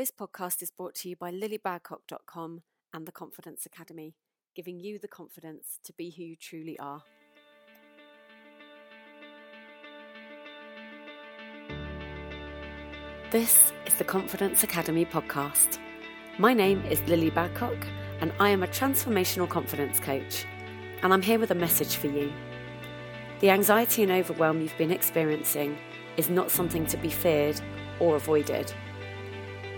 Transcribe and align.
This 0.00 0.10
podcast 0.10 0.62
is 0.62 0.70
brought 0.70 0.94
to 0.94 1.10
you 1.10 1.16
by 1.16 1.30
lilybadcock.com 1.30 2.62
and 2.94 3.06
the 3.06 3.12
Confidence 3.12 3.66
Academy, 3.66 4.14
giving 4.56 4.80
you 4.80 4.98
the 4.98 5.06
confidence 5.06 5.78
to 5.84 5.92
be 5.92 6.08
who 6.08 6.22
you 6.22 6.36
truly 6.36 6.78
are. 6.78 7.02
This 13.30 13.74
is 13.84 13.92
the 13.92 14.04
Confidence 14.04 14.62
Academy 14.62 15.04
podcast. 15.04 15.78
My 16.38 16.54
name 16.54 16.82
is 16.86 17.02
Lily 17.02 17.30
Badcock, 17.30 17.86
and 18.22 18.32
I 18.40 18.48
am 18.48 18.62
a 18.62 18.68
transformational 18.68 19.50
confidence 19.50 20.00
coach. 20.00 20.46
And 21.02 21.12
I'm 21.12 21.20
here 21.20 21.38
with 21.38 21.50
a 21.50 21.54
message 21.54 21.96
for 21.96 22.06
you. 22.06 22.32
The 23.40 23.50
anxiety 23.50 24.02
and 24.02 24.12
overwhelm 24.12 24.62
you've 24.62 24.78
been 24.78 24.92
experiencing 24.92 25.76
is 26.16 26.30
not 26.30 26.50
something 26.50 26.86
to 26.86 26.96
be 26.96 27.10
feared 27.10 27.60
or 27.98 28.16
avoided. 28.16 28.72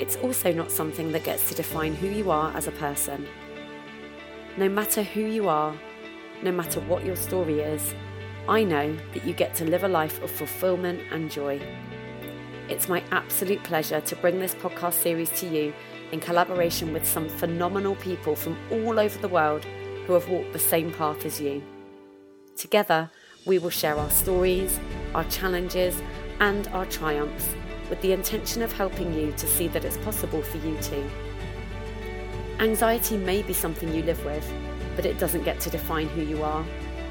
It's 0.01 0.17
also 0.17 0.53
not 0.53 0.71
something 0.71 1.13
that 1.13 1.25
gets 1.25 1.49
to 1.49 1.55
define 1.55 1.95
who 1.95 2.09
you 2.09 2.31
are 2.31 2.57
as 2.57 2.67
a 2.67 2.73
person. 2.73 3.27
No 4.57 4.69
matter 4.69 5.03
who 5.03 5.21
you 5.23 5.49
are, 5.49 5.75
no 6.43 6.53
matter 6.53 6.81
what 6.81 7.05
your 7.05 7.17
story 7.17 7.61
is, 7.61 7.95
I 8.49 8.65
know 8.65 8.97
that 9.15 9.25
you 9.25 9.33
get 9.33 9.55
to 9.57 9.65
live 9.65 9.85
a 9.85 9.89
life 9.89 10.21
of 10.23 10.31
fulfillment 10.31 11.01
and 11.13 11.31
joy. 11.31 11.61
It's 12.69 12.89
my 12.89 13.03
absolute 13.13 13.63
pleasure 13.63 14.01
to 14.01 14.17
bring 14.17 14.41
this 14.41 14.55
podcast 14.55 14.95
series 14.95 15.31
to 15.41 15.47
you 15.47 15.73
in 16.11 16.21
collaboration 16.21 16.93
with 16.93 17.07
some 17.07 17.29
phenomenal 17.29 17.95
people 17.97 18.35
from 18.35 18.57
all 18.71 18.99
over 18.99 19.19
the 19.19 19.29
world 19.29 19.65
who 20.07 20.13
have 20.15 20.29
walked 20.29 20.53
the 20.53 20.59
same 20.59 20.93
path 20.93 21.25
as 21.25 21.41
you. 21.41 21.63
Together, 22.57 23.11
we 23.47 23.59
will 23.59 23.71
share 23.71 23.97
our 23.97 24.11
stories, 24.11 24.79
our 25.15 25.25
challenges, 25.25 26.01
and 26.41 26.69
our 26.69 26.87
triumphs 26.87 27.55
with 27.93 28.01
the 28.01 28.13
intention 28.13 28.63
of 28.63 28.73
helping 28.73 29.13
you 29.13 29.31
to 29.33 29.47
see 29.47 29.69
that 29.69 29.85
it's 29.85 29.99
possible 29.99 30.41
for 30.41 30.57
you 30.57 30.75
too. 30.79 31.05
Anxiety 32.59 33.19
may 33.19 33.43
be 33.43 33.53
something 33.53 33.93
you 33.95 34.03
live 34.03 34.25
with, 34.25 34.51
but 34.97 35.05
it 35.05 35.19
doesn't 35.19 35.45
get 35.45 35.61
to 35.61 35.69
define 35.69 36.09
who 36.09 36.23
you 36.23 36.43
are 36.43 36.65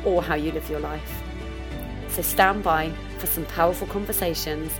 or 0.03 0.23
how 0.23 0.33
you 0.33 0.51
live 0.51 0.67
your 0.71 0.79
life. 0.79 1.21
So 2.07 2.23
stand 2.23 2.63
by 2.63 2.91
for 3.19 3.27
some 3.27 3.45
powerful 3.45 3.85
conversations 3.85 4.71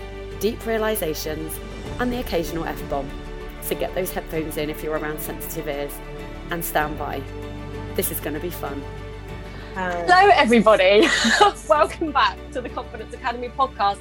deep 0.42 0.66
realizations, 0.66 1.58
and 2.00 2.12
the 2.12 2.20
occasional 2.20 2.66
F 2.66 2.90
bomb. 2.90 3.10
So 3.62 3.76
get 3.76 3.94
those 3.96 4.12
headphones 4.12 4.58
in 4.58 4.70
if 4.70 4.84
you're 4.84 4.98
around 4.98 5.22
sensitive 5.22 5.68
ears 5.68 5.94
and 6.50 6.66
stand 6.66 6.98
by. 6.98 7.22
This 7.96 8.12
is 8.12 8.20
going 8.20 8.34
to 8.34 8.40
be 8.40 8.50
fun. 8.50 8.84
Um, 9.76 9.92
Hello, 9.92 10.32
everybody. 10.34 11.08
Welcome 11.70 12.12
back 12.12 12.38
to 12.52 12.60
the 12.60 12.70
Confidence 12.70 13.14
Academy 13.14 13.50
podcast. 13.50 14.00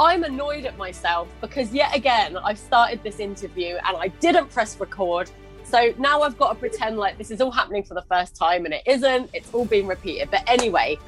I'm 0.00 0.22
annoyed 0.22 0.64
at 0.64 0.78
myself 0.78 1.28
because 1.40 1.72
yet 1.72 1.94
again 1.94 2.36
I've 2.36 2.58
started 2.58 3.02
this 3.02 3.18
interview 3.18 3.76
and 3.84 3.96
I 3.96 4.08
didn't 4.20 4.48
press 4.50 4.78
record. 4.78 5.30
So 5.64 5.92
now 5.98 6.22
I've 6.22 6.38
got 6.38 6.52
to 6.52 6.54
pretend 6.54 6.98
like 6.98 7.18
this 7.18 7.30
is 7.30 7.40
all 7.40 7.50
happening 7.50 7.82
for 7.82 7.94
the 7.94 8.02
first 8.02 8.36
time 8.36 8.64
and 8.64 8.72
it 8.72 8.82
isn't. 8.86 9.30
It's 9.34 9.52
all 9.52 9.64
being 9.64 9.86
repeated. 9.86 10.30
But 10.30 10.48
anyway, 10.48 10.98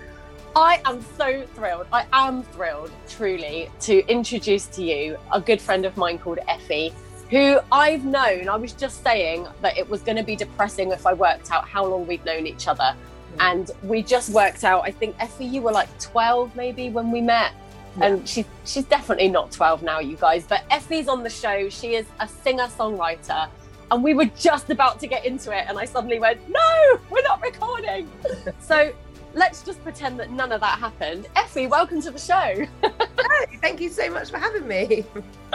I 0.57 0.83
am 0.85 1.05
so 1.17 1.47
thrilled. 1.55 1.87
I 1.93 2.05
am 2.13 2.43
thrilled, 2.43 2.91
truly, 3.09 3.71
to 3.83 4.05
introduce 4.09 4.67
to 4.67 4.83
you 4.83 5.17
a 5.33 5.41
good 5.41 5.61
friend 5.61 5.87
of 5.87 5.97
mine 5.97 6.19
called 6.19 6.41
Effie, 6.49 6.93
who 7.31 7.61
I've 7.71 8.05
known. 8.05 8.49
I 8.49 8.57
was 8.57 8.73
just 8.73 9.05
saying 9.05 9.47
that 9.63 9.79
it 9.79 9.89
was 9.89 10.03
going 10.03 10.17
to 10.17 10.25
be 10.25 10.35
depressing 10.35 10.91
if 10.91 11.07
I 11.07 11.15
worked 11.15 11.53
out 11.53 11.69
how 11.69 11.87
long 11.87 12.07
we'd 12.07 12.25
known 12.25 12.49
each 12.49 12.67
other. 12.67 12.83
Mm. 12.83 13.41
And 13.41 13.71
we 13.85 14.03
just 14.03 14.31
worked 14.31 14.65
out, 14.65 14.83
I 14.85 14.91
think, 14.91 15.15
Effie, 15.21 15.45
you 15.45 15.63
were 15.63 15.73
like 15.73 15.89
12 16.01 16.57
maybe 16.57 16.91
when 16.91 17.13
we 17.13 17.21
met. 17.21 17.53
Yeah. 18.01 18.07
And 18.07 18.29
she's 18.29 18.47
she's 18.65 18.85
definitely 18.85 19.29
not 19.29 19.53
12 19.53 19.83
now, 19.83 20.01
you 20.01 20.17
guys. 20.17 20.45
But 20.47 20.65
Effie's 20.71 21.09
on 21.09 21.23
the 21.23 21.31
show. 21.31 21.69
She 21.69 21.95
is 21.95 22.07
a 22.19 22.27
singer 22.27 22.67
songwriter. 22.67 23.49
And 23.91 24.05
we 24.05 24.15
were 24.15 24.31
just 24.39 24.71
about 24.71 25.01
to 25.01 25.07
get 25.07 25.25
into 25.25 25.57
it. 25.57 25.65
And 25.69 25.77
I 25.77 25.85
suddenly 25.85 26.21
went, 26.21 26.49
no, 26.49 27.01
we're 27.11 27.23
not 27.23 27.43
recording. 27.43 28.09
so 28.61 28.93
let's 29.35 29.63
just 29.63 29.83
pretend 29.83 30.19
that 30.21 30.31
none 30.31 30.53
of 30.53 30.61
that 30.61 30.79
happened. 30.79 31.27
Effie, 31.37 31.67
welcome 31.67 32.01
to 32.03 32.11
the 32.11 32.19
show. 32.19 32.67
hey, 32.83 33.59
thank 33.61 33.81
you 33.81 33.89
so 33.89 34.09
much 34.11 34.31
for 34.31 34.39
having 34.39 34.67
me. 34.67 35.05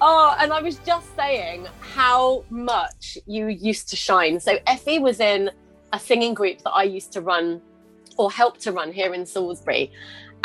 oh, 0.00 0.36
and 0.38 0.52
I 0.52 0.60
was 0.60 0.76
just 0.78 1.14
saying 1.16 1.66
how 1.80 2.44
much 2.48 3.18
you 3.26 3.48
used 3.48 3.90
to 3.90 3.96
shine. 3.96 4.40
So 4.40 4.58
Effie 4.66 4.98
was 4.98 5.20
in 5.20 5.50
a 5.92 6.00
singing 6.00 6.34
group 6.34 6.62
that 6.62 6.72
I 6.72 6.84
used 6.84 7.12
to 7.12 7.20
run 7.20 7.60
or 8.16 8.30
help 8.30 8.58
to 8.58 8.72
run 8.72 8.92
here 8.92 9.14
in 9.14 9.26
Salisbury. 9.26 9.92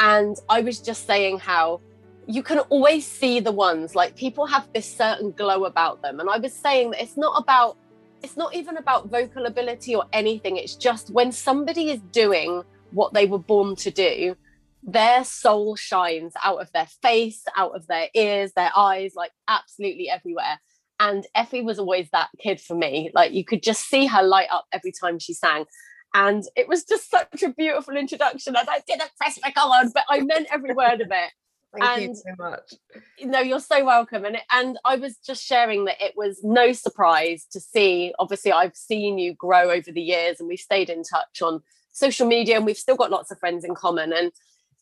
And 0.02 0.36
I 0.50 0.62
was 0.62 0.80
just 0.80 1.06
saying 1.06 1.40
how 1.40 1.80
you 2.28 2.42
can 2.42 2.60
always 2.60 3.06
see 3.06 3.40
the 3.40 3.52
ones 3.52 3.94
like 3.96 4.16
people 4.16 4.48
have 4.48 4.68
this 4.74 4.92
certain 4.92 5.32
glow 5.32 5.66
about 5.66 6.02
them. 6.02 6.20
And 6.20 6.28
I 6.28 6.40
was 6.40 6.54
saying 6.54 6.92
that 6.92 7.04
it's 7.04 7.18
not 7.18 7.40
about 7.42 7.78
it's 8.24 8.36
not 8.36 8.54
even 8.56 8.78
about 8.78 9.10
vocal 9.10 9.46
ability 9.46 9.96
or 9.96 10.06
anything. 10.12 10.58
It's 10.58 10.76
just 10.76 11.12
when 11.12 11.32
somebody 11.32 11.90
is 11.90 12.02
doing 12.12 12.64
what 12.92 13.14
they 13.14 13.26
were 13.26 13.40
born 13.40 13.76
to 13.78 13.92
do, 13.92 14.36
their 14.84 15.24
soul 15.24 15.76
shines 15.76 16.34
out 16.44 16.62
of 16.62 16.72
their 16.72 16.88
face, 17.02 17.44
out 17.56 17.76
of 17.76 17.88
their 17.88 18.10
ears, 18.16 18.54
their 18.54 18.72
eyes, 18.76 19.14
like 19.16 19.32
absolutely 19.48 20.10
everywhere. 20.10 20.60
And 21.00 21.26
Effie 21.36 21.62
was 21.62 21.80
always 21.80 22.10
that 22.12 22.30
kid 22.40 22.60
for 22.60 22.76
me. 22.76 23.12
Like 23.14 23.34
you 23.34 23.44
could 23.44 23.64
just 23.64 23.88
see 23.88 24.08
her 24.08 24.24
light 24.24 24.50
up 24.52 24.66
every 24.72 24.92
time 24.92 25.20
she 25.20 25.34
sang. 25.34 25.66
And 26.14 26.44
it 26.56 26.68
was 26.68 26.84
just 26.84 27.10
such 27.10 27.42
a 27.42 27.50
beautiful 27.50 27.96
introduction. 27.96 28.56
And 28.56 28.68
I 28.70 28.82
didn't 28.88 29.12
press 29.18 29.40
record, 29.44 29.92
but 29.94 30.04
I 30.10 30.22
meant 30.22 30.48
every 30.52 30.74
word 30.74 31.02
of 31.02 31.08
it. 31.12 31.32
Thank 31.80 32.02
and, 32.02 32.02
you 32.10 32.16
so 32.16 32.36
much. 32.38 32.74
You 33.18 33.28
No, 33.28 33.40
you're 33.40 33.62
so 33.62 33.86
welcome. 33.86 34.26
And 34.26 34.38
and 34.52 34.78
I 34.84 34.98
was 34.98 35.16
just 35.18 35.44
sharing 35.44 35.86
that 35.86 36.02
it 36.02 36.14
was 36.18 36.42
no 36.44 36.74
surprise 36.74 37.46
to 37.52 37.62
see. 37.62 38.14
Obviously, 38.20 38.52
I've 38.52 38.76
seen 38.76 39.18
you 39.18 39.34
grow 39.34 39.72
over 39.72 39.92
the 39.92 40.02
years, 40.02 40.40
and 40.40 40.50
we've 40.50 40.60
stayed 40.60 40.90
in 40.90 41.04
touch 41.04 41.42
on 41.42 41.62
social 41.94 42.28
media, 42.28 42.58
and 42.58 42.66
we've 42.66 42.78
still 42.78 42.98
got 42.98 43.12
lots 43.12 43.32
of 43.32 43.40
friends 43.40 43.64
in 43.64 43.74
common. 43.74 44.12
And 44.12 44.34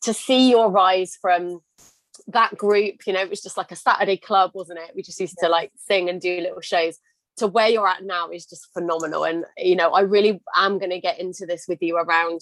to 0.01 0.13
see 0.13 0.49
your 0.49 0.71
rise 0.71 1.15
from 1.21 1.61
that 2.27 2.57
group, 2.57 3.05
you 3.05 3.13
know, 3.13 3.21
it 3.21 3.29
was 3.29 3.41
just 3.41 3.57
like 3.57 3.71
a 3.71 3.75
Saturday 3.75 4.17
club, 4.17 4.51
wasn't 4.55 4.79
it? 4.79 4.91
We 4.95 5.03
just 5.03 5.19
used 5.19 5.37
yeah. 5.41 5.47
to 5.47 5.51
like 5.51 5.71
sing 5.75 6.09
and 6.09 6.19
do 6.19 6.41
little 6.41 6.61
shows. 6.61 6.97
To 7.37 7.47
where 7.47 7.69
you're 7.69 7.87
at 7.87 8.03
now 8.03 8.29
is 8.29 8.45
just 8.45 8.73
phenomenal. 8.73 9.23
And 9.23 9.45
you 9.57 9.75
know, 9.75 9.91
I 9.91 10.01
really 10.01 10.41
am 10.55 10.77
going 10.77 10.91
to 10.91 10.99
get 10.99 11.19
into 11.19 11.45
this 11.45 11.65
with 11.67 11.81
you 11.81 11.97
around 11.97 12.41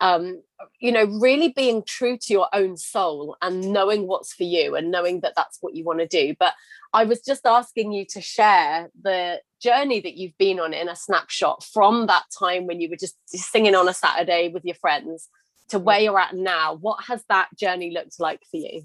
um, 0.00 0.42
you 0.78 0.92
know, 0.92 1.04
really 1.04 1.48
being 1.48 1.82
true 1.82 2.16
to 2.18 2.32
your 2.32 2.48
own 2.52 2.76
soul 2.76 3.36
and 3.42 3.72
knowing 3.72 4.06
what's 4.06 4.32
for 4.32 4.44
you 4.44 4.76
and 4.76 4.90
knowing 4.90 5.20
that 5.20 5.32
that's 5.34 5.58
what 5.60 5.74
you 5.74 5.84
want 5.84 5.98
to 5.98 6.06
do. 6.06 6.34
But 6.38 6.54
I 6.92 7.04
was 7.04 7.20
just 7.20 7.44
asking 7.44 7.92
you 7.92 8.04
to 8.10 8.20
share 8.20 8.90
the 9.02 9.40
journey 9.60 10.00
that 10.00 10.16
you've 10.16 10.38
been 10.38 10.60
on 10.60 10.72
in 10.72 10.88
a 10.88 10.96
snapshot 10.96 11.64
from 11.64 12.06
that 12.06 12.24
time 12.38 12.66
when 12.66 12.80
you 12.80 12.88
were 12.88 12.96
just 12.96 13.16
singing 13.26 13.74
on 13.74 13.88
a 13.88 13.94
Saturday 13.94 14.48
with 14.48 14.64
your 14.64 14.76
friends 14.76 15.28
to 15.70 15.78
where 15.78 15.98
you're 15.98 16.18
at 16.18 16.34
now. 16.34 16.74
What 16.74 17.04
has 17.08 17.24
that 17.28 17.48
journey 17.58 17.90
looked 17.90 18.20
like 18.20 18.42
for 18.50 18.58
you? 18.58 18.82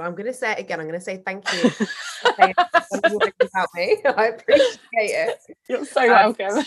Well, 0.00 0.08
I'm 0.08 0.14
going 0.14 0.28
to 0.28 0.32
say 0.32 0.52
it 0.52 0.58
again. 0.60 0.80
I'm 0.80 0.86
going 0.86 0.98
to 0.98 1.04
say 1.04 1.18
thank 1.18 1.44
you. 1.52 1.70
about 2.32 3.68
me. 3.74 3.98
I 4.16 4.28
appreciate 4.28 4.78
it. 4.94 5.38
You're 5.68 5.84
so 5.84 6.00
um, 6.04 6.34
welcome. 6.38 6.64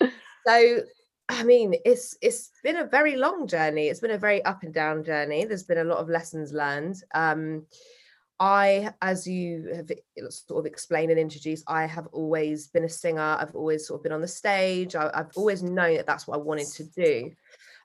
so 0.46 0.80
I 1.28 1.42
mean, 1.42 1.74
it's 1.84 2.16
it's 2.22 2.52
been 2.62 2.76
a 2.76 2.86
very 2.86 3.16
long 3.16 3.46
journey. 3.46 3.88
It's 3.88 4.00
been 4.00 4.12
a 4.12 4.18
very 4.18 4.42
up 4.46 4.62
and 4.62 4.72
down 4.72 5.04
journey. 5.04 5.44
There's 5.44 5.62
been 5.62 5.76
a 5.76 5.84
lot 5.84 5.98
of 5.98 6.08
lessons 6.08 6.54
learned. 6.54 7.02
Um, 7.14 7.66
I, 8.40 8.94
as 9.02 9.26
you 9.26 9.70
have 9.76 9.90
sort 10.30 10.60
of 10.60 10.64
explained 10.64 11.10
and 11.10 11.20
introduced, 11.20 11.64
I 11.68 11.84
have 11.84 12.06
always 12.12 12.68
been 12.68 12.84
a 12.84 12.88
singer. 12.88 13.36
I've 13.38 13.54
always 13.54 13.86
sort 13.86 14.00
of 14.00 14.04
been 14.04 14.12
on 14.12 14.22
the 14.22 14.28
stage. 14.28 14.96
I, 14.96 15.10
have 15.14 15.32
always 15.36 15.62
known 15.62 15.96
that 15.96 16.06
that's 16.06 16.26
what 16.26 16.36
I 16.36 16.40
wanted 16.40 16.68
to 16.68 16.84
do. 16.84 17.30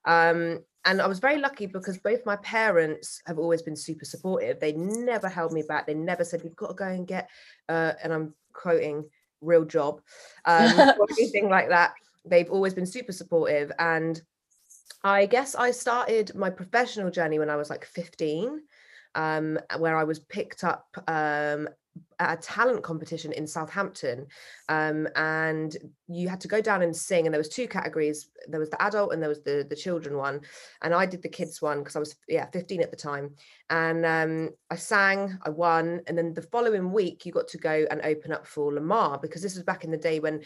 Um, 0.05 0.59
and 0.85 1.01
I 1.01 1.07
was 1.07 1.19
very 1.19 1.37
lucky 1.37 1.65
because 1.65 1.97
both 1.97 2.25
my 2.25 2.37
parents 2.37 3.21
have 3.27 3.37
always 3.37 3.61
been 3.61 3.75
super 3.75 4.05
supportive. 4.05 4.59
They 4.59 4.73
never 4.73 5.27
held 5.27 5.51
me 5.51 5.63
back. 5.67 5.85
They 5.85 5.93
never 5.93 6.23
said, 6.23 6.43
"You've 6.43 6.55
got 6.55 6.69
to 6.69 6.73
go 6.73 6.87
and 6.87 7.07
get," 7.07 7.29
uh, 7.67 7.93
and 8.03 8.13
I'm 8.13 8.33
quoting, 8.53 9.09
"real 9.41 9.65
job," 9.65 10.01
um, 10.45 10.79
or 10.99 11.07
anything 11.17 11.49
like 11.49 11.69
that 11.69 11.93
they've 12.25 12.49
always 12.51 12.73
been 12.73 12.85
super 12.85 13.11
supportive 13.11 13.71
and 13.79 14.21
I 15.03 15.25
guess 15.25 15.55
I 15.55 15.71
started 15.71 16.35
my 16.35 16.49
professional 16.49 17.09
journey 17.09 17.39
when 17.39 17.49
I 17.49 17.55
was 17.55 17.69
like 17.69 17.85
15, 17.85 18.61
um, 19.15 19.57
where 19.77 19.95
I 19.95 20.03
was 20.03 20.19
picked 20.19 20.65
up 20.65 20.87
um, 21.07 21.69
a 22.19 22.35
talent 22.35 22.83
competition 22.83 23.31
in 23.31 23.47
Southampton. 23.47 24.27
Um, 24.67 25.07
and 25.15 25.75
you 26.07 26.27
had 26.27 26.41
to 26.41 26.47
go 26.47 26.61
down 26.61 26.81
and 26.81 26.95
sing, 26.95 27.25
and 27.25 27.33
there 27.33 27.39
was 27.39 27.49
two 27.49 27.67
categories. 27.67 28.29
There 28.47 28.59
was 28.59 28.69
the 28.69 28.81
adult 28.81 29.13
and 29.13 29.21
there 29.21 29.29
was 29.29 29.43
the 29.43 29.65
the 29.69 29.75
children 29.75 30.17
one. 30.17 30.41
And 30.81 30.93
I 30.93 31.05
did 31.05 31.21
the 31.21 31.29
kids 31.29 31.61
one 31.61 31.79
because 31.79 31.95
I 31.95 31.99
was 31.99 32.15
yeah 32.27 32.47
15 32.51 32.81
at 32.81 32.91
the 32.91 32.97
time. 32.97 33.35
And 33.69 34.05
um, 34.05 34.49
I 34.69 34.75
sang, 34.75 35.37
I 35.43 35.49
won, 35.49 36.01
and 36.07 36.17
then 36.17 36.33
the 36.33 36.41
following 36.41 36.91
week 36.91 37.25
you 37.25 37.31
got 37.31 37.47
to 37.49 37.57
go 37.57 37.85
and 37.89 38.01
open 38.03 38.31
up 38.31 38.45
for 38.45 38.71
Lemar 38.71 39.21
because 39.21 39.41
this 39.41 39.55
was 39.55 39.63
back 39.63 39.83
in 39.83 39.91
the 39.91 39.97
day 39.97 40.19
when 40.19 40.41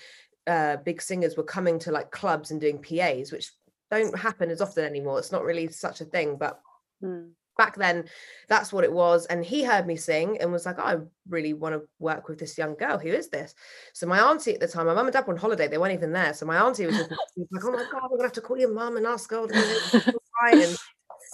uh, 0.48 0.78
big 0.78 1.01
singers 1.01 1.38
were 1.38 1.44
coming 1.44 1.80
to 1.80 1.92
like 1.92 2.12
clubs 2.12 2.51
and 2.51 2.62
doing 2.62 2.81
PAs, 2.81 3.31
which 3.31 3.51
don't 3.90 4.18
happen 4.18 4.50
as 4.50 4.62
often 4.62 4.86
anymore. 4.86 5.19
It's 5.19 5.31
not 5.31 5.44
really 5.44 5.68
such 5.69 6.01
a 6.01 6.06
thing, 6.06 6.38
but 6.38 6.60
mm. 7.04 7.30
Back 7.58 7.76
then 7.76 8.06
that's 8.48 8.74
what 8.74 8.84
it 8.84 8.92
was 8.92 9.26
and 9.28 9.44
he 9.46 9.64
heard 9.64 9.88
me 9.88 9.96
sing 9.96 10.38
and 10.40 10.52
was 10.52 10.66
like 10.66 10.78
oh, 10.80 10.84
i 10.84 10.96
really 11.30 11.54
want 11.54 11.74
to 11.74 11.82
work 12.00 12.28
with 12.28 12.40
this 12.40 12.58
young 12.58 12.76
girl 12.76 12.98
who 12.98 13.10
is 13.10 13.30
this 13.30 13.56
so 13.94 14.06
my 14.06 14.20
auntie 14.20 14.54
at 14.54 14.60
the 14.60 14.68
time 14.68 14.88
my 14.88 14.94
mum 14.94 15.08
and 15.08 15.14
dad 15.14 15.26
were 15.26 15.34
on 15.34 15.40
holiday 15.40 15.68
they 15.68 15.78
weren't 15.78 15.94
even 15.94 16.12
there 16.12 16.34
so 16.34 16.46
my 16.46 16.58
auntie 16.58 16.86
was, 16.86 16.98
just, 16.98 17.10
like 17.52 17.64
oh 17.64 17.72
my 17.72 17.86
god 17.92 18.04
we're 18.10 18.18
gonna 18.18 18.24
have 18.24 18.32
to 18.32 18.42
call 18.42 18.58
your 18.58 18.74
mum 18.74 18.98
and 18.98 19.06
ask 19.06 19.30
her 19.32 19.48
and 20.52 20.78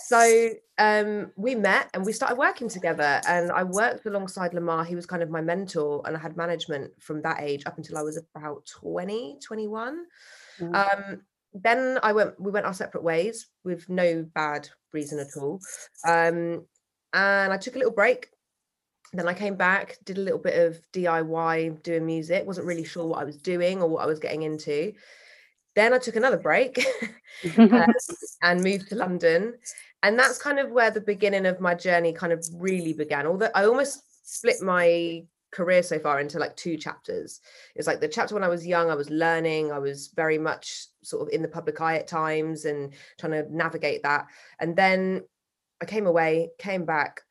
so 0.05 0.49
um, 0.77 1.31
we 1.35 1.55
met 1.55 1.89
and 1.93 2.05
we 2.05 2.13
started 2.13 2.37
working 2.37 2.69
together 2.69 3.21
and 3.27 3.51
i 3.51 3.63
worked 3.63 4.05
alongside 4.05 4.51
lemar 4.51 4.85
he 4.85 4.95
was 4.95 5.05
kind 5.05 5.23
of 5.23 5.29
my 5.29 5.41
mentor 5.41 6.01
and 6.05 6.15
i 6.15 6.19
had 6.19 6.37
management 6.37 6.91
from 6.99 7.21
that 7.21 7.41
age 7.41 7.63
up 7.65 7.77
until 7.77 7.97
i 7.97 8.01
was 8.01 8.21
about 8.35 8.65
20 8.65 9.39
21 9.43 10.05
mm. 10.59 10.75
um, 10.75 11.21
then 11.53 11.97
I 12.03 12.11
went 12.11 12.39
we 12.39 12.51
went 12.51 12.65
our 12.65 12.73
separate 12.73 13.03
ways 13.03 13.47
with 13.63 13.89
no 13.89 14.23
bad 14.33 14.69
reason 14.93 15.19
at 15.19 15.37
all. 15.37 15.59
Um, 16.07 16.65
and 17.13 17.53
I 17.53 17.57
took 17.57 17.75
a 17.75 17.77
little 17.77 17.93
break. 17.93 18.29
Then 19.11 19.27
I 19.27 19.33
came 19.33 19.55
back, 19.55 19.97
did 20.05 20.17
a 20.17 20.21
little 20.21 20.39
bit 20.39 20.67
of 20.67 20.79
DIY 20.93 21.81
doing 21.81 22.05
music, 22.05 22.45
wasn't 22.45 22.67
really 22.67 22.85
sure 22.85 23.07
what 23.07 23.19
I 23.19 23.23
was 23.23 23.37
doing 23.37 23.81
or 23.81 23.89
what 23.89 24.03
I 24.03 24.05
was 24.05 24.19
getting 24.19 24.43
into. 24.43 24.93
Then 25.75 25.93
I 25.93 25.97
took 25.97 26.15
another 26.15 26.37
break 26.37 26.85
uh, 27.57 27.87
and 28.43 28.63
moved 28.63 28.89
to 28.89 28.95
London. 28.95 29.55
And 30.03 30.17
that's 30.17 30.37
kind 30.37 30.59
of 30.59 30.71
where 30.71 30.91
the 30.91 31.01
beginning 31.01 31.45
of 31.45 31.59
my 31.59 31.73
journey 31.73 32.13
kind 32.13 32.31
of 32.31 32.45
really 32.53 32.93
began. 32.93 33.25
Although 33.25 33.49
I 33.55 33.65
almost 33.65 34.01
split 34.23 34.61
my 34.61 35.23
career 35.51 35.83
so 35.83 35.99
far 35.99 36.19
into 36.19 36.39
like 36.39 36.55
two 36.55 36.77
chapters. 36.77 37.41
It's 37.75 37.87
like 37.87 37.99
the 37.99 38.07
chapter 38.07 38.35
when 38.35 38.43
I 38.43 38.49
was 38.49 38.67
young, 38.67 38.89
I 38.89 38.95
was 38.95 39.09
learning, 39.09 39.71
I 39.71 39.79
was 39.79 40.09
very 40.15 40.37
much 40.37 40.87
sort 41.03 41.21
of 41.21 41.33
in 41.33 41.41
the 41.41 41.47
public 41.47 41.79
eye 41.81 41.97
at 41.97 42.07
times 42.07 42.65
and 42.65 42.93
trying 43.19 43.33
to 43.33 43.45
navigate 43.55 44.03
that. 44.03 44.27
And 44.59 44.75
then 44.75 45.23
I 45.81 45.85
came 45.85 46.07
away, 46.07 46.49
came 46.59 46.85
back, 46.85 47.21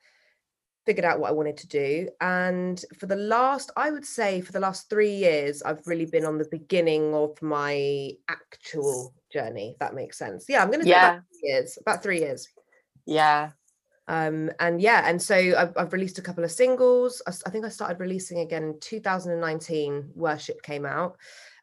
figured 0.86 1.04
out 1.04 1.20
what 1.20 1.28
I 1.28 1.34
wanted 1.34 1.58
to 1.58 1.68
do. 1.68 2.08
And 2.20 2.82
for 2.98 3.06
the 3.06 3.16
last, 3.16 3.70
I 3.76 3.90
would 3.90 4.06
say 4.06 4.40
for 4.40 4.52
the 4.52 4.60
last 4.60 4.88
three 4.88 5.14
years, 5.14 5.62
I've 5.62 5.86
really 5.86 6.06
been 6.06 6.24
on 6.24 6.38
the 6.38 6.48
beginning 6.50 7.14
of 7.14 7.40
my 7.42 8.12
actual 8.28 9.12
journey, 9.30 9.72
if 9.72 9.78
that 9.80 9.94
makes 9.94 10.18
sense. 10.18 10.46
Yeah, 10.48 10.62
I'm 10.62 10.70
gonna 10.70 10.84
say 10.84 10.90
yeah. 10.90 11.10
about 11.10 11.22
three 11.30 11.50
years, 11.50 11.78
about 11.80 12.02
three 12.02 12.20
years. 12.20 12.48
Yeah, 13.04 13.50
um, 14.08 14.50
and 14.58 14.80
yeah 14.80 15.02
and 15.04 15.20
so 15.20 15.36
I've, 15.36 15.76
I've, 15.76 15.92
released 15.92 16.18
a 16.18 16.22
couple 16.22 16.42
of 16.42 16.50
singles. 16.50 17.22
I, 17.26 17.32
I, 17.46 17.50
think 17.50 17.64
i 17.64 17.68
started 17.68 18.00
releasing 18.00 18.40
again 18.40 18.62
in 18.62 18.80
2019 18.80 20.10
worship 20.14 20.62
came 20.62 20.86
out. 20.86 21.16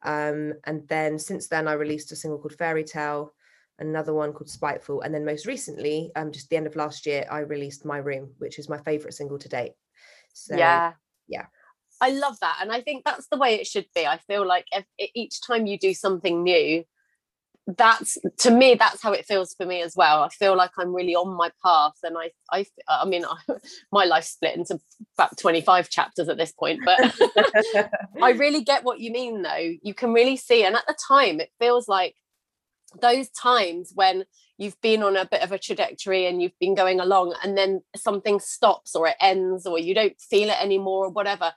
Um, 0.04 0.54
and 0.66 0.88
then 0.88 1.18
since 1.18 1.48
then 1.48 1.68
i 1.68 1.74
released 1.74 2.12
a 2.12 2.16
single 2.16 2.40
called 2.40 2.54
fairy 2.54 2.84
tale 2.84 3.34
another 3.80 4.14
one 4.14 4.32
called 4.32 4.50
spiteful 4.50 5.02
and 5.02 5.14
then 5.14 5.26
most 5.26 5.48
recently 5.48 6.12
um, 6.16 6.32
just 6.32 6.50
the 6.50 6.56
end 6.56 6.68
of 6.68 6.76
last 6.76 7.06
year 7.06 7.26
i 7.30 7.40
released 7.40 7.84
my 7.84 7.98
room 7.98 8.30
which 8.38 8.60
is 8.60 8.70
my 8.70 8.78
favorite 8.78 9.16
single 9.16 9.40
to 9.40 9.50
date. 9.50 9.74
So 10.34 10.56
yeah. 10.56 10.94
yeah. 11.28 11.48
I 12.00 12.10
love 12.12 12.38
that 12.42 12.60
and 12.62 12.72
i 12.72 12.82
think 12.82 13.04
that's 13.04 13.28
the 13.28 13.38
way 13.38 13.56
it 13.56 13.66
should 13.66 13.88
be. 13.96 14.06
I 14.06 14.20
feel 14.28 14.46
like 14.46 14.68
if, 14.72 14.86
each 15.16 15.42
time 15.42 15.66
you 15.66 15.80
do 15.80 15.94
something 15.96 16.44
new 16.44 16.84
that's 17.68 18.18
to 18.38 18.52
me 18.52 18.76
that's 18.76 19.02
how 19.02 19.12
it 19.12 19.26
feels 19.26 19.56
for 19.56 19.66
me 19.66 19.82
as 19.82 19.96
well 19.96 20.22
i 20.24 20.30
feel 20.30 20.56
like 20.56 20.72
i'm 20.78 20.94
really 20.94 21.16
on 21.16 21.36
my 21.36 21.50
path 21.64 21.96
and 22.04 22.16
i 22.18 22.30
i 22.52 22.66
i 22.88 23.06
mean 23.06 23.26
I, 23.26 23.56
my 23.92 24.06
life 24.06 24.24
split 24.24 24.56
into 24.56 24.80
about 25.18 25.38
25 25.38 25.90
chapters 25.90 26.30
at 26.30 26.38
this 26.38 26.52
point 26.52 26.82
but 26.86 27.00
i 28.22 28.32
really 28.32 28.64
get 28.64 28.84
what 28.84 29.00
you 29.00 29.12
mean 29.12 29.42
though 29.42 29.74
you 29.82 29.94
can 29.96 30.14
really 30.14 30.38
see 30.38 30.64
and 30.64 30.76
at 30.76 30.86
the 30.88 30.96
time 31.08 31.40
it 31.40 31.50
feels 31.60 31.88
like 31.88 32.16
those 33.02 33.30
times 33.30 33.92
when 33.96 34.26
you've 34.58 34.80
been 34.82 35.04
on 35.04 35.18
a 35.18 35.26
bit 35.26 35.42
of 35.42 35.52
a 35.52 35.60
trajectory 35.60 36.28
and 36.28 36.42
you've 36.42 36.58
been 36.60 36.76
going 36.76 37.00
along 37.00 37.36
and 37.44 37.58
then 37.58 37.82
something 37.96 38.40
stops 38.40 38.96
or 38.96 39.08
it 39.08 39.16
ends 39.20 39.66
or 39.66 39.80
you 39.80 39.94
don't 39.94 40.20
feel 40.22 40.50
it 40.50 40.62
anymore 40.62 41.06
or 41.06 41.10
whatever 41.10 41.52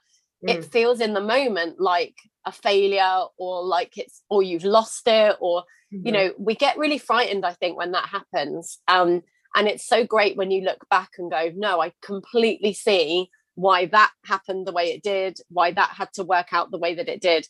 mm. 0.45 0.51
it 0.51 0.65
feels 0.65 1.01
in 1.01 1.13
the 1.13 1.21
moment 1.21 1.79
like 1.79 2.17
a 2.49 2.53
failure 2.53 3.25
or 3.39 3.63
like 3.63 3.99
it's 3.99 4.23
or 4.29 4.43
you've 4.43 4.65
lost 4.65 5.03
it 5.07 5.37
or 5.41 5.63
mm-hmm. 5.93 6.07
you 6.07 6.13
know 6.13 6.33
we 6.39 6.55
get 6.55 6.79
really 6.79 6.99
frightened 6.99 7.45
i 7.45 7.53
think 7.53 7.77
when 7.77 7.93
that 7.93 8.07
happens. 8.07 8.79
Um 8.89 9.23
and 9.55 9.67
it's 9.67 9.87
so 9.87 10.05
great 10.05 10.37
when 10.37 10.51
you 10.51 10.63
look 10.63 10.87
back 10.91 11.11
and 11.19 11.31
go 11.31 11.51
no 11.55 11.81
i 11.81 11.93
completely 12.03 12.73
see 12.73 13.31
why 13.55 13.87
that 13.87 14.13
happened 14.25 14.67
the 14.67 14.73
way 14.73 14.93
it 14.93 15.03
did 15.03 15.39
why 15.49 15.71
that 15.73 15.91
had 15.91 16.13
to 16.15 16.25
work 16.25 16.49
out 16.53 16.71
the 16.71 16.79
way 16.79 16.95
that 16.95 17.09
it 17.09 17.21
did. 17.21 17.47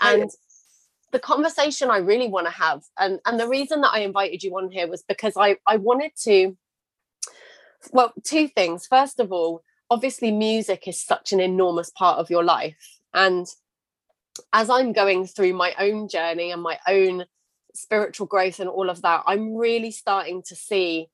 And 0.00 0.30
the 1.10 1.18
conversation 1.18 1.90
i 1.90 1.98
really 1.98 2.28
want 2.28 2.46
to 2.46 2.52
have 2.52 2.82
and 2.98 3.18
and 3.26 3.40
the 3.40 3.48
reason 3.48 3.80
that 3.80 3.94
i 3.94 4.00
invited 4.00 4.42
you 4.42 4.52
on 4.56 4.70
here 4.70 4.86
was 4.86 5.02
because 5.02 5.34
i 5.36 5.56
i 5.66 5.76
wanted 5.76 6.12
to 6.24 6.56
well 7.92 8.12
two 8.24 8.48
things. 8.48 8.86
First 8.86 9.20
of 9.20 9.32
all 9.32 9.62
obviously 9.90 10.30
music 10.30 10.86
is 10.86 11.02
such 11.02 11.32
an 11.32 11.40
enormous 11.40 11.90
part 11.90 12.18
of 12.18 12.30
your 12.30 12.44
life 12.44 12.98
and 13.14 13.46
as 14.52 14.70
I'm 14.70 14.92
going 14.92 15.26
through 15.26 15.54
my 15.54 15.74
own 15.78 16.08
journey 16.08 16.50
and 16.50 16.62
my 16.62 16.78
own 16.86 17.24
spiritual 17.74 18.26
growth 18.26 18.60
and 18.60 18.68
all 18.68 18.90
of 18.90 19.02
that, 19.02 19.22
I'm 19.26 19.54
really 19.54 19.90
starting 19.90 20.42
to 20.48 20.56
see 20.56 21.08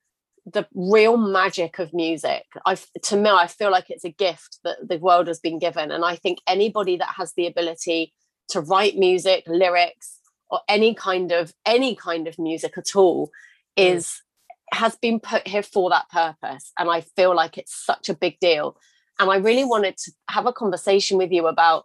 the 0.46 0.66
real 0.74 1.16
magic 1.16 1.78
of 1.78 1.94
music. 1.94 2.44
I 2.66 2.76
to 3.02 3.16
me, 3.16 3.30
I 3.30 3.46
feel 3.46 3.70
like 3.70 3.88
it's 3.88 4.04
a 4.04 4.10
gift 4.10 4.58
that 4.64 4.88
the 4.88 4.98
world 4.98 5.26
has 5.26 5.40
been 5.40 5.58
given, 5.58 5.90
and 5.90 6.04
I 6.04 6.16
think 6.16 6.40
anybody 6.46 6.96
that 6.96 7.14
has 7.16 7.32
the 7.34 7.46
ability 7.46 8.12
to 8.48 8.60
write 8.60 8.96
music, 8.96 9.44
lyrics, 9.46 10.18
or 10.50 10.60
any 10.68 10.94
kind 10.94 11.32
of 11.32 11.54
any 11.64 11.96
kind 11.96 12.28
of 12.28 12.38
music 12.38 12.76
at 12.76 12.94
all 12.94 13.30
mm. 13.78 13.86
is 13.94 14.20
has 14.72 14.96
been 14.96 15.20
put 15.20 15.46
here 15.46 15.62
for 15.62 15.88
that 15.90 16.10
purpose, 16.10 16.72
and 16.78 16.90
I 16.90 17.00
feel 17.00 17.34
like 17.34 17.56
it's 17.56 17.74
such 17.74 18.08
a 18.08 18.14
big 18.14 18.38
deal. 18.40 18.76
And 19.18 19.30
I 19.30 19.36
really 19.36 19.64
wanted 19.64 19.96
to 19.98 20.12
have 20.30 20.46
a 20.46 20.52
conversation 20.52 21.18
with 21.18 21.30
you 21.30 21.46
about 21.46 21.84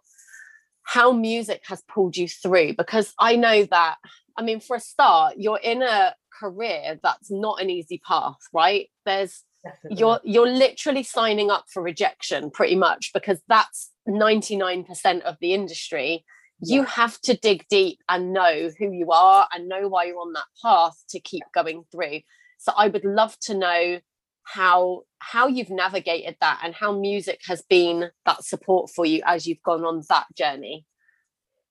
how 0.90 1.12
music 1.12 1.62
has 1.66 1.82
pulled 1.82 2.16
you 2.16 2.26
through 2.26 2.74
because 2.76 3.14
I 3.20 3.36
know 3.36 3.64
that 3.66 3.96
I 4.36 4.42
mean 4.42 4.58
for 4.58 4.74
a 4.74 4.80
start 4.80 5.34
you're 5.36 5.60
in 5.62 5.82
a 5.82 6.14
career 6.40 6.98
that's 7.00 7.30
not 7.30 7.62
an 7.62 7.70
easy 7.70 8.00
path 8.06 8.38
right 8.52 8.88
there's 9.06 9.44
Definitely. 9.64 10.00
you're 10.00 10.20
you're 10.24 10.48
literally 10.48 11.04
signing 11.04 11.48
up 11.48 11.66
for 11.72 11.80
rejection 11.80 12.50
pretty 12.50 12.74
much 12.74 13.12
because 13.14 13.40
that's 13.46 13.90
99% 14.08 15.20
of 15.22 15.36
the 15.40 15.54
industry 15.54 16.24
yeah. 16.60 16.76
you 16.76 16.84
have 16.84 17.20
to 17.20 17.36
dig 17.36 17.66
deep 17.68 18.00
and 18.08 18.32
know 18.32 18.70
who 18.76 18.90
you 18.90 19.12
are 19.12 19.46
and 19.54 19.68
know 19.68 19.86
why 19.86 20.06
you're 20.06 20.18
on 20.18 20.32
that 20.32 20.46
path 20.60 20.96
to 21.10 21.20
keep 21.20 21.44
going 21.54 21.84
through 21.92 22.20
so 22.58 22.72
I 22.76 22.88
would 22.88 23.04
love 23.04 23.38
to 23.42 23.54
know 23.54 24.00
how 24.44 25.02
how 25.18 25.46
you've 25.46 25.70
navigated 25.70 26.36
that 26.40 26.60
and 26.64 26.74
how 26.74 26.92
music 26.98 27.40
has 27.46 27.62
been 27.62 28.10
that 28.26 28.44
support 28.44 28.90
for 28.90 29.04
you 29.04 29.22
as 29.26 29.46
you've 29.46 29.62
gone 29.62 29.84
on 29.84 30.02
that 30.08 30.26
journey? 30.36 30.84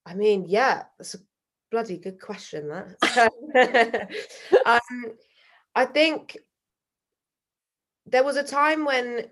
I 0.05 0.15
mean 0.15 0.45
yeah 0.47 0.83
it's 0.99 1.15
a 1.15 1.19
bloody 1.71 1.97
good 1.97 2.19
question 2.19 2.69
that. 2.69 4.09
Um, 4.65 5.13
i 5.75 5.85
think 5.85 6.37
there 8.05 8.23
was 8.23 8.37
a 8.37 8.43
time 8.43 8.85
when 8.85 9.25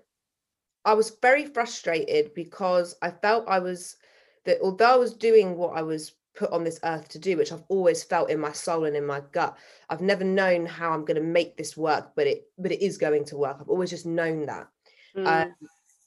i 0.84 0.94
was 0.94 1.16
very 1.20 1.46
frustrated 1.46 2.32
because 2.34 2.94
i 3.02 3.10
felt 3.10 3.48
i 3.48 3.58
was 3.58 3.96
that 4.44 4.58
although 4.62 4.94
i 4.94 4.96
was 4.96 5.14
doing 5.14 5.56
what 5.56 5.76
i 5.76 5.82
was 5.82 6.12
put 6.38 6.52
on 6.52 6.62
this 6.62 6.78
earth 6.84 7.08
to 7.08 7.18
do, 7.18 7.36
which 7.36 7.52
I've 7.52 7.64
always 7.68 8.04
felt 8.04 8.30
in 8.30 8.38
my 8.38 8.52
soul 8.52 8.84
and 8.84 8.96
in 8.96 9.04
my 9.04 9.20
gut. 9.32 9.58
I've 9.90 10.00
never 10.00 10.24
known 10.24 10.66
how 10.66 10.92
I'm 10.92 11.04
going 11.04 11.16
to 11.16 11.22
make 11.22 11.56
this 11.56 11.76
work, 11.76 12.12
but 12.14 12.26
it 12.26 12.44
but 12.56 12.70
it 12.70 12.80
is 12.80 12.96
going 12.96 13.24
to 13.26 13.36
work. 13.36 13.58
I've 13.60 13.68
always 13.68 13.90
just 13.90 14.06
known 14.06 14.46
that. 14.46 14.68
Mm. 15.16 15.26
Um, 15.26 15.54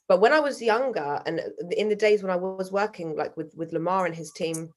but 0.08 0.20
when 0.20 0.32
I 0.32 0.40
was 0.40 0.60
younger, 0.60 1.22
and 1.26 1.40
in 1.76 1.88
the 1.88 1.96
days 1.96 2.22
when 2.22 2.32
I 2.32 2.36
was 2.36 2.72
working 2.72 3.14
like 3.14 3.36
with 3.36 3.54
with 3.56 3.72
Lemar 3.72 4.06
and 4.06 4.14
his 4.14 4.32
team, 4.32 4.70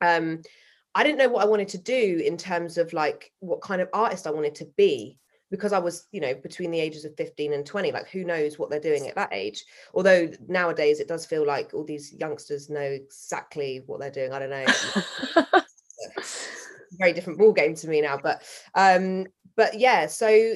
um, 0.00 0.42
I 0.94 1.04
didn't 1.04 1.18
know 1.18 1.28
what 1.28 1.44
I 1.44 1.48
wanted 1.48 1.68
to 1.68 1.78
do 1.78 2.22
in 2.24 2.36
terms 2.36 2.76
of 2.76 2.92
like 2.92 3.32
what 3.38 3.60
kind 3.60 3.80
of 3.80 3.88
artist 3.92 4.26
I 4.26 4.30
wanted 4.30 4.56
to 4.56 4.66
be 4.76 5.18
because 5.50 5.72
I 5.72 5.78
was, 5.78 6.06
you 6.12 6.20
know, 6.20 6.34
between 6.34 6.70
the 6.70 6.80
ages 6.80 7.04
of 7.04 7.16
15 7.16 7.52
and 7.52 7.66
20, 7.66 7.92
like 7.92 8.08
who 8.08 8.24
knows 8.24 8.58
what 8.58 8.70
they're 8.70 8.80
doing 8.80 9.08
at 9.08 9.16
that 9.16 9.32
age. 9.32 9.64
Although 9.94 10.30
nowadays 10.48 11.00
it 11.00 11.08
does 11.08 11.26
feel 11.26 11.46
like 11.46 11.74
all 11.74 11.84
these 11.84 12.12
youngsters 12.12 12.70
know 12.70 12.80
exactly 12.80 13.82
what 13.86 14.00
they're 14.00 14.10
doing. 14.10 14.32
I 14.32 14.38
don't 14.38 14.50
know. 14.50 15.62
very 16.98 17.12
different 17.12 17.38
ball 17.38 17.52
game 17.52 17.74
to 17.74 17.88
me 17.88 18.00
now. 18.00 18.18
But 18.22 18.42
um, 18.74 19.26
but 19.56 19.78
yeah, 19.78 20.06
so 20.06 20.54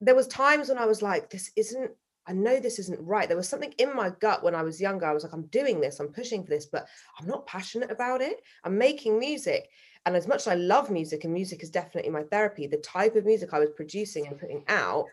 there 0.00 0.14
was 0.14 0.26
times 0.26 0.68
when 0.68 0.78
I 0.78 0.86
was 0.86 1.02
like, 1.02 1.30
this 1.30 1.50
isn't 1.56 1.90
I 2.26 2.32
know 2.32 2.60
this 2.60 2.78
isn't 2.78 3.00
right. 3.00 3.26
There 3.26 3.36
was 3.36 3.48
something 3.48 3.74
in 3.78 3.96
my 3.96 4.10
gut 4.20 4.44
when 4.44 4.54
I 4.54 4.62
was 4.62 4.80
younger. 4.80 5.06
I 5.06 5.12
was 5.12 5.24
like, 5.24 5.32
I'm 5.32 5.46
doing 5.46 5.80
this, 5.80 5.98
I'm 5.98 6.12
pushing 6.12 6.44
for 6.44 6.50
this, 6.50 6.66
but 6.66 6.86
I'm 7.18 7.26
not 7.26 7.46
passionate 7.46 7.90
about 7.90 8.20
it. 8.20 8.40
I'm 8.64 8.78
making 8.78 9.18
music. 9.18 9.68
And 10.04 10.16
as 10.16 10.26
much 10.26 10.42
as 10.42 10.48
I 10.48 10.54
love 10.54 10.90
music, 10.90 11.24
and 11.24 11.32
music 11.32 11.62
is 11.62 11.70
definitely 11.70 12.10
my 12.10 12.24
therapy, 12.24 12.66
the 12.66 12.78
type 12.78 13.14
of 13.14 13.24
music 13.24 13.52
I 13.52 13.60
was 13.60 13.70
producing 13.70 14.26
and 14.26 14.38
putting 14.38 14.64
out, 14.68 15.06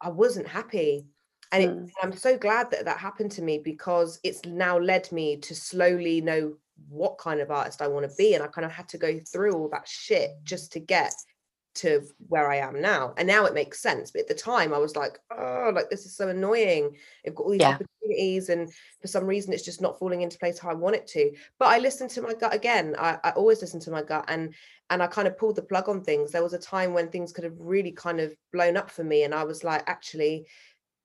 I 0.00 0.08
wasn't 0.08 0.48
happy. 0.48 1.06
And 1.52 1.62
it, 1.62 1.70
mm. 1.70 1.90
I'm 2.02 2.16
so 2.16 2.38
glad 2.38 2.70
that 2.70 2.86
that 2.86 2.98
happened 2.98 3.32
to 3.32 3.42
me 3.42 3.58
because 3.58 4.18
it's 4.22 4.44
now 4.44 4.78
led 4.78 5.10
me 5.12 5.36
to 5.38 5.54
slowly 5.54 6.20
know 6.20 6.54
what 6.88 7.18
kind 7.18 7.40
of 7.40 7.50
artist 7.50 7.82
I 7.82 7.88
want 7.88 8.08
to 8.08 8.16
be. 8.16 8.34
And 8.34 8.42
I 8.42 8.46
kind 8.46 8.64
of 8.64 8.72
had 8.72 8.88
to 8.90 8.98
go 8.98 9.20
through 9.30 9.52
all 9.52 9.68
that 9.70 9.86
shit 9.86 10.30
just 10.42 10.72
to 10.72 10.80
get 10.80 11.14
to 11.74 12.02
where 12.28 12.50
I 12.50 12.56
am 12.56 12.80
now. 12.80 13.14
And 13.16 13.26
now 13.26 13.46
it 13.46 13.54
makes 13.54 13.80
sense. 13.80 14.10
But 14.10 14.22
at 14.22 14.28
the 14.28 14.34
time 14.34 14.72
I 14.72 14.78
was 14.78 14.96
like, 14.96 15.18
oh, 15.36 15.72
like 15.74 15.90
this 15.90 16.06
is 16.06 16.16
so 16.16 16.28
annoying. 16.28 16.96
I've 17.26 17.34
got 17.34 17.44
all 17.44 17.50
these 17.50 17.60
yeah. 17.60 17.70
opportunities 17.70 18.48
and 18.48 18.72
for 19.00 19.08
some 19.08 19.24
reason 19.24 19.52
it's 19.52 19.64
just 19.64 19.82
not 19.82 19.98
falling 19.98 20.22
into 20.22 20.38
place 20.38 20.58
how 20.58 20.70
I 20.70 20.74
want 20.74 20.96
it 20.96 21.06
to. 21.08 21.32
But 21.58 21.68
I 21.68 21.78
listened 21.78 22.10
to 22.10 22.22
my 22.22 22.34
gut 22.34 22.54
again. 22.54 22.94
I, 22.98 23.18
I 23.24 23.30
always 23.30 23.60
listen 23.60 23.80
to 23.80 23.90
my 23.90 24.02
gut 24.02 24.24
and 24.28 24.54
and 24.90 25.02
I 25.02 25.06
kind 25.06 25.26
of 25.26 25.38
pulled 25.38 25.56
the 25.56 25.62
plug 25.62 25.88
on 25.88 26.02
things. 26.02 26.30
There 26.30 26.42
was 26.42 26.52
a 26.52 26.58
time 26.58 26.92
when 26.92 27.08
things 27.08 27.32
could 27.32 27.44
have 27.44 27.58
really 27.58 27.92
kind 27.92 28.20
of 28.20 28.34
blown 28.52 28.76
up 28.76 28.90
for 28.90 29.02
me. 29.02 29.24
And 29.24 29.34
I 29.34 29.42
was 29.44 29.64
like, 29.64 29.82
actually, 29.86 30.46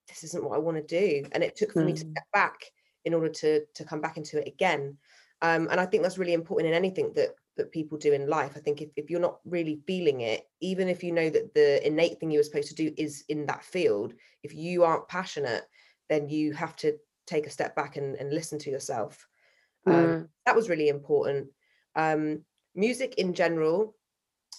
this 0.07 0.23
isn't 0.25 0.43
what 0.43 0.55
I 0.55 0.59
want 0.59 0.77
to 0.77 0.83
do. 0.83 1.27
And 1.31 1.43
it 1.43 1.55
took 1.55 1.71
for 1.71 1.81
mm. 1.81 1.87
me 1.87 1.93
to 1.93 2.03
hmm. 2.03 2.11
step 2.11 2.25
back 2.33 2.59
in 3.05 3.13
order 3.13 3.29
to 3.29 3.61
to 3.73 3.85
come 3.85 4.01
back 4.01 4.17
into 4.17 4.39
it 4.39 4.47
again. 4.47 4.97
Um, 5.41 5.67
and 5.71 5.79
I 5.79 5.85
think 5.85 6.03
that's 6.03 6.17
really 6.17 6.33
important 6.33 6.69
in 6.69 6.75
anything 6.75 7.13
that 7.15 7.29
that 7.59 7.71
people 7.71 7.97
do 7.97 8.13
in 8.13 8.27
life. 8.27 8.53
I 8.55 8.59
think 8.59 8.81
if, 8.81 8.89
if 8.95 9.09
you're 9.09 9.19
not 9.19 9.39
really 9.45 9.81
feeling 9.85 10.21
it, 10.21 10.47
even 10.61 10.89
if 10.89 11.03
you 11.03 11.11
know 11.11 11.29
that 11.29 11.53
the 11.53 11.85
innate 11.85 12.19
thing 12.19 12.31
you 12.31 12.39
were 12.39 12.43
supposed 12.43 12.69
to 12.69 12.75
do 12.75 12.91
is 12.97 13.23
in 13.29 13.45
that 13.45 13.63
field, 13.63 14.13
if 14.43 14.55
you 14.55 14.83
aren't 14.83 15.07
passionate, 15.07 15.63
then 16.09 16.27
you 16.27 16.53
have 16.53 16.75
to 16.77 16.97
take 17.27 17.45
a 17.45 17.51
step 17.51 17.75
back 17.75 17.97
and, 17.97 18.15
and 18.15 18.33
listen 18.33 18.57
to 18.59 18.71
yourself. 18.71 19.27
Um, 19.85 19.93
mm. 19.93 20.15
Um, 20.15 20.29
that 20.45 20.55
was 20.55 20.69
really 20.69 20.89
important. 20.89 21.47
Um, 21.95 22.41
music 22.75 23.15
in 23.15 23.33
general, 23.33 23.95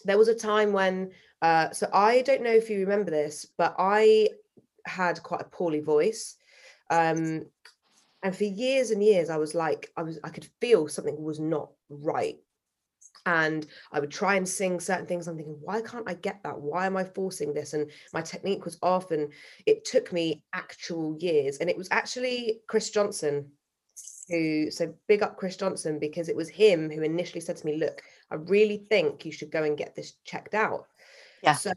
there 0.05 0.19
was 0.19 0.29
a 0.29 0.35
time 0.35 0.73
when, 0.73 1.11
uh, 1.43 1.71
so 1.71 1.89
I 1.93 2.23
don't 2.23 2.43
know 2.43 2.53
if 2.53 2.71
you 2.71 2.81
remember 2.81 3.11
this, 3.11 3.47
but 3.59 3.75
I 3.79 4.29
had 4.87 5.23
quite 5.23 5.41
a 5.41 5.45
poorly 5.45 5.81
voice. 5.81 6.37
Um, 6.91 7.47
and 8.23 8.37
for 8.37 8.45
years 8.45 8.91
and 8.91 9.03
years, 9.03 9.31
I 9.31 9.39
was 9.39 9.55
like, 9.55 9.91
I 9.97 10.03
was, 10.03 10.19
I 10.23 10.29
could 10.29 10.49
feel 10.61 10.89
something 10.89 11.23
was 11.23 11.41
not 11.41 11.71
right 11.89 12.37
and 13.27 13.67
I 13.93 14.01
would 14.01 14.11
try 14.11 14.37
and 14.37 14.49
sing 14.49 14.81
certain 14.81 15.07
things. 15.07 15.29
I'm 15.29 15.37
thinking, 15.37 15.59
why 15.61 15.83
can't 15.83 16.09
I 16.09 16.15
get 16.15 16.43
that? 16.43 16.59
Why 16.59 16.87
am 16.87 16.97
I 16.97 17.05
forcing 17.05 17.53
this? 17.53 17.75
And 17.75 17.91
my 18.13 18.21
technique 18.21 18.65
was 18.65 18.79
off, 18.83 19.11
and 19.11 19.33
it 19.67 19.85
took 19.85 20.13
me 20.13 20.43
actual 20.55 21.17
years. 21.19 21.59
And 21.59 21.69
it 21.69 21.77
was 21.77 21.89
actually 21.91 22.61
Chris 22.67 22.91
Johnson 22.91 23.51
who, 24.29 24.71
so 24.71 24.95
big 25.09 25.23
up 25.23 25.37
Chris 25.37 25.57
Johnson 25.57 25.99
because 25.99 26.29
it 26.29 26.37
was 26.37 26.49
him 26.49 26.89
who 26.89 27.03
initially 27.03 27.41
said 27.41 27.57
to 27.57 27.67
me, 27.67 27.77
Look, 27.77 28.03
I 28.31 28.37
really 28.37 28.87
think 28.89 29.25
you 29.25 29.33
should 29.33 29.51
go 29.51 29.65
and 29.65 29.77
get 29.77 29.97
this 29.97 30.15
checked 30.25 30.55
out. 30.55 30.87
Yeah. 31.43 31.55
So 31.55 31.73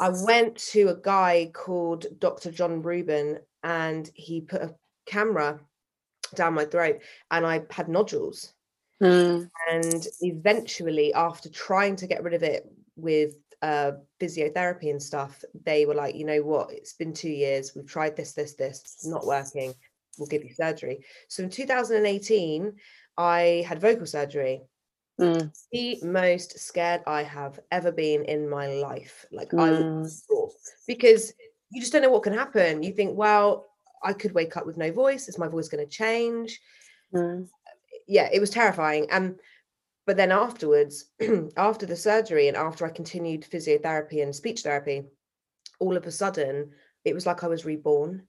I 0.00 0.08
went 0.24 0.56
to 0.72 0.88
a 0.88 0.96
guy 0.96 1.50
called 1.52 2.06
Dr. 2.18 2.50
John 2.50 2.82
Rubin, 2.82 3.38
and 3.62 4.10
he 4.14 4.40
put 4.40 4.62
a 4.62 4.74
camera 5.06 5.60
down 6.34 6.54
my 6.54 6.64
throat, 6.64 7.00
and 7.30 7.46
I 7.46 7.62
had 7.70 7.88
nodules 7.88 8.53
Mm. 9.04 9.50
And 9.70 10.06
eventually, 10.22 11.12
after 11.12 11.50
trying 11.50 11.96
to 11.96 12.06
get 12.06 12.22
rid 12.22 12.32
of 12.32 12.42
it 12.42 12.66
with 12.96 13.34
uh, 13.60 13.92
physiotherapy 14.18 14.90
and 14.90 15.02
stuff, 15.02 15.44
they 15.64 15.84
were 15.84 15.94
like, 15.94 16.14
you 16.14 16.24
know 16.24 16.42
what, 16.42 16.72
it's 16.72 16.94
been 16.94 17.12
two 17.12 17.30
years. 17.30 17.72
We've 17.76 17.86
tried 17.86 18.16
this, 18.16 18.32
this, 18.32 18.54
this, 18.54 18.80
it's 18.80 19.06
not 19.06 19.26
working. 19.26 19.74
We'll 20.18 20.28
give 20.28 20.42
you 20.42 20.54
surgery. 20.54 21.04
So 21.28 21.42
in 21.42 21.50
2018, 21.50 22.72
I 23.18 23.64
had 23.68 23.80
vocal 23.80 24.06
surgery. 24.06 24.62
Mm. 25.20 25.52
The 25.70 25.98
most 26.02 26.58
scared 26.58 27.02
I 27.06 27.22
have 27.24 27.60
ever 27.70 27.92
been 27.92 28.24
in 28.24 28.48
my 28.48 28.68
life. 28.68 29.26
Like 29.30 29.50
mm. 29.50 29.60
I 29.60 29.70
was 30.00 30.24
because 30.88 31.32
you 31.70 31.80
just 31.80 31.92
don't 31.92 32.02
know 32.02 32.10
what 32.10 32.22
can 32.22 32.32
happen. 32.32 32.82
You 32.82 32.92
think, 32.92 33.16
well, 33.16 33.66
I 34.02 34.14
could 34.14 34.32
wake 34.32 34.56
up 34.56 34.66
with 34.66 34.76
no 34.76 34.90
voice. 34.92 35.28
Is 35.28 35.38
my 35.38 35.48
voice 35.48 35.68
going 35.68 35.84
to 35.84 35.90
change? 35.90 36.58
Mm 37.14 37.48
yeah, 38.06 38.28
it 38.32 38.40
was 38.40 38.50
terrifying. 38.50 39.06
And 39.10 39.38
but 40.06 40.16
then 40.16 40.32
afterwards, 40.32 41.06
after 41.56 41.86
the 41.86 41.96
surgery 41.96 42.48
and 42.48 42.56
after 42.56 42.84
I 42.84 42.90
continued 42.90 43.42
physiotherapy 43.42 44.22
and 44.22 44.34
speech 44.34 44.62
therapy, 44.62 45.04
all 45.80 45.96
of 45.96 46.06
a 46.06 46.10
sudden 46.10 46.70
it 47.04 47.14
was 47.14 47.26
like 47.26 47.42
I 47.42 47.48
was 47.48 47.64
reborn 47.64 48.26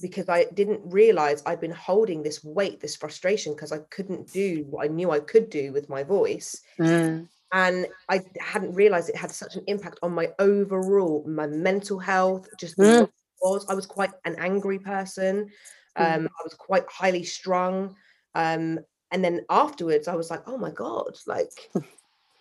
because 0.00 0.28
I 0.28 0.44
didn't 0.54 0.80
realize 0.84 1.42
I'd 1.44 1.60
been 1.60 1.70
holding 1.70 2.22
this 2.22 2.42
weight, 2.42 2.80
this 2.80 2.96
frustration, 2.96 3.54
because 3.54 3.72
I 3.72 3.78
couldn't 3.90 4.32
do 4.32 4.64
what 4.68 4.84
I 4.84 4.88
knew 4.88 5.10
I 5.10 5.20
could 5.20 5.50
do 5.50 5.72
with 5.72 5.88
my 5.88 6.02
voice. 6.02 6.60
Mm. 6.78 7.28
And 7.52 7.86
I 8.08 8.20
hadn't 8.40 8.74
realized 8.74 9.08
it 9.08 9.16
had 9.16 9.32
such 9.32 9.56
an 9.56 9.64
impact 9.66 9.98
on 10.02 10.12
my 10.12 10.28
overall, 10.38 11.24
my 11.26 11.46
mental 11.46 11.98
health, 11.98 12.48
just 12.58 12.78
mm. 12.78 13.08
was. 13.42 13.66
I 13.68 13.74
was 13.74 13.86
quite 13.86 14.12
an 14.24 14.36
angry 14.38 14.78
person. 14.78 15.50
Mm. 15.98 16.14
Um, 16.16 16.22
mm. 16.22 16.26
I 16.26 16.42
was 16.44 16.54
quite 16.54 16.84
highly 16.88 17.24
strung. 17.24 17.96
Um, 18.34 18.78
and 19.12 19.24
then 19.24 19.44
afterwards 19.50 20.08
i 20.08 20.14
was 20.14 20.30
like 20.30 20.42
oh 20.46 20.56
my 20.56 20.70
god 20.70 21.16
like 21.26 21.70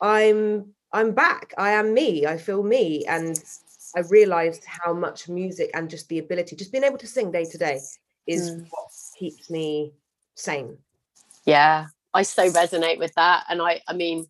i'm 0.01 0.65
i'm 0.91 1.11
back. 1.11 1.53
I 1.57 1.71
am 1.71 1.93
me. 1.93 2.25
I 2.25 2.37
feel 2.37 2.63
me. 2.63 3.05
And 3.05 3.41
i 3.95 4.01
realized 4.01 4.63
how 4.65 4.93
much 4.93 5.29
music 5.29 5.71
and 5.73 5.89
just 5.89 6.07
the 6.09 6.19
ability 6.19 6.55
just 6.55 6.71
being 6.71 6.83
able 6.83 6.97
to 6.99 7.07
sing 7.07 7.31
day 7.31 7.45
to 7.45 7.57
day 7.57 7.79
is 8.27 8.51
mm. 8.51 8.67
what 8.69 8.89
keeps 9.17 9.49
me 9.49 9.93
sane. 10.35 10.77
Yeah 11.45 11.87
i 12.13 12.23
so 12.23 12.49
resonate 12.49 12.99
with 12.99 13.13
that. 13.15 13.45
And 13.49 13.61
i 13.61 13.81
i 13.87 13.93
mean 13.93 14.25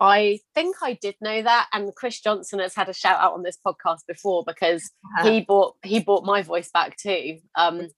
I 0.00 0.40
think 0.52 0.76
I 0.82 0.94
did 0.94 1.14
know 1.20 1.42
that, 1.42 1.68
and 1.72 1.94
Chris 1.94 2.20
Johnson 2.20 2.58
has 2.58 2.74
had 2.74 2.88
a 2.88 2.92
shout 2.92 3.20
out 3.20 3.34
on 3.34 3.44
this 3.44 3.56
podcast 3.64 4.00
before 4.08 4.42
because 4.44 4.90
uh-huh. 5.18 5.30
he 5.30 5.40
bought 5.42 5.76
he 5.84 6.00
bought 6.00 6.24
my 6.24 6.42
voice 6.42 6.70
back 6.72 6.96
too. 6.96 7.38
Um, 7.54 7.88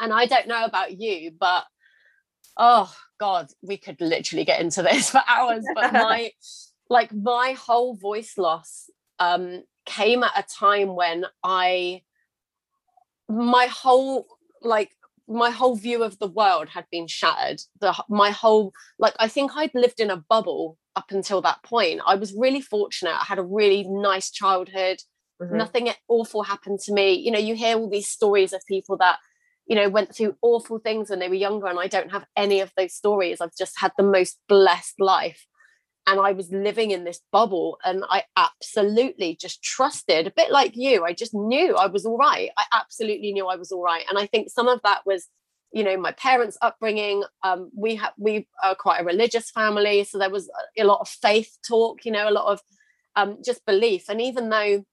and 0.00 0.14
I 0.14 0.24
don't 0.24 0.48
know 0.48 0.64
about 0.64 0.98
you, 0.98 1.32
but 1.38 1.64
oh 2.56 2.92
god 3.18 3.48
we 3.62 3.76
could 3.76 4.00
literally 4.00 4.44
get 4.44 4.60
into 4.60 4.82
this 4.82 5.10
for 5.12 5.22
hours 5.26 5.64
but 5.74 5.92
my 5.92 6.30
like 6.88 7.12
my 7.12 7.54
whole 7.58 7.94
voice 7.96 8.38
loss 8.38 8.90
um 9.18 9.62
came 9.84 10.22
at 10.22 10.32
a 10.36 10.44
time 10.58 10.94
when 10.94 11.24
i 11.44 12.02
my 13.28 13.66
whole 13.66 14.26
like 14.62 14.90
my 15.28 15.50
whole 15.50 15.74
view 15.74 16.02
of 16.02 16.18
the 16.18 16.28
world 16.28 16.68
had 16.68 16.86
been 16.90 17.08
shattered. 17.08 17.60
The 17.80 17.94
my 18.08 18.30
whole 18.30 18.72
like 18.98 19.14
i 19.18 19.28
think 19.28 19.52
i'd 19.56 19.74
lived 19.74 20.00
in 20.00 20.10
a 20.10 20.16
bubble 20.16 20.78
up 20.94 21.10
until 21.10 21.42
that 21.42 21.62
point. 21.62 22.00
I 22.06 22.14
was 22.14 22.32
really 22.32 22.62
fortunate. 22.62 23.14
I 23.20 23.24
had 23.24 23.38
a 23.38 23.42
really 23.42 23.84
nice 23.84 24.30
childhood. 24.30 24.98
Mm-hmm. 25.38 25.58
nothing 25.58 25.90
awful 26.08 26.44
happened 26.44 26.80
to 26.86 26.94
me. 26.94 27.12
You 27.12 27.30
know 27.30 27.38
you 27.38 27.54
hear 27.54 27.76
all 27.76 27.90
these 27.90 28.08
stories 28.08 28.54
of 28.54 28.62
people 28.66 28.96
that 28.98 29.18
you 29.66 29.74
know 29.76 29.88
went 29.88 30.14
through 30.14 30.36
awful 30.42 30.78
things 30.78 31.10
when 31.10 31.18
they 31.18 31.28
were 31.28 31.34
younger 31.34 31.66
and 31.66 31.78
i 31.78 31.86
don't 31.86 32.12
have 32.12 32.24
any 32.36 32.60
of 32.60 32.72
those 32.76 32.94
stories. 32.94 33.40
I've 33.40 33.56
just 33.56 33.74
had 33.78 33.92
the 33.96 34.04
most 34.04 34.38
blessed 34.48 35.00
life. 35.00 35.46
And 36.06 36.20
i 36.20 36.32
was 36.32 36.52
living 36.52 36.92
in 36.92 37.04
this 37.04 37.20
bubble 37.32 37.78
and 37.84 38.04
i 38.08 38.24
absolutely 38.36 39.36
just 39.40 39.62
trusted 39.62 40.26
a 40.26 40.30
bit 40.30 40.52
like 40.52 40.76
you 40.76 41.04
i 41.04 41.12
just 41.12 41.34
knew 41.34 41.74
i 41.74 41.86
was 41.86 42.06
all 42.06 42.16
right. 42.16 42.50
I 42.56 42.64
absolutely 42.72 43.32
knew 43.32 43.46
i 43.48 43.56
was 43.56 43.72
all 43.72 43.82
right. 43.82 44.04
And 44.08 44.18
i 44.18 44.26
think 44.26 44.50
some 44.50 44.68
of 44.68 44.80
that 44.84 45.00
was 45.04 45.26
you 45.72 45.82
know 45.82 45.96
my 45.96 46.12
parents 46.12 46.56
upbringing. 46.62 47.24
Um, 47.42 47.70
we 47.76 47.96
have 47.96 48.12
we 48.16 48.46
are 48.62 48.76
quite 48.76 49.00
a 49.00 49.04
religious 49.04 49.50
family 49.50 50.04
so 50.04 50.18
there 50.18 50.30
was 50.30 50.48
a, 50.78 50.84
lot 50.84 51.00
of 51.00 51.08
faith 51.08 51.58
talk 51.66 52.04
you 52.04 52.12
know 52.12 52.28
a 52.28 52.36
lot 52.38 52.52
of 52.52 52.60
um, 53.16 53.38
just 53.44 53.64
belief. 53.66 54.08
And 54.08 54.20
even 54.20 54.50
though 54.50 54.84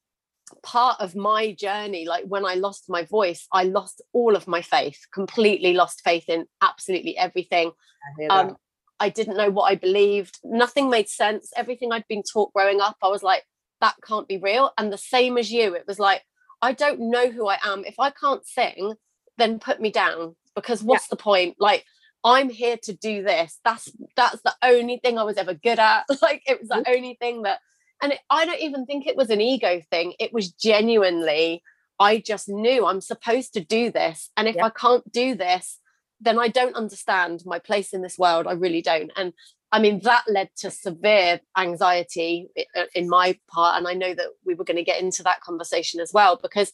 part 0.61 0.99
of 0.99 1.15
my 1.15 1.53
journey 1.53 2.05
like 2.05 2.25
when 2.25 2.45
i 2.45 2.53
lost 2.53 2.89
my 2.89 3.03
voice 3.03 3.47
i 3.51 3.63
lost 3.63 4.01
all 4.11 4.35
of 4.35 4.47
my 4.47 4.61
faith 4.61 5.05
completely 5.13 5.73
lost 5.73 6.01
faith 6.03 6.27
in 6.27 6.45
absolutely 6.61 7.17
everything. 7.17 7.71
I, 8.19 8.25
um, 8.27 8.57
I 8.99 9.09
didn't 9.09 9.37
know 9.37 9.49
what 9.49 9.71
i 9.71 9.75
believed. 9.75 10.39
Nothing 10.43 10.89
made 10.89 11.09
sense. 11.09 11.51
Everything 11.55 11.91
i'd 11.91 12.07
been 12.07 12.23
taught 12.23 12.53
growing 12.53 12.81
up 12.81 12.97
i 13.01 13.07
was 13.07 13.23
like 13.23 13.43
that 13.81 13.95
can't 14.05 14.27
be 14.27 14.37
real. 14.37 14.71
And 14.77 14.91
the 14.91 14.97
same 14.97 15.37
as 15.37 15.51
you 15.51 15.75
it 15.75 15.85
was 15.87 15.99
like 15.99 16.23
i 16.61 16.73
don't 16.73 16.99
know 16.99 17.29
who 17.29 17.47
i 17.47 17.57
am. 17.63 17.85
If 17.85 17.95
i 17.99 18.09
can't 18.09 18.45
sing 18.45 18.93
then 19.37 19.59
put 19.59 19.81
me 19.81 19.89
down 19.89 20.35
because 20.55 20.83
what's 20.83 21.05
yeah. 21.05 21.11
the 21.11 21.23
point? 21.23 21.55
Like 21.59 21.85
i'm 22.23 22.49
here 22.49 22.77
to 22.83 22.93
do 22.93 23.23
this. 23.23 23.59
That's 23.63 23.91
that's 24.15 24.41
the 24.41 24.55
only 24.61 24.97
thing 24.97 25.17
i 25.17 25.23
was 25.23 25.37
ever 25.37 25.53
good 25.53 25.79
at. 25.79 26.05
Like 26.21 26.43
it 26.45 26.59
was 26.59 26.69
the 26.69 26.83
only 26.87 27.15
thing 27.19 27.43
that 27.43 27.59
and 28.03 28.11
it, 28.11 28.19
I 28.29 28.45
don't 28.45 28.59
even 28.59 28.85
think 28.85 29.07
it 29.07 29.15
was 29.15 29.29
an 29.29 29.39
ego 29.39 29.81
thing. 29.89 30.13
It 30.19 30.33
was 30.33 30.51
genuinely, 30.51 31.63
I 31.99 32.19
just 32.19 32.49
knew 32.49 32.85
I'm 32.85 32.99
supposed 32.99 33.53
to 33.53 33.63
do 33.63 33.91
this. 33.91 34.29
And 34.35 34.47
if 34.49 34.57
yeah. 34.57 34.65
I 34.65 34.69
can't 34.71 35.09
do 35.09 35.35
this, 35.35 35.79
then 36.19 36.37
I 36.37 36.49
don't 36.49 36.75
understand 36.75 37.43
my 37.45 37.59
place 37.59 37.93
in 37.93 38.01
this 38.01 38.19
world. 38.19 38.45
I 38.45 38.53
really 38.53 38.81
don't. 38.81 39.09
And 39.15 39.31
I 39.71 39.79
mean, 39.79 40.01
that 40.01 40.25
led 40.27 40.49
to 40.57 40.69
severe 40.69 41.39
anxiety 41.57 42.49
uh, 42.75 42.83
in 42.93 43.07
my 43.07 43.39
part. 43.49 43.77
And 43.77 43.87
I 43.87 43.93
know 43.93 44.13
that 44.13 44.27
we 44.45 44.53
were 44.53 44.65
going 44.65 44.77
to 44.77 44.83
get 44.83 45.01
into 45.01 45.23
that 45.23 45.39
conversation 45.39 46.01
as 46.01 46.11
well, 46.13 46.37
because 46.41 46.73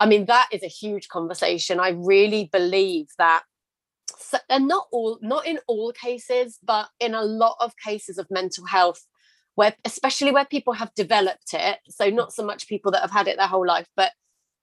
I 0.00 0.06
mean, 0.06 0.26
that 0.26 0.48
is 0.50 0.64
a 0.64 0.68
huge 0.68 1.06
conversation. 1.08 1.78
I 1.78 1.90
really 1.90 2.50
believe 2.52 3.06
that 3.18 3.44
and 4.48 4.66
not 4.66 4.86
all 4.92 5.18
not 5.20 5.46
in 5.46 5.58
all 5.66 5.92
cases 5.92 6.58
but 6.62 6.88
in 7.00 7.14
a 7.14 7.22
lot 7.22 7.56
of 7.60 7.72
cases 7.84 8.18
of 8.18 8.26
mental 8.30 8.64
health 8.64 9.04
where 9.56 9.74
especially 9.84 10.30
where 10.30 10.44
people 10.44 10.72
have 10.74 10.94
developed 10.94 11.52
it 11.52 11.78
so 11.88 12.10
mm. 12.10 12.14
not 12.14 12.32
so 12.32 12.44
much 12.44 12.68
people 12.68 12.92
that 12.92 13.02
have 13.02 13.10
had 13.10 13.28
it 13.28 13.36
their 13.36 13.48
whole 13.48 13.66
life 13.66 13.88
but 13.96 14.12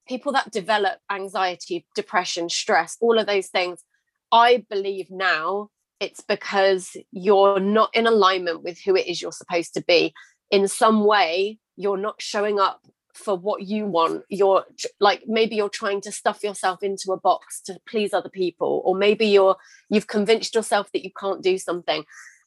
people 0.07 0.31
that 0.31 0.51
develop 0.51 0.99
anxiety 1.11 1.85
depression 1.95 2.49
stress 2.49 2.97
all 3.01 3.19
of 3.19 3.27
those 3.27 3.47
things 3.47 3.83
i 4.31 4.65
believe 4.69 5.11
now 5.11 5.69
it's 6.03 6.21
because 6.21 6.97
you're 7.11 7.61
not 7.61 7.89
in 7.93 8.07
alignment 8.07 8.61
with 8.61 8.79
who 8.81 8.95
it 8.95 9.07
is 9.07 9.21
you're 9.21 9.31
supposed 9.31 9.73
to 9.75 9.83
be. 9.87 10.13
In 10.51 10.67
some 10.67 11.05
way 11.05 11.59
you're 11.77 11.97
not 11.97 12.21
showing 12.21 12.59
up 12.59 12.81
for 13.13 13.37
what 13.37 13.63
you 13.63 13.85
want. 13.85 14.23
You're 14.29 14.65
like 14.99 15.23
maybe 15.27 15.55
you're 15.55 15.69
trying 15.69 16.01
to 16.01 16.11
stuff 16.11 16.43
yourself 16.43 16.83
into 16.83 17.11
a 17.13 17.19
box 17.19 17.61
to 17.61 17.79
please 17.87 18.13
other 18.13 18.29
people 18.29 18.81
or 18.83 18.95
maybe 18.95 19.27
you're 19.27 19.55
you've 19.89 20.07
convinced 20.07 20.55
yourself 20.55 20.91
that 20.91 21.03
you 21.03 21.11
can't 21.17 21.41
do 21.41 21.57
something 21.57 22.03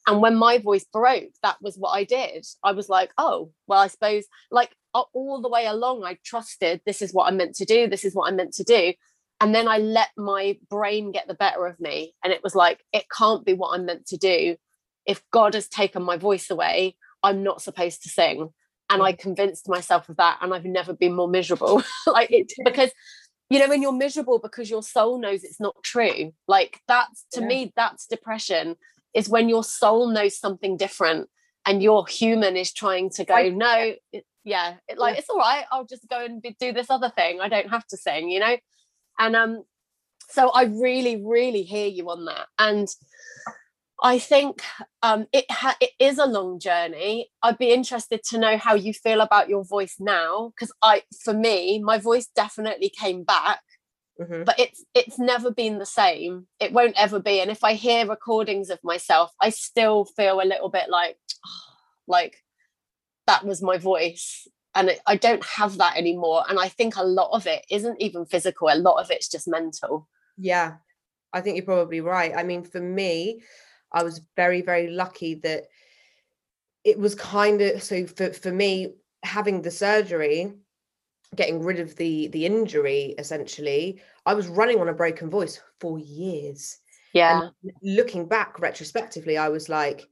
and 0.07 0.21
when 0.21 0.35
my 0.35 0.57
voice 0.57 0.85
broke 0.91 1.33
that 1.43 1.57
was 1.61 1.75
what 1.77 1.91
i 1.91 2.03
did. 2.03 2.45
I 2.63 2.71
was 2.71 2.89
like 2.89 3.11
oh 3.17 3.51
well 3.67 3.79
i 3.79 3.87
suppose 3.87 4.25
like 4.49 4.73
all 4.93 5.41
the 5.41 5.49
way 5.49 5.67
along 5.67 6.03
i 6.03 6.17
trusted 6.25 6.81
this 6.85 7.03
is 7.03 7.13
what 7.13 7.25
i'm 7.25 7.37
meant 7.37 7.53
to 7.55 7.65
do 7.65 7.87
this 7.87 8.03
is 8.03 8.15
what 8.15 8.27
i'm 8.27 8.37
meant 8.37 8.53
to 8.53 8.63
do. 8.63 8.93
And 9.39 9.53
then 9.53 9.67
i 9.67 9.77
let 9.77 10.09
my 10.17 10.57
brain 10.69 11.11
get 11.11 11.27
the 11.27 11.35
better 11.35 11.67
of 11.67 11.79
me 11.79 12.15
and 12.23 12.33
it 12.33 12.41
was 12.43 12.55
like 12.55 12.83
it 12.93 13.05
can't 13.15 13.45
be 13.45 13.53
what 13.53 13.73
i'm 13.73 13.85
meant 13.85 14.07
to 14.07 14.17
do. 14.17 14.55
If 15.05 15.21
god 15.31 15.53
has 15.53 15.67
taken 15.67 16.01
my 16.03 16.17
voice 16.17 16.49
away 16.49 16.95
i'm 17.21 17.43
not 17.43 17.61
supposed 17.61 18.03
to 18.03 18.09
sing. 18.09 18.49
And 18.89 19.03
i 19.03 19.11
convinced 19.11 19.69
myself 19.69 20.09
of 20.09 20.17
that 20.17 20.39
and 20.41 20.53
i've 20.53 20.65
never 20.65 20.93
been 20.93 21.15
more 21.15 21.29
miserable. 21.29 21.83
Like 22.07 22.31
it 22.31 22.51
because 22.63 22.91
you 23.49 23.59
know 23.59 23.69
when 23.69 23.81
you're 23.81 23.91
miserable 23.91 24.39
because 24.39 24.69
your 24.69 24.83
soul 24.83 25.19
knows 25.19 25.43
it's 25.43 25.59
not 25.59 25.75
true 25.83 26.33
like 26.47 26.81
that's 26.87 27.25
to 27.33 27.41
yeah. 27.41 27.47
me 27.47 27.73
that's 27.75 28.07
depression 28.07 28.75
is 29.17 29.27
when 29.27 29.49
your 29.49 29.63
soul 29.63 30.07
knows 30.07 30.37
something 30.37 30.77
different 30.77 31.27
and 31.65 31.81
your 31.81 32.05
human 32.07 32.55
is 32.55 32.71
trying 32.71 33.09
to 33.09 33.25
go 33.25 33.49
no 33.49 33.93
it, 34.13 34.23
yeah 34.43 34.75
it, 34.87 34.97
like 34.97 35.15
yeah. 35.15 35.19
it's 35.19 35.29
all 35.29 35.39
right 35.39 35.65
i'll 35.71 35.85
just 35.85 36.07
go 36.07 36.23
and 36.23 36.41
be, 36.41 36.55
do 36.59 36.71
this 36.71 36.91
other 36.91 37.09
thing 37.09 37.41
i 37.41 37.49
don't 37.49 37.69
have 37.69 37.85
to 37.87 37.97
sing 37.97 38.29
you 38.29 38.39
know 38.39 38.55
and 39.17 39.35
um 39.35 39.63
so 40.29 40.49
i 40.49 40.65
really 40.65 41.21
really 41.21 41.63
hear 41.63 41.87
you 41.87 42.09
on 42.09 42.25
that 42.25 42.45
and 42.59 42.87
I 44.03 44.19
think 44.19 44.61
um, 45.01 45.25
it 45.33 45.49
ha- 45.49 45.77
it 45.81 45.89
is 45.99 46.19
a 46.19 46.27
long 46.27 46.59
journey. 46.59 47.31
I'd 47.41 47.57
be 47.57 47.73
interested 47.73 48.23
to 48.25 48.37
know 48.37 48.55
how 48.55 48.75
you 48.75 48.93
feel 48.93 49.21
about 49.21 49.49
your 49.49 49.63
voice 49.63 49.95
now, 49.99 50.51
because 50.53 50.71
I, 50.83 51.01
for 51.23 51.33
me, 51.33 51.81
my 51.81 51.97
voice 51.97 52.27
definitely 52.27 52.89
came 52.89 53.23
back, 53.23 53.59
mm-hmm. 54.19 54.43
but 54.43 54.59
it's 54.59 54.83
it's 54.93 55.19
never 55.19 55.51
been 55.51 55.79
the 55.79 55.85
same. 55.85 56.47
It 56.59 56.73
won't 56.73 56.99
ever 56.99 57.19
be. 57.19 57.39
And 57.39 57.51
if 57.51 57.63
I 57.63 57.73
hear 57.73 58.07
recordings 58.07 58.69
of 58.69 58.79
myself, 58.83 59.31
I 59.41 59.49
still 59.49 60.05
feel 60.05 60.41
a 60.41 60.45
little 60.45 60.69
bit 60.69 60.89
like, 60.89 61.17
oh, 61.45 61.49
like 62.07 62.43
that 63.27 63.45
was 63.45 63.61
my 63.61 63.77
voice, 63.77 64.47
and 64.75 64.89
it, 64.89 64.99
I 65.05 65.15
don't 65.15 65.43
have 65.45 65.77
that 65.77 65.97
anymore. 65.97 66.43
And 66.47 66.59
I 66.59 66.69
think 66.69 66.95
a 66.95 67.03
lot 67.03 67.31
of 67.31 67.47
it 67.47 67.65
isn't 67.69 68.01
even 68.01 68.25
physical. 68.25 68.69
A 68.69 68.75
lot 68.75 69.01
of 69.01 69.11
it's 69.11 69.27
just 69.27 69.47
mental. 69.47 70.07
Yeah, 70.37 70.75
I 71.33 71.41
think 71.41 71.57
you're 71.57 71.65
probably 71.65 72.01
right. 72.01 72.33
I 72.35 72.43
mean, 72.43 72.63
for 72.63 72.79
me 72.79 73.41
I 73.91 74.03
was 74.03 74.21
very, 74.35 74.61
very 74.61 74.89
lucky 74.89 75.35
that 75.35 75.65
it 76.83 76.99
was 76.99 77.15
kind 77.15 77.61
of 77.61 77.83
so 77.83 78.05
for, 78.05 78.31
for 78.33 78.51
me, 78.51 78.95
having 79.23 79.61
the 79.61 79.71
surgery, 79.71 80.53
getting 81.35 81.61
rid 81.61 81.79
of 81.79 81.95
the 81.95 82.27
the 82.27 82.45
injury 82.45 83.15
essentially, 83.17 84.01
I 84.25 84.33
was 84.33 84.47
running 84.47 84.79
on 84.79 84.89
a 84.89 84.93
broken 84.93 85.29
voice 85.29 85.61
for 85.79 85.99
years. 85.99 86.77
Yeah. 87.13 87.49
And 87.63 87.71
looking 87.81 88.27
back 88.27 88.59
retrospectively, 88.59 89.37
I 89.37 89.49
was 89.49 89.69
like, 89.69 90.07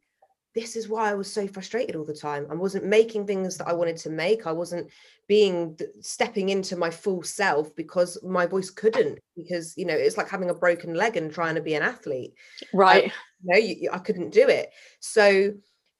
this 0.56 0.78
is 0.78 0.88
why 0.88 1.12
I 1.12 1.14
was 1.14 1.32
so 1.32 1.48
frustrated 1.48 1.96
all 1.96 2.06
the 2.06 2.16
time. 2.16 2.48
I 2.50 2.56
wasn't 2.56 2.86
making 2.86 3.28
things 3.28 3.58
that 3.58 3.68
I 3.68 3.74
wanted 3.74 3.98
to 3.98 4.10
make. 4.10 4.48
I 4.48 4.54
wasn't 4.54 4.90
being 5.28 5.78
stepping 6.00 6.50
into 6.50 6.78
my 6.78 6.90
full 6.90 7.24
self 7.24 7.76
because 7.76 8.18
my 8.24 8.46
voice 8.46 8.70
couldn't 8.70 9.20
because 9.36 9.74
you 9.78 9.86
know 9.86 9.94
it's 9.94 10.18
like 10.18 10.30
having 10.30 10.50
a 10.50 10.56
broken 10.56 10.94
leg 10.94 11.18
and 11.18 11.32
trying 11.32 11.56
to 11.56 11.62
be 11.62 11.76
an 11.76 11.84
athlete. 11.84 12.34
Right. 12.74 13.12
I, 13.54 13.58
you 13.58 13.76
know, 13.76 13.76
you, 13.82 13.90
I 13.92 13.98
couldn't 13.98 14.32
do 14.32 14.48
it. 14.48 14.72
So 15.00 15.54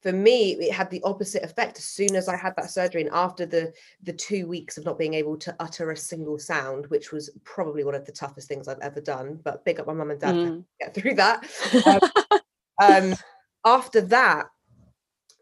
for 0.06 0.14
me 0.14 0.52
it 0.54 0.72
had 0.72 0.90
the 0.92 1.02
opposite 1.04 1.44
effect 1.44 1.80
as 1.80 1.86
soon 1.86 2.16
as 2.16 2.30
i 2.30 2.36
had 2.36 2.54
that 2.56 2.70
surgery 2.70 3.02
and 3.02 3.10
after 3.12 3.46
the 3.46 3.74
the 4.04 4.14
two 4.14 4.46
weeks 4.46 4.78
of 4.78 4.86
not 4.86 5.00
being 5.00 5.16
able 5.16 5.36
to 5.36 5.56
utter 5.60 5.90
a 5.90 5.98
single 5.98 6.38
sound 6.38 6.86
which 6.88 7.12
was 7.12 7.32
probably 7.44 7.84
one 7.84 7.96
of 7.96 8.06
the 8.06 8.12
toughest 8.12 8.48
things 8.48 8.68
i've 8.68 8.80
ever 8.82 9.02
done 9.02 9.40
but 9.44 9.66
big 9.66 9.80
up 9.80 9.88
my 9.88 9.94
mum 9.94 10.12
and 10.12 10.20
dad 10.20 10.36
mm. 10.36 10.58
to 10.58 10.66
get 10.80 10.94
through 10.94 11.16
that 11.16 11.44
um, 12.82 13.12
um, 13.12 13.16
after 13.66 14.02
that, 14.02 14.46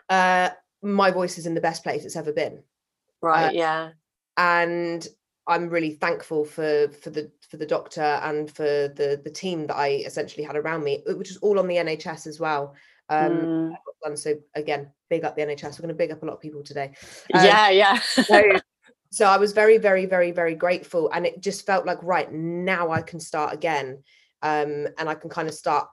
uh, 0.10 0.50
my 0.82 1.12
voice 1.12 1.38
is 1.38 1.46
in 1.46 1.54
the 1.54 1.62
best 1.62 1.84
place 1.84 2.06
it's 2.06 2.16
ever 2.16 2.32
been. 2.32 2.64
Right. 3.22 3.48
Uh, 3.48 3.52
yeah. 3.52 3.90
And 4.38 5.06
I'm 5.48 5.70
really 5.70 5.92
thankful 5.92 6.46
for 6.46 6.88
for 6.90 7.10
the 7.10 7.30
for 7.50 7.58
the 7.58 7.66
doctor 7.66 8.02
and 8.02 8.50
for 8.50 8.64
the 8.64 9.22
the 9.24 9.30
team 9.30 9.68
that 9.68 9.76
I 9.76 10.04
essentially 10.06 10.44
had 10.44 10.56
around 10.56 10.84
me, 10.84 11.04
which 11.06 11.30
is 11.30 11.38
all 11.38 11.60
on 11.60 11.68
the 11.68 11.76
NHS 11.76 12.28
as 12.28 12.40
well. 12.40 12.76
Um, 13.10 13.76
mm. 14.06 14.18
so 14.18 14.36
again, 14.56 14.92
big 15.10 15.24
up 15.24 15.36
the 15.36 15.42
NHS. 15.42 15.80
We're 15.80 15.84
going 15.84 15.90
to 15.90 15.94
big 15.94 16.12
up 16.12 16.24
a 16.24 16.26
lot 16.26 16.34
of 16.34 16.42
people 16.42 16.64
today. 16.64 16.94
Um, 17.34 17.46
yeah, 17.46 17.70
yeah. 17.70 18.00
so, 18.00 18.44
so 19.12 19.26
I 19.26 19.38
was 19.38 19.54
very, 19.54 19.78
very, 19.78 20.06
very, 20.06 20.32
very 20.32 20.56
grateful, 20.56 21.10
and 21.12 21.26
it 21.26 21.42
just 21.42 21.66
felt 21.66 21.86
like 21.86 22.02
right 22.04 22.32
now 22.32 22.92
I 22.92 23.02
can 23.02 23.20
start 23.20 23.54
again, 23.54 24.04
um, 24.42 24.88
and 24.98 25.10
I 25.10 25.16
can 25.16 25.30
kind 25.30 25.48
of 25.48 25.54
start 25.54 25.88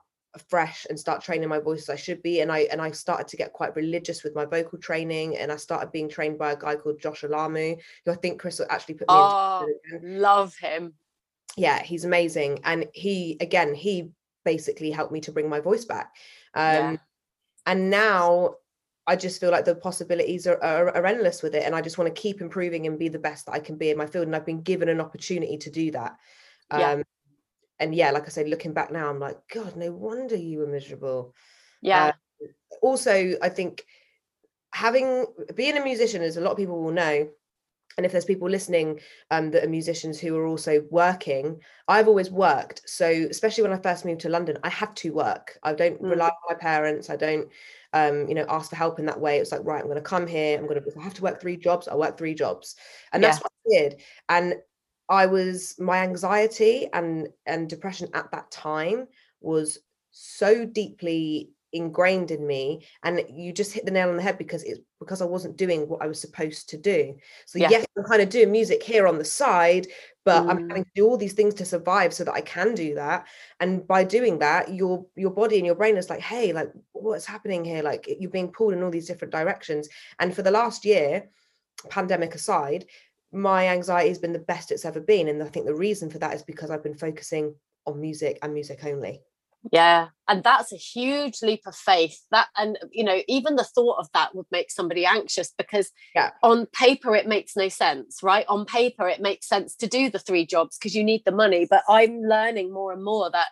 fresh 0.49 0.85
and 0.89 0.99
start 0.99 1.21
training 1.21 1.49
my 1.49 1.59
voice 1.59 1.81
as 1.81 1.89
I 1.89 1.95
should 1.95 2.21
be. 2.21 2.41
And 2.41 2.51
I 2.51 2.59
and 2.71 2.81
I 2.81 2.91
started 2.91 3.27
to 3.29 3.37
get 3.37 3.53
quite 3.53 3.75
religious 3.75 4.23
with 4.23 4.35
my 4.35 4.45
vocal 4.45 4.79
training. 4.79 5.37
And 5.37 5.51
I 5.51 5.57
started 5.57 5.91
being 5.91 6.09
trained 6.09 6.37
by 6.37 6.53
a 6.53 6.57
guy 6.57 6.75
called 6.75 7.01
Josh 7.01 7.21
Alamu, 7.21 7.77
who 8.05 8.11
I 8.11 8.15
think 8.15 8.39
Chris 8.39 8.61
actually 8.69 8.95
put 8.95 9.09
me 9.09 9.15
oh, 9.15 9.67
love 10.01 10.55
him. 10.55 10.93
Yeah, 11.57 11.81
he's 11.81 12.05
amazing. 12.05 12.59
And 12.63 12.87
he 12.93 13.37
again, 13.41 13.75
he 13.75 14.11
basically 14.45 14.91
helped 14.91 15.11
me 15.11 15.21
to 15.21 15.31
bring 15.31 15.49
my 15.49 15.59
voice 15.59 15.85
back. 15.85 16.13
Um 16.53 16.93
yeah. 16.93 16.97
and 17.65 17.89
now 17.89 18.55
I 19.07 19.15
just 19.15 19.39
feel 19.39 19.51
like 19.51 19.65
the 19.65 19.75
possibilities 19.75 20.45
are, 20.45 20.61
are, 20.63 20.89
are, 20.95 21.05
endless 21.05 21.41
with 21.41 21.55
it. 21.55 21.63
And 21.63 21.75
I 21.75 21.81
just 21.81 21.97
want 21.97 22.13
to 22.13 22.21
keep 22.21 22.39
improving 22.39 22.85
and 22.85 22.99
be 22.99 23.09
the 23.09 23.19
best 23.19 23.47
that 23.47 23.53
I 23.53 23.59
can 23.59 23.75
be 23.75 23.89
in 23.89 23.97
my 23.97 24.05
field. 24.05 24.27
And 24.27 24.35
I've 24.35 24.45
been 24.45 24.61
given 24.61 24.89
an 24.89 25.01
opportunity 25.01 25.57
to 25.57 25.71
do 25.71 25.91
that. 25.91 26.17
Yeah. 26.71 26.91
Um, 26.91 27.03
and 27.79 27.95
yeah, 27.95 28.11
like 28.11 28.25
I 28.25 28.29
said, 28.29 28.47
looking 28.47 28.73
back 28.73 28.91
now, 28.91 29.09
I'm 29.09 29.19
like, 29.19 29.39
God, 29.51 29.75
no 29.75 29.91
wonder 29.91 30.35
you 30.35 30.59
were 30.59 30.67
miserable. 30.67 31.33
Yeah. 31.81 32.13
Uh, 32.41 32.47
also, 32.81 33.33
I 33.41 33.49
think 33.49 33.83
having 34.71 35.25
being 35.55 35.77
a 35.77 35.83
musician, 35.83 36.21
as 36.21 36.37
a 36.37 36.41
lot 36.41 36.51
of 36.51 36.57
people 36.57 36.81
will 36.81 36.91
know, 36.91 37.27
and 38.01 38.05
if 38.07 38.11
there's 38.11 38.25
people 38.25 38.49
listening 38.49 38.99
um, 39.29 39.51
that 39.51 39.63
are 39.63 39.69
musicians 39.69 40.19
who 40.19 40.35
are 40.35 40.47
also 40.47 40.83
working, 40.89 41.61
I've 41.87 42.07
always 42.07 42.31
worked. 42.31 42.81
So 42.89 43.07
especially 43.29 43.61
when 43.61 43.73
I 43.73 43.77
first 43.77 44.05
moved 44.05 44.21
to 44.21 44.29
London, 44.29 44.57
I 44.63 44.69
had 44.69 44.95
to 44.95 45.13
work. 45.13 45.59
I 45.61 45.73
don't 45.73 46.01
mm. 46.01 46.09
rely 46.09 46.29
on 46.29 46.33
my 46.49 46.55
parents. 46.55 47.11
I 47.11 47.15
don't, 47.15 47.47
um, 47.93 48.27
you 48.27 48.33
know, 48.33 48.47
ask 48.49 48.71
for 48.71 48.75
help 48.75 48.97
in 48.97 49.05
that 49.05 49.19
way. 49.19 49.37
It's 49.37 49.51
like, 49.51 49.61
right, 49.63 49.79
I'm 49.79 49.85
going 49.85 49.97
to 49.97 50.01
come 50.01 50.25
here. 50.25 50.57
I'm 50.57 50.65
going 50.65 50.81
to. 50.81 50.99
I 50.99 51.03
have 51.03 51.13
to 51.13 51.21
work 51.21 51.39
three 51.39 51.57
jobs. 51.57 51.87
I 51.87 51.93
work 51.93 52.17
three 52.17 52.33
jobs, 52.33 52.75
and 53.13 53.23
that's 53.23 53.37
what 53.37 53.51
I 53.67 53.69
did. 53.69 54.01
And 54.29 54.55
I 55.07 55.27
was 55.27 55.75
my 55.77 55.99
anxiety 55.99 56.87
and 56.91 57.27
and 57.45 57.69
depression 57.69 58.09
at 58.15 58.31
that 58.31 58.49
time 58.49 59.07
was 59.41 59.77
so 60.09 60.65
deeply 60.65 61.51
ingrained 61.71 62.31
in 62.31 62.47
me 62.47 62.83
and 63.03 63.21
you 63.29 63.53
just 63.53 63.73
hit 63.73 63.85
the 63.85 63.91
nail 63.91 64.09
on 64.09 64.17
the 64.17 64.23
head 64.23 64.37
because 64.37 64.63
it's 64.63 64.81
because 65.01 65.19
I 65.19 65.25
wasn't 65.25 65.57
doing 65.57 65.89
what 65.89 66.03
I 66.03 66.07
was 66.07 66.21
supposed 66.21 66.69
to 66.69 66.77
do. 66.77 67.17
So 67.47 67.57
yeah. 67.57 67.69
yes, 67.71 67.85
I'm 67.97 68.03
kind 68.03 68.21
of 68.21 68.29
doing 68.29 68.51
music 68.51 68.83
here 68.83 69.07
on 69.07 69.17
the 69.17 69.25
side, 69.25 69.87
but 70.23 70.43
mm. 70.43 70.49
I'm 70.51 70.69
having 70.69 70.83
to 70.83 70.91
do 70.95 71.07
all 71.07 71.17
these 71.17 71.33
things 71.33 71.55
to 71.55 71.65
survive 71.65 72.13
so 72.13 72.23
that 72.23 72.35
I 72.35 72.41
can 72.41 72.75
do 72.75 72.93
that. 72.93 73.27
And 73.59 73.85
by 73.87 74.03
doing 74.03 74.37
that, 74.39 74.71
your 74.71 75.07
your 75.15 75.31
body 75.31 75.57
and 75.57 75.65
your 75.65 75.75
brain 75.75 75.97
is 75.97 76.11
like, 76.11 76.21
hey, 76.21 76.53
like 76.53 76.71
what's 76.91 77.25
happening 77.25 77.65
here? 77.65 77.81
Like 77.81 78.07
you're 78.19 78.29
being 78.29 78.51
pulled 78.51 78.73
in 78.73 78.83
all 78.83 78.91
these 78.91 79.07
different 79.07 79.33
directions. 79.33 79.89
And 80.19 80.35
for 80.35 80.43
the 80.43 80.51
last 80.51 80.85
year, 80.85 81.29
pandemic 81.89 82.35
aside, 82.35 82.85
my 83.33 83.69
anxiety 83.69 84.09
has 84.09 84.19
been 84.19 84.33
the 84.33 84.39
best 84.39 84.71
it's 84.71 84.85
ever 84.85 84.99
been. 84.99 85.29
And 85.29 85.41
I 85.41 85.47
think 85.47 85.65
the 85.65 85.73
reason 85.73 86.11
for 86.11 86.19
that 86.19 86.35
is 86.35 86.43
because 86.43 86.69
I've 86.69 86.83
been 86.83 86.97
focusing 86.97 87.55
on 87.87 87.99
music 87.99 88.37
and 88.43 88.53
music 88.53 88.85
only. 88.85 89.23
Yeah. 89.71 90.07
And 90.27 90.43
that's 90.43 90.71
a 90.71 90.77
huge 90.77 91.41
leap 91.41 91.61
of 91.67 91.75
faith. 91.75 92.19
That, 92.31 92.47
and, 92.57 92.79
you 92.91 93.03
know, 93.03 93.21
even 93.27 93.55
the 93.55 93.63
thought 93.63 93.99
of 93.99 94.07
that 94.13 94.33
would 94.33 94.47
make 94.51 94.71
somebody 94.71 95.05
anxious 95.05 95.53
because 95.57 95.91
yeah. 96.15 96.31
on 96.41 96.65
paper, 96.67 97.15
it 97.15 97.27
makes 97.27 97.55
no 97.55 97.69
sense, 97.69 98.23
right? 98.23 98.45
On 98.47 98.65
paper, 98.65 99.07
it 99.07 99.21
makes 99.21 99.47
sense 99.47 99.75
to 99.75 99.87
do 99.87 100.09
the 100.09 100.19
three 100.19 100.45
jobs 100.45 100.77
because 100.77 100.95
you 100.95 101.03
need 101.03 101.23
the 101.25 101.31
money. 101.31 101.67
But 101.69 101.83
I'm 101.87 102.21
learning 102.21 102.73
more 102.73 102.91
and 102.91 103.03
more 103.03 103.29
that 103.29 103.47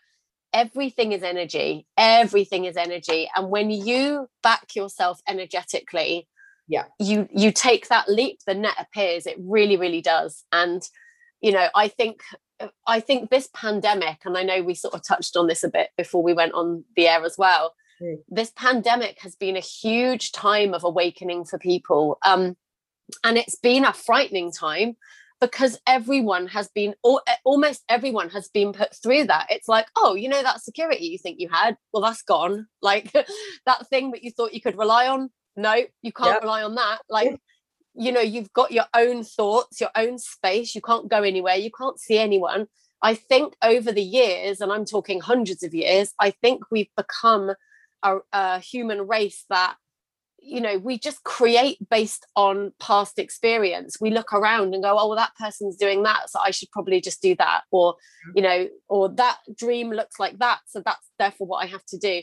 everything 0.51 1.11
is 1.11 1.21
energy. 1.21 1.85
Everything 1.97 2.65
is 2.65 2.75
energy. 2.75 3.29
And 3.35 3.49
when 3.49 3.69
you 3.69 4.27
back 4.41 4.75
yourself 4.75 5.21
energetically, 5.27 6.27
yeah 6.69 6.85
you 6.99 7.27
you 7.33 7.51
take 7.51 7.89
that 7.89 8.07
leap 8.07 8.39
the 8.45 8.53
net 8.53 8.75
appears 8.79 9.25
it 9.25 9.35
really 9.39 9.75
really 9.75 10.01
does 10.01 10.45
and 10.53 10.83
you 11.41 11.51
know 11.51 11.67
i 11.75 11.87
think 11.87 12.21
i 12.87 12.99
think 12.99 13.29
this 13.29 13.49
pandemic 13.53 14.17
and 14.25 14.37
i 14.37 14.43
know 14.43 14.61
we 14.61 14.73
sort 14.73 14.93
of 14.93 15.01
touched 15.05 15.35
on 15.37 15.47
this 15.47 15.63
a 15.63 15.69
bit 15.69 15.89
before 15.97 16.23
we 16.23 16.33
went 16.33 16.53
on 16.53 16.83
the 16.95 17.07
air 17.07 17.23
as 17.23 17.37
well 17.37 17.73
mm. 18.01 18.17
this 18.29 18.51
pandemic 18.55 19.19
has 19.21 19.35
been 19.35 19.57
a 19.57 19.61
huge 19.61 20.31
time 20.31 20.73
of 20.73 20.83
awakening 20.83 21.45
for 21.45 21.57
people. 21.59 22.17
Um 22.25 22.55
and 23.23 23.37
it's 23.37 23.55
been 23.55 23.85
a 23.85 23.93
frightening 23.93 24.51
time 24.51 24.95
because 25.41 25.79
everyone 25.87 26.47
has 26.47 26.67
been 26.67 26.93
almost 27.45 27.83
everyone 27.89 28.29
has 28.29 28.49
been 28.49 28.73
put 28.73 28.95
through 28.95 29.25
that. 29.25 29.47
It's 29.49 29.67
like 29.67 29.87
oh 29.95 30.15
you 30.15 30.29
know 30.29 30.43
that 30.43 30.61
security 30.61 31.05
you 31.05 31.17
think 31.17 31.39
you 31.39 31.49
had? 31.49 31.77
Well 31.93 32.03
that's 32.03 32.21
gone. 32.21 32.67
Like 32.81 33.11
that 33.65 33.87
thing 33.89 34.11
that 34.11 34.23
you 34.23 34.31
thought 34.31 34.53
you 34.53 34.61
could 34.61 34.77
rely 34.77 35.07
on? 35.07 35.29
No 35.55 35.75
you 36.01 36.11
can't 36.11 36.35
yep. 36.35 36.41
rely 36.41 36.63
on 36.63 36.75
that. 36.75 36.99
Like 37.09 37.39
you 37.95 38.11
know 38.11 38.21
you've 38.21 38.53
got 38.53 38.71
your 38.71 38.85
own 38.93 39.23
thoughts 39.23 39.81
your 39.81 39.89
own 39.95 40.17
space 40.17 40.75
you 40.75 40.81
can't 40.81 41.09
go 41.09 41.23
anywhere 41.23 41.55
you 41.55 41.71
can't 41.71 41.99
see 41.99 42.17
anyone. 42.17 42.67
I 43.01 43.13
think 43.15 43.55
over 43.63 43.93
the 43.93 44.03
years 44.03 44.59
and 44.59 44.73
i'm 44.73 44.83
talking 44.83 45.21
hundreds 45.21 45.63
of 45.63 45.73
years 45.73 46.13
i 46.19 46.31
think 46.31 46.63
we've 46.69 46.93
become 46.97 47.51
a, 48.03 48.17
a 48.33 48.59
human 48.59 49.07
race 49.07 49.45
that 49.49 49.75
you 50.41 50.61
know 50.61 50.77
we 50.77 50.97
just 50.97 51.23
create 51.23 51.77
based 51.89 52.25
on 52.35 52.71
past 52.79 53.19
experience. 53.19 53.97
We 53.99 54.09
look 54.09 54.33
around 54.33 54.73
and 54.73 54.83
go 54.83 54.91
oh 54.91 55.07
well 55.07 55.15
that 55.15 55.35
person's 55.39 55.75
doing 55.75 56.03
that 56.03 56.29
so 56.29 56.39
i 56.39 56.51
should 56.51 56.71
probably 56.71 57.01
just 57.01 57.21
do 57.21 57.35
that 57.35 57.63
or 57.71 57.93
mm. 57.93 58.31
you 58.35 58.41
know 58.41 58.67
or 58.87 59.09
that 59.09 59.37
dream 59.55 59.91
looks 59.91 60.19
like 60.19 60.37
that 60.39 60.59
so 60.67 60.81
that's 60.83 61.09
therefore 61.17 61.47
what 61.47 61.63
i 61.63 61.67
have 61.67 61.85
to 61.87 61.97
do. 61.97 62.21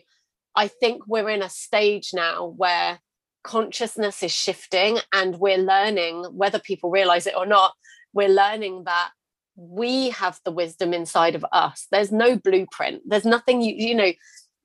I 0.55 0.69
think 0.69 1.07
we're 1.07 1.29
in 1.29 1.43
a 1.43 1.51
stage 1.51 2.11
now 2.15 2.47
where 2.57 2.99
consciousness 3.47 4.23
is 4.23 4.33
shifting 4.33 4.99
and 5.13 5.39
we're 5.39 5.57
learning 5.57 6.25
whether 6.33 6.59
people 6.59 6.91
realize 6.91 7.27
it 7.27 7.37
or 7.37 7.47
not 7.47 7.73
we're 8.13 8.29
learning 8.29 8.85
that 8.85 9.11
we 9.57 10.11
have 10.11 10.39
the 10.45 10.51
wisdom 10.51 10.93
inside 10.93 11.35
of 11.35 11.45
us. 11.51 11.87
There's 11.91 12.13
no 12.13 12.37
blueprint. 12.37 13.03
There's 13.07 13.25
nothing 13.25 13.63
you 13.63 13.75
you 13.75 13.95
know 13.95 14.13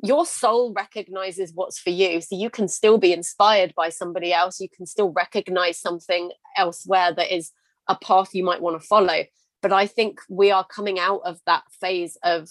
your 0.04 0.26
soul 0.26 0.74
recognizes 0.74 1.52
what's 1.54 1.80
for 1.80 1.92
you. 1.92 2.22
So 2.22 2.36
you 2.36 2.50
can 2.50 2.68
still 2.68 2.98
be 2.98 3.14
inspired 3.14 3.74
by 3.76 3.90
somebody 3.90 4.34
else. 4.34 4.60
You 4.60 4.68
can 4.76 4.88
still 4.88 5.12
recognize 5.12 5.80
something 5.80 6.32
elsewhere 6.58 7.14
that 7.14 7.34
is 7.34 7.52
a 7.88 7.96
path 7.96 8.34
you 8.34 8.44
might 8.44 8.62
want 8.62 8.82
to 8.82 8.88
follow. 8.88 9.24
But 9.62 9.72
i 9.72 9.86
think 9.88 10.20
we 10.30 10.52
are 10.52 10.66
coming 10.66 11.00
out 11.00 11.22
of 11.24 11.40
that 11.46 11.64
phase 11.80 12.18
of 12.24 12.50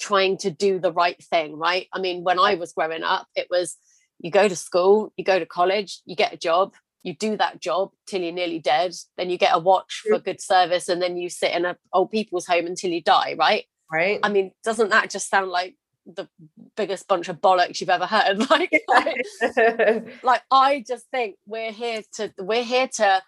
trying 0.00 0.36
to 0.38 0.50
do 0.50 0.78
the 0.78 0.92
right 0.92 1.22
thing 1.24 1.56
right? 1.56 1.86
I 1.92 2.00
mean 2.00 2.24
when 2.24 2.38
i 2.38 2.54
was 2.54 2.72
growing 2.72 3.02
up 3.02 3.26
it 3.34 3.48
was 3.50 3.76
you 4.18 4.30
go 4.30 4.48
to 4.48 4.56
school 4.56 5.12
you 5.16 5.24
go 5.24 5.38
to 5.38 5.46
college 5.46 6.00
you 6.04 6.16
get 6.16 6.32
a 6.32 6.36
job 6.36 6.74
you 7.02 7.14
do 7.14 7.36
that 7.36 7.60
job 7.60 7.92
till 8.06 8.20
you're 8.20 8.32
nearly 8.32 8.58
dead 8.58 8.92
then 9.16 9.30
you 9.30 9.38
get 9.38 9.54
a 9.54 9.58
watch 9.58 10.02
for 10.08 10.18
good 10.18 10.40
service 10.40 10.88
and 10.88 11.00
then 11.00 11.16
you 11.16 11.30
sit 11.30 11.52
in 11.52 11.64
a 11.64 11.76
old 11.92 12.10
people's 12.10 12.46
home 12.46 12.66
until 12.66 12.90
you 12.90 13.02
die 13.02 13.36
right? 13.38 13.64
Right. 13.90 14.18
I 14.22 14.28
mean 14.28 14.52
doesn't 14.64 14.90
that 14.90 15.10
just 15.10 15.30
sound 15.30 15.50
like 15.50 15.76
the 16.04 16.28
biggest 16.76 17.08
bunch 17.08 17.28
of 17.28 17.40
bollocks 17.40 17.80
you've 17.80 17.90
ever 17.90 18.06
heard? 18.06 18.38
Like, 18.50 18.82
like, 18.88 20.08
like 20.22 20.42
i 20.50 20.84
just 20.86 21.06
think 21.10 21.36
we're 21.46 21.72
here 21.72 22.02
to 22.14 22.32
we're 22.38 22.64
here 22.64 22.88
to 22.94 23.22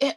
eh, 0.00 0.12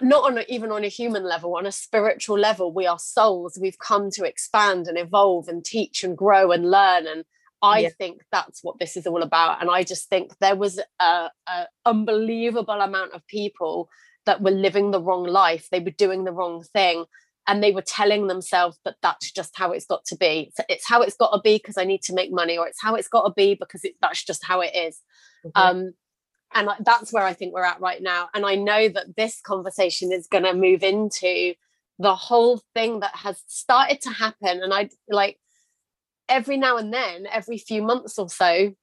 not 0.00 0.24
on 0.24 0.38
a, 0.38 0.44
even 0.48 0.72
on 0.72 0.84
a 0.84 0.88
human 0.88 1.24
level 1.24 1.56
on 1.56 1.66
a 1.66 1.72
spiritual 1.72 2.38
level 2.38 2.72
we 2.72 2.86
are 2.86 2.98
souls. 2.98 3.58
We've 3.60 3.78
come 3.78 4.10
to 4.12 4.24
expand 4.24 4.86
and 4.86 4.96
evolve 4.96 5.48
and 5.48 5.62
teach 5.62 6.02
and 6.02 6.16
grow 6.16 6.50
and 6.50 6.70
learn 6.70 7.06
and 7.06 7.24
i 7.62 7.80
yeah. 7.80 7.88
think 7.98 8.22
that's 8.32 8.62
what 8.62 8.78
this 8.78 8.96
is 8.96 9.06
all 9.06 9.22
about 9.22 9.60
and 9.60 9.70
i 9.70 9.82
just 9.82 10.08
think 10.08 10.32
there 10.40 10.56
was 10.56 10.80
a, 11.00 11.30
a 11.46 11.66
unbelievable 11.84 12.80
amount 12.80 13.12
of 13.12 13.26
people 13.26 13.88
that 14.24 14.42
were 14.42 14.50
living 14.50 14.90
the 14.90 15.00
wrong 15.00 15.24
life 15.24 15.68
they 15.70 15.80
were 15.80 15.90
doing 15.90 16.24
the 16.24 16.32
wrong 16.32 16.62
thing 16.62 17.04
and 17.46 17.62
they 17.62 17.70
were 17.70 17.82
telling 17.82 18.26
themselves 18.26 18.78
that 18.84 18.96
that's 19.02 19.30
just 19.30 19.56
how 19.56 19.72
it's 19.72 19.86
got 19.86 20.04
to 20.04 20.16
be 20.16 20.50
so 20.54 20.62
it's 20.68 20.86
how 20.86 21.00
it's 21.00 21.16
got 21.16 21.30
to 21.30 21.40
be 21.42 21.56
because 21.56 21.78
i 21.78 21.84
need 21.84 22.02
to 22.02 22.14
make 22.14 22.32
money 22.32 22.58
or 22.58 22.66
it's 22.66 22.82
how 22.82 22.94
it's 22.94 23.08
got 23.08 23.22
to 23.26 23.32
be 23.34 23.54
because 23.54 23.84
it, 23.84 23.94
that's 24.00 24.24
just 24.24 24.44
how 24.44 24.60
it 24.60 24.74
is. 24.74 25.00
Mm-hmm. 25.44 25.60
um 25.78 25.92
and 26.54 26.68
that's 26.84 27.12
where 27.12 27.24
i 27.24 27.32
think 27.32 27.52
we're 27.52 27.64
at 27.64 27.80
right 27.80 28.02
now 28.02 28.28
and 28.34 28.44
i 28.44 28.54
know 28.54 28.88
that 28.88 29.16
this 29.16 29.40
conversation 29.40 30.12
is 30.12 30.26
going 30.26 30.44
to 30.44 30.54
move 30.54 30.82
into 30.82 31.54
the 31.98 32.14
whole 32.14 32.60
thing 32.74 33.00
that 33.00 33.14
has 33.16 33.42
started 33.46 34.00
to 34.02 34.10
happen 34.10 34.62
and 34.62 34.72
i 34.72 34.88
like 35.08 35.38
every 36.28 36.56
now 36.56 36.76
and 36.76 36.92
then 36.92 37.26
every 37.30 37.58
few 37.58 37.82
months 37.82 38.18
or 38.18 38.28
so 38.28 38.74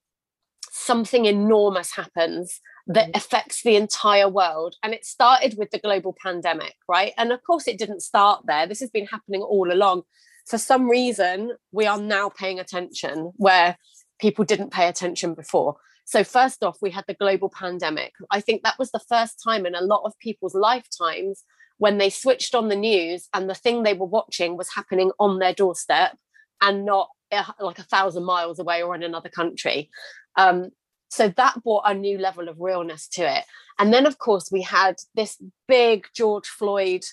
something 0.75 1.25
enormous 1.25 1.95
happens 1.95 2.59
that 2.87 3.09
mm-hmm. 3.09 3.17
affects 3.17 3.61
the 3.61 3.75
entire 3.75 4.27
world. 4.27 4.75
And 4.81 4.93
it 4.93 5.05
started 5.05 5.55
with 5.57 5.69
the 5.69 5.77
global 5.77 6.15
pandemic, 6.21 6.73
right? 6.89 7.13
And 7.15 7.31
of 7.31 7.43
course, 7.43 7.67
it 7.67 7.77
didn't 7.77 8.01
start 8.01 8.43
there. 8.47 8.65
This 8.65 8.79
has 8.79 8.89
been 8.89 9.05
happening 9.05 9.41
all 9.41 9.71
along. 9.71 10.01
For 10.47 10.57
some 10.57 10.89
reason, 10.89 11.51
we 11.71 11.85
are 11.85 12.01
now 12.01 12.29
paying 12.29 12.59
attention 12.59 13.33
where 13.37 13.77
people 14.19 14.43
didn't 14.43 14.73
pay 14.73 14.87
attention 14.87 15.35
before. 15.35 15.75
So, 16.05 16.23
first 16.23 16.63
off, 16.63 16.77
we 16.81 16.89
had 16.89 17.05
the 17.07 17.13
global 17.13 17.49
pandemic. 17.49 18.11
I 18.31 18.41
think 18.41 18.63
that 18.63 18.79
was 18.79 18.91
the 18.91 18.99
first 19.07 19.41
time 19.41 19.65
in 19.65 19.75
a 19.75 19.81
lot 19.81 20.01
of 20.03 20.19
people's 20.19 20.55
lifetimes 20.55 21.43
when 21.77 21.97
they 21.97 22.09
switched 22.09 22.55
on 22.55 22.67
the 22.67 22.75
news 22.75 23.29
and 23.33 23.49
the 23.49 23.55
thing 23.55 23.83
they 23.83 23.93
were 23.93 24.05
watching 24.05 24.57
was 24.57 24.73
happening 24.73 25.11
on 25.19 25.39
their 25.39 25.53
doorstep 25.53 26.17
and 26.61 26.85
not 26.85 27.09
like 27.59 27.79
a 27.79 27.83
thousand 27.83 28.23
miles 28.23 28.59
away 28.59 28.81
or 28.83 28.95
in 28.95 29.03
another 29.03 29.29
country. 29.29 29.89
Um, 30.35 30.69
so 31.09 31.27
that 31.29 31.63
brought 31.63 31.83
a 31.85 31.93
new 31.93 32.17
level 32.17 32.49
of 32.49 32.59
realness 32.59 33.07
to 33.09 33.21
it. 33.21 33.43
And 33.77 33.93
then, 33.93 34.05
of 34.05 34.17
course, 34.17 34.51
we 34.51 34.61
had 34.61 34.95
this 35.15 35.41
big 35.67 36.07
George 36.15 36.47
Floyd, 36.47 37.03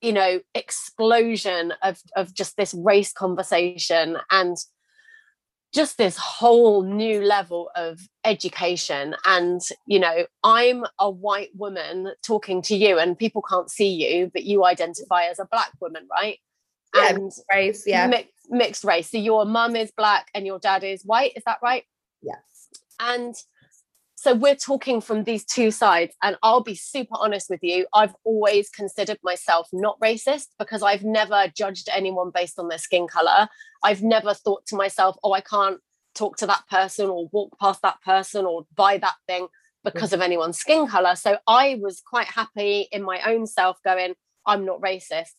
you 0.00 0.12
know, 0.12 0.40
explosion 0.54 1.72
of, 1.82 2.00
of 2.16 2.34
just 2.34 2.56
this 2.56 2.74
race 2.74 3.12
conversation 3.12 4.16
and 4.30 4.56
just 5.74 5.96
this 5.96 6.18
whole 6.18 6.82
new 6.82 7.22
level 7.22 7.70
of 7.74 7.98
education. 8.24 9.16
And, 9.24 9.60
you 9.86 9.98
know, 9.98 10.26
I'm 10.44 10.84
a 10.98 11.10
white 11.10 11.50
woman 11.54 12.12
talking 12.24 12.62
to 12.62 12.76
you, 12.76 12.98
and 12.98 13.18
people 13.18 13.42
can't 13.42 13.70
see 13.70 13.88
you, 13.88 14.30
but 14.32 14.44
you 14.44 14.64
identify 14.64 15.24
as 15.24 15.38
a 15.38 15.48
black 15.50 15.72
woman, 15.80 16.06
right? 16.10 16.38
Yeah, 16.94 17.08
and 17.08 17.24
mixed 17.24 17.44
race, 17.50 17.84
yeah. 17.86 18.06
Mi- 18.06 18.30
mixed 18.48 18.84
race. 18.84 19.10
So 19.10 19.18
your 19.18 19.44
mum 19.44 19.76
is 19.76 19.92
black 19.96 20.28
and 20.34 20.46
your 20.46 20.58
dad 20.58 20.84
is 20.84 21.02
white, 21.04 21.32
is 21.36 21.42
that 21.44 21.58
right? 21.62 21.84
Yes. 22.22 22.38
And 23.00 23.34
so 24.14 24.34
we're 24.34 24.54
talking 24.54 25.00
from 25.00 25.24
these 25.24 25.44
two 25.44 25.72
sides. 25.72 26.14
And 26.22 26.36
I'll 26.44 26.62
be 26.62 26.76
super 26.76 27.16
honest 27.18 27.50
with 27.50 27.58
you. 27.62 27.86
I've 27.92 28.14
always 28.22 28.70
considered 28.70 29.18
myself 29.24 29.68
not 29.72 29.98
racist 29.98 30.46
because 30.60 30.82
I've 30.82 31.02
never 31.02 31.48
judged 31.56 31.88
anyone 31.92 32.30
based 32.32 32.58
on 32.58 32.68
their 32.68 32.78
skin 32.78 33.08
color. 33.08 33.48
I've 33.82 34.02
never 34.02 34.32
thought 34.32 34.64
to 34.66 34.76
myself, 34.76 35.16
oh, 35.24 35.32
I 35.32 35.40
can't 35.40 35.80
talk 36.14 36.36
to 36.36 36.46
that 36.46 36.62
person 36.70 37.08
or 37.08 37.28
walk 37.32 37.58
past 37.58 37.82
that 37.82 38.00
person 38.02 38.46
or 38.46 38.64
buy 38.76 38.98
that 38.98 39.16
thing 39.26 39.48
because 39.82 40.12
of 40.12 40.20
anyone's 40.20 40.58
skin 40.58 40.86
color. 40.86 41.16
So 41.16 41.38
I 41.48 41.80
was 41.80 42.00
quite 42.00 42.28
happy 42.28 42.88
in 42.92 43.02
my 43.02 43.20
own 43.26 43.46
self 43.48 43.78
going, 43.84 44.14
I'm 44.46 44.64
not 44.64 44.80
racist. 44.80 45.32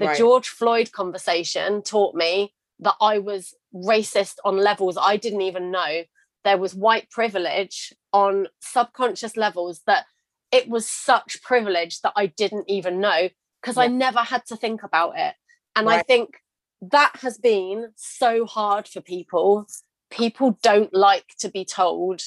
The 0.00 0.06
right. 0.06 0.18
George 0.18 0.48
Floyd 0.48 0.90
conversation 0.92 1.82
taught 1.82 2.14
me 2.16 2.52
that 2.80 2.96
I 3.00 3.18
was 3.18 3.54
racist 3.74 4.36
on 4.44 4.56
levels 4.56 4.98
I 5.00 5.16
didn't 5.16 5.42
even 5.42 5.70
know 5.70 6.02
there 6.44 6.58
was 6.58 6.74
white 6.74 7.10
privilege 7.10 7.92
on 8.12 8.48
subconscious 8.60 9.36
levels 9.36 9.82
that 9.86 10.06
it 10.50 10.68
was 10.68 10.88
such 10.88 11.42
privilege 11.42 12.00
that 12.00 12.12
I 12.16 12.26
didn't 12.26 12.68
even 12.68 13.00
know 13.00 13.28
because 13.60 13.76
yeah. 13.76 13.84
I 13.84 13.86
never 13.86 14.20
had 14.20 14.46
to 14.46 14.56
think 14.56 14.82
about 14.82 15.18
it. 15.18 15.34
And 15.76 15.86
right. 15.86 16.00
I 16.00 16.02
think 16.02 16.38
that 16.82 17.12
has 17.20 17.38
been 17.38 17.90
so 17.94 18.46
hard 18.46 18.88
for 18.88 19.00
people. 19.00 19.66
People 20.10 20.58
don't 20.62 20.92
like 20.92 21.26
to 21.38 21.50
be 21.50 21.64
told 21.64 22.22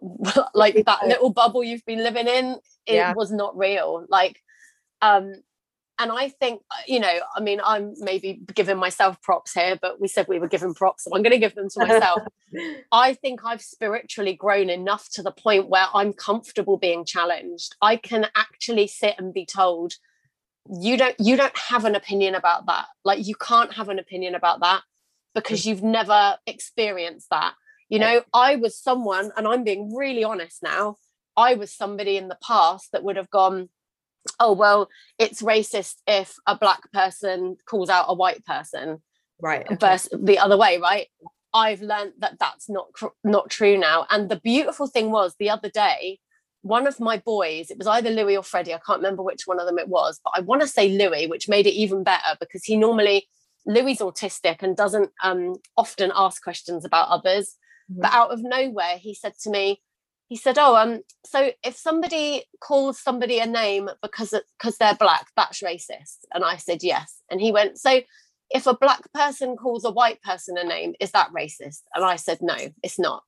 like 0.54 0.84
that 0.86 1.06
little 1.06 1.30
bubble 1.30 1.62
you've 1.62 1.84
been 1.84 2.02
living 2.02 2.28
in 2.28 2.58
it 2.86 2.94
yeah. 2.94 3.12
was 3.14 3.30
not 3.30 3.56
real. 3.56 4.06
Like 4.08 4.40
um 5.02 5.34
and 5.98 6.12
I 6.12 6.28
think, 6.28 6.62
uh, 6.70 6.82
you 6.86 7.00
know, 7.00 7.20
I 7.34 7.40
mean, 7.40 7.60
I'm 7.64 7.94
maybe 7.98 8.40
giving 8.54 8.76
myself 8.76 9.20
props 9.22 9.52
here, 9.52 9.78
but 9.80 10.00
we 10.00 10.08
said 10.08 10.26
we 10.28 10.38
were 10.38 10.48
giving 10.48 10.74
props, 10.74 11.04
so 11.04 11.10
I'm 11.14 11.22
going 11.22 11.32
to 11.32 11.38
give 11.38 11.54
them 11.54 11.68
to 11.70 11.86
myself. 11.86 12.22
I 12.92 13.14
think 13.14 13.40
I've 13.44 13.62
spiritually 13.62 14.34
grown 14.34 14.70
enough 14.70 15.08
to 15.12 15.22
the 15.22 15.32
point 15.32 15.68
where 15.68 15.86
I'm 15.94 16.12
comfortable 16.12 16.76
being 16.76 17.04
challenged. 17.04 17.76
I 17.82 17.96
can 17.96 18.26
actually 18.36 18.86
sit 18.86 19.16
and 19.18 19.34
be 19.34 19.44
told, 19.44 19.94
you 20.70 20.96
don't, 20.96 21.16
you 21.18 21.36
don't 21.36 21.56
have 21.56 21.84
an 21.84 21.94
opinion 21.94 22.34
about 22.34 22.66
that. 22.66 22.86
Like 23.04 23.26
you 23.26 23.34
can't 23.34 23.74
have 23.74 23.88
an 23.88 23.98
opinion 23.98 24.34
about 24.34 24.60
that 24.60 24.82
because 25.34 25.66
you've 25.66 25.82
never 25.82 26.36
experienced 26.46 27.28
that. 27.30 27.54
You 27.88 27.98
know, 27.98 28.22
I 28.34 28.56
was 28.56 28.78
someone, 28.78 29.32
and 29.36 29.48
I'm 29.48 29.64
being 29.64 29.94
really 29.94 30.22
honest 30.22 30.62
now. 30.62 30.96
I 31.36 31.54
was 31.54 31.72
somebody 31.72 32.16
in 32.16 32.28
the 32.28 32.38
past 32.46 32.92
that 32.92 33.02
would 33.02 33.16
have 33.16 33.30
gone, 33.30 33.70
oh 34.40 34.52
well 34.52 34.88
it's 35.18 35.42
racist 35.42 35.96
if 36.06 36.36
a 36.46 36.56
black 36.56 36.90
person 36.92 37.56
calls 37.66 37.88
out 37.88 38.06
a 38.08 38.14
white 38.14 38.44
person 38.44 39.02
right 39.40 39.66
okay. 39.66 39.76
versus 39.76 40.10
the 40.22 40.38
other 40.38 40.56
way 40.56 40.78
right 40.78 41.06
i've 41.54 41.80
learned 41.80 42.12
that 42.18 42.38
that's 42.38 42.68
not 42.68 42.86
not 43.24 43.50
true 43.50 43.76
now 43.76 44.06
and 44.10 44.28
the 44.28 44.40
beautiful 44.40 44.86
thing 44.86 45.10
was 45.10 45.34
the 45.38 45.50
other 45.50 45.68
day 45.68 46.18
one 46.62 46.86
of 46.86 47.00
my 47.00 47.16
boys 47.16 47.70
it 47.70 47.78
was 47.78 47.86
either 47.86 48.10
louis 48.10 48.36
or 48.36 48.42
freddie 48.42 48.74
i 48.74 48.80
can't 48.86 48.98
remember 48.98 49.22
which 49.22 49.46
one 49.46 49.60
of 49.60 49.66
them 49.66 49.78
it 49.78 49.88
was 49.88 50.20
but 50.24 50.32
i 50.34 50.40
want 50.40 50.60
to 50.60 50.68
say 50.68 50.90
louis 50.90 51.26
which 51.26 51.48
made 51.48 51.66
it 51.66 51.74
even 51.74 52.02
better 52.02 52.36
because 52.40 52.64
he 52.64 52.76
normally 52.76 53.28
louis 53.66 53.98
autistic 53.98 54.62
and 54.62 54.76
doesn't 54.76 55.10
um, 55.22 55.54
often 55.76 56.10
ask 56.14 56.42
questions 56.42 56.84
about 56.84 57.08
others 57.08 57.56
mm-hmm. 57.90 58.02
but 58.02 58.12
out 58.12 58.30
of 58.30 58.40
nowhere 58.42 58.96
he 58.98 59.14
said 59.14 59.34
to 59.40 59.50
me 59.50 59.80
he 60.28 60.36
said, 60.36 60.58
"Oh, 60.58 60.76
um, 60.76 61.00
so 61.24 61.50
if 61.64 61.76
somebody 61.76 62.44
calls 62.60 63.00
somebody 63.00 63.38
a 63.38 63.46
name 63.46 63.90
because 64.02 64.34
because 64.58 64.76
they're 64.78 64.94
black, 64.94 65.26
that's 65.36 65.62
racist." 65.62 66.18
And 66.32 66.44
I 66.44 66.56
said, 66.56 66.82
"Yes." 66.82 67.22
And 67.30 67.40
he 67.40 67.52
went, 67.52 67.78
"So 67.78 68.02
if 68.50 68.66
a 68.66 68.76
black 68.76 69.12
person 69.12 69.56
calls 69.56 69.84
a 69.84 69.90
white 69.90 70.22
person 70.22 70.56
a 70.58 70.64
name, 70.64 70.94
is 71.00 71.12
that 71.12 71.32
racist?" 71.32 71.82
And 71.94 72.04
I 72.04 72.16
said, 72.16 72.38
"No, 72.40 72.56
it's 72.82 72.98
not." 72.98 73.22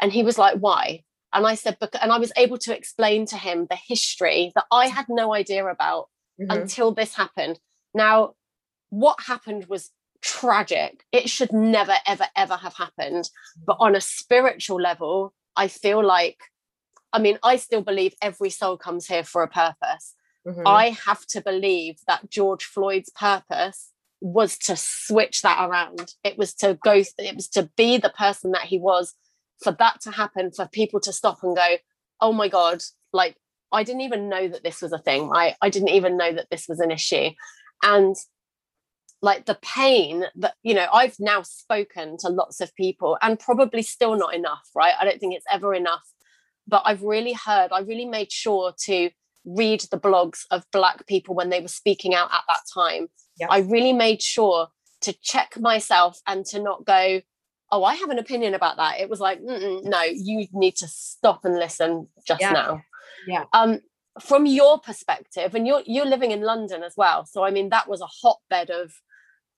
And 0.00 0.12
he 0.12 0.22
was 0.22 0.38
like, 0.38 0.58
"Why?" 0.58 1.04
And 1.32 1.46
I 1.46 1.54
said, 1.54 1.76
and 2.00 2.12
I 2.12 2.18
was 2.18 2.32
able 2.36 2.56
to 2.58 2.74
explain 2.74 3.26
to 3.26 3.36
him 3.36 3.66
the 3.68 3.76
history 3.76 4.52
that 4.54 4.64
I 4.70 4.86
had 4.86 5.06
no 5.08 5.34
idea 5.34 5.66
about 5.66 6.06
mm-hmm. 6.40 6.50
until 6.50 6.92
this 6.92 7.14
happened. 7.14 7.58
Now, 7.92 8.34
what 8.88 9.20
happened 9.20 9.66
was 9.66 9.90
tragic. 10.22 11.04
It 11.12 11.28
should 11.28 11.52
never, 11.52 11.94
ever, 12.06 12.26
ever 12.36 12.56
have 12.56 12.74
happened. 12.74 13.28
But 13.66 13.76
on 13.80 13.94
a 13.94 14.00
spiritual 14.00 14.80
level, 14.80 15.34
I 15.56 15.68
feel 15.68 16.04
like, 16.04 16.38
I 17.12 17.18
mean, 17.18 17.38
I 17.42 17.56
still 17.56 17.82
believe 17.82 18.14
every 18.20 18.50
soul 18.50 18.76
comes 18.76 19.06
here 19.06 19.24
for 19.24 19.42
a 19.42 19.48
purpose. 19.48 20.14
Mm-hmm. 20.46 20.66
I 20.66 20.90
have 21.06 21.26
to 21.28 21.40
believe 21.40 21.96
that 22.06 22.30
George 22.30 22.64
Floyd's 22.64 23.10
purpose 23.10 23.90
was 24.20 24.56
to 24.58 24.76
switch 24.76 25.42
that 25.42 25.68
around. 25.68 26.14
It 26.24 26.38
was 26.38 26.54
to 26.54 26.78
go, 26.82 27.02
it 27.18 27.34
was 27.34 27.48
to 27.48 27.70
be 27.76 27.98
the 27.98 28.10
person 28.10 28.52
that 28.52 28.62
he 28.62 28.78
was, 28.78 29.14
for 29.62 29.72
that 29.72 30.00
to 30.02 30.10
happen, 30.10 30.50
for 30.52 30.68
people 30.68 31.00
to 31.00 31.12
stop 31.12 31.38
and 31.42 31.56
go, 31.56 31.76
oh 32.20 32.32
my 32.32 32.48
God, 32.48 32.82
like 33.12 33.36
I 33.72 33.82
didn't 33.82 34.02
even 34.02 34.28
know 34.28 34.48
that 34.48 34.62
this 34.62 34.82
was 34.82 34.92
a 34.92 34.98
thing, 34.98 35.28
right? 35.28 35.54
I 35.60 35.70
didn't 35.70 35.90
even 35.90 36.16
know 36.16 36.32
that 36.32 36.48
this 36.50 36.66
was 36.68 36.80
an 36.80 36.90
issue. 36.90 37.30
And 37.82 38.14
like 39.22 39.46
the 39.46 39.58
pain 39.62 40.24
that, 40.36 40.54
you 40.62 40.74
know, 40.74 40.86
I've 40.92 41.16
now 41.18 41.42
spoken 41.42 42.16
to 42.18 42.28
lots 42.28 42.60
of 42.60 42.74
people 42.74 43.16
and 43.22 43.38
probably 43.38 43.82
still 43.82 44.16
not 44.16 44.34
enough, 44.34 44.68
right? 44.74 44.94
I 44.98 45.04
don't 45.04 45.18
think 45.18 45.34
it's 45.34 45.46
ever 45.50 45.74
enough. 45.74 46.02
But 46.68 46.82
I've 46.84 47.02
really 47.02 47.32
heard, 47.32 47.70
I 47.72 47.80
really 47.80 48.06
made 48.06 48.32
sure 48.32 48.74
to 48.86 49.10
read 49.44 49.82
the 49.90 49.98
blogs 49.98 50.40
of 50.50 50.64
Black 50.72 51.06
people 51.06 51.34
when 51.34 51.48
they 51.48 51.60
were 51.60 51.68
speaking 51.68 52.14
out 52.14 52.30
at 52.32 52.42
that 52.48 52.60
time. 52.74 53.08
I 53.48 53.58
really 53.58 53.92
made 53.92 54.20
sure 54.22 54.68
to 55.02 55.12
check 55.22 55.58
myself 55.60 56.20
and 56.26 56.44
to 56.46 56.60
not 56.60 56.84
go, 56.84 57.20
oh, 57.70 57.84
I 57.84 57.94
have 57.94 58.10
an 58.10 58.18
opinion 58.18 58.54
about 58.54 58.76
that. 58.78 58.98
It 59.00 59.08
was 59.08 59.20
like, 59.20 59.40
no, 59.42 60.02
you 60.02 60.46
need 60.52 60.76
to 60.76 60.88
stop 60.88 61.44
and 61.44 61.56
listen 61.56 62.08
just 62.26 62.40
yeah. 62.40 62.52
now. 62.52 62.82
Yeah. 63.26 63.44
Um, 63.52 63.80
from 64.20 64.46
your 64.46 64.78
perspective, 64.78 65.54
and 65.54 65.66
you're 65.66 65.82
you're 65.86 66.06
living 66.06 66.30
in 66.30 66.42
London 66.42 66.82
as 66.82 66.94
well, 66.96 67.24
so 67.24 67.44
I 67.44 67.50
mean 67.50 67.68
that 67.70 67.88
was 67.88 68.00
a 68.00 68.06
hotbed 68.06 68.70
of 68.70 68.92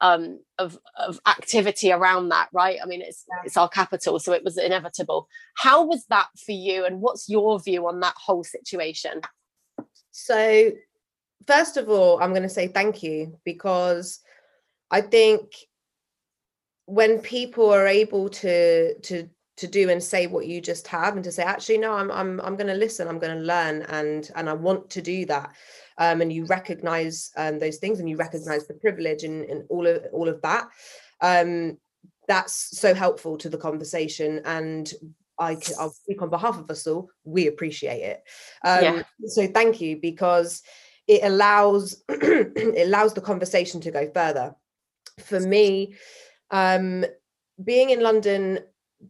um 0.01 0.40
of 0.59 0.79
of 0.97 1.21
activity 1.27 1.92
around 1.92 2.29
that, 2.31 2.49
right? 2.53 2.79
I 2.83 2.87
mean 2.87 3.03
it's 3.03 3.25
yeah. 3.29 3.42
it's 3.44 3.57
our 3.57 3.68
capital, 3.68 4.18
so 4.18 4.33
it 4.33 4.44
was 4.44 4.59
inevitable. 4.59 5.29
How 5.57 5.85
was 5.85 6.05
that 6.07 6.29
for 6.44 6.53
you, 6.53 6.85
and 6.85 7.01
what's 7.01 7.29
your 7.29 7.61
view 7.61 7.87
on 7.87 8.01
that 8.01 8.14
whole 8.16 8.44
situation? 8.44 9.21
So, 10.11 10.73
first 11.47 11.77
of 11.77 11.88
all, 11.88 12.21
I'm 12.21 12.31
going 12.31 12.42
to 12.42 12.49
say 12.49 12.66
thank 12.66 13.03
you 13.03 13.38
because 13.44 14.21
I 14.90 15.01
think 15.01 15.53
when 16.87 17.18
people 17.21 17.71
are 17.71 17.87
able 17.87 18.31
to 18.31 18.99
to 19.01 19.29
to 19.59 19.66
do 19.66 19.90
and 19.90 20.03
say 20.03 20.27
what 20.27 20.47
you 20.47 20.61
just 20.61 20.87
have 20.87 21.14
and 21.14 21.25
to 21.25 21.33
say 21.33 21.42
actually 21.42 21.79
no 21.79 21.92
i'm 21.92 22.11
i'm, 22.11 22.40
I'm 22.40 22.57
going 22.57 22.68
to 22.68 22.75
listen 22.75 23.09
i'm 23.09 23.18
going 23.18 23.37
to 23.37 23.44
learn 23.44 23.83
and 23.83 24.31
and 24.35 24.49
i 24.49 24.53
want 24.53 24.88
to 24.90 25.03
do 25.03 25.27
that 25.27 25.53
um, 25.99 26.21
and 26.21 26.33
you 26.33 26.44
recognize 26.47 27.33
um, 27.37 27.59
those 27.59 27.79
things 27.79 27.99
and 27.99 28.09
you 28.09 28.16
recognize 28.16 28.68
the 28.68 28.75
privilege 28.75 29.25
and, 29.25 29.44
and 29.51 29.64
all 29.68 29.87
of 29.87 30.05
all 30.12 30.29
of 30.29 30.40
that 30.42 30.68
um, 31.21 31.77
that's 32.29 32.79
so 32.79 32.94
helpful 32.94 33.37
to 33.38 33.49
the 33.49 33.59
conversation 33.59 34.40
and 34.44 34.92
I 35.40 35.55
can, 35.55 35.75
I'll 35.79 35.92
speak 35.92 36.21
on 36.21 36.31
behalf 36.31 36.59
of 36.59 36.68
us 36.68 36.87
all. 36.87 37.11
We 37.25 37.47
appreciate 37.47 38.03
it. 38.03 38.25
Um, 38.64 38.83
yeah. 38.83 39.03
So 39.27 39.47
thank 39.47 39.81
you 39.81 39.97
because 39.97 40.62
it 41.07 41.23
allows 41.23 42.03
it 42.09 42.87
allows 42.87 43.14
the 43.14 43.21
conversation 43.21 43.81
to 43.83 43.90
go 43.90 44.11
further. 44.12 44.55
For 45.25 45.40
me, 45.40 45.94
um, 46.51 47.05
being 47.64 47.90
in 47.90 48.01
London, 48.01 48.61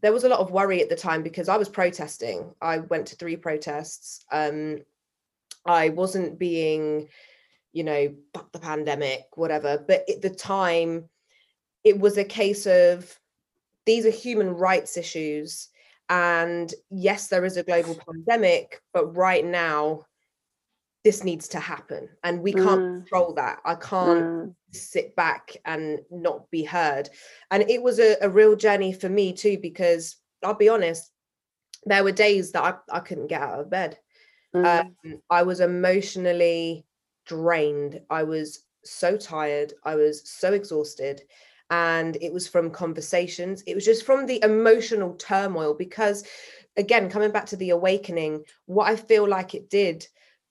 there 0.02 0.12
was 0.12 0.24
a 0.24 0.28
lot 0.28 0.40
of 0.40 0.50
worry 0.50 0.82
at 0.82 0.88
the 0.88 0.96
time 0.96 1.22
because 1.22 1.48
I 1.48 1.56
was 1.56 1.68
protesting. 1.68 2.54
I 2.60 2.78
went 2.78 3.06
to 3.08 3.16
three 3.16 3.36
protests. 3.36 4.24
Um, 4.30 4.78
I 5.64 5.90
wasn't 5.90 6.38
being, 6.38 7.08
you 7.72 7.84
know, 7.84 8.14
the 8.52 8.58
pandemic, 8.58 9.22
whatever. 9.34 9.82
But 9.86 10.08
at 10.08 10.22
the 10.22 10.30
time, 10.30 11.08
it 11.84 11.98
was 11.98 12.18
a 12.18 12.24
case 12.24 12.66
of 12.66 13.18
these 13.86 14.04
are 14.04 14.10
human 14.10 14.50
rights 14.50 14.96
issues. 14.96 15.68
And 16.10 16.72
yes, 16.90 17.28
there 17.28 17.44
is 17.44 17.56
a 17.56 17.62
global 17.62 17.98
pandemic, 18.06 18.82
but 18.92 19.16
right 19.16 19.44
now 19.44 20.06
this 21.04 21.24
needs 21.24 21.48
to 21.48 21.60
happen 21.60 22.08
and 22.24 22.42
we 22.42 22.52
can't 22.52 22.80
mm. 22.80 23.00
control 23.00 23.32
that. 23.34 23.58
I 23.64 23.74
can't 23.76 24.24
mm. 24.24 24.54
sit 24.72 25.14
back 25.14 25.56
and 25.64 26.00
not 26.10 26.50
be 26.50 26.64
heard. 26.64 27.08
And 27.50 27.62
it 27.68 27.82
was 27.82 27.98
a, 27.98 28.16
a, 28.20 28.28
real 28.28 28.56
journey 28.56 28.92
for 28.92 29.08
me 29.08 29.32
too 29.32 29.58
because 29.60 30.16
i'll 30.44 30.54
be 30.54 30.68
honest 30.68 31.10
there 31.84 32.04
were 32.04 32.12
days 32.12 32.52
that 32.52 32.62
i, 32.62 32.96
I 32.96 33.00
couldn't 33.00 33.26
get 33.26 33.42
out 33.42 33.60
of 33.60 33.70
bed. 33.70 33.98
Mm. 34.54 34.94
um, 35.04 35.20
i 35.30 35.42
was 35.42 35.60
emotionally 35.60 36.84
drained. 37.26 38.00
I 38.10 38.24
was 38.24 38.64
so 38.84 39.16
tired. 39.16 39.74
I 39.84 39.94
was 39.94 40.28
so 40.28 40.52
exhausted. 40.52 41.22
And 41.70 42.16
it 42.22 42.32
was 42.32 42.48
from 42.48 42.70
conversations. 42.70 43.62
It 43.66 43.74
was 43.74 43.84
just 43.84 44.06
from 44.06 44.24
the 44.24 44.42
emotional 44.42 45.14
turmoil 45.14 45.74
because 45.74 46.24
again 46.78 47.10
coming 47.10 47.30
back 47.30 47.44
to 47.44 47.56
the 47.56 47.70
awakening 47.70 48.44
what 48.66 48.88
i 48.88 48.96
feel 48.96 49.28
like 49.28 49.54
it 49.54 49.68
did 49.68 50.06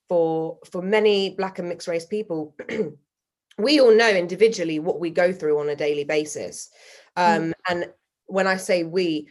for 0.08 0.58
for 0.70 0.82
many 0.82 1.30
black 1.30 1.58
and 1.58 1.68
mixed 1.68 1.88
race 1.88 2.06
people 2.06 2.54
we 3.58 3.80
all 3.80 3.94
know 3.94 4.08
individually 4.08 4.78
what 4.78 5.00
we 5.00 5.10
go 5.10 5.32
through 5.32 5.58
on 5.58 5.68
a 5.68 5.76
daily 5.76 6.04
basis 6.04 6.70
mm. 7.16 7.36
um, 7.36 7.42
mm. 7.48 7.52
and 7.68 7.92
when 8.26 8.46
i 8.46 8.56
say 8.56 8.84
we 8.84 9.28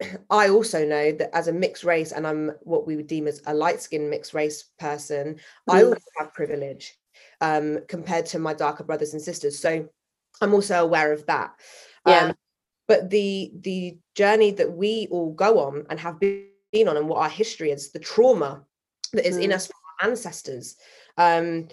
i 0.30 0.48
also 0.48 0.84
know 0.86 1.12
that 1.12 1.34
as 1.34 1.48
a 1.48 1.52
mixed 1.52 1.84
race 1.84 2.12
and 2.12 2.26
i'm 2.26 2.52
what 2.62 2.86
we 2.86 2.96
would 2.96 3.06
deem 3.06 3.26
as 3.26 3.42
a 3.46 3.54
light 3.54 3.80
skinned 3.80 4.10
mixed 4.10 4.34
race 4.34 4.64
person 4.78 5.34
mm. 5.34 5.74
i 5.74 5.82
also 5.82 6.00
have 6.18 6.34
privilege 6.34 6.94
um, 7.40 7.78
compared 7.88 8.26
to 8.26 8.38
my 8.38 8.54
darker 8.54 8.84
brothers 8.84 9.12
and 9.12 9.22
sisters 9.22 9.58
so 9.58 9.88
i'm 10.40 10.54
also 10.54 10.82
aware 10.82 11.12
of 11.12 11.26
that 11.26 11.52
yeah. 12.06 12.26
Um, 12.26 12.34
but 12.86 13.10
the 13.10 13.52
the 13.60 13.98
journey 14.14 14.50
that 14.52 14.72
we 14.72 15.08
all 15.10 15.32
go 15.32 15.60
on 15.60 15.84
and 15.90 16.00
have 16.00 16.18
been 16.18 16.88
on 16.88 16.96
and 16.96 17.08
what 17.08 17.18
our 17.18 17.28
history 17.28 17.70
is 17.70 17.92
the 17.92 17.98
trauma 17.98 18.64
that 19.12 19.26
is 19.26 19.36
mm. 19.36 19.44
in 19.44 19.52
us 19.52 19.70
ancestors. 20.02 20.76
Um, 21.16 21.68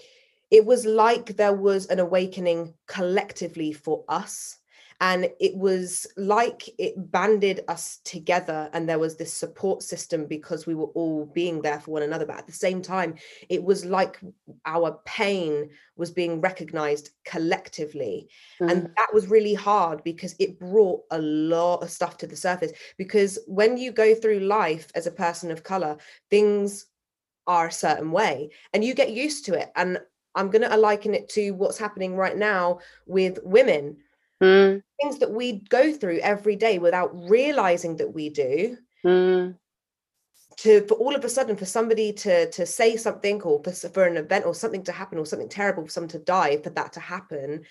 it 0.50 0.64
was 0.64 0.86
like 0.86 1.36
there 1.36 1.54
was 1.54 1.86
an 1.86 1.98
awakening 1.98 2.74
collectively 2.86 3.72
for 3.72 4.04
us. 4.08 4.58
And 4.98 5.28
it 5.40 5.54
was 5.54 6.06
like 6.16 6.70
it 6.78 6.94
banded 6.96 7.60
us 7.68 7.98
together, 8.04 8.70
and 8.72 8.88
there 8.88 8.98
was 8.98 9.16
this 9.16 9.30
support 9.30 9.82
system 9.82 10.24
because 10.24 10.66
we 10.66 10.74
were 10.74 10.86
all 10.86 11.26
being 11.26 11.60
there 11.60 11.78
for 11.80 11.90
one 11.90 12.02
another. 12.02 12.24
But 12.24 12.38
at 12.38 12.46
the 12.46 12.52
same 12.54 12.80
time, 12.80 13.16
it 13.50 13.62
was 13.62 13.84
like 13.84 14.18
our 14.64 14.98
pain 15.04 15.68
was 15.96 16.10
being 16.10 16.40
recognized 16.40 17.10
collectively. 17.26 18.30
Mm. 18.58 18.70
And 18.70 18.82
that 18.96 19.12
was 19.12 19.28
really 19.28 19.52
hard 19.52 20.02
because 20.02 20.34
it 20.38 20.58
brought 20.58 21.02
a 21.10 21.18
lot 21.18 21.82
of 21.82 21.90
stuff 21.90 22.16
to 22.18 22.26
the 22.26 22.36
surface. 22.36 22.72
Because 22.96 23.38
when 23.46 23.76
you 23.76 23.92
go 23.92 24.14
through 24.14 24.40
life 24.40 24.88
as 24.94 25.06
a 25.06 25.10
person 25.10 25.50
of 25.50 25.62
color, 25.62 25.98
things 26.30 26.86
are 27.46 27.68
a 27.68 27.72
certain 27.72 28.10
way 28.10 28.50
and 28.72 28.84
you 28.84 28.94
get 28.94 29.12
used 29.12 29.44
to 29.44 29.54
it 29.54 29.70
and 29.76 29.98
i'm 30.34 30.50
going 30.50 30.68
to 30.68 30.76
liken 30.76 31.14
it 31.14 31.28
to 31.28 31.52
what's 31.52 31.78
happening 31.78 32.16
right 32.16 32.36
now 32.36 32.78
with 33.06 33.38
women 33.42 33.96
mm. 34.42 34.82
things 35.00 35.18
that 35.18 35.30
we 35.30 35.60
go 35.68 35.92
through 35.92 36.18
every 36.18 36.56
day 36.56 36.78
without 36.78 37.10
realizing 37.28 37.96
that 37.96 38.12
we 38.12 38.28
do 38.28 38.76
mm. 39.04 39.54
to 40.56 40.86
for 40.86 40.94
all 40.94 41.14
of 41.14 41.24
a 41.24 41.28
sudden 41.28 41.56
for 41.56 41.66
somebody 41.66 42.12
to 42.12 42.50
to 42.50 42.66
say 42.66 42.96
something 42.96 43.40
or 43.42 43.62
for, 43.62 43.72
for 43.72 44.04
an 44.04 44.16
event 44.16 44.44
or 44.44 44.54
something 44.54 44.82
to 44.82 44.92
happen 44.92 45.18
or 45.18 45.26
something 45.26 45.48
terrible 45.48 45.84
for 45.84 45.90
someone 45.90 46.08
to 46.08 46.18
die 46.18 46.56
for 46.58 46.70
that 46.70 46.92
to 46.92 47.00
happen 47.00 47.62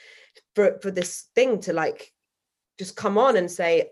for 0.56 0.80
for 0.82 0.92
this 0.92 1.28
thing 1.36 1.60
to 1.60 1.74
like 1.74 2.12
just 2.78 2.96
come 2.96 3.18
on 3.18 3.38
and 3.38 3.50
say 3.50 3.90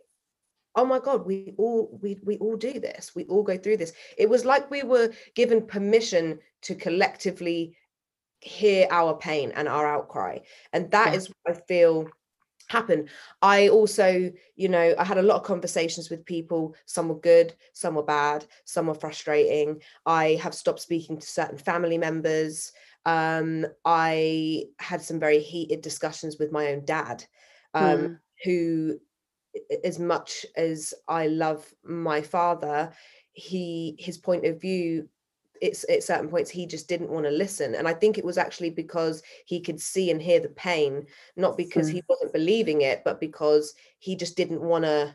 oh 0.75 0.85
my 0.85 0.99
god 0.99 1.25
we 1.25 1.53
all 1.57 1.97
we 2.01 2.19
we 2.23 2.37
all 2.37 2.55
do 2.55 2.79
this. 2.79 3.11
We 3.15 3.25
all 3.25 3.43
go 3.43 3.57
through 3.57 3.77
this. 3.77 3.93
It 4.17 4.29
was 4.29 4.45
like 4.45 4.69
we 4.71 4.83
were 4.83 5.11
given 5.35 5.65
permission 5.65 6.39
to 6.63 6.75
collectively 6.75 7.75
hear 8.39 8.87
our 8.91 9.15
pain 9.15 9.51
and 9.55 9.67
our 9.67 9.87
outcry. 9.87 10.39
And 10.73 10.91
that 10.91 11.11
yeah. 11.11 11.17
is 11.17 11.27
what 11.27 11.55
i 11.55 11.59
feel 11.67 12.07
happened. 12.69 13.09
I 13.41 13.69
also 13.69 14.31
you 14.55 14.69
know 14.69 14.95
i 14.97 15.03
had 15.03 15.17
a 15.17 15.23
lot 15.23 15.37
of 15.37 15.43
conversations 15.43 16.09
with 16.09 16.25
people. 16.25 16.75
Some 16.85 17.09
were 17.09 17.19
good 17.19 17.53
some 17.73 17.95
were 17.95 18.03
bad 18.03 18.45
some 18.65 18.87
were 18.87 18.95
frustrating. 18.95 19.81
I 20.05 20.39
have 20.41 20.55
stopped 20.55 20.79
speaking 20.79 21.17
to 21.19 21.27
certain 21.27 21.57
family 21.57 21.97
members. 21.97 22.71
Um 23.05 23.65
i 23.85 24.63
had 24.79 25.01
some 25.01 25.19
very 25.19 25.39
heated 25.39 25.81
discussions 25.81 26.37
with 26.39 26.51
my 26.51 26.67
own 26.67 26.85
dad 26.85 27.25
um 27.73 27.99
mm. 27.99 28.19
who 28.43 28.99
as 29.83 29.99
much 29.99 30.45
as 30.55 30.93
I 31.07 31.27
love 31.27 31.65
my 31.83 32.21
father, 32.21 32.93
he 33.33 33.95
his 33.99 34.17
point 34.17 34.45
of 34.45 34.61
view 34.61 35.09
it's 35.61 35.85
at 35.89 36.03
certain 36.03 36.27
points 36.27 36.49
he 36.49 36.65
just 36.65 36.87
didn't 36.87 37.09
want 37.09 37.25
to 37.25 37.31
listen 37.31 37.73
and 37.75 37.87
i 37.87 37.93
think 37.93 38.17
it 38.17 38.25
was 38.25 38.37
actually 38.37 38.69
because 38.69 39.23
he 39.45 39.59
could 39.59 39.79
see 39.79 40.11
and 40.11 40.21
hear 40.21 40.39
the 40.39 40.49
pain 40.49 41.05
not 41.35 41.57
because 41.57 41.89
mm. 41.89 41.93
he 41.93 42.03
wasn't 42.07 42.33
believing 42.33 42.81
it 42.81 43.01
but 43.03 43.19
because 43.19 43.73
he 43.99 44.15
just 44.15 44.37
didn't 44.37 44.61
want 44.61 44.83
to 44.83 45.13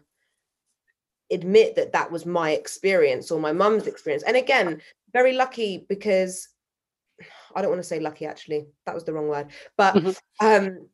admit 1.30 1.76
that 1.76 1.92
that 1.92 2.10
was 2.10 2.24
my 2.24 2.52
experience 2.52 3.30
or 3.30 3.38
my 3.38 3.52
mum's 3.52 3.86
experience 3.86 4.24
and 4.24 4.36
again 4.36 4.80
very 5.12 5.34
lucky 5.34 5.84
because 5.88 6.48
i 7.54 7.60
don't 7.60 7.70
want 7.70 7.82
to 7.82 7.88
say 7.88 8.00
lucky 8.00 8.24
actually 8.24 8.66
that 8.86 8.94
was 8.94 9.04
the 9.04 9.12
wrong 9.12 9.28
word 9.28 9.48
but 9.76 9.94
mm-hmm. 9.94 10.46
um 10.46 10.88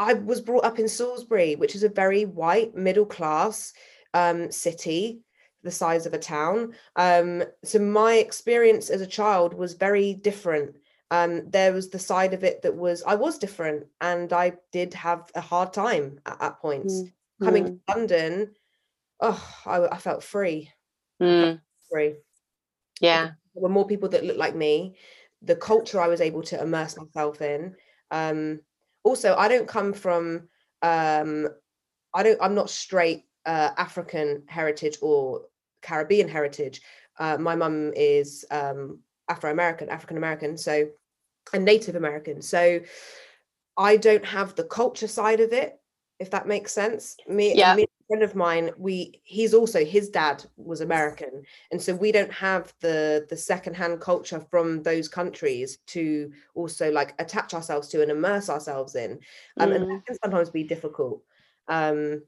i 0.00 0.12
was 0.14 0.40
brought 0.40 0.64
up 0.64 0.78
in 0.78 0.88
salisbury 0.88 1.54
which 1.56 1.74
is 1.74 1.84
a 1.84 1.88
very 1.88 2.24
white 2.24 2.74
middle 2.74 3.06
class 3.06 3.72
um 4.14 4.50
city 4.50 5.20
the 5.62 5.70
size 5.70 6.06
of 6.06 6.14
a 6.14 6.18
town 6.18 6.72
um 6.96 7.42
so 7.62 7.78
my 7.78 8.14
experience 8.14 8.90
as 8.90 9.00
a 9.00 9.06
child 9.06 9.54
was 9.54 9.74
very 9.74 10.14
different 10.14 10.74
um, 11.10 11.50
there 11.50 11.72
was 11.72 11.90
the 11.90 11.98
side 11.98 12.34
of 12.34 12.44
it 12.44 12.62
that 12.62 12.74
was 12.74 13.02
I 13.04 13.16
was 13.16 13.38
different 13.38 13.86
and 14.00 14.32
I 14.32 14.52
did 14.70 14.94
have 14.94 15.30
a 15.34 15.40
hard 15.40 15.72
time 15.72 16.20
at, 16.24 16.40
at 16.40 16.60
points. 16.60 16.94
Mm. 16.94 17.12
Coming 17.44 17.64
to 17.64 17.70
mm. 17.72 17.80
London, 17.88 18.50
oh, 19.20 19.62
I, 19.66 19.86
I 19.88 19.98
felt 19.98 20.22
free. 20.22 20.70
Mm. 21.20 21.60
free. 21.90 22.14
Yeah. 23.00 23.30
There 23.54 23.62
were 23.62 23.68
more 23.68 23.86
people 23.86 24.08
that 24.10 24.24
looked 24.24 24.38
like 24.38 24.54
me. 24.54 24.94
The 25.42 25.56
culture 25.56 26.00
I 26.00 26.08
was 26.08 26.20
able 26.20 26.42
to 26.44 26.60
immerse 26.60 26.96
myself 26.96 27.40
in. 27.40 27.74
Um, 28.10 28.60
also, 29.02 29.34
I 29.36 29.48
don't 29.48 29.68
come 29.68 29.92
from 29.92 30.48
um, 30.82 31.48
I 32.14 32.22
don't 32.22 32.38
I'm 32.40 32.54
not 32.54 32.70
straight 32.70 33.24
uh, 33.46 33.70
African 33.76 34.44
heritage 34.46 34.98
or 35.02 35.42
Caribbean 35.82 36.28
heritage. 36.28 36.80
Uh, 37.18 37.36
my 37.38 37.54
mum 37.54 37.92
is 37.94 38.44
um, 38.50 39.00
Afro 39.28 39.50
American, 39.50 39.88
African 39.88 40.16
American. 40.16 40.56
So 40.56 40.88
and 41.52 41.64
Native 41.64 41.96
American. 41.96 42.42
So 42.42 42.80
I 43.76 43.96
don't 43.96 44.24
have 44.24 44.54
the 44.54 44.64
culture 44.64 45.08
side 45.08 45.40
of 45.40 45.52
it, 45.52 45.78
if 46.18 46.30
that 46.30 46.46
makes 46.46 46.72
sense. 46.72 47.16
Me, 47.28 47.54
yeah. 47.56 47.74
me 47.74 47.86
friend 48.10 48.24
of 48.24 48.34
mine, 48.34 48.72
we 48.76 49.20
he's 49.22 49.54
also 49.54 49.84
his 49.84 50.08
dad 50.08 50.44
was 50.56 50.80
American, 50.80 51.44
and 51.70 51.80
so 51.80 51.94
we 51.94 52.10
don't 52.10 52.32
have 52.32 52.74
the 52.80 53.24
the 53.30 53.36
secondhand 53.36 54.00
culture 54.00 54.44
from 54.50 54.82
those 54.82 55.08
countries 55.08 55.78
to 55.86 56.32
also 56.56 56.90
like 56.90 57.14
attach 57.20 57.54
ourselves 57.54 57.86
to 57.88 58.02
and 58.02 58.10
immerse 58.10 58.50
ourselves 58.50 58.96
in, 58.96 59.20
um, 59.60 59.70
mm. 59.70 59.76
and 59.76 59.90
that 59.90 60.04
can 60.06 60.16
sometimes 60.20 60.50
be 60.50 60.64
difficult. 60.64 61.22
Um, 61.68 62.22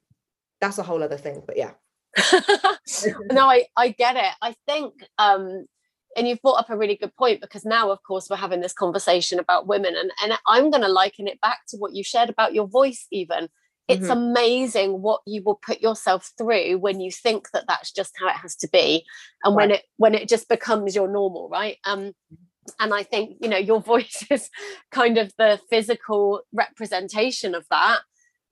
that's 0.60 0.78
a 0.78 0.84
whole 0.84 1.02
other 1.02 1.16
thing, 1.18 1.42
but 1.44 1.56
yeah. 1.56 1.72
no, 3.32 3.46
I 3.46 3.66
I 3.76 3.88
get 3.88 4.14
it. 4.14 4.34
I 4.40 4.54
think 4.68 4.94
um 5.18 5.66
and 6.16 6.28
you've 6.28 6.42
brought 6.42 6.60
up 6.60 6.70
a 6.70 6.76
really 6.76 6.94
good 6.96 7.16
point 7.16 7.40
because 7.40 7.64
now 7.64 7.90
of 7.90 8.00
course 8.04 8.28
we're 8.30 8.36
having 8.36 8.60
this 8.60 8.74
conversation 8.74 9.38
about 9.38 9.66
women 9.66 9.94
and, 9.96 10.10
and 10.22 10.38
i'm 10.46 10.70
going 10.70 10.82
to 10.82 10.88
liken 10.88 11.26
it 11.26 11.40
back 11.40 11.60
to 11.66 11.78
what 11.78 11.94
you 11.94 12.04
shared 12.04 12.28
about 12.28 12.52
your 12.52 12.66
voice 12.66 13.06
even 13.10 13.48
it's 13.92 14.08
mm-hmm. 14.08 14.10
amazing 14.10 15.02
what 15.02 15.20
you 15.26 15.42
will 15.44 15.60
put 15.64 15.80
yourself 15.80 16.32
through 16.38 16.78
when 16.78 17.00
you 17.00 17.10
think 17.10 17.50
that 17.52 17.64
that's 17.68 17.92
just 17.92 18.12
how 18.18 18.28
it 18.28 18.36
has 18.36 18.56
to 18.56 18.68
be 18.68 19.04
and 19.44 19.56
right. 19.56 19.68
when 19.68 19.70
it 19.70 19.82
when 19.96 20.14
it 20.14 20.28
just 20.28 20.48
becomes 20.48 20.94
your 20.94 21.08
normal 21.08 21.48
right? 21.48 21.76
Um 21.84 22.12
and 22.78 22.94
i 22.94 23.02
think 23.02 23.38
you 23.40 23.48
know 23.48 23.58
your 23.58 23.80
voice 23.92 24.24
is 24.30 24.48
kind 24.90 25.18
of 25.18 25.32
the 25.36 25.60
physical 25.70 26.40
representation 26.52 27.54
of 27.54 27.66
that. 27.70 28.00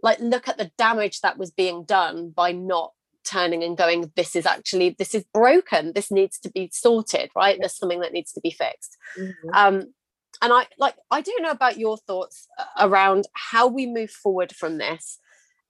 Like 0.02 0.18
look 0.20 0.48
at 0.48 0.58
the 0.58 0.70
damage 0.78 1.20
that 1.20 1.38
was 1.38 1.50
being 1.50 1.84
done 1.84 2.30
by 2.30 2.52
not 2.52 2.92
turning 3.22 3.62
and 3.62 3.76
going 3.76 4.10
this 4.16 4.34
is 4.34 4.46
actually 4.46 4.96
this 4.98 5.14
is 5.14 5.24
broken. 5.32 5.92
This 5.94 6.10
needs 6.10 6.38
to 6.40 6.50
be 6.50 6.70
sorted 6.72 7.30
right? 7.36 7.56
There's 7.58 7.76
something 7.76 8.00
that 8.00 8.12
needs 8.12 8.32
to 8.32 8.40
be 8.40 8.50
fixed. 8.50 8.96
Mm-hmm. 9.18 9.50
um 9.54 9.92
and 10.42 10.52
i 10.52 10.66
like 10.78 10.94
i 11.10 11.20
don't 11.20 11.42
know 11.42 11.50
about 11.50 11.78
your 11.78 11.96
thoughts 11.96 12.46
uh, 12.58 12.64
around 12.86 13.26
how 13.34 13.66
we 13.66 13.86
move 13.86 14.10
forward 14.10 14.54
from 14.54 14.78
this 14.78 15.18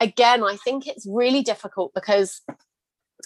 again 0.00 0.42
i 0.42 0.56
think 0.56 0.86
it's 0.86 1.06
really 1.08 1.42
difficult 1.42 1.92
because 1.94 2.40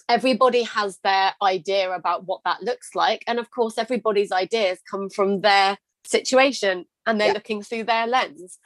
everybody 0.09 0.63
has 0.63 0.99
their 1.05 1.33
idea 1.43 1.91
about 1.93 2.27
what 2.27 2.41
that 2.45 2.63
looks 2.63 2.95
like 2.95 3.23
and 3.27 3.39
of 3.39 3.51
course 3.51 3.79
everybody's 3.79 4.33
ideas 4.33 4.79
come 4.91 5.09
from 5.09 5.41
their 5.41 5.79
situation 6.05 6.85
and 7.07 7.21
they're 7.21 7.29
yeah. 7.29 7.35
looking 7.35 7.63
through 7.63 7.85
their 7.85 8.07
lens 8.07 8.59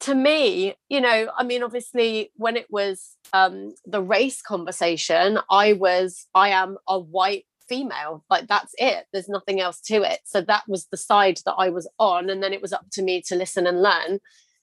to 0.00 0.14
me, 0.14 0.74
you 0.88 1.00
know, 1.00 1.30
I 1.36 1.44
mean, 1.44 1.62
obviously, 1.62 2.32
when 2.36 2.56
it 2.56 2.66
was 2.70 3.16
um, 3.32 3.74
the 3.84 4.02
race 4.02 4.40
conversation, 4.40 5.38
I 5.50 5.74
was, 5.74 6.26
I 6.34 6.50
am 6.50 6.78
a 6.88 6.98
white 6.98 7.44
female. 7.68 8.24
Like, 8.30 8.48
that's 8.48 8.74
it. 8.78 9.04
There's 9.12 9.28
nothing 9.28 9.60
else 9.60 9.80
to 9.82 10.02
it. 10.02 10.20
So 10.24 10.40
that 10.40 10.64
was 10.66 10.86
the 10.86 10.96
side 10.96 11.40
that 11.44 11.54
I 11.58 11.68
was 11.68 11.88
on. 11.98 12.30
And 12.30 12.42
then 12.42 12.52
it 12.54 12.62
was 12.62 12.72
up 12.72 12.86
to 12.92 13.02
me 13.02 13.22
to 13.26 13.36
listen 13.36 13.66
and 13.66 13.82
learn. 13.82 14.20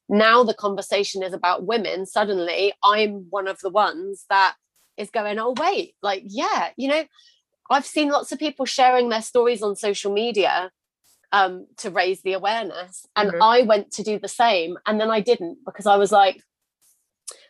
Now 0.10 0.43
the 0.43 0.54
conversation 0.54 1.24
is 1.24 1.34
about 1.34 1.65
women. 1.65 2.06
Suddenly, 2.06 2.74
I'm 2.84 3.28
one 3.30 3.48
of 3.48 3.60
the 3.60 3.70
ones 3.70 4.26
that 4.30 4.56
is 4.98 5.10
going, 5.10 5.39
oh, 5.39 5.54
wait, 5.58 5.96
like, 6.02 6.24
yeah, 6.26 6.70
you 6.78 6.88
know, 6.88 7.04
I've 7.70 7.86
seen 7.86 8.10
lots 8.10 8.32
of 8.32 8.39
people 8.39 8.65
sharing 8.65 9.10
their 9.10 9.22
stories 9.22 9.62
on 9.62 9.76
social 9.76 10.12
media 10.12 10.72
um, 11.32 11.67
to 11.78 11.89
raise 11.89 12.22
the 12.22 12.34
awareness. 12.34 13.06
And 13.15 13.32
mm-hmm. 13.32 13.43
I 13.43 13.62
went 13.63 13.91
to 13.93 14.04
do 14.04 14.20
the 14.20 14.28
same. 14.28 14.78
And 14.86 15.00
then 15.00 15.12
I 15.12 15.20
didn't 15.20 15.60
because 15.65 15.86
I 15.86 15.98
was 15.98 16.12
like, 16.12 16.41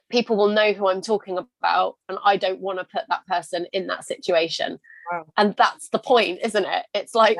people 0.10 0.38
will 0.38 0.50
know 0.50 0.74
who 0.74 0.88
I'm 0.88 1.02
talking 1.02 1.38
about. 1.38 1.96
And 2.10 2.18
I 2.24 2.38
don't 2.38 2.60
want 2.60 2.80
to 2.80 2.86
put 2.86 3.04
that 3.10 3.26
person 3.28 3.68
in 3.74 3.88
that 3.88 4.06
situation. 4.06 4.80
Wow. 5.12 5.26
And 5.38 5.56
that's 5.58 5.90
the 5.90 6.00
point, 6.00 6.40
isn't 6.44 6.66
it? 6.66 6.86
It's 6.94 7.14
like, 7.14 7.38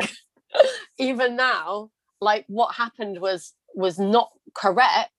even 0.98 1.36
now, 1.36 1.90
like 2.22 2.46
what 2.48 2.76
happened 2.76 3.20
was 3.20 3.54
was 3.78 3.98
not 4.00 4.30
correct 4.54 5.12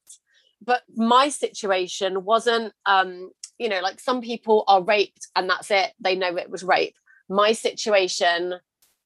but 0.64 0.83
my 0.97 1.29
situation 1.29 2.25
wasn't 2.25 2.73
um 2.87 3.31
you 3.59 3.68
know 3.68 3.81
like 3.81 4.01
some 4.01 4.21
people 4.21 4.64
are 4.68 4.83
raped 4.83 5.29
and 5.37 5.49
that's 5.49 5.71
it 5.71 5.92
they 6.01 6.14
know 6.14 6.37
it 6.37 6.51
was 6.51 6.62
rape 6.62 6.97
my 7.29 7.53
situation 7.53 8.55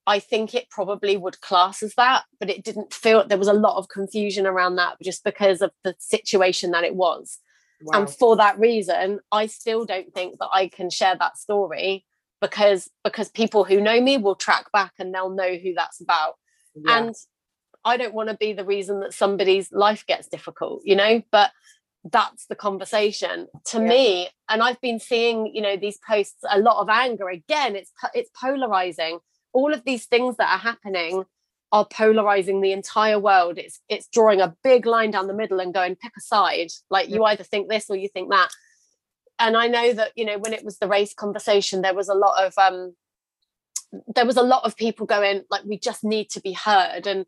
I 0.07 0.19
think 0.19 0.55
it 0.55 0.69
probably 0.71 1.17
would 1.17 1.41
class 1.41 1.83
as 1.83 1.95
that, 1.95 2.25
but 2.41 2.51
it 2.51 2.65
didn't 2.65 2.93
feel 2.93 3.27
there 3.27 3.39
was 3.39 3.49
a 3.49 3.53
lot 3.53 3.77
of 3.77 3.89
confusion 3.89 4.47
around 4.47 4.77
that 4.77 4.97
just 5.01 5.23
because 5.23 5.63
of 5.63 5.71
the 5.85 5.95
situation 5.99 6.73
that 6.73 6.85
it 6.85 6.97
was. 6.97 7.39
Wow. 7.83 8.01
And 8.01 8.11
for 8.11 8.37
that 8.37 8.59
reason, 8.59 9.21
I 9.31 9.47
still 9.47 9.85
don't 9.85 10.13
think 10.13 10.39
that 10.39 10.49
I 10.53 10.69
can 10.69 10.91
share 10.91 11.17
that 11.19 11.39
story 11.39 12.05
because 12.41 12.91
because 13.05 13.29
people 13.31 13.65
who 13.65 13.81
know 13.81 14.01
me 14.01 14.19
will 14.19 14.35
track 14.35 14.71
back 14.73 14.93
and 14.99 15.15
they'll 15.15 15.31
know 15.31 15.55
who 15.57 15.75
that's 15.75 16.01
about. 16.01 16.35
Yeah. 16.75 16.99
And 16.99 17.15
I 17.85 17.97
don't 17.97 18.15
want 18.15 18.29
to 18.29 18.37
be 18.37 18.53
the 18.53 18.65
reason 18.65 19.01
that 19.01 19.15
somebody's 19.15 19.73
life 19.73 20.07
gets 20.07 20.29
difficult, 20.29 20.83
you 20.85 20.97
know, 20.97 21.23
but 21.31 21.51
that's 22.05 22.47
the 22.47 22.55
conversation. 22.55 23.49
To 23.67 23.79
yeah. 23.79 23.89
me 23.89 24.29
and 24.49 24.63
i've 24.63 24.81
been 24.81 24.99
seeing 24.99 25.47
you 25.55 25.63
know 25.63 25.77
these 25.77 25.99
posts 26.07 26.43
a 26.51 26.59
lot 26.59 26.81
of 26.81 26.89
anger. 26.89 27.29
Again 27.29 27.77
it's 27.77 27.93
it's 28.15 28.31
polarizing. 28.39 29.19
All 29.53 29.73
of 29.73 29.85
these 29.85 30.07
things 30.07 30.37
that 30.37 30.51
are 30.51 30.59
happening 30.59 31.25
are 31.71 31.87
polarizing 31.87 32.61
the 32.61 32.73
entire 32.73 33.19
world. 33.19 33.59
It's 33.59 33.81
it's 33.89 34.09
drawing 34.09 34.41
a 34.41 34.55
big 34.65 34.87
line 34.87 35.11
down 35.11 35.27
the 35.27 35.35
middle 35.35 35.61
and 35.61 35.75
going 35.75 35.97
pick 35.97 36.13
a 36.17 36.21
side. 36.21 36.71
Like 36.91 37.09
you 37.09 37.25
either 37.25 37.45
think 37.45 37.69
this 37.69 37.89
or 37.89 37.97
you 37.97 38.09
think 38.09 38.31
that. 38.31 38.49
And 39.39 39.57
i 39.57 39.67
know 39.67 39.93
that 39.93 40.13
you 40.17 40.25
know 40.25 40.39
when 40.39 40.53
it 40.53 40.65
was 40.65 40.79
the 40.79 40.87
race 40.89 41.15
conversation 41.15 41.83
there 41.83 41.95
was 41.95 42.09
a 42.09 42.15
lot 42.15 42.45
of 42.45 42.57
um 42.59 42.95
there 44.15 44.27
was 44.27 44.37
a 44.37 44.43
lot 44.43 44.65
of 44.65 44.77
people 44.77 45.07
going 45.07 45.43
like 45.51 45.65
we 45.65 45.79
just 45.79 46.05
need 46.05 46.31
to 46.31 46.41
be 46.41 46.53
heard. 46.53 47.07
And 47.07 47.27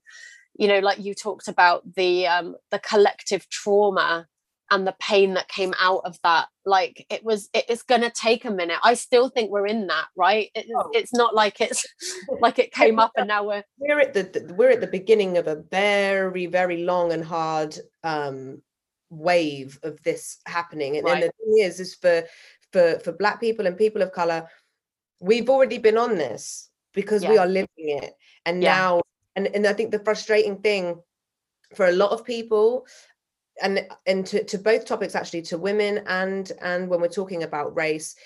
you 0.57 0.69
know 0.69 0.79
like 0.79 0.99
you 0.99 1.15
talked 1.15 1.49
about 1.49 1.83
the 1.95 2.27
um 2.27 2.57
the 2.71 2.79
collective 2.79 3.49
trauma 3.49 4.27
and 4.71 4.87
the 4.87 4.97
pain 4.99 5.35
that 5.35 5.49
came 5.49 5.75
out 5.79 6.01
of 6.05 6.19
that 6.23 6.49
like 6.65 7.07
it 7.11 7.23
was 7.23 7.49
it 7.53 7.69
is 7.69 7.83
going 7.83 8.01
to 8.01 8.11
take 8.11 8.45
a 8.45 8.51
minute 8.51 8.79
i 8.83 8.95
still 8.95 9.29
think 9.29 9.51
we're 9.51 9.67
in 9.67 9.87
that 9.87 10.07
right 10.17 10.51
it, 10.55 10.67
oh. 10.77 10.91
it's 10.93 11.13
not 11.13 11.35
like 11.35 11.61
it's 11.61 11.85
like 12.41 12.59
it 12.59 12.73
came 12.73 12.99
up 12.99 13.13
and 13.17 13.29
now 13.29 13.45
we're 13.45 13.65
we're 13.79 14.01
at 14.01 14.15
the 14.15 14.55
we're 14.57 14.71
at 14.71 14.81
the 14.81 14.87
beginning 14.87 15.37
of 15.37 15.47
a 15.47 15.63
very 15.71 16.47
very 16.47 16.83
long 16.83 17.13
and 17.13 17.25
hard 17.25 17.77
um 18.03 18.61
wave 19.11 19.79
of 19.83 20.03
this 20.03 20.39
happening 20.47 20.97
and, 20.97 21.05
right. 21.05 21.15
and 21.15 21.23
the 21.23 21.33
thing 21.39 21.65
is 21.65 21.79
is 21.79 21.95
for 21.95 22.25
for 22.73 22.99
for 23.01 23.13
black 23.13 23.41
people 23.41 23.67
and 23.67 23.77
people 23.77 24.03
of 24.03 24.13
color 24.13 24.49
we've 25.21 25.51
already 25.51 25.79
been 25.79 25.99
on 25.99 26.17
this 26.17 26.71
because 26.95 27.23
yeah. 27.23 27.31
we 27.31 27.39
are 27.39 27.47
living 27.47 27.69
it 27.77 28.15
and 28.47 28.63
yeah. 28.63 28.77
now 28.77 29.01
and 29.37 29.47
and 29.49 29.67
i 29.67 29.73
think 29.73 29.91
the 29.91 29.99
frustrating 29.99 30.57
thing 30.59 31.01
for 31.75 31.87
a 31.87 31.93
lot 31.93 32.11
of 32.11 32.25
people 32.25 32.87
and 33.63 33.87
and 34.07 34.27
to, 34.27 34.45
to 34.45 34.59
both 34.59 34.85
topics 34.85 35.15
actually 35.15 35.43
to 35.43 35.59
women 35.59 36.03
and 36.07 36.53
and 36.61 36.89
when 36.89 37.01
we're 37.01 37.09
talking 37.09 37.43
about 37.43 37.77
race 37.77 38.17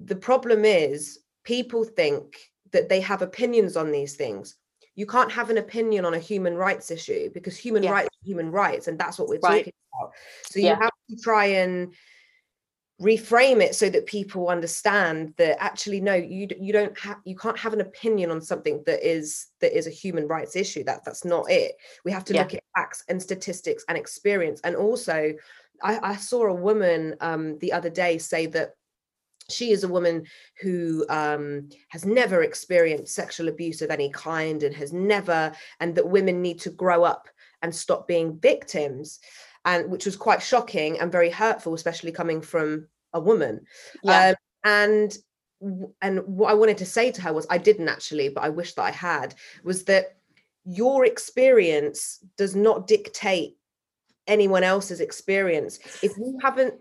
the 0.00 0.16
problem 0.16 0.64
is 0.64 1.20
people 1.44 1.84
think 1.84 2.36
that 2.72 2.88
they 2.88 3.00
have 3.00 3.22
opinions 3.22 3.76
on 3.76 3.92
these 3.92 4.16
things 4.16 4.56
you 4.96 5.06
can't 5.06 5.32
have 5.32 5.50
an 5.50 5.58
opinion 5.58 6.04
on 6.04 6.14
a 6.14 6.18
human 6.18 6.54
rights 6.54 6.90
issue 6.90 7.30
because 7.34 7.56
human 7.56 7.82
yeah. 7.82 7.90
rights 7.90 8.16
human 8.24 8.50
rights 8.50 8.88
and 8.88 8.98
that's 8.98 9.18
what 9.18 9.28
we're 9.28 9.38
right. 9.40 9.58
talking 9.58 9.72
about 9.98 10.12
so 10.44 10.60
you 10.60 10.68
have 10.68 10.90
to 11.10 11.16
try 11.16 11.46
and 11.46 11.94
reframe 13.02 13.60
it 13.60 13.74
so 13.74 13.90
that 13.90 14.06
people 14.06 14.48
understand 14.48 15.34
that 15.36 15.60
actually 15.60 16.00
no 16.00 16.14
you 16.14 16.46
you 16.60 16.72
don't 16.72 16.96
have 16.96 17.16
you 17.24 17.34
can't 17.34 17.58
have 17.58 17.72
an 17.72 17.80
opinion 17.80 18.30
on 18.30 18.40
something 18.40 18.82
that 18.86 19.04
is 19.04 19.48
that 19.60 19.76
is 19.76 19.88
a 19.88 19.90
human 19.90 20.28
rights 20.28 20.54
issue. 20.54 20.84
That 20.84 21.04
that's 21.04 21.24
not 21.24 21.50
it. 21.50 21.72
We 22.04 22.12
have 22.12 22.24
to 22.26 22.34
yeah. 22.34 22.42
look 22.42 22.54
at 22.54 22.62
facts 22.74 23.04
and 23.08 23.20
statistics 23.20 23.84
and 23.88 23.98
experience. 23.98 24.60
And 24.62 24.76
also 24.76 25.34
I, 25.82 25.98
I 26.12 26.16
saw 26.16 26.46
a 26.46 26.54
woman 26.54 27.16
um 27.20 27.58
the 27.58 27.72
other 27.72 27.90
day 27.90 28.18
say 28.18 28.46
that 28.46 28.74
she 29.50 29.72
is 29.72 29.84
a 29.84 29.88
woman 29.88 30.24
who 30.62 31.04
um, 31.10 31.68
has 31.88 32.06
never 32.06 32.42
experienced 32.42 33.14
sexual 33.14 33.48
abuse 33.48 33.82
of 33.82 33.90
any 33.90 34.08
kind 34.08 34.62
and 34.62 34.74
has 34.74 34.90
never 34.92 35.52
and 35.80 35.94
that 35.94 36.08
women 36.08 36.40
need 36.40 36.58
to 36.60 36.70
grow 36.70 37.04
up 37.04 37.28
and 37.60 37.74
stop 37.74 38.08
being 38.08 38.38
victims 38.38 39.20
and 39.64 39.90
which 39.90 40.04
was 40.04 40.16
quite 40.16 40.42
shocking 40.42 40.98
and 41.00 41.12
very 41.12 41.30
hurtful 41.30 41.74
especially 41.74 42.12
coming 42.12 42.40
from 42.40 42.86
a 43.12 43.20
woman 43.20 43.60
yeah. 44.02 44.28
um, 44.28 44.34
and 44.64 45.18
and 46.02 46.20
what 46.26 46.50
i 46.50 46.54
wanted 46.54 46.78
to 46.78 46.86
say 46.86 47.10
to 47.10 47.22
her 47.22 47.32
was 47.32 47.46
i 47.50 47.58
didn't 47.58 47.88
actually 47.88 48.28
but 48.28 48.44
i 48.44 48.48
wish 48.48 48.74
that 48.74 48.82
i 48.82 48.90
had 48.90 49.34
was 49.62 49.84
that 49.84 50.16
your 50.64 51.04
experience 51.04 52.24
does 52.36 52.56
not 52.56 52.86
dictate 52.86 53.56
anyone 54.26 54.62
else's 54.62 55.00
experience 55.00 55.78
if 56.02 56.16
you 56.16 56.38
haven't 56.42 56.74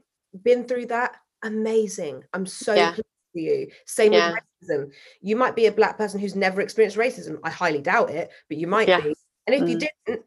been 0.43 0.63
through 0.63 0.85
that 0.85 1.15
amazing 1.43 2.23
i'm 2.33 2.45
so 2.45 2.73
yeah. 2.73 2.91
pleased 2.91 3.05
for 3.33 3.39
you 3.39 3.67
same 3.85 4.13
yeah. 4.13 4.31
with 4.31 4.69
racism 4.69 4.89
you 5.21 5.35
might 5.35 5.55
be 5.55 5.65
a 5.65 5.71
black 5.71 5.97
person 5.97 6.19
who's 6.19 6.35
never 6.35 6.61
experienced 6.61 6.97
racism 6.97 7.37
i 7.43 7.49
highly 7.49 7.81
doubt 7.81 8.09
it 8.09 8.31
but 8.47 8.57
you 8.57 8.67
might 8.67 8.87
yeah. 8.87 9.01
be 9.01 9.13
and 9.45 9.55
if 9.55 9.61
mm. 9.61 9.69
you 9.69 9.77
didn't 10.07 10.25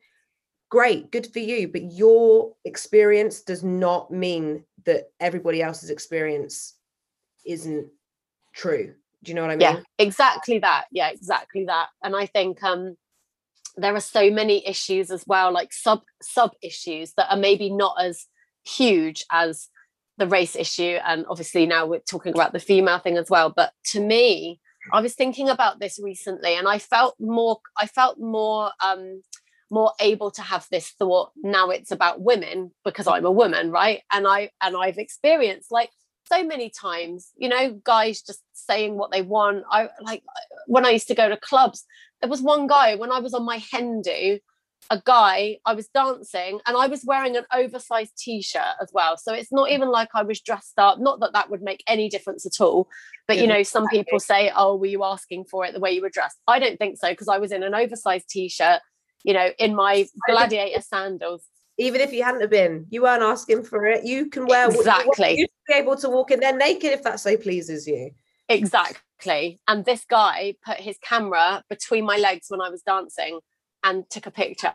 great 0.68 1.12
good 1.12 1.26
for 1.32 1.38
you 1.38 1.68
but 1.68 1.92
your 1.92 2.52
experience 2.64 3.42
does 3.42 3.62
not 3.62 4.10
mean 4.10 4.64
that 4.86 5.10
everybody 5.20 5.62
else's 5.62 5.90
experience 5.90 6.74
isn't 7.44 7.86
true. 8.54 8.94
Do 9.22 9.30
you 9.30 9.34
know 9.34 9.42
what 9.42 9.50
i 9.50 9.56
mean? 9.56 9.60
yeah 9.60 9.80
exactly 9.98 10.58
that. 10.60 10.86
Yeah 10.90 11.10
exactly 11.10 11.64
that. 11.66 11.88
And 12.02 12.16
i 12.16 12.26
think 12.26 12.62
um 12.62 12.96
there 13.76 13.94
are 13.94 14.00
so 14.00 14.30
many 14.30 14.66
issues 14.66 15.10
as 15.10 15.24
well 15.26 15.52
like 15.52 15.72
sub 15.72 16.00
sub 16.22 16.52
issues 16.62 17.12
that 17.16 17.30
are 17.30 17.36
maybe 17.36 17.68
not 17.70 17.96
as 18.02 18.26
huge 18.64 19.24
as 19.30 19.68
the 20.18 20.26
race 20.26 20.56
issue. 20.56 20.98
And 21.06 21.26
obviously 21.28 21.66
now 21.66 21.86
we're 21.86 21.98
talking 21.98 22.32
about 22.32 22.52
the 22.54 22.58
female 22.58 22.98
thing 22.98 23.18
as 23.18 23.28
well. 23.28 23.52
But 23.54 23.72
to 23.92 24.00
me 24.00 24.60
i 24.92 25.00
was 25.00 25.14
thinking 25.14 25.48
about 25.48 25.80
this 25.80 25.98
recently 26.00 26.54
and 26.54 26.68
i 26.68 26.78
felt 26.78 27.16
more 27.18 27.58
i 27.76 27.86
felt 27.86 28.20
more 28.20 28.70
um 28.84 29.20
more 29.70 29.92
able 30.00 30.30
to 30.30 30.42
have 30.42 30.66
this 30.70 30.90
thought 30.90 31.30
now 31.42 31.70
it's 31.70 31.90
about 31.90 32.20
women 32.20 32.70
because 32.84 33.06
i'm 33.06 33.24
a 33.24 33.30
woman 33.30 33.70
right? 33.70 34.02
And 34.12 34.26
i 34.26 34.50
and 34.62 34.76
i've 34.76 34.98
experienced 34.98 35.72
like 35.72 35.90
so 36.28 36.44
many 36.44 36.70
times 36.70 37.30
you 37.36 37.48
know 37.48 37.80
guys 37.84 38.22
just 38.22 38.42
saying 38.52 38.96
what 38.96 39.12
they 39.12 39.22
want. 39.22 39.64
I 39.70 39.88
like 40.00 40.22
when 40.66 40.86
i 40.86 40.90
used 40.90 41.08
to 41.08 41.14
go 41.14 41.28
to 41.28 41.36
clubs 41.36 41.84
there 42.20 42.30
was 42.30 42.42
one 42.42 42.66
guy 42.66 42.96
when 42.96 43.12
i 43.12 43.18
was 43.20 43.34
on 43.34 43.44
my 43.44 43.58
hen 43.70 44.02
do 44.02 44.38
a 44.90 45.02
guy 45.04 45.58
i 45.64 45.74
was 45.74 45.88
dancing 45.88 46.60
and 46.66 46.76
i 46.76 46.86
was 46.86 47.04
wearing 47.04 47.36
an 47.36 47.44
oversized 47.52 48.16
t-shirt 48.16 48.76
as 48.80 48.90
well. 48.92 49.16
So 49.16 49.34
it's 49.34 49.52
not 49.52 49.70
even 49.70 49.88
like 49.88 50.10
i 50.14 50.22
was 50.22 50.40
dressed 50.40 50.78
up 50.78 51.00
not 51.00 51.20
that 51.20 51.32
that 51.32 51.50
would 51.50 51.62
make 51.62 51.82
any 51.88 52.08
difference 52.08 52.46
at 52.46 52.60
all. 52.60 52.88
But 53.26 53.38
you 53.38 53.48
know 53.48 53.62
some 53.64 53.88
people 53.88 54.20
say 54.20 54.52
oh 54.54 54.76
were 54.76 54.86
you 54.86 55.02
asking 55.02 55.44
for 55.44 55.64
it 55.64 55.74
the 55.74 55.80
way 55.80 55.90
you 55.92 56.02
were 56.02 56.10
dressed? 56.10 56.38
I 56.46 56.58
don't 56.60 56.78
think 56.78 56.98
so 56.98 57.10
because 57.10 57.28
i 57.28 57.38
was 57.38 57.52
in 57.52 57.62
an 57.62 57.74
oversized 57.74 58.28
t-shirt 58.28 58.80
you 59.24 59.32
know, 59.32 59.50
in 59.58 59.74
my 59.74 60.06
gladiator 60.28 60.80
sandals. 60.80 61.44
Even 61.78 62.00
if 62.00 62.12
you 62.12 62.24
hadn't 62.24 62.40
have 62.40 62.50
been, 62.50 62.86
you 62.88 63.02
weren't 63.02 63.22
asking 63.22 63.62
for 63.64 63.84
it. 63.86 64.04
You 64.04 64.30
can 64.30 64.46
wear 64.46 64.68
exactly. 64.68 65.34
You 65.36 65.46
be 65.68 65.74
able 65.74 65.96
to 65.96 66.08
walk 66.08 66.30
in 66.30 66.40
there 66.40 66.56
naked 66.56 66.92
if 66.92 67.02
that 67.02 67.20
so 67.20 67.36
pleases 67.36 67.86
you. 67.86 68.12
Exactly. 68.48 69.60
And 69.68 69.84
this 69.84 70.04
guy 70.04 70.54
put 70.64 70.78
his 70.78 70.96
camera 71.02 71.62
between 71.68 72.04
my 72.06 72.16
legs 72.16 72.46
when 72.48 72.60
I 72.60 72.70
was 72.70 72.82
dancing 72.82 73.40
and 73.84 74.08
took 74.08 74.26
a 74.26 74.30
picture. 74.30 74.74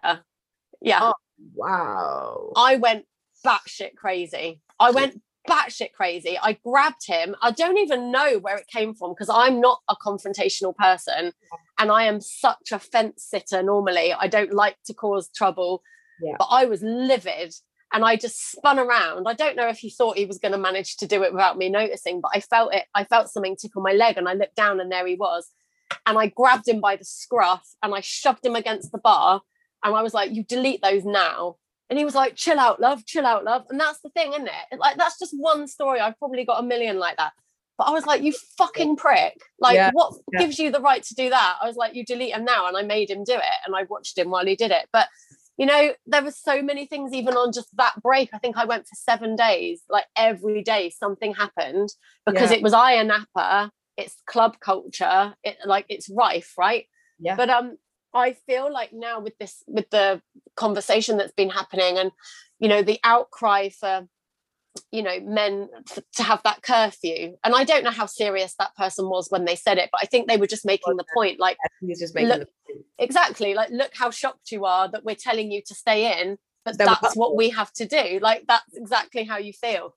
Yeah. 0.80 1.00
Oh, 1.02 1.14
wow. 1.56 2.52
I 2.56 2.76
went 2.76 3.06
batshit 3.46 3.96
crazy. 3.96 4.62
I 4.80 4.92
went 4.92 5.22
batshit 5.50 5.94
crazy. 5.94 6.38
I 6.42 6.54
grabbed 6.64 7.06
him. 7.08 7.36
I 7.42 7.52
don't 7.52 7.78
even 7.78 8.12
know 8.12 8.38
where 8.40 8.58
it 8.58 8.68
came 8.68 8.94
from 8.94 9.12
because 9.12 9.30
I'm 9.30 9.60
not 9.60 9.80
a 9.90 9.96
confrontational 9.96 10.76
person 10.76 11.34
and 11.80 11.92
I 11.92 12.04
am 12.04 12.22
such 12.22 12.72
a 12.72 12.80
fence 12.80 13.26
sitter 13.30 13.64
normally. 13.64 14.14
I 14.14 14.28
don't 14.28 14.54
like 14.54 14.78
to 14.86 14.94
cause 14.94 15.30
trouble. 15.36 15.82
Yeah. 16.22 16.36
But 16.38 16.48
I 16.52 16.66
was 16.66 16.82
livid 16.84 17.54
and 17.94 18.06
I 18.06 18.16
just 18.16 18.52
spun 18.52 18.80
around. 18.80 19.28
I 19.28 19.34
don't 19.34 19.56
know 19.56 19.68
if 19.68 19.80
he 19.80 19.90
thought 19.90 20.18
he 20.18 20.26
was 20.26 20.38
going 20.38 20.54
to 20.54 20.58
manage 20.58 20.98
to 20.98 21.08
do 21.08 21.24
it 21.24 21.34
without 21.34 21.58
me 21.58 21.70
noticing, 21.70 22.22
but 22.22 22.32
I 22.34 22.40
felt 22.40 22.74
it. 22.74 22.86
I 22.96 23.04
felt 23.04 23.30
something 23.30 23.56
tickle 23.56 23.82
my 23.82 23.94
leg 23.94 24.18
and 24.18 24.30
I 24.30 24.34
looked 24.34 24.56
down 24.56 24.80
and 24.80 24.92
there 24.92 25.06
he 25.08 25.16
was. 25.16 25.50
And 26.06 26.18
I 26.18 26.28
grabbed 26.28 26.68
him 26.68 26.80
by 26.80 26.96
the 26.96 27.04
scruff 27.04 27.68
and 27.84 27.94
I 27.94 28.02
shoved 28.02 28.46
him 28.46 28.56
against 28.56 28.92
the 28.92 28.98
bar. 28.98 29.42
And 29.84 29.96
I 29.96 30.04
was 30.04 30.14
like, 30.14 30.32
You 30.34 30.44
delete 30.44 30.82
those 30.82 31.04
now. 31.04 31.58
And 31.92 32.00
he 32.00 32.06
was 32.06 32.16
like, 32.16 32.38
chill 32.38 32.58
out, 32.58 32.80
love, 32.80 33.06
chill 33.06 33.26
out, 33.26 33.44
love. 33.44 33.66
And 33.70 33.78
that's 33.78 34.00
the 34.00 34.10
thing, 34.12 34.32
isn't 34.32 34.48
it? 34.48 34.80
Like, 34.80 34.96
that's 34.96 35.20
just 35.20 35.34
one 35.38 35.68
story. 35.68 36.00
I've 36.00 36.18
probably 36.18 36.46
got 36.46 36.64
a 36.64 36.66
million 36.66 36.98
like 36.98 37.18
that. 37.18 37.34
But 37.78 37.90
I 37.90 37.92
was 37.92 38.06
like, 38.06 38.22
you 38.22 38.34
fucking 38.58 38.96
prick. 38.96 39.38
Like, 39.60 39.76
yeah, 39.76 39.92
what 39.92 40.14
yeah. 40.32 40.40
gives 40.40 40.58
you 40.58 40.72
the 40.72 40.80
right 40.80 41.04
to 41.04 41.16
do 41.16 41.30
that? 41.30 41.58
I 41.62 41.68
was 41.68 41.76
like, 41.76 41.94
you 41.94 42.06
delete 42.06 42.34
him 42.34 42.46
now. 42.46 42.66
And 42.68 42.78
I 42.78 42.84
made 42.84 43.10
him 43.10 43.26
do 43.26 43.34
it. 43.34 43.44
And 43.66 43.76
I 43.76 43.84
watched 43.90 44.18
him 44.18 44.30
while 44.30 44.46
he 44.46 44.56
did 44.56 44.72
it. 44.72 44.88
But, 44.94 45.10
you 45.58 45.66
know, 45.66 45.92
there 46.08 46.24
were 46.24 46.32
so 46.32 46.62
many 46.62 46.86
things, 46.86 47.12
even 47.12 47.36
on 47.36 47.52
just 47.52 47.76
that 47.76 48.02
break. 48.02 48.30
I 48.34 48.38
think 48.38 48.56
I 48.56 48.64
went 48.64 48.84
for 48.84 48.96
seven 48.96 49.36
days. 49.36 49.82
Like, 49.90 50.06
every 50.16 50.64
day 50.64 50.92
something 50.92 51.34
happened 51.34 51.90
because 52.26 52.52
yeah. 52.52 52.58
it 52.58 52.64
was 52.64 52.72
Ayia 52.72 53.06
Napa, 53.06 53.70
it's 53.98 54.16
club 54.28 54.62
culture, 54.62 55.34
it 55.44 55.58
like 55.66 55.88
it's 55.90 56.10
rife, 56.10 56.54
right? 56.58 56.86
Yeah. 57.20 57.36
But 57.36 57.50
um, 57.50 57.78
I 58.14 58.34
feel 58.34 58.72
like 58.72 58.92
now 58.94 59.20
with 59.20 59.38
this, 59.38 59.64
with 59.68 59.90
the 59.90 60.22
conversation 60.56 61.18
that's 61.18 61.34
been 61.34 61.50
happening, 61.50 61.98
and 61.98 62.12
you 62.60 62.68
know, 62.68 62.82
the 62.82 63.00
outcry 63.04 63.70
for 63.70 64.08
you 64.92 65.04
know 65.04 65.20
men 65.20 65.68
f- 65.90 66.04
to 66.16 66.24
have 66.24 66.42
that 66.44 66.62
curfew 66.62 67.36
and 67.44 67.54
i 67.54 67.66
don't 67.66 67.84
know 67.84 67.92
how 67.92 68.06
serious 68.06 68.56
that 68.58 68.74
person 68.78 69.10
was 69.10 69.28
when 69.30 69.44
they 69.44 69.54
said 69.54 69.78
it 69.78 69.90
but 69.92 70.00
i 70.02 70.06
think 70.06 70.30
they 70.30 70.38
were 70.38 70.48
just 70.48 70.66
making 70.66 70.96
the 70.96 71.04
point 71.14 71.42
like 71.42 71.58
just 72.00 72.16
making 72.16 72.30
look, 72.30 72.48
exactly 72.98 73.54
like 73.54 73.70
look 73.70 73.92
how 73.94 74.10
shocked 74.10 74.50
you 74.50 74.64
are 74.64 74.90
that 74.90 75.04
we're 75.04 75.14
telling 75.14 75.52
you 75.52 75.62
to 75.62 75.76
stay 75.76 76.22
in 76.22 76.38
but 76.64 76.78
that's 76.78 77.16
what 77.16 77.36
we 77.36 77.50
have 77.50 77.72
to 77.74 77.86
do. 77.86 78.20
Like 78.22 78.46
that's 78.48 78.76
exactly 78.76 79.24
how 79.24 79.38
you 79.38 79.54
feel. 79.54 79.96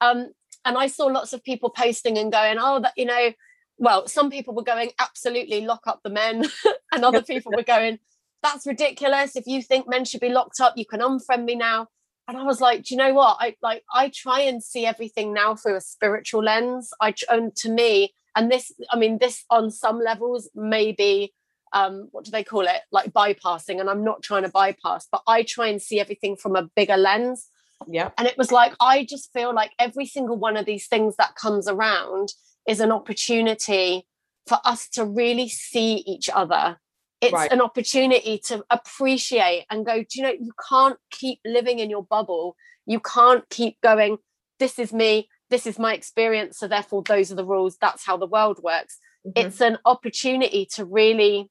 Um 0.00 0.30
and 0.64 0.76
i 0.76 0.88
saw 0.88 1.06
lots 1.06 1.32
of 1.32 1.44
people 1.44 1.70
posting 1.70 2.18
and 2.18 2.32
going 2.32 2.56
oh 2.58 2.80
that 2.80 2.92
you 2.96 3.04
know 3.04 3.30
well, 3.78 4.06
some 4.08 4.30
people 4.30 4.54
were 4.54 4.62
going, 4.62 4.90
absolutely 4.98 5.60
lock 5.62 5.86
up 5.86 6.00
the 6.02 6.10
men, 6.10 6.46
and 6.92 7.04
other 7.04 7.22
people 7.22 7.52
were 7.54 7.62
going, 7.62 7.98
that's 8.42 8.66
ridiculous. 8.66 9.36
If 9.36 9.46
you 9.46 9.62
think 9.62 9.88
men 9.88 10.04
should 10.04 10.20
be 10.20 10.28
locked 10.28 10.60
up, 10.60 10.74
you 10.76 10.86
can 10.86 11.00
unfriend 11.00 11.44
me 11.44 11.54
now. 11.54 11.88
And 12.28 12.36
I 12.36 12.42
was 12.42 12.60
like, 12.60 12.84
do 12.84 12.94
you 12.94 12.98
know 12.98 13.14
what? 13.14 13.36
I 13.40 13.54
like 13.62 13.84
I 13.92 14.10
try 14.12 14.40
and 14.40 14.62
see 14.62 14.84
everything 14.84 15.32
now 15.32 15.54
through 15.54 15.76
a 15.76 15.80
spiritual 15.80 16.42
lens. 16.42 16.90
I 17.00 17.14
and 17.30 17.54
to 17.56 17.70
me, 17.70 18.14
and 18.34 18.50
this, 18.50 18.72
I 18.90 18.98
mean, 18.98 19.18
this 19.18 19.44
on 19.48 19.70
some 19.70 20.00
levels 20.00 20.50
maybe 20.54 21.32
um, 21.72 22.08
what 22.12 22.24
do 22.24 22.30
they 22.30 22.44
call 22.44 22.62
it? 22.62 22.82
Like 22.90 23.12
bypassing. 23.12 23.80
And 23.80 23.90
I'm 23.90 24.04
not 24.04 24.22
trying 24.22 24.44
to 24.44 24.48
bypass, 24.48 25.06
but 25.10 25.22
I 25.26 25.42
try 25.42 25.68
and 25.68 25.80
see 25.80 26.00
everything 26.00 26.36
from 26.36 26.56
a 26.56 26.68
bigger 26.74 26.96
lens. 26.96 27.48
Yeah. 27.86 28.10
And 28.16 28.26
it 28.26 28.38
was 28.38 28.50
like, 28.50 28.74
I 28.80 29.04
just 29.04 29.32
feel 29.32 29.54
like 29.54 29.72
every 29.78 30.06
single 30.06 30.36
one 30.38 30.56
of 30.56 30.64
these 30.64 30.86
things 30.86 31.16
that 31.16 31.34
comes 31.34 31.68
around 31.68 32.30
is 32.66 32.80
an 32.80 32.92
opportunity 32.92 34.06
for 34.46 34.58
us 34.64 34.88
to 34.90 35.04
really 35.04 35.48
see 35.48 36.04
each 36.06 36.28
other. 36.32 36.78
It's 37.20 37.32
right. 37.32 37.50
an 37.50 37.60
opportunity 37.60 38.38
to 38.46 38.64
appreciate 38.70 39.64
and 39.70 39.86
go, 39.86 39.98
do 39.98 40.06
you 40.14 40.22
know, 40.22 40.34
you 40.38 40.52
can't 40.68 40.98
keep 41.10 41.40
living 41.44 41.78
in 41.78 41.90
your 41.90 42.04
bubble. 42.04 42.56
You 42.84 43.00
can't 43.00 43.48
keep 43.50 43.80
going, 43.80 44.18
this 44.58 44.78
is 44.78 44.92
me, 44.92 45.28
this 45.50 45.66
is 45.66 45.78
my 45.78 45.94
experience. 45.94 46.58
So 46.58 46.68
therefore, 46.68 47.02
those 47.02 47.32
are 47.32 47.36
the 47.36 47.44
rules. 47.44 47.76
That's 47.80 48.04
how 48.04 48.16
the 48.16 48.26
world 48.26 48.60
works. 48.62 48.98
Mm-hmm. 49.26 49.46
It's 49.46 49.60
an 49.60 49.78
opportunity 49.84 50.66
to 50.74 50.84
really 50.84 51.50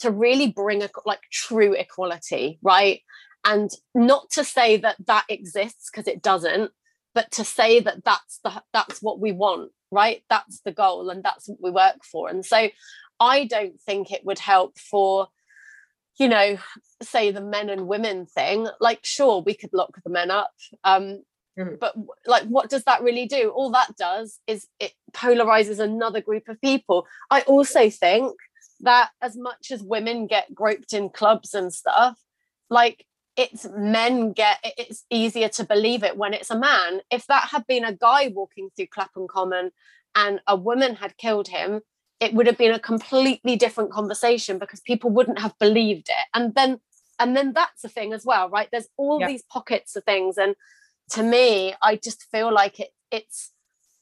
to 0.00 0.10
really 0.10 0.48
bring 0.48 0.82
a 0.82 0.90
like 1.06 1.20
true 1.30 1.72
equality 1.72 2.58
right 2.62 3.00
and 3.44 3.70
not 3.94 4.28
to 4.30 4.44
say 4.44 4.76
that 4.76 4.96
that 5.06 5.24
exists 5.28 5.88
because 5.90 6.08
it 6.08 6.20
doesn't 6.20 6.70
but 7.14 7.30
to 7.32 7.44
say 7.44 7.80
that 7.80 8.04
that's 8.04 8.40
the 8.44 8.62
that's 8.72 9.00
what 9.00 9.20
we 9.20 9.32
want 9.32 9.70
right? 9.94 10.22
That's 10.28 10.60
the 10.60 10.72
goal 10.72 11.08
and 11.08 11.22
that's 11.22 11.48
what 11.48 11.62
we 11.62 11.70
work 11.70 12.04
for. 12.04 12.28
And 12.28 12.44
so 12.44 12.68
i 13.20 13.44
don't 13.44 13.80
think 13.80 14.10
it 14.10 14.24
would 14.24 14.40
help 14.40 14.76
for 14.76 15.28
you 16.18 16.26
know 16.26 16.58
say 17.00 17.30
the 17.30 17.40
men 17.40 17.70
and 17.70 17.86
women 17.86 18.26
thing. 18.26 18.66
Like 18.80 19.00
sure 19.04 19.40
we 19.40 19.54
could 19.54 19.72
lock 19.72 19.96
the 20.02 20.10
men 20.10 20.30
up 20.32 20.50
um 20.82 21.22
mm. 21.56 21.78
but 21.78 21.94
like 22.26 22.44
what 22.44 22.68
does 22.68 22.84
that 22.84 23.02
really 23.02 23.26
do? 23.26 23.50
All 23.50 23.70
that 23.70 23.96
does 23.96 24.40
is 24.48 24.66
it 24.80 24.92
polarizes 25.12 25.78
another 25.78 26.20
group 26.20 26.48
of 26.48 26.60
people. 26.60 27.06
I 27.30 27.42
also 27.42 27.88
think 27.88 28.34
that 28.80 29.10
as 29.22 29.36
much 29.36 29.70
as 29.70 29.82
women 29.82 30.26
get 30.26 30.52
groped 30.52 30.92
in 30.92 31.08
clubs 31.08 31.54
and 31.54 31.72
stuff 31.72 32.18
like 32.68 33.06
it's 33.36 33.66
men 33.76 34.32
get 34.32 34.58
it's 34.78 35.04
easier 35.10 35.48
to 35.48 35.64
believe 35.64 36.02
it 36.04 36.16
when 36.16 36.34
it's 36.34 36.50
a 36.50 36.58
man. 36.58 37.00
If 37.10 37.26
that 37.26 37.48
had 37.48 37.66
been 37.66 37.84
a 37.84 37.92
guy 37.92 38.28
walking 38.34 38.70
through 38.74 38.86
clapham 38.86 39.26
common 39.28 39.70
and 40.14 40.40
a 40.46 40.56
woman 40.56 40.96
had 40.96 41.16
killed 41.16 41.48
him 41.48 41.80
it 42.20 42.32
would 42.32 42.46
have 42.46 42.56
been 42.56 42.72
a 42.72 42.78
completely 42.78 43.56
different 43.56 43.90
conversation 43.90 44.58
because 44.58 44.80
people 44.80 45.10
wouldn't 45.10 45.40
have 45.40 45.58
believed 45.58 46.08
it. 46.08 46.26
And 46.32 46.54
then 46.54 46.80
and 47.18 47.36
then 47.36 47.52
that's 47.52 47.84
a 47.84 47.88
thing 47.88 48.12
as 48.12 48.24
well 48.24 48.48
right? 48.48 48.68
There's 48.70 48.88
all 48.96 49.18
these 49.26 49.42
pockets 49.42 49.96
of 49.96 50.04
things. 50.04 50.38
And 50.38 50.54
to 51.10 51.22
me 51.22 51.74
i 51.82 51.96
just 51.96 52.24
feel 52.30 52.52
like 52.52 52.80
it 52.80 52.90
it's 53.10 53.52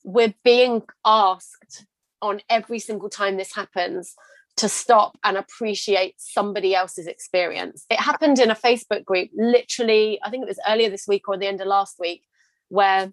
we're 0.04 0.34
being 0.44 0.82
asked 1.04 1.84
on 2.20 2.40
every 2.48 2.78
single 2.78 3.08
time 3.08 3.36
this 3.36 3.54
happens 3.54 4.14
to 4.56 4.68
stop 4.68 5.18
and 5.24 5.36
appreciate 5.36 6.14
somebody 6.18 6.74
else's 6.74 7.06
experience. 7.06 7.86
It 7.90 8.00
happened 8.00 8.38
in 8.38 8.50
a 8.50 8.54
Facebook 8.54 9.04
group, 9.04 9.30
literally, 9.34 10.20
I 10.22 10.30
think 10.30 10.42
it 10.42 10.48
was 10.48 10.60
earlier 10.68 10.90
this 10.90 11.08
week 11.08 11.28
or 11.28 11.36
the 11.36 11.46
end 11.46 11.60
of 11.60 11.66
last 11.66 11.98
week, 11.98 12.24
where 12.68 13.12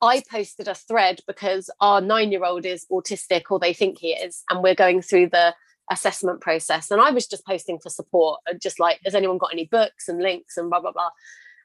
I 0.00 0.22
posted 0.30 0.68
a 0.68 0.74
thread 0.74 1.20
because 1.26 1.68
our 1.80 2.00
nine 2.00 2.32
year 2.32 2.44
old 2.44 2.64
is 2.64 2.86
autistic 2.90 3.42
or 3.50 3.58
they 3.58 3.74
think 3.74 3.98
he 3.98 4.12
is, 4.12 4.42
and 4.50 4.62
we're 4.62 4.74
going 4.74 5.02
through 5.02 5.28
the 5.30 5.54
assessment 5.90 6.40
process. 6.40 6.90
And 6.90 7.00
I 7.00 7.10
was 7.10 7.26
just 7.26 7.46
posting 7.46 7.78
for 7.78 7.90
support, 7.90 8.40
uh, 8.48 8.54
just 8.54 8.80
like, 8.80 9.00
has 9.04 9.14
anyone 9.14 9.38
got 9.38 9.52
any 9.52 9.66
books 9.66 10.08
and 10.08 10.22
links 10.22 10.56
and 10.56 10.70
blah, 10.70 10.80
blah, 10.80 10.92
blah. 10.92 11.10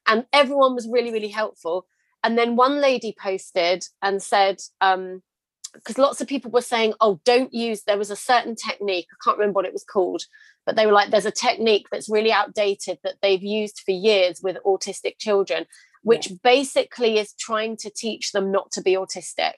And 0.07 0.25
everyone 0.33 0.75
was 0.75 0.89
really, 0.91 1.11
really 1.11 1.29
helpful. 1.29 1.87
And 2.23 2.37
then 2.37 2.57
one 2.57 2.81
lady 2.81 3.15
posted 3.17 3.85
and 4.01 4.21
said, 4.21 4.57
um, 4.81 5.21
because 5.73 5.97
lots 5.97 6.21
of 6.21 6.27
people 6.27 6.51
were 6.51 6.61
saying, 6.61 6.93
oh, 7.01 7.19
don't 7.25 7.53
use, 7.53 7.83
there 7.83 7.97
was 7.97 8.11
a 8.11 8.15
certain 8.15 8.55
technique, 8.55 9.07
I 9.11 9.17
can't 9.23 9.37
remember 9.37 9.57
what 9.57 9.65
it 9.65 9.73
was 9.73 9.83
called, 9.83 10.23
but 10.65 10.75
they 10.75 10.85
were 10.85 10.91
like, 10.91 11.11
there's 11.11 11.25
a 11.25 11.31
technique 11.31 11.87
that's 11.91 12.09
really 12.09 12.31
outdated 12.31 12.99
that 13.03 13.15
they've 13.21 13.43
used 13.43 13.81
for 13.85 13.91
years 13.91 14.41
with 14.41 14.57
autistic 14.65 15.17
children, 15.17 15.65
which 16.03 16.29
yeah. 16.29 16.37
basically 16.43 17.17
is 17.17 17.33
trying 17.33 17.77
to 17.77 17.89
teach 17.89 18.31
them 18.31 18.51
not 18.51 18.71
to 18.71 18.81
be 18.81 18.93
autistic, 18.93 19.53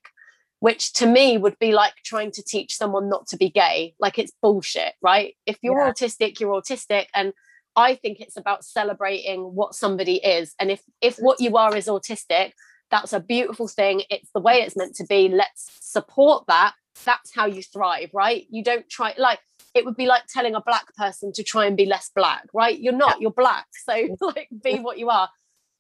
which 0.59 0.93
to 0.93 1.05
me 1.05 1.37
would 1.37 1.57
be 1.59 1.71
like 1.71 1.93
trying 2.03 2.31
to 2.31 2.43
teach 2.43 2.75
someone 2.75 3.09
not 3.09 3.27
to 3.27 3.37
be 3.37 3.49
gay. 3.49 3.93
Like 3.99 4.19
it's 4.19 4.31
bullshit, 4.41 4.93
right? 5.01 5.35
If 5.45 5.57
you're 5.61 5.79
yeah. 5.79 5.91
autistic, 5.91 6.39
you're 6.39 6.61
autistic. 6.61 7.07
And 7.15 7.33
I 7.75 7.95
think 7.95 8.19
it's 8.19 8.37
about 8.37 8.65
celebrating 8.65 9.55
what 9.55 9.75
somebody 9.75 10.15
is. 10.15 10.53
And 10.59 10.71
if 10.71 10.81
if 11.01 11.17
what 11.17 11.39
you 11.39 11.57
are 11.57 11.75
is 11.75 11.87
autistic, 11.87 12.51
that's 12.91 13.13
a 13.13 13.19
beautiful 13.19 13.67
thing. 13.67 14.03
It's 14.09 14.29
the 14.33 14.41
way 14.41 14.61
it's 14.61 14.75
meant 14.75 14.95
to 14.97 15.05
be. 15.05 15.29
Let's 15.29 15.71
support 15.79 16.45
that. 16.47 16.73
That's 17.05 17.33
how 17.33 17.45
you 17.45 17.63
thrive, 17.63 18.09
right? 18.13 18.45
You 18.49 18.63
don't 18.63 18.87
try 18.89 19.15
like 19.17 19.39
it 19.73 19.85
would 19.85 19.95
be 19.95 20.05
like 20.05 20.23
telling 20.27 20.53
a 20.53 20.61
black 20.61 20.93
person 20.95 21.31
to 21.31 21.43
try 21.43 21.65
and 21.65 21.77
be 21.77 21.85
less 21.85 22.11
black, 22.13 22.43
right? 22.53 22.77
You're 22.77 22.91
not, 22.93 23.21
you're 23.21 23.31
black. 23.31 23.67
So 23.85 24.17
like 24.21 24.49
be 24.63 24.79
what 24.79 24.99
you 24.99 25.09
are. 25.09 25.29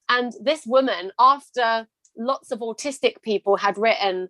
And 0.09 0.33
this 0.41 0.65
woman, 0.65 1.11
after 1.19 1.87
lots 2.17 2.51
of 2.51 2.59
autistic 2.59 3.21
people 3.21 3.57
had 3.57 3.77
written 3.77 4.29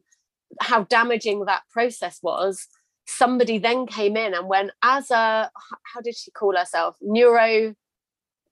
how 0.59 0.83
damaging 0.83 1.45
that 1.45 1.61
process 1.71 2.19
was, 2.21 2.67
somebody 3.07 3.59
then 3.59 3.85
came 3.85 4.17
in 4.17 4.33
and 4.33 4.47
went 4.47 4.71
as 4.83 5.11
a 5.11 5.51
how 5.83 6.01
did 6.01 6.17
she 6.17 6.31
call 6.31 6.55
herself? 6.55 6.97
Neuro 7.01 7.75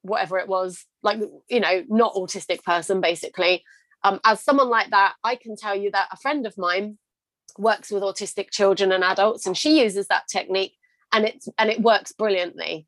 whatever 0.02 0.38
it 0.38 0.48
was, 0.48 0.86
like 1.04 1.20
you 1.50 1.60
know, 1.60 1.84
not 1.90 2.14
autistic 2.14 2.64
person 2.64 3.02
basically 3.02 3.64
um, 4.04 4.20
as 4.24 4.42
someone 4.42 4.70
like 4.70 4.92
that, 4.92 5.16
I 5.24 5.36
can 5.36 5.56
tell 5.56 5.76
you 5.76 5.92
that 5.92 6.10
a 6.12 6.18
friend 6.18 6.46
of 6.46 6.58
mine 6.58 6.98
works 7.58 7.92
with 7.92 8.04
autistic 8.04 8.52
children 8.52 8.92
and 8.92 9.04
adults, 9.04 9.46
and 9.46 9.58
she 9.58 9.82
uses 9.82 10.08
that 10.08 10.28
technique, 10.32 10.76
and 11.12 11.26
it's 11.26 11.48
and 11.58 11.70
it 11.70 11.82
works 11.82 12.12
brilliantly. 12.14 12.88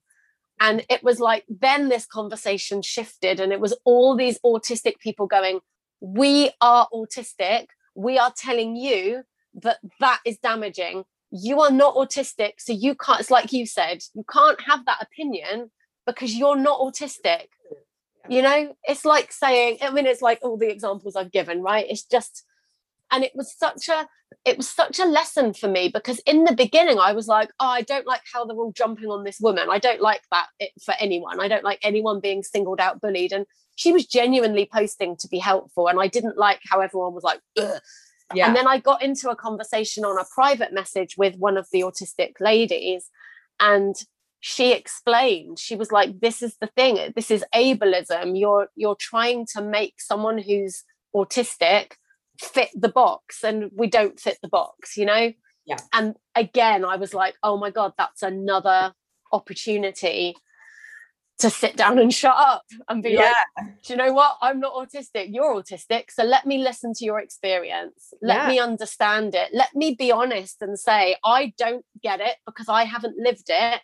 And 0.60 0.86
it 0.90 1.04
was 1.04 1.20
like 1.20 1.44
then 1.50 1.90
this 1.90 2.06
conversation 2.06 2.82
shifted, 2.82 3.40
and 3.40 3.52
it 3.52 3.60
was 3.60 3.78
all 3.84 4.16
these 4.16 4.40
autistic 4.46 5.00
people 5.00 5.28
going, 5.28 5.60
"We 6.00 6.52
are 6.62 6.88
autistic. 6.94 7.68
We 7.96 8.18
are 8.18 8.34
telling 8.36 8.76
you 8.76 9.24
that 9.56 9.80
that 10.00 10.22
is 10.26 10.38
damaging. 10.38 11.04
You 11.32 11.62
are 11.62 11.72
not 11.72 11.96
autistic, 11.96 12.54
so 12.60 12.72
you 12.72 12.96
can't." 12.96 13.20
It's 13.20 13.32
like 13.32 13.52
you 13.52 13.66
said, 13.66 14.04
you 14.14 14.24
can't 14.32 14.62
have 14.62 14.86
that 14.86 15.02
opinion 15.02 15.72
because 16.06 16.36
you're 16.36 16.58
not 16.58 16.80
autistic 16.80 17.48
you 18.30 18.42
know 18.42 18.76
it's 18.84 19.06
like 19.06 19.32
saying 19.32 19.78
i 19.82 19.92
mean 19.92 20.06
it's 20.06 20.22
like 20.22 20.40
all 20.42 20.58
the 20.58 20.70
examples 20.70 21.16
i've 21.16 21.32
given 21.32 21.62
right? 21.62 21.86
It's 21.90 22.04
just 22.04 22.44
and 23.12 23.24
it 23.24 23.32
was 23.36 23.54
such 23.58 23.90
a 23.90 24.08
it 24.46 24.58
was 24.58 24.70
such 24.70 25.00
a 25.00 25.06
lesson 25.06 25.54
for 25.54 25.68
me 25.68 25.90
because 25.90 26.20
in 26.20 26.46
the 26.46 26.56
beginning 26.56 26.98
i 26.98 27.12
was 27.12 27.28
like 27.28 27.50
oh 27.60 27.68
i 27.68 27.82
don't 27.82 28.08
like 28.08 28.22
how 28.32 28.46
they're 28.46 28.56
all 28.56 28.72
jumping 28.72 29.10
on 29.10 29.24
this 29.24 29.40
woman. 29.40 29.68
I 29.70 29.80
don't 29.80 30.02
like 30.02 30.22
that 30.32 30.48
for 30.84 30.94
anyone. 31.00 31.40
I 31.40 31.48
don't 31.48 31.64
like 31.64 31.80
anyone 31.84 32.20
being 32.20 32.44
singled 32.44 32.80
out 32.80 33.02
bullied. 33.02 33.34
And 33.34 33.46
she 33.76 33.92
was 33.92 34.06
genuinely 34.06 34.70
posting 34.72 35.16
to 35.18 35.28
be 35.28 35.40
helpful 35.40 35.88
and 35.88 36.00
i 36.00 36.08
didn't 36.08 36.38
like 36.38 36.60
how 36.70 36.82
everyone 36.82 37.14
was 37.14 37.24
like 37.24 37.40
Ugh. 37.58 37.80
yeah. 38.34 38.48
And 38.48 38.56
then 38.56 38.68
i 38.68 38.78
got 38.78 39.02
into 39.02 39.30
a 39.30 39.36
conversation 39.36 40.06
on 40.06 40.18
a 40.18 40.26
private 40.34 40.74
message 40.74 41.16
with 41.18 41.36
one 41.38 41.58
of 41.58 41.68
the 41.72 41.82
autistic 41.82 42.34
ladies 42.40 43.10
and 43.60 43.96
she 44.42 44.74
explained 44.74 45.60
she 45.60 45.76
was 45.76 45.92
like 45.92 46.20
this 46.20 46.42
is 46.42 46.58
the 46.60 46.68
thing 46.76 46.98
this 47.16 47.32
is 47.32 47.46
ableism. 47.56 48.38
You're 48.38 48.68
you're 48.76 48.98
trying 49.00 49.46
to 49.54 49.62
make 49.62 50.02
someone 50.02 50.40
who's 50.40 50.84
autistic 51.16 51.94
fit 52.40 52.70
the 52.74 52.90
box 52.90 53.44
and 53.44 53.70
we 53.76 53.88
don't 53.88 54.20
fit 54.20 54.40
the 54.42 54.50
box 54.50 54.98
you 54.98 55.06
know? 55.06 55.32
Yeah. 55.66 55.78
And 55.94 56.16
again 56.36 56.84
i 56.84 56.96
was 56.96 57.14
like 57.14 57.36
oh 57.44 57.56
my 57.56 57.70
god 57.70 57.94
that's 57.98 58.24
another 58.24 58.94
opportunity 59.32 60.36
to 61.38 61.52
sit 61.52 61.78
down 61.78 62.00
and 62.00 62.12
shut 62.12 62.36
up 62.36 62.64
and 62.90 63.04
be 63.04 63.12
yeah. 63.12 63.34
like 63.58 63.68
do 63.84 63.94
you 63.94 63.98
know 63.98 64.14
what? 64.14 64.38
I'm 64.44 64.60
not 64.60 64.76
autistic. 64.76 65.30
You're 65.30 65.56
autistic. 65.56 66.12
So 66.12 66.24
let 66.24 66.46
me 66.46 66.60
listen 66.60 66.94
to 66.94 67.06
your 67.06 67.20
experience. 67.20 68.14
Let 68.22 68.44
yeah. 68.44 68.48
me 68.48 68.60
understand 68.60 69.34
it. 69.34 69.50
Let 69.52 69.74
me 69.74 69.96
be 69.96 70.12
honest 70.12 70.62
and 70.62 70.78
say 70.80 71.16
i 71.24 71.54
don't 71.58 71.86
get 72.02 72.22
it 72.22 72.36
because 72.46 72.70
i 72.70 72.84
haven't 72.84 73.18
lived 73.18 73.50
it 73.50 73.82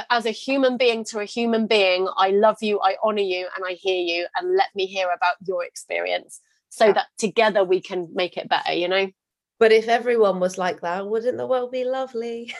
but 0.00 0.16
as 0.16 0.24
a 0.24 0.30
human 0.30 0.76
being 0.76 1.04
to 1.04 1.20
a 1.20 1.24
human 1.24 1.66
being 1.66 2.08
i 2.16 2.30
love 2.30 2.56
you 2.62 2.80
i 2.80 2.96
honor 3.02 3.22
you 3.22 3.46
and 3.56 3.64
i 3.68 3.72
hear 3.72 4.00
you 4.00 4.26
and 4.36 4.56
let 4.56 4.74
me 4.74 4.86
hear 4.86 5.08
about 5.10 5.34
your 5.46 5.64
experience 5.64 6.40
so 6.70 6.86
yeah. 6.86 6.92
that 6.92 7.06
together 7.18 7.64
we 7.64 7.80
can 7.80 8.08
make 8.14 8.36
it 8.36 8.48
better 8.48 8.72
you 8.72 8.88
know? 8.88 9.08
But 9.58 9.72
if 9.72 9.88
everyone 9.88 10.40
was 10.40 10.56
like 10.56 10.80
that 10.80 11.06
wouldn't 11.06 11.36
the 11.36 11.46
world 11.46 11.70
be 11.70 11.84
lovely? 11.84 12.54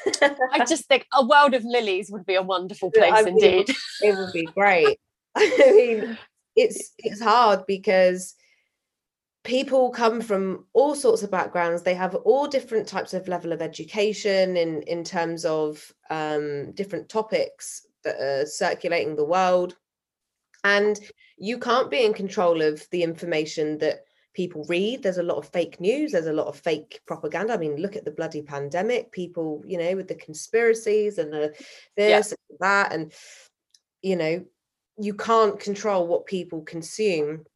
I 0.52 0.66
just 0.66 0.84
think 0.84 1.06
a 1.14 1.24
world 1.24 1.54
of 1.54 1.64
lilies 1.64 2.10
would 2.10 2.26
be 2.26 2.34
a 2.34 2.42
wonderful 2.42 2.90
place 2.90 3.14
I 3.14 3.22
mean, 3.22 3.42
indeed. 3.42 3.74
it 4.02 4.14
would 4.14 4.32
be 4.34 4.44
great. 4.44 4.98
I 5.34 5.72
mean 5.74 6.18
it's 6.56 6.92
it's 6.98 7.22
hard 7.22 7.64
because 7.66 8.34
people 9.44 9.90
come 9.90 10.20
from 10.20 10.66
all 10.72 10.94
sorts 10.94 11.22
of 11.22 11.30
backgrounds. 11.30 11.82
They 11.82 11.94
have 11.94 12.14
all 12.14 12.46
different 12.46 12.86
types 12.86 13.14
of 13.14 13.28
level 13.28 13.52
of 13.52 13.62
education 13.62 14.56
in 14.56 14.82
in 14.82 15.04
terms 15.04 15.44
of 15.44 15.92
um, 16.10 16.72
different 16.72 17.08
topics 17.08 17.86
that 18.04 18.20
are 18.20 18.46
circulating 18.46 19.16
the 19.16 19.24
world. 19.24 19.76
And 20.64 21.00
you 21.38 21.58
can't 21.58 21.90
be 21.90 22.04
in 22.04 22.12
control 22.12 22.60
of 22.60 22.86
the 22.90 23.02
information 23.02 23.78
that 23.78 24.04
people 24.34 24.66
read. 24.68 25.02
There's 25.02 25.18
a 25.18 25.22
lot 25.22 25.38
of 25.38 25.48
fake 25.48 25.80
news. 25.80 26.12
There's 26.12 26.26
a 26.26 26.32
lot 26.32 26.46
of 26.46 26.58
fake 26.58 27.00
propaganda. 27.06 27.54
I 27.54 27.56
mean 27.56 27.76
look 27.76 27.96
at 27.96 28.04
the 28.04 28.10
bloody 28.10 28.42
pandemic. 28.42 29.10
People 29.10 29.62
you 29.66 29.78
know 29.78 29.96
with 29.96 30.08
the 30.08 30.16
conspiracies 30.16 31.18
and 31.18 31.32
the 31.32 31.54
this 31.96 32.28
yeah. 32.30 32.36
and 32.50 32.58
that. 32.60 32.92
And 32.92 33.12
you 34.02 34.16
know 34.16 34.44
you 34.98 35.14
can't 35.14 35.58
control 35.58 36.06
what 36.06 36.26
people 36.26 36.60
consume 36.60 37.46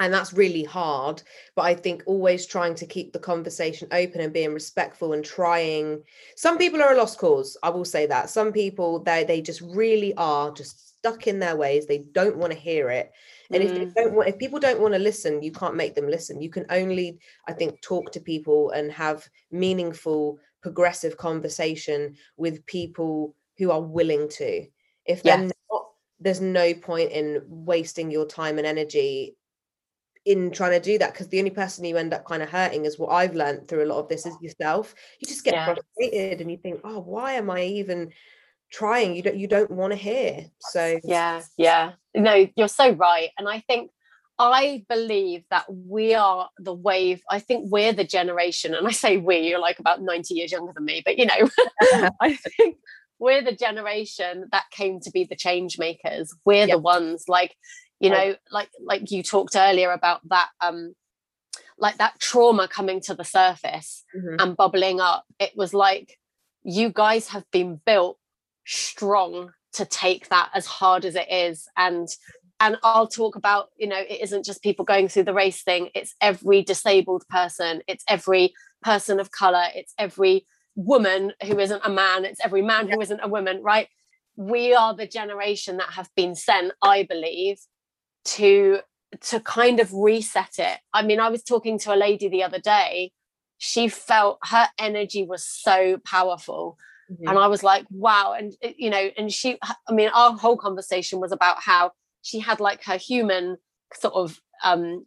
and 0.00 0.12
that's 0.12 0.32
really 0.32 0.64
hard 0.64 1.22
but 1.54 1.62
i 1.62 1.74
think 1.74 2.02
always 2.06 2.46
trying 2.46 2.74
to 2.74 2.86
keep 2.86 3.12
the 3.12 3.18
conversation 3.18 3.88
open 3.92 4.20
and 4.20 4.32
being 4.32 4.52
respectful 4.52 5.12
and 5.12 5.24
trying 5.24 6.02
some 6.36 6.58
people 6.58 6.82
are 6.82 6.92
a 6.92 6.96
lost 6.96 7.18
cause 7.18 7.56
i 7.62 7.70
will 7.70 7.84
say 7.84 8.06
that 8.06 8.30
some 8.30 8.52
people 8.52 8.98
they 9.00 9.24
they 9.24 9.40
just 9.40 9.60
really 9.60 10.14
are 10.16 10.50
just 10.52 10.96
stuck 10.98 11.26
in 11.26 11.38
their 11.38 11.56
ways 11.56 11.86
they 11.86 11.98
don't 12.12 12.36
want 12.36 12.52
to 12.52 12.58
hear 12.58 12.90
it 12.90 13.12
and 13.50 13.62
mm. 13.62 13.66
if 13.66 13.74
they 13.74 13.86
mm. 13.86 13.94
don't 13.94 14.14
want 14.14 14.28
if 14.28 14.38
people 14.38 14.58
don't 14.58 14.80
want 14.80 14.92
to 14.92 14.98
listen 14.98 15.42
you 15.42 15.52
can't 15.52 15.76
make 15.76 15.94
them 15.94 16.08
listen 16.08 16.40
you 16.40 16.50
can 16.50 16.66
only 16.70 17.18
i 17.46 17.52
think 17.52 17.80
talk 17.80 18.10
to 18.10 18.20
people 18.20 18.70
and 18.70 18.90
have 18.90 19.28
meaningful 19.50 20.38
progressive 20.62 21.16
conversation 21.16 22.16
with 22.36 22.64
people 22.66 23.34
who 23.56 23.70
are 23.70 23.82
willing 23.82 24.28
to 24.28 24.66
if 25.06 25.22
they're 25.22 25.38
yes. 25.40 25.52
not 25.70 25.82
there's 26.18 26.40
no 26.40 26.74
point 26.74 27.12
in 27.12 27.42
wasting 27.46 28.10
your 28.10 28.26
time 28.26 28.58
and 28.58 28.66
energy 28.66 29.36
in 30.26 30.50
trying 30.50 30.72
to 30.72 30.80
do 30.80 30.98
that 30.98 31.12
because 31.12 31.28
the 31.28 31.38
only 31.38 31.50
person 31.50 31.84
you 31.84 31.96
end 31.96 32.12
up 32.12 32.24
kind 32.24 32.42
of 32.42 32.50
hurting 32.50 32.84
is 32.84 32.98
what 32.98 33.10
I've 33.10 33.36
learned 33.36 33.68
through 33.68 33.84
a 33.84 33.86
lot 33.86 34.00
of 34.00 34.08
this 34.08 34.26
is 34.26 34.36
yourself. 34.42 34.94
You 35.20 35.28
just 35.28 35.44
get 35.44 35.54
yeah. 35.54 35.64
frustrated 35.66 36.40
and 36.40 36.50
you 36.50 36.58
think, 36.58 36.80
oh, 36.82 36.98
why 36.98 37.34
am 37.34 37.48
I 37.48 37.62
even 37.62 38.12
trying? 38.70 39.14
You 39.14 39.22
don't 39.22 39.36
you 39.36 39.46
don't 39.46 39.70
want 39.70 39.92
to 39.92 39.96
hear. 39.96 40.46
So 40.60 40.98
yeah, 41.04 41.42
yeah. 41.56 41.92
No, 42.14 42.46
you're 42.56 42.68
so 42.68 42.90
right. 42.90 43.30
And 43.38 43.48
I 43.48 43.60
think 43.60 43.92
I 44.36 44.84
believe 44.88 45.44
that 45.50 45.64
we 45.72 46.14
are 46.14 46.50
the 46.58 46.74
wave. 46.74 47.22
I 47.30 47.38
think 47.38 47.70
we're 47.70 47.92
the 47.92 48.04
generation, 48.04 48.74
and 48.74 48.86
I 48.86 48.90
say 48.90 49.18
we, 49.18 49.38
you're 49.38 49.60
like 49.60 49.78
about 49.78 50.02
90 50.02 50.34
years 50.34 50.50
younger 50.50 50.72
than 50.74 50.84
me, 50.84 51.02
but 51.04 51.18
you 51.18 51.26
know, 51.26 51.48
I 52.20 52.34
think 52.34 52.78
we're 53.20 53.42
the 53.42 53.52
generation 53.54 54.48
that 54.50 54.64
came 54.72 54.98
to 55.00 55.10
be 55.12 55.24
the 55.24 55.36
change 55.36 55.78
makers. 55.78 56.34
We're 56.44 56.66
yep. 56.66 56.70
the 56.70 56.78
ones 56.78 57.24
like 57.28 57.54
you 58.00 58.10
know 58.10 58.34
like 58.50 58.68
like 58.84 59.10
you 59.10 59.22
talked 59.22 59.56
earlier 59.56 59.90
about 59.90 60.20
that 60.28 60.48
um 60.60 60.94
like 61.78 61.98
that 61.98 62.18
trauma 62.18 62.68
coming 62.68 63.00
to 63.00 63.14
the 63.14 63.24
surface 63.24 64.04
mm-hmm. 64.16 64.36
and 64.38 64.56
bubbling 64.56 65.00
up. 65.00 65.24
It 65.38 65.52
was 65.56 65.74
like 65.74 66.18
you 66.64 66.90
guys 66.90 67.28
have 67.28 67.44
been 67.50 67.80
built 67.84 68.18
strong 68.64 69.50
to 69.74 69.84
take 69.84 70.28
that 70.28 70.50
as 70.54 70.66
hard 70.66 71.04
as 71.04 71.14
it 71.14 71.30
is. 71.30 71.68
And 71.76 72.08
and 72.58 72.78
I'll 72.82 73.06
talk 73.06 73.36
about, 73.36 73.68
you 73.76 73.86
know, 73.86 73.98
it 73.98 74.22
isn't 74.22 74.46
just 74.46 74.62
people 74.62 74.86
going 74.86 75.08
through 75.08 75.24
the 75.24 75.34
race 75.34 75.62
thing, 75.62 75.90
it's 75.94 76.14
every 76.22 76.62
disabled 76.62 77.24
person, 77.28 77.82
it's 77.86 78.04
every 78.08 78.54
person 78.82 79.20
of 79.20 79.30
color, 79.30 79.64
it's 79.74 79.92
every 79.98 80.46
woman 80.74 81.34
who 81.44 81.58
isn't 81.58 81.82
a 81.84 81.90
man, 81.90 82.24
it's 82.24 82.40
every 82.42 82.62
man 82.62 82.88
who 82.88 82.98
isn't 82.98 83.20
a 83.22 83.28
woman, 83.28 83.62
right? 83.62 83.88
We 84.36 84.74
are 84.74 84.94
the 84.94 85.06
generation 85.06 85.76
that 85.76 85.90
have 85.90 86.08
been 86.16 86.34
sent, 86.34 86.72
I 86.82 87.02
believe, 87.02 87.58
to 88.26 88.80
to 89.20 89.40
kind 89.40 89.80
of 89.80 89.92
reset 89.92 90.58
it. 90.58 90.78
I 90.92 91.02
mean, 91.02 91.20
I 91.20 91.28
was 91.28 91.42
talking 91.42 91.78
to 91.80 91.94
a 91.94 91.96
lady 91.96 92.28
the 92.28 92.42
other 92.42 92.58
day, 92.58 93.12
she 93.58 93.88
felt 93.88 94.38
her 94.44 94.66
energy 94.78 95.24
was 95.24 95.46
so 95.46 95.98
powerful. 96.04 96.76
Mm-hmm. 97.10 97.28
And 97.28 97.38
I 97.38 97.46
was 97.46 97.62
like, 97.62 97.86
wow. 97.90 98.34
And, 98.36 98.52
you 98.76 98.90
know, 98.90 99.10
and 99.16 99.32
she, 99.32 99.58
I 99.62 99.92
mean, 99.92 100.10
our 100.12 100.32
whole 100.32 100.56
conversation 100.56 101.20
was 101.20 101.32
about 101.32 101.62
how 101.62 101.92
she 102.22 102.40
had 102.40 102.58
like 102.58 102.82
her 102.84 102.96
human 102.96 103.56
sort 103.94 104.14
of 104.14 104.40
um 104.64 105.04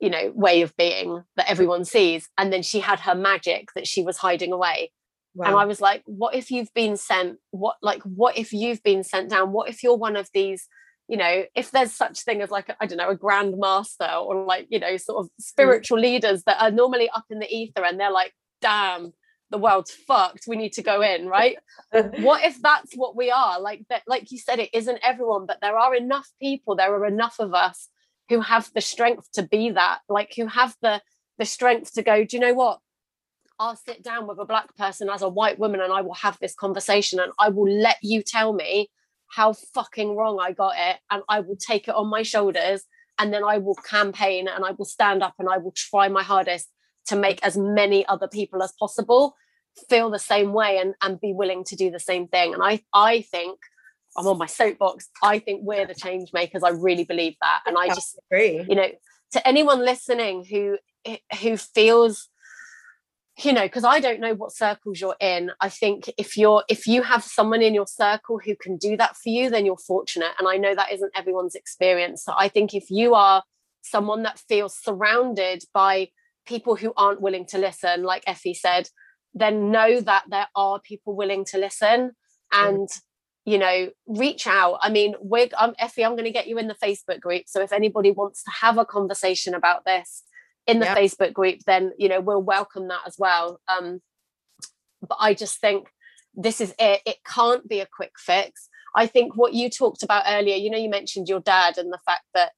you 0.00 0.10
know 0.10 0.32
way 0.34 0.60
of 0.60 0.76
being 0.76 1.22
that 1.36 1.50
everyone 1.50 1.84
sees 1.84 2.28
and 2.36 2.52
then 2.52 2.62
she 2.62 2.80
had 2.80 3.00
her 3.00 3.14
magic 3.14 3.68
that 3.74 3.86
she 3.86 4.02
was 4.02 4.18
hiding 4.18 4.52
away 4.52 4.92
wow. 5.34 5.46
and 5.46 5.56
i 5.56 5.64
was 5.64 5.80
like 5.80 6.02
what 6.04 6.34
if 6.34 6.50
you've 6.50 6.72
been 6.74 6.96
sent 6.96 7.38
what 7.52 7.76
like 7.80 8.02
what 8.02 8.36
if 8.36 8.52
you've 8.52 8.82
been 8.82 9.02
sent 9.02 9.30
down 9.30 9.52
what 9.52 9.68
if 9.68 9.82
you're 9.82 9.96
one 9.96 10.16
of 10.16 10.28
these 10.34 10.68
you 11.08 11.16
know 11.16 11.44
if 11.54 11.70
there's 11.70 11.92
such 11.92 12.20
thing 12.20 12.40
as 12.40 12.50
like 12.50 12.74
I 12.80 12.86
don't 12.86 12.98
know 12.98 13.10
a 13.10 13.16
grand 13.16 13.58
master 13.58 14.08
or 14.10 14.44
like 14.44 14.66
you 14.70 14.78
know 14.78 14.96
sort 14.96 15.24
of 15.24 15.26
mm. 15.26 15.40
spiritual 15.40 15.98
leaders 15.98 16.44
that 16.44 16.62
are 16.62 16.70
normally 16.70 17.10
up 17.10 17.24
in 17.30 17.38
the 17.38 17.54
ether 17.54 17.84
and 17.84 17.98
they're 17.98 18.10
like 18.10 18.32
damn 18.60 19.12
the 19.50 19.58
world's 19.58 19.92
fucked. 19.92 20.48
We 20.48 20.56
need 20.56 20.72
to 20.72 20.82
go 20.82 21.02
in 21.02 21.28
right? 21.38 21.56
What 21.92 22.44
if 22.44 22.60
that's 22.60 22.94
what 22.94 23.16
we 23.16 23.30
are? 23.30 23.60
Like 23.60 23.84
that 23.90 24.02
like 24.06 24.30
you 24.32 24.38
said 24.38 24.58
it 24.58 24.70
isn't 24.72 24.98
everyone 25.02 25.46
but 25.46 25.58
there 25.60 25.78
are 25.78 25.94
enough 25.94 26.28
people 26.40 26.76
there 26.76 26.94
are 26.94 27.06
enough 27.06 27.36
of 27.38 27.54
us 27.54 27.88
who 28.30 28.40
have 28.40 28.70
the 28.74 28.80
strength 28.80 29.30
to 29.32 29.42
be 29.42 29.70
that 29.70 29.98
like 30.08 30.32
who 30.34 30.46
have 30.46 30.74
the 30.80 31.00
the 31.36 31.44
strength 31.44 31.92
to 31.94 32.02
go 32.02 32.24
do 32.24 32.36
you 32.36 32.40
know 32.40 32.54
what? 32.54 32.80
I'll 33.60 33.76
sit 33.76 34.02
down 34.02 34.26
with 34.26 34.38
a 34.40 34.44
black 34.44 34.74
person 34.76 35.08
as 35.08 35.22
a 35.22 35.28
white 35.28 35.60
woman 35.60 35.80
and 35.80 35.92
I 35.92 36.00
will 36.00 36.14
have 36.14 36.36
this 36.40 36.56
conversation 36.56 37.20
and 37.20 37.30
I 37.38 37.50
will 37.50 37.70
let 37.70 37.98
you 38.02 38.22
tell 38.22 38.52
me 38.52 38.90
how 39.34 39.52
fucking 39.52 40.16
wrong 40.16 40.38
I 40.40 40.52
got 40.52 40.74
it 40.76 40.98
and 41.10 41.22
I 41.28 41.40
will 41.40 41.56
take 41.56 41.88
it 41.88 41.94
on 41.94 42.08
my 42.08 42.22
shoulders 42.22 42.82
and 43.18 43.32
then 43.32 43.44
I 43.44 43.58
will 43.58 43.74
campaign 43.74 44.48
and 44.48 44.64
I 44.64 44.72
will 44.72 44.84
stand 44.84 45.22
up 45.22 45.34
and 45.38 45.48
I 45.48 45.58
will 45.58 45.72
try 45.76 46.08
my 46.08 46.22
hardest 46.22 46.68
to 47.06 47.16
make 47.16 47.44
as 47.44 47.56
many 47.56 48.06
other 48.06 48.28
people 48.28 48.62
as 48.62 48.72
possible 48.78 49.34
feel 49.88 50.10
the 50.10 50.18
same 50.18 50.52
way 50.52 50.78
and, 50.78 50.94
and 51.02 51.20
be 51.20 51.32
willing 51.32 51.64
to 51.64 51.76
do 51.76 51.90
the 51.90 52.00
same 52.00 52.28
thing. 52.28 52.54
And 52.54 52.62
I, 52.62 52.82
I 52.92 53.22
think 53.22 53.58
I'm 54.16 54.26
on 54.26 54.38
my 54.38 54.46
soapbox. 54.46 55.08
I 55.22 55.40
think 55.40 55.62
we're 55.64 55.86
the 55.86 55.94
change 55.94 56.32
makers. 56.32 56.62
I 56.62 56.70
really 56.70 57.04
believe 57.04 57.34
that. 57.40 57.62
And 57.66 57.76
I 57.76 57.88
just, 57.88 58.18
agree. 58.30 58.64
you 58.68 58.76
know, 58.76 58.88
to 59.32 59.46
anyone 59.46 59.84
listening 59.84 60.44
who 60.44 60.78
who 61.40 61.56
feels 61.56 62.28
you 63.42 63.52
know 63.52 63.62
because 63.62 63.84
i 63.84 63.98
don't 63.98 64.20
know 64.20 64.34
what 64.34 64.52
circles 64.52 65.00
you're 65.00 65.16
in. 65.20 65.50
I 65.60 65.68
think 65.68 66.12
if 66.16 66.36
you're 66.36 66.62
if 66.68 66.86
you 66.86 67.02
have 67.02 67.24
someone 67.24 67.62
in 67.62 67.74
your 67.74 67.86
circle 67.86 68.38
who 68.38 68.54
can 68.54 68.76
do 68.76 68.96
that 68.96 69.16
for 69.16 69.28
you 69.28 69.50
then 69.50 69.66
you're 69.66 69.76
fortunate. 69.76 70.30
And 70.38 70.48
i 70.48 70.56
know 70.56 70.74
that 70.74 70.92
isn't 70.92 71.12
everyone's 71.16 71.54
experience. 71.54 72.24
So 72.24 72.32
i 72.36 72.48
think 72.48 72.74
if 72.74 72.90
you 72.90 73.14
are 73.14 73.42
someone 73.82 74.22
that 74.22 74.38
feels 74.38 74.78
surrounded 74.80 75.64
by 75.72 76.08
people 76.46 76.76
who 76.76 76.92
aren't 76.96 77.20
willing 77.20 77.46
to 77.46 77.58
listen 77.58 78.02
like 78.02 78.22
effie 78.26 78.54
said 78.54 78.88
then 79.34 79.70
know 79.70 80.00
that 80.00 80.24
there 80.30 80.48
are 80.54 80.80
people 80.80 81.16
willing 81.16 81.44
to 81.44 81.58
listen 81.58 82.12
and 82.52 82.88
you 83.44 83.58
know 83.58 83.90
reach 84.06 84.46
out. 84.46 84.78
I 84.80 84.90
mean 84.90 85.14
we're 85.20 85.48
um, 85.58 85.74
effie 85.80 86.04
i'm 86.04 86.12
going 86.12 86.24
to 86.24 86.30
get 86.30 86.46
you 86.46 86.58
in 86.58 86.68
the 86.68 86.76
facebook 86.76 87.20
group. 87.20 87.44
So 87.46 87.60
if 87.62 87.72
anybody 87.72 88.12
wants 88.12 88.44
to 88.44 88.50
have 88.60 88.78
a 88.78 88.84
conversation 88.84 89.54
about 89.54 89.84
this 89.84 90.22
in 90.66 90.78
the 90.78 90.86
facebook 90.86 91.32
group 91.32 91.60
then 91.66 91.92
you 91.98 92.08
know 92.08 92.20
we'll 92.20 92.42
welcome 92.42 92.88
that 92.88 93.02
as 93.06 93.16
well. 93.18 93.60
Um 93.68 94.00
but 95.06 95.18
i 95.20 95.34
just 95.34 95.60
think 95.60 95.88
this 96.34 96.60
is 96.60 96.74
it 96.78 97.00
it 97.06 97.16
can't 97.24 97.68
be 97.68 97.80
a 97.80 97.86
quick 97.86 98.12
fix. 98.16 98.68
I 98.96 99.06
think 99.06 99.36
what 99.36 99.54
you 99.54 99.70
talked 99.70 100.02
about 100.02 100.24
earlier 100.26 100.56
you 100.56 100.70
know 100.70 100.78
you 100.78 100.88
mentioned 100.88 101.28
your 101.28 101.40
dad 101.40 101.78
and 101.78 101.92
the 101.92 101.98
fact 102.04 102.24
that 102.34 102.52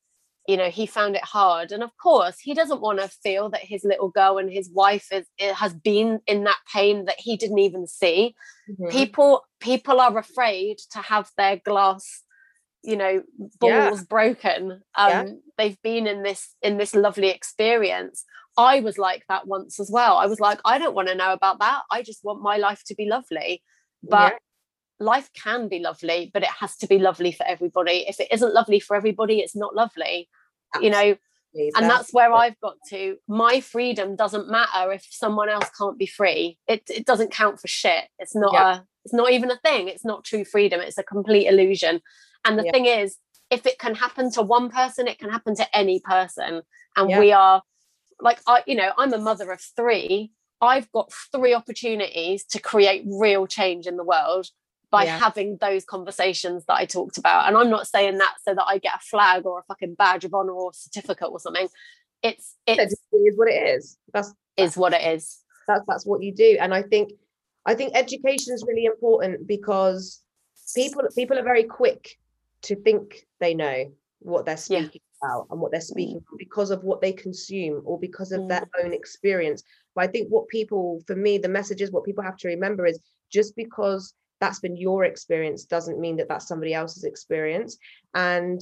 you 0.47 0.57
know 0.57 0.71
he 0.71 0.87
found 0.87 1.17
it 1.17 1.25
hard 1.25 1.73
and 1.73 1.83
of 1.83 1.91
course 1.97 2.39
he 2.41 2.55
doesn't 2.55 2.81
want 2.81 3.01
to 3.01 3.09
feel 3.09 3.51
that 3.51 3.63
his 3.63 3.85
little 3.85 4.11
girl 4.11 4.39
and 4.39 4.51
his 4.51 4.71
wife 4.71 5.09
is 5.11 5.27
has 5.55 5.75
been 5.75 6.21
in 6.27 6.45
that 6.45 6.59
pain 6.73 7.07
that 7.07 7.17
he 7.19 7.37
didn't 7.37 7.59
even 7.59 7.87
see. 7.87 8.35
Mm-hmm. 8.71 8.89
people 8.89 9.45
people 9.61 10.01
are 10.01 10.17
afraid 10.19 10.79
to 10.93 10.99
have 10.99 11.31
their 11.37 11.57
glass 11.57 12.23
you 12.83 12.97
know 12.97 13.23
balls 13.59 14.01
yeah. 14.01 14.05
broken 14.09 14.73
um 14.95 15.11
yeah. 15.11 15.25
they've 15.59 15.81
been 15.83 16.07
in 16.07 16.23
this 16.23 16.55
in 16.63 16.79
this 16.79 16.95
lovely 16.95 17.29
experience 17.29 18.25
i 18.57 18.81
was 18.81 18.97
like 18.99 19.25
that 19.29 19.47
once 19.47 19.81
as 19.81 19.91
well 19.91 20.17
i 20.17 20.27
was 20.27 20.41
like 20.41 20.61
i 20.65 20.79
don't 20.79 20.95
want 20.95 21.09
to 21.09 21.15
know 21.15 21.33
about 21.33 21.59
that 21.59 21.83
i 21.91 22.03
just 22.03 22.23
want 22.23 22.43
my 22.43 22.57
life 22.57 22.83
to 22.87 22.95
be 22.95 23.07
lovely 23.07 23.63
but 24.03 24.33
yeah 24.33 24.39
life 24.99 25.31
can 25.35 25.69
be 25.69 25.79
lovely, 25.79 26.31
but 26.33 26.43
it 26.43 26.49
has 26.49 26.77
to 26.79 26.87
be 26.87 26.99
lovely 26.99 27.33
for 27.33 27.47
everybody. 27.47 28.05
If 28.09 28.21
it 28.21 28.29
isn't 28.33 28.55
lovely 28.55 28.81
for 28.81 28.97
everybody, 28.97 29.41
it's 29.41 29.57
not 29.57 29.75
lovely. 29.75 30.29
Absolutely. 30.75 30.87
You 30.87 31.11
know, 31.11 31.17
and 31.77 31.89
that's 31.89 32.13
where 32.13 32.33
I've 32.33 32.59
got 32.61 32.75
to. 32.91 33.17
My 33.29 33.61
freedom 33.61 34.15
doesn't 34.15 34.51
matter 34.51 34.93
if 34.93 35.07
someone 35.11 35.49
else 35.49 35.71
can't 35.79 35.99
be 35.99 36.07
free. 36.07 36.59
It 36.69 36.83
it 36.91 37.07
doesn't 37.07 37.33
count 37.33 37.61
for 37.61 37.69
shit. 37.69 38.05
It's 38.19 38.35
not 38.35 38.55
a 38.55 38.85
it's 39.05 39.15
not 39.15 39.33
even 39.33 39.51
a 39.51 39.59
thing. 39.59 39.89
It's 39.89 40.05
not 40.05 40.25
true 40.25 40.45
freedom. 40.45 40.81
It's 40.81 40.99
a 40.99 41.03
complete 41.03 41.47
illusion. 41.47 42.03
And 42.45 42.59
the 42.59 42.65
yeah. 42.65 42.73
thing 42.73 42.87
is, 42.87 43.17
if 43.51 43.67
it 43.67 43.79
can 43.79 43.95
happen 43.95 44.31
to 44.33 44.43
one 44.43 44.71
person, 44.71 45.07
it 45.07 45.19
can 45.19 45.31
happen 45.31 45.55
to 45.57 45.77
any 45.77 46.01
person. 46.01 46.63
And 46.97 47.11
yeah. 47.11 47.21
we 47.21 47.33
are 47.33 47.63
like 48.21 48.41
I, 48.47 48.63
you 48.67 48.75
know, 48.75 48.93
I'm 48.97 49.13
a 49.13 49.19
mother 49.19 49.51
of 49.53 49.61
three. 49.61 50.33
I've 50.61 50.91
got 50.93 51.13
three 51.33 51.55
opportunities 51.55 52.45
to 52.45 52.61
create 52.61 53.05
real 53.07 53.47
change 53.47 53.87
in 53.87 53.97
the 53.97 54.05
world 54.05 54.49
by 54.91 55.05
yeah. 55.05 55.19
having 55.19 55.59
those 55.61 55.85
conversations 55.85 56.65
that 56.67 56.75
I 56.75 56.87
talked 56.87 57.19
about. 57.19 57.47
And 57.47 57.57
I'm 57.57 57.69
not 57.69 57.87
saying 57.87 58.19
that 58.19 58.37
so 58.43 58.55
that 58.55 58.65
I 58.65 58.79
get 58.79 58.95
a 58.95 59.01
flag 59.01 59.45
or 59.45 59.59
a 59.59 59.63
fucking 59.65 59.95
badge 59.95 60.25
of 60.25 60.33
honor 60.33 60.53
or 60.53 60.73
certificate 60.73 61.29
or 61.31 61.41
something. 61.41 61.69
It's 62.23 62.55
it's 62.67 62.95
it 63.13 63.17
is 63.17 63.37
what 63.37 63.49
it 63.49 63.77
is. 63.77 63.99
That's, 64.13 64.29
that's 64.57 64.73
is 64.73 64.77
what 64.77 64.95
it 64.95 65.03
is. 65.03 65.39
That's 65.69 65.83
that's 65.87 66.07
what 66.07 66.23
you 66.23 66.35
do. 66.35 66.57
And 66.59 66.73
I 66.73 66.83
think 66.83 67.13
I 67.67 67.75
think 67.75 67.95
education 67.95 68.55
is 68.55 68.65
really 68.67 68.87
important 68.87 69.47
because 69.47 70.23
people 70.75 71.03
people 71.15 71.39
are 71.39 71.45
very 71.45 71.65
quick 71.65 72.17
to 72.67 72.77
think 72.77 73.27
they 73.41 73.55
know 73.55 73.91
what 74.21 74.45
they're 74.45 74.57
speaking 74.57 75.01
yeah. 75.23 75.29
about 75.29 75.47
and 75.51 75.61
what 75.61 75.71
they're 75.71 75.81
speaking 75.81 76.23
because 76.39 76.71
of 76.71 76.85
what 76.85 77.01
they 77.01 77.13
consume 77.13 77.83
or 77.85 77.99
because 77.99 78.33
of 78.33 78.43
mm. 78.43 78.49
their 78.49 78.69
own 78.83 78.93
experience. 78.93 79.63
But 79.95 80.05
I 80.05 80.07
think 80.09 80.29
what 80.29 80.49
people, 80.49 81.03
for 81.07 81.17
me, 81.17 81.39
the 81.39 81.49
message 81.49 81.81
is 81.81 81.93
what 81.93 82.05
people 82.05 82.25
have 82.25 82.37
to 82.39 82.49
remember 82.49 82.87
is 82.87 83.01
just 83.31 83.55
because 83.57 84.15
that's 84.41 84.61
been 84.61 84.77
your 84.77 85.05
experience 85.05 85.65
doesn't 85.65 86.01
mean 86.01 86.17
that 86.17 86.29
that's 86.29 86.49
somebody 86.49 86.75
else's 86.75 87.05
experience 87.05 87.79
and 88.15 88.61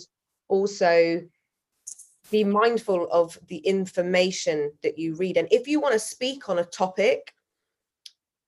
also 0.48 1.22
be 2.30 2.44
mindful 2.44 3.08
of 3.10 3.38
the 3.48 3.58
information 3.58 4.72
that 4.82 4.98
you 4.98 5.14
read 5.16 5.36
and 5.36 5.48
if 5.50 5.68
you 5.68 5.78
want 5.80 5.92
to 5.92 5.98
speak 5.98 6.48
on 6.48 6.58
a 6.58 6.64
topic 6.64 7.32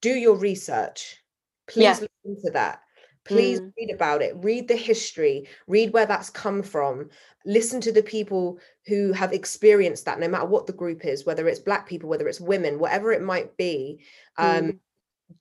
do 0.01 0.11
your 0.11 0.37
research 0.37 1.23
please 1.69 1.83
yeah. 1.83 1.91
listen 2.25 2.45
to 2.45 2.51
that 2.53 2.81
please 3.27 3.61
mm. 3.61 3.73
read 3.77 3.91
about 3.91 4.23
it. 4.23 4.35
Read 4.37 4.69
the 4.69 4.77
history. 4.77 5.49
Read 5.67 5.93
where 5.93 6.07
that's 6.07 6.31
come 6.31 6.63
from. 6.63 7.11
Listen 7.45 7.81
to 7.83 7.93
the 7.93 8.03
people 8.03 8.59
who 8.87 9.13
have 9.13 9.33
experienced 9.33 10.05
that 10.05 10.21
no 10.21 10.29
matter 10.29 10.47
what 10.47 10.67
the 10.67 10.73
group 10.73 11.05
is 11.05 11.27
whether 11.27 11.49
it's 11.49 11.61
black 11.61 11.89
people 11.89 12.09
whether 12.09 12.29
it's 12.29 12.41
women 12.41 12.79
whatever 12.79 13.13
it 13.13 13.23
might 13.23 13.57
be 13.57 14.01
um, 14.37 14.63
mm. 14.63 14.79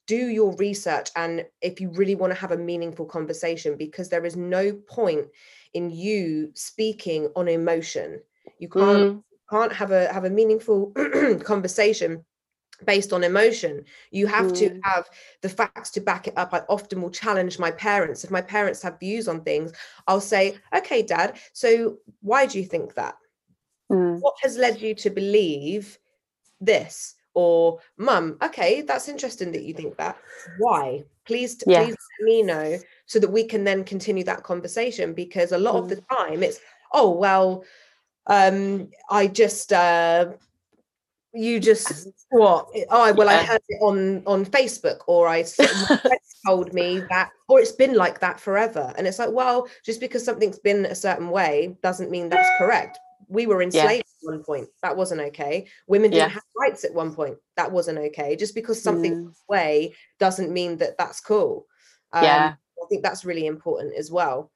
do 0.07 0.27
your 0.27 0.55
research 0.55 1.09
and 1.15 1.45
if 1.61 1.79
you 1.79 1.89
really 1.91 2.15
want 2.15 2.31
to 2.31 2.39
have 2.39 2.51
a 2.51 2.57
meaningful 2.57 3.05
conversation 3.05 3.75
because 3.75 4.09
there 4.09 4.25
is 4.25 4.35
no 4.35 4.73
point 4.73 5.27
in 5.75 5.91
you 5.91 6.49
speaking 6.55 7.29
on 7.35 7.47
emotion. 7.47 8.21
You 8.59 8.69
can't 8.69 9.17
mm. 9.17 9.23
can't 9.49 9.73
have 9.73 9.91
a 9.91 10.11
have 10.11 10.23
a 10.23 10.29
meaningful 10.29 10.91
conversation 11.43 12.25
based 12.85 13.13
on 13.13 13.23
emotion 13.23 13.83
you 14.11 14.27
have 14.27 14.47
mm. 14.47 14.57
to 14.57 14.79
have 14.83 15.09
the 15.41 15.49
facts 15.49 15.89
to 15.91 16.01
back 16.01 16.27
it 16.27 16.37
up 16.37 16.53
i 16.53 16.61
often 16.69 17.01
will 17.01 17.09
challenge 17.09 17.59
my 17.59 17.71
parents 17.71 18.23
if 18.23 18.31
my 18.31 18.41
parents 18.41 18.81
have 18.81 18.99
views 18.99 19.27
on 19.27 19.41
things 19.41 19.71
i'll 20.07 20.21
say 20.21 20.55
okay 20.75 21.01
dad 21.01 21.37
so 21.53 21.97
why 22.21 22.45
do 22.45 22.59
you 22.59 22.65
think 22.65 22.93
that 22.95 23.15
mm. 23.91 24.19
what 24.19 24.35
has 24.41 24.57
led 24.57 24.81
you 24.81 24.93
to 24.93 25.09
believe 25.09 25.97
this 26.61 27.15
or 27.33 27.79
mum 27.97 28.37
okay 28.41 28.81
that's 28.81 29.09
interesting 29.09 29.51
that 29.51 29.63
you 29.63 29.73
think 29.73 29.95
that 29.97 30.17
why 30.57 31.03
please 31.25 31.61
yeah. 31.67 31.83
please 31.83 31.95
let 32.19 32.25
me 32.25 32.41
know 32.41 32.77
so 33.05 33.19
that 33.19 33.31
we 33.31 33.43
can 33.43 33.63
then 33.63 33.83
continue 33.83 34.23
that 34.23 34.43
conversation 34.43 35.13
because 35.13 35.51
a 35.51 35.57
lot 35.57 35.75
mm. 35.75 35.79
of 35.79 35.89
the 35.89 35.97
mm. 35.97 36.17
time 36.17 36.43
it's 36.43 36.59
oh 36.93 37.11
well 37.11 37.63
um 38.27 38.89
i 39.09 39.27
just 39.27 39.73
uh 39.73 40.31
you 41.35 41.59
just 41.59 42.07
what? 42.29 42.67
Oh 42.89 43.13
well 43.13 43.27
yeah. 43.27 43.39
i 43.39 43.43
heard 43.43 43.61
it 43.67 43.81
on 43.81 44.23
on 44.25 44.45
facebook 44.45 44.99
or 45.07 45.27
i 45.27 45.43
told 46.45 46.73
me 46.73 47.01
that 47.09 47.31
or 47.47 47.59
it's 47.59 47.71
been 47.71 47.95
like 47.95 48.19
that 48.19 48.39
forever. 48.39 48.93
And 48.97 49.07
it's 49.07 49.19
like 49.19 49.31
well 49.31 49.67
just 49.83 49.99
because 49.99 50.23
something's 50.23 50.59
been 50.59 50.85
a 50.85 50.95
certain 50.95 51.29
way 51.29 51.77
doesn't 51.81 52.11
mean 52.11 52.29
that's 52.29 52.49
correct. 52.57 52.99
We 53.27 53.47
were 53.47 53.61
enslaved 53.61 54.05
yeah. 54.21 54.29
at 54.29 54.35
one 54.35 54.43
point. 54.43 54.67
That 54.83 54.95
wasn't 54.95 55.21
okay. 55.21 55.67
Women 55.87 56.11
didn't 56.11 56.29
yeah. 56.29 56.33
have 56.33 56.43
rights 56.57 56.83
at 56.83 56.93
one 56.93 57.13
point. 57.13 57.37
That 57.57 57.71
wasn't 57.71 57.97
okay. 57.97 58.35
Just 58.35 58.53
because 58.53 58.81
something 58.81 59.25
mm. 59.25 59.33
way 59.49 59.95
doesn't 60.19 60.51
mean 60.51 60.77
that 60.77 60.97
that's 60.97 61.19
cool. 61.19 61.65
Um, 62.13 62.23
yeah 62.23 62.53
i 62.83 62.87
think 62.87 63.03
that's 63.03 63.25
really 63.25 63.47
important 63.47 63.95
as 63.95 64.11
well. 64.11 64.51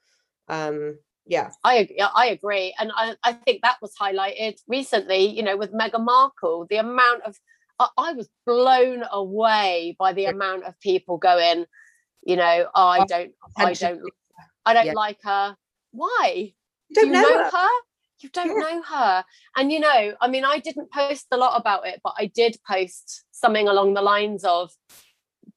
Um 0.48 1.00
yeah 1.26 1.52
i 1.64 1.88
i 2.16 2.28
agree 2.28 2.74
and 2.80 2.92
I, 2.96 3.16
I 3.24 3.34
think 3.34 3.62
that 3.62 3.78
was 3.82 3.94
highlighted 4.00 4.56
recently 4.68 5.26
you 5.26 5.44
know 5.44 5.58
with 5.58 5.74
meghan 5.74 6.04
markle 6.04 6.66
the 6.70 6.78
amount 6.78 7.24
of 7.24 7.38
I, 7.80 7.88
I 7.98 8.14
was 8.14 8.30
blown 8.46 9.04
away 9.12 9.96
by 10.00 10.14
the 10.14 10.26
amount 10.26 10.64
of 10.64 10.80
people 10.80 11.18
going 11.18 11.66
you 12.24 12.36
know 12.36 12.68
oh, 12.74 12.88
i 12.88 13.06
don't 13.06 13.32
i 13.58 13.74
don't 13.74 14.02
i 14.66 14.74
don't 14.74 14.88
yeah. 14.88 14.94
like 14.94 15.20
her 15.24 15.56
why 15.92 16.54
you 16.90 16.96
don't 16.96 17.12
Do 17.12 17.18
you 17.18 17.24
know, 17.24 17.30
know 17.30 17.44
her? 17.44 17.50
her? 17.52 17.68
you 18.22 18.30
don't 18.30 18.48
yeah. 18.48 18.54
know 18.54 18.82
her 18.82 19.26
and 19.56 19.72
you 19.72 19.80
know 19.80 20.14
i 20.20 20.28
mean 20.28 20.46
i 20.46 20.60
didn't 20.60 20.92
post 20.92 21.28
a 21.32 21.38
lot 21.38 21.60
about 21.60 21.88
it 21.88 22.02
but 22.04 22.14
i 22.18 22.26
did 22.26 22.58
post 22.70 23.24
something 23.32 23.68
along 23.68 23.94
the 23.94 24.02
lines 24.02 24.44
of 24.44 24.72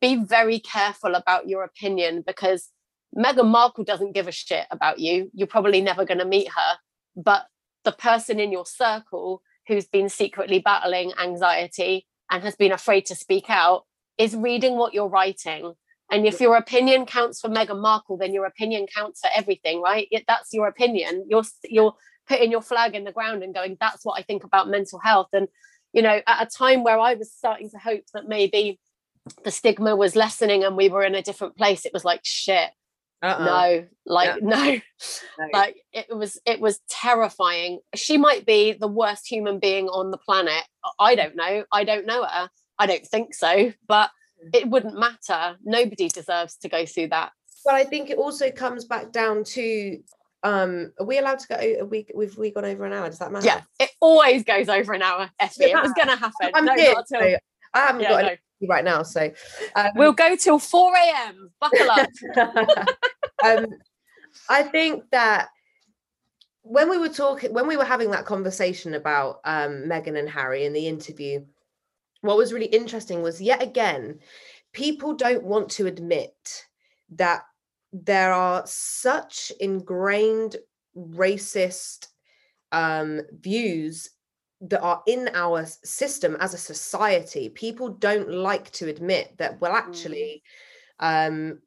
be 0.00 0.16
very 0.16 0.58
careful 0.58 1.14
about 1.14 1.48
your 1.48 1.62
opinion 1.62 2.22
because 2.26 2.68
Meghan 3.16 3.48
Markle 3.48 3.84
doesn't 3.84 4.12
give 4.12 4.28
a 4.28 4.32
shit 4.32 4.66
about 4.70 4.98
you. 4.98 5.30
You're 5.34 5.46
probably 5.46 5.80
never 5.80 6.04
going 6.04 6.18
to 6.18 6.24
meet 6.24 6.48
her. 6.48 6.78
But 7.16 7.46
the 7.84 7.92
person 7.92 8.40
in 8.40 8.52
your 8.52 8.66
circle 8.66 9.42
who's 9.68 9.86
been 9.86 10.08
secretly 10.08 10.58
battling 10.58 11.12
anxiety 11.20 12.06
and 12.30 12.42
has 12.42 12.56
been 12.56 12.72
afraid 12.72 13.06
to 13.06 13.14
speak 13.14 13.50
out 13.50 13.84
is 14.18 14.34
reading 14.34 14.76
what 14.76 14.94
you're 14.94 15.08
writing. 15.08 15.74
And 16.10 16.26
if 16.26 16.40
your 16.40 16.56
opinion 16.56 17.06
counts 17.06 17.40
for 17.40 17.48
Meghan 17.48 17.80
Markle, 17.80 18.16
then 18.18 18.34
your 18.34 18.44
opinion 18.44 18.86
counts 18.94 19.20
for 19.20 19.30
everything, 19.34 19.80
right? 19.80 20.08
That's 20.26 20.52
your 20.52 20.66
opinion. 20.66 21.26
You're 21.28 21.44
you're 21.64 21.94
putting 22.28 22.50
your 22.50 22.60
flag 22.60 22.94
in 22.94 23.04
the 23.04 23.12
ground 23.12 23.42
and 23.42 23.54
going, 23.54 23.76
"That's 23.80 24.04
what 24.04 24.18
I 24.18 24.22
think 24.22 24.44
about 24.44 24.68
mental 24.68 24.98
health." 24.98 25.28
And 25.32 25.48
you 25.92 26.02
know, 26.02 26.20
at 26.26 26.46
a 26.46 26.50
time 26.50 26.84
where 26.84 26.98
I 26.98 27.14
was 27.14 27.32
starting 27.32 27.70
to 27.70 27.78
hope 27.78 28.04
that 28.12 28.28
maybe 28.28 28.78
the 29.44 29.50
stigma 29.50 29.96
was 29.96 30.16
lessening 30.16 30.64
and 30.64 30.76
we 30.76 30.88
were 30.88 31.04
in 31.04 31.14
a 31.14 31.22
different 31.22 31.56
place, 31.56 31.86
it 31.86 31.92
was 31.94 32.04
like, 32.04 32.20
"Shit, 32.24 32.70
uh-uh. 33.22 33.44
no 33.44 33.86
like 34.06 34.28
yeah. 34.28 34.36
no. 34.42 34.72
no 35.38 35.48
like 35.52 35.76
it 35.92 36.14
was 36.14 36.40
it 36.44 36.60
was 36.60 36.80
terrifying 36.88 37.78
she 37.94 38.18
might 38.18 38.44
be 38.44 38.72
the 38.72 38.88
worst 38.88 39.28
human 39.28 39.58
being 39.58 39.88
on 39.88 40.10
the 40.10 40.18
planet 40.18 40.64
i 40.98 41.14
don't 41.14 41.36
know 41.36 41.64
i 41.72 41.84
don't 41.84 42.04
know 42.04 42.24
her 42.24 42.48
i 42.78 42.86
don't 42.86 43.06
think 43.06 43.32
so 43.34 43.72
but 43.86 44.10
mm. 44.44 44.50
it 44.54 44.68
wouldn't 44.68 44.98
matter 44.98 45.56
nobody 45.64 46.08
deserves 46.08 46.56
to 46.56 46.68
go 46.68 46.84
through 46.84 47.06
that 47.06 47.30
well 47.64 47.76
i 47.76 47.84
think 47.84 48.10
it 48.10 48.18
also 48.18 48.50
comes 48.50 48.84
back 48.84 49.12
down 49.12 49.44
to 49.44 49.98
um 50.42 50.92
are 50.98 51.06
we 51.06 51.18
allowed 51.18 51.38
to 51.38 51.46
go 51.46 51.56
a 51.56 51.84
week 51.84 52.10
we've 52.16 52.36
we 52.36 52.50
gone 52.50 52.64
over 52.64 52.84
an 52.84 52.92
hour 52.92 53.08
does 53.08 53.20
that 53.20 53.30
matter 53.30 53.46
yeah 53.46 53.60
it 53.78 53.90
always 54.00 54.42
goes 54.42 54.68
over 54.68 54.92
an 54.92 55.02
hour 55.02 55.30
Effie. 55.38 55.66
it 55.66 55.80
was 55.80 55.92
gonna 55.96 56.16
happen 56.16 56.50
I'm 56.54 56.64
no, 56.64 56.74
here, 56.74 56.94
so 57.06 57.20
I 57.74 57.78
haven't 57.78 58.02
yeah, 58.02 58.10
got 58.10 58.22
no 58.24 58.36
right 58.68 58.84
now. 58.84 59.02
So 59.02 59.30
um, 59.76 59.90
we'll 59.94 60.12
go 60.12 60.36
till 60.36 60.58
4 60.58 60.94
a.m. 60.94 61.50
Buckle 61.60 61.90
up. 61.90 62.08
um, 63.42 63.66
I 64.48 64.62
think 64.62 65.04
that 65.10 65.48
when 66.62 66.88
we 66.88 66.98
were 66.98 67.08
talking, 67.08 67.52
when 67.52 67.66
we 67.66 67.76
were 67.76 67.84
having 67.84 68.10
that 68.12 68.24
conversation 68.24 68.94
about 68.94 69.40
um, 69.44 69.84
Meghan 69.86 70.18
and 70.18 70.28
Harry 70.28 70.64
in 70.64 70.72
the 70.72 70.86
interview, 70.86 71.44
what 72.20 72.36
was 72.36 72.52
really 72.52 72.66
interesting 72.66 73.22
was 73.22 73.40
yet 73.40 73.62
again, 73.62 74.20
people 74.72 75.14
don't 75.14 75.42
want 75.42 75.68
to 75.70 75.86
admit 75.86 76.66
that 77.10 77.42
there 77.92 78.32
are 78.32 78.62
such 78.64 79.52
ingrained 79.60 80.56
racist 80.96 82.08
um, 82.70 83.20
views 83.40 84.08
that 84.62 84.80
are 84.80 85.02
in 85.06 85.28
our 85.34 85.66
system 85.66 86.36
as 86.38 86.54
a 86.54 86.58
society 86.58 87.48
people 87.48 87.88
don't 87.88 88.30
like 88.30 88.70
to 88.70 88.88
admit 88.88 89.36
that 89.36 89.60
well 89.60 89.72
mm. 89.72 89.76
actually 89.76 90.42
um 91.00 91.58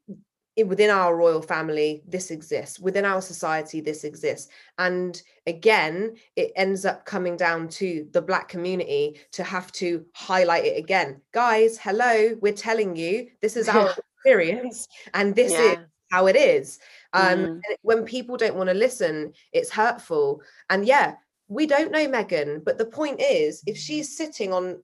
it, 0.56 0.68
within 0.68 0.90
our 0.90 1.16
royal 1.16 1.42
family 1.42 2.02
this 2.08 2.32
exists 2.32 2.80
within 2.80 3.06
our 3.06 3.22
society 3.22 3.82
this 3.82 4.04
exists 4.04 4.50
and 4.78 5.22
again 5.48 6.16
it 6.36 6.52
ends 6.56 6.86
up 6.86 7.06
coming 7.06 7.36
down 7.36 7.68
to 7.68 8.08
the 8.12 8.22
black 8.22 8.48
community 8.48 9.20
to 9.32 9.44
have 9.44 9.72
to 9.72 10.06
highlight 10.14 10.66
it 10.66 10.78
again 10.78 11.20
guys 11.34 11.78
hello 11.78 12.36
we're 12.42 12.54
telling 12.54 12.96
you 12.96 13.28
this 13.42 13.56
is 13.56 13.68
our 13.68 13.94
experience 14.16 14.88
and 15.14 15.36
this 15.36 15.52
yeah. 15.52 15.72
is 15.72 15.78
how 16.12 16.28
it 16.28 16.36
is 16.36 16.80
um 17.14 17.40
mm. 17.40 17.62
when 17.82 18.06
people 18.06 18.38
don't 18.38 18.56
want 18.56 18.70
to 18.70 18.76
listen 18.76 19.34
it's 19.52 19.72
hurtful 19.72 20.42
and 20.70 20.86
yeah 20.86 21.16
we 21.48 21.68
don't 21.68 21.92
know 21.92 22.08
Meghan, 22.08 22.64
but 22.64 22.78
the 22.78 22.86
point 22.86 23.22
is, 23.22 23.62
if 23.66 23.78
she's 23.78 24.18
sitting 24.18 24.52
on 24.52 24.82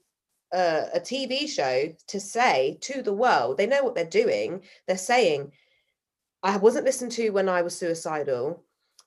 a, 0.53 0.87
a, 0.95 0.99
TV 0.99 1.47
show 1.47 1.93
to 2.07 2.19
say 2.19 2.77
to 2.81 3.01
the 3.01 3.13
world, 3.13 3.57
they 3.57 3.65
know 3.65 3.83
what 3.83 3.95
they're 3.95 4.05
doing. 4.05 4.61
They're 4.87 4.97
saying, 4.97 5.51
I 6.43 6.57
wasn't 6.57 6.85
listened 6.85 7.11
to 7.13 7.29
when 7.29 7.49
I 7.49 7.61
was 7.61 7.77
suicidal. 7.77 8.63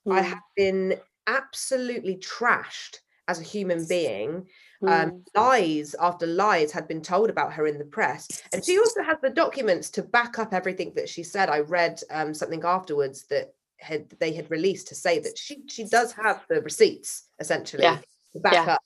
Mm. 0.07 0.13
I 0.13 0.23
hmm. 0.23 0.29
have 0.29 0.43
been 0.57 0.95
absolutely 1.27 2.17
trashed 2.17 2.99
as 3.27 3.41
a 3.41 3.45
human 3.45 3.87
being. 3.89 4.47
Mm. 4.83 4.91
Um, 4.91 5.11
hmm. 5.11 5.19
lies 5.35 5.95
after 5.99 6.27
lies 6.27 6.71
had 6.71 6.87
been 6.87 7.01
told 7.01 7.31
about 7.31 7.53
her 7.55 7.67
in 7.67 7.79
the 7.79 7.85
press. 7.85 8.43
And 8.53 8.65
she 8.65 8.79
also 8.79 9.03
has 9.03 9.17
the 9.23 9.31
documents 9.31 9.89
to 9.91 10.03
back 10.03 10.39
up 10.39 10.53
everything 10.53 10.93
that 10.97 11.09
she 11.09 11.23
said. 11.23 11.49
I 11.49 11.61
read 11.61 12.01
um, 12.11 12.35
something 12.35 12.63
afterwards 12.65 13.25
that 13.31 13.55
had 13.79 14.09
they 14.21 14.33
had 14.33 14.51
released 14.51 14.89
to 14.89 14.95
say 14.95 15.19
that 15.19 15.37
she 15.37 15.63
she 15.69 15.85
does 15.85 16.13
have 16.13 16.45
the 16.49 16.61
receipts 16.63 17.25
essentially 17.39 17.83
yeah. 17.83 17.99
to 18.33 18.41
back 18.41 18.53
yeah. 18.53 18.75
up. 18.75 18.83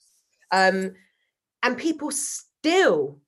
Um, 0.51 0.93
and 1.63 1.77
people 1.77 2.11
still 2.11 3.19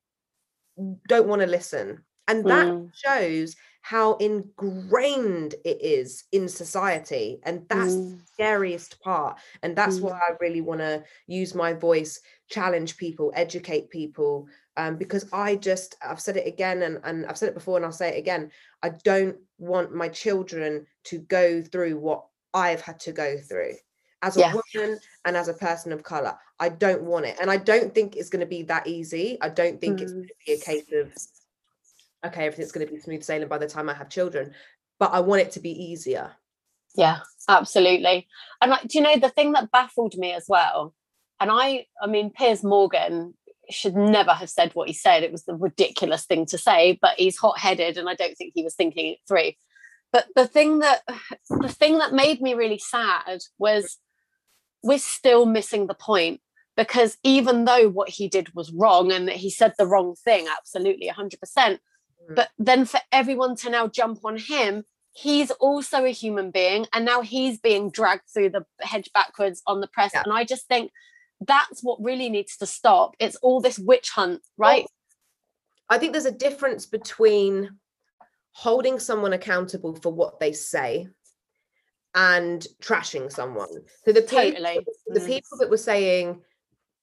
don't 1.07 1.27
want 1.27 1.41
to 1.41 1.47
listen. 1.47 2.03
And 2.27 2.45
that 2.45 2.67
mm. 2.67 2.89
shows 2.93 3.55
how 3.81 4.13
ingrained 4.15 5.55
it 5.65 5.81
is 5.81 6.25
in 6.31 6.47
society. 6.47 7.39
And 7.43 7.65
that's 7.67 7.93
mm. 7.93 8.11
the 8.11 8.25
scariest 8.33 9.01
part. 9.01 9.37
And 9.63 9.75
that's 9.75 9.99
mm. 9.99 10.03
why 10.03 10.11
I 10.11 10.35
really 10.39 10.61
want 10.61 10.81
to 10.81 11.03
use 11.27 11.55
my 11.55 11.73
voice, 11.73 12.21
challenge 12.49 12.97
people, 12.97 13.31
educate 13.35 13.89
people. 13.89 14.47
Um, 14.77 14.95
because 14.95 15.27
I 15.33 15.57
just, 15.57 15.95
I've 16.07 16.21
said 16.21 16.37
it 16.37 16.47
again 16.47 16.83
and, 16.83 16.99
and 17.03 17.25
I've 17.25 17.37
said 17.37 17.49
it 17.49 17.55
before 17.55 17.75
and 17.75 17.85
I'll 17.85 17.91
say 17.91 18.09
it 18.15 18.19
again. 18.19 18.51
I 18.81 18.89
don't 19.03 19.35
want 19.57 19.93
my 19.93 20.07
children 20.07 20.85
to 21.05 21.19
go 21.19 21.61
through 21.61 21.97
what 21.97 22.25
I've 22.53 22.81
had 22.81 22.99
to 23.01 23.11
go 23.11 23.37
through 23.37 23.73
as 24.21 24.37
a 24.37 24.41
yeah. 24.41 24.53
woman 24.53 24.99
and 25.25 25.35
as 25.35 25.47
a 25.47 25.53
person 25.53 25.91
of 25.91 26.03
color. 26.03 26.37
I 26.59 26.69
don't 26.69 27.01
want 27.03 27.25
it. 27.25 27.37
And 27.41 27.49
I 27.49 27.57
don't 27.57 27.93
think 27.93 28.15
it's 28.15 28.29
going 28.29 28.41
to 28.41 28.45
be 28.45 28.63
that 28.63 28.87
easy. 28.87 29.37
I 29.41 29.49
don't 29.49 29.81
think 29.81 29.99
mm. 29.99 30.03
it's 30.03 30.13
going 30.13 30.27
to 30.27 30.33
be 30.45 30.53
a 30.53 30.59
case 30.59 30.85
of, 30.93 31.11
okay, 32.25 32.45
everything's 32.45 32.71
going 32.71 32.85
to 32.85 32.93
be 32.93 32.99
smooth 32.99 33.23
sailing 33.23 33.47
by 33.47 33.57
the 33.57 33.67
time 33.67 33.89
I 33.89 33.93
have 33.93 34.09
children, 34.09 34.53
but 34.99 35.11
I 35.11 35.19
want 35.19 35.41
it 35.41 35.51
to 35.51 35.59
be 35.59 35.71
easier. 35.71 36.31
Yeah, 36.95 37.19
absolutely. 37.47 38.27
And 38.61 38.71
like, 38.71 38.87
do 38.87 38.97
you 38.97 39.03
know 39.03 39.17
the 39.17 39.29
thing 39.29 39.53
that 39.53 39.71
baffled 39.71 40.15
me 40.17 40.33
as 40.33 40.45
well? 40.47 40.93
And 41.39 41.49
I, 41.51 41.85
I 42.01 42.07
mean, 42.07 42.29
Piers 42.29 42.63
Morgan 42.63 43.33
should 43.69 43.95
never 43.95 44.31
have 44.31 44.49
said 44.49 44.71
what 44.73 44.87
he 44.87 44.93
said. 44.93 45.23
It 45.23 45.31
was 45.31 45.45
the 45.45 45.55
ridiculous 45.55 46.25
thing 46.25 46.45
to 46.47 46.57
say, 46.57 46.99
but 47.01 47.15
he's 47.17 47.37
hot 47.37 47.57
headed 47.57 47.97
and 47.97 48.09
I 48.09 48.15
don't 48.15 48.35
think 48.35 48.51
he 48.53 48.63
was 48.63 48.75
thinking 48.75 49.13
it 49.13 49.19
through. 49.27 49.51
But 50.11 50.27
the 50.35 50.47
thing 50.47 50.79
that 50.79 51.01
the 51.49 51.69
thing 51.69 51.99
that 51.99 52.13
made 52.13 52.41
me 52.41 52.53
really 52.53 52.79
sad 52.79 53.39
was 53.57 53.97
we're 54.83 54.99
still 54.99 55.45
missing 55.45 55.87
the 55.87 55.93
point 55.93 56.41
because 56.75 57.17
even 57.23 57.65
though 57.65 57.89
what 57.89 58.09
he 58.09 58.27
did 58.27 58.53
was 58.55 58.71
wrong 58.71 59.11
and 59.11 59.27
that 59.27 59.35
he 59.35 59.49
said 59.49 59.73
the 59.77 59.85
wrong 59.85 60.15
thing, 60.15 60.47
absolutely 60.47 61.09
100%, 61.09 61.37
mm. 61.57 61.79
But 62.29 62.49
then 62.57 62.85
for 62.85 62.99
everyone 63.11 63.55
to 63.57 63.69
now 63.69 63.87
jump 63.87 64.19
on 64.23 64.37
him, 64.37 64.83
he's 65.13 65.51
also 65.51 66.05
a 66.05 66.09
human 66.09 66.51
being 66.51 66.85
and 66.93 67.05
now 67.05 67.21
he's 67.21 67.59
being 67.59 67.91
dragged 67.91 68.29
through 68.33 68.49
the 68.49 68.65
hedge 68.79 69.09
backwards 69.13 69.61
on 69.67 69.81
the 69.81 69.87
press. 69.87 70.11
Yeah. 70.13 70.23
And 70.23 70.33
I 70.33 70.43
just 70.43 70.67
think 70.67 70.91
that's 71.41 71.83
what 71.83 72.01
really 72.01 72.29
needs 72.29 72.57
to 72.57 72.65
stop. 72.65 73.15
It's 73.19 73.35
all 73.37 73.61
this 73.61 73.79
witch 73.79 74.09
hunt, 74.09 74.41
right? 74.57 74.85
I 75.89 75.97
think 75.97 76.13
there's 76.13 76.25
a 76.25 76.31
difference 76.31 76.85
between 76.85 77.77
holding 78.53 78.99
someone 78.99 79.33
accountable 79.33 79.95
for 79.95 80.13
what 80.13 80.39
they 80.39 80.53
say 80.53 81.07
and 82.15 82.65
trashing 82.81 83.31
someone. 83.31 83.69
So 84.05 84.11
the 84.11 84.21
totally. 84.21 84.79
people, 84.79 84.93
the 85.07 85.19
mm. 85.19 85.27
people 85.27 85.57
that 85.59 85.69
were 85.69 85.77
saying, 85.77 86.41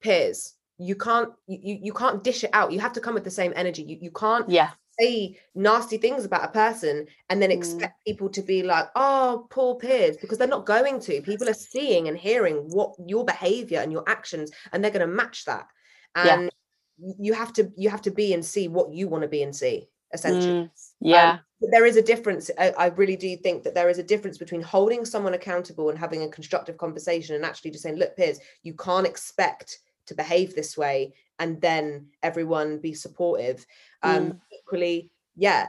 Piers, 0.01 0.55
you 0.79 0.95
can't 0.95 1.33
you 1.49 1.79
you 1.83 1.93
can't 1.93 2.23
dish 2.23 2.45
it 2.45 2.51
out. 2.53 2.73
You 2.73 2.81
have 2.81 2.93
to 2.93 3.01
come 3.01 3.14
with 3.14 3.25
the 3.25 3.31
same 3.31 3.53
energy. 3.57 3.83
You 3.83 3.99
you 4.01 4.11
can't 4.11 4.49
yeah 4.49 4.71
say 4.99 5.39
nasty 5.55 5.97
things 5.97 6.25
about 6.25 6.45
a 6.45 6.53
person 6.53 7.07
and 7.31 7.41
then 7.41 7.51
mm. 7.51 7.57
expect 7.57 7.95
mm. 8.01 8.05
people 8.07 8.29
to 8.31 8.43
be 8.43 8.63
like, 8.63 8.89
oh, 8.97 9.47
poor 9.51 9.77
Piers, 9.77 10.17
because 10.17 10.39
they're 10.39 10.49
not 10.49 10.67
going 10.67 11.01
to. 11.01 11.21
People 11.23 11.49
are 11.49 11.55
seeing 11.55 12.09
and 12.09 12.17
hearing 12.17 12.57
what 12.71 12.95
your 13.07 13.25
behavior 13.25 13.81
and 13.81 13.93
your 13.93 14.05
actions, 14.07 14.51
and 14.73 14.83
they're 14.83 14.91
going 14.91 15.07
to 15.07 15.13
match 15.13 15.45
that. 15.45 15.67
and 16.15 16.51
yeah. 16.99 17.13
you 17.19 17.33
have 17.33 17.53
to 17.55 17.71
you 17.77 17.91
have 17.91 18.03
to 18.03 18.11
be 18.11 18.33
and 18.33 18.45
see 18.45 18.69
what 18.69 18.93
you 18.93 19.09
want 19.09 19.23
to 19.23 19.29
be 19.29 19.43
and 19.43 19.55
see 19.55 19.89
essentially 20.13 20.53
mm, 20.53 20.71
yeah 21.01 21.33
um, 21.33 21.41
there 21.71 21.87
is 21.87 21.97
a 21.97 22.03
difference 22.03 22.51
I, 22.59 22.71
I, 22.71 22.87
really 22.87 23.17
do 23.17 23.37
think 23.37 23.63
that 23.65 23.75
there 23.75 23.91
is 23.91 23.99
a 23.99 24.03
difference 24.03 24.39
between 24.39 24.63
holding 24.63 25.05
someone 25.05 25.35
accountable 25.35 25.91
and 25.91 25.99
having 25.99 26.23
a 26.23 26.29
constructive 26.29 26.79
conversation 26.79 27.37
and 27.37 27.45
actually 27.45 27.73
just 27.73 27.83
saying 27.83 27.97
look 27.97 28.17
piers 28.17 28.41
you 28.63 28.75
can't 28.75 29.07
expect 29.07 29.81
to 30.07 30.15
behave 30.15 30.55
this 30.55 30.79
way 30.79 31.13
and 31.39 31.61
then 31.61 32.07
everyone 32.23 32.79
be 32.79 32.95
supportive 32.95 33.67
um 34.03 34.33
mm. 34.33 34.41
equally 34.53 35.11
yeah 35.37 35.69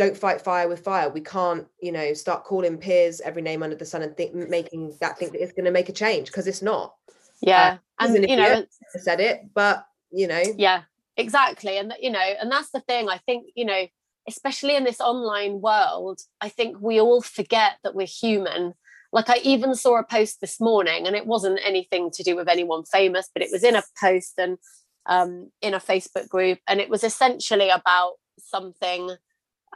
don't 0.00 0.16
fight 0.16 0.40
fire 0.40 0.66
with 0.66 0.80
fire. 0.80 1.10
We 1.10 1.20
can't 1.20 1.66
you 1.80 1.92
know 1.92 2.14
start 2.14 2.44
calling 2.44 2.78
Piers 2.78 3.20
every 3.20 3.42
name 3.42 3.62
under 3.62 3.76
the 3.76 3.84
sun 3.84 4.00
and 4.00 4.16
think 4.16 4.34
making 4.34 4.96
that 5.00 5.18
think 5.18 5.32
that 5.32 5.42
it's 5.42 5.52
going 5.52 5.66
to 5.66 5.70
make 5.70 5.90
a 5.90 5.92
change 5.92 6.28
because 6.28 6.46
it's 6.46 6.62
not. 6.62 6.94
Yeah 7.42 7.78
uh, 7.98 8.06
and 8.06 8.28
you 8.28 8.36
know 8.36 8.64
said 8.98 9.20
it 9.20 9.42
but 9.54 9.86
you 10.10 10.26
know. 10.26 10.42
Yeah 10.56 10.82
exactly 11.16 11.76
and 11.76 11.92
you 12.00 12.10
know 12.10 12.18
and 12.40 12.50
that's 12.50 12.70
the 12.70 12.80
thing 12.80 13.10
i 13.10 13.18
think 13.18 13.46
you 13.54 13.64
know 13.64 13.86
especially 14.26 14.74
in 14.74 14.84
this 14.84 15.00
online 15.00 15.60
world 15.60 16.20
i 16.40 16.48
think 16.48 16.78
we 16.80 16.98
all 16.98 17.20
forget 17.20 17.72
that 17.82 17.94
we're 17.94 18.06
human. 18.06 18.72
Like 19.12 19.28
i 19.28 19.38
even 19.42 19.74
saw 19.74 19.98
a 19.98 20.04
post 20.04 20.40
this 20.40 20.60
morning 20.60 21.06
and 21.06 21.14
it 21.16 21.26
wasn't 21.26 21.60
anything 21.62 22.10
to 22.12 22.22
do 22.22 22.36
with 22.36 22.48
anyone 22.48 22.84
famous 22.84 23.28
but 23.34 23.42
it 23.42 23.50
was 23.52 23.64
in 23.64 23.76
a 23.76 23.82
post 24.00 24.34
and 24.38 24.56
um, 25.06 25.50
in 25.62 25.74
a 25.74 25.80
facebook 25.80 26.28
group 26.28 26.58
and 26.68 26.80
it 26.80 26.90
was 26.90 27.04
essentially 27.04 27.70
about 27.70 28.14
something 28.38 29.10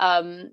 um, 0.00 0.50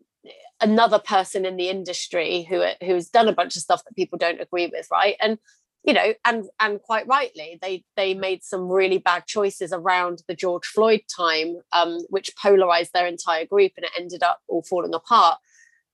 another 0.59 0.99
person 0.99 1.45
in 1.45 1.57
the 1.57 1.69
industry 1.69 2.43
who 2.43 2.63
who's 2.85 3.09
done 3.09 3.27
a 3.27 3.33
bunch 3.33 3.55
of 3.55 3.61
stuff 3.61 3.83
that 3.83 3.95
people 3.95 4.17
don't 4.17 4.41
agree 4.41 4.67
with 4.67 4.87
right? 4.91 5.15
And 5.19 5.37
you 5.83 5.93
know 5.93 6.13
and 6.25 6.45
and 6.59 6.79
quite 6.81 7.07
rightly 7.07 7.57
they 7.61 7.83
they 7.95 8.13
made 8.13 8.43
some 8.43 8.69
really 8.69 8.99
bad 8.99 9.25
choices 9.25 9.73
around 9.73 10.21
the 10.27 10.35
george 10.35 10.67
floyd 10.67 11.01
time 11.15 11.55
um, 11.73 12.01
which 12.09 12.35
polarized 12.39 12.91
their 12.93 13.07
entire 13.07 13.45
group 13.45 13.71
and 13.75 13.85
it 13.85 13.91
ended 13.97 14.23
up 14.23 14.39
all 14.47 14.63
falling 14.63 14.93
apart. 14.93 15.39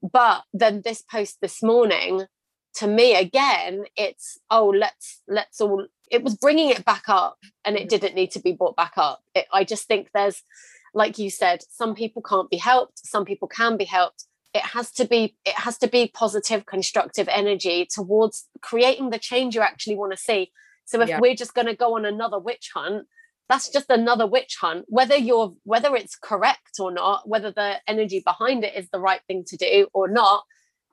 But 0.01 0.43
then 0.53 0.82
this 0.84 1.01
post 1.01 1.38
this 1.41 1.63
morning 1.63 2.25
to 2.78 2.88
me 2.88 3.15
again 3.15 3.86
it's 3.95 4.38
oh 4.51 4.67
let's 4.67 5.21
let's 5.28 5.59
all 5.59 5.86
it 6.11 6.23
was 6.23 6.36
bringing 6.36 6.69
it 6.69 6.86
back 6.86 7.03
up 7.07 7.38
and 7.65 7.75
it 7.75 7.86
mm. 7.86 7.89
didn't 7.89 8.15
need 8.15 8.32
to 8.32 8.39
be 8.39 8.53
brought 8.53 8.75
back 8.75 8.93
up 8.97 9.21
it, 9.34 9.45
i 9.51 9.63
just 9.63 9.88
think 9.88 10.09
there's 10.13 10.43
like 10.93 11.17
you 11.17 11.30
said 11.30 11.59
some 11.69 11.95
people 11.95 12.21
can't 12.21 12.49
be 12.49 12.57
helped 12.57 12.99
some 13.05 13.25
people 13.25 13.47
can 13.47 13.78
be 13.78 13.86
helped 13.86 14.25
it 14.53 14.61
has 14.61 14.91
to 14.91 15.05
be 15.05 15.36
it 15.43 15.55
has 15.55 15.78
to 15.78 15.88
be 15.88 16.11
positive 16.13 16.65
constructive 16.65 17.28
energy 17.30 17.88
towards 17.89 18.47
creating 18.61 19.09
the 19.09 19.19
change 19.19 19.55
you 19.55 19.61
actually 19.61 19.95
want 19.95 20.11
to 20.11 20.17
see 20.17 20.51
so 20.86 21.01
if 21.01 21.09
yeah. 21.09 21.19
we're 21.19 21.36
just 21.36 21.55
going 21.55 21.67
to 21.67 21.75
go 21.75 21.95
on 21.95 22.05
another 22.05 22.39
witch 22.39 22.69
hunt 22.75 23.07
that's 23.49 23.69
just 23.69 23.89
another 23.89 24.28
witch 24.28 24.57
hunt 24.61 24.86
whether 24.88 25.15
you're 25.15 25.53
whether 25.63 25.95
it's 25.95 26.15
correct 26.15 26.80
or 26.80 26.91
not 26.91 27.28
whether 27.28 27.51
the 27.51 27.75
energy 27.88 28.21
behind 28.23 28.63
it 28.63 28.75
is 28.75 28.88
the 28.91 28.99
right 28.99 29.21
thing 29.28 29.43
to 29.47 29.57
do 29.57 29.88
or 29.93 30.07
not 30.07 30.43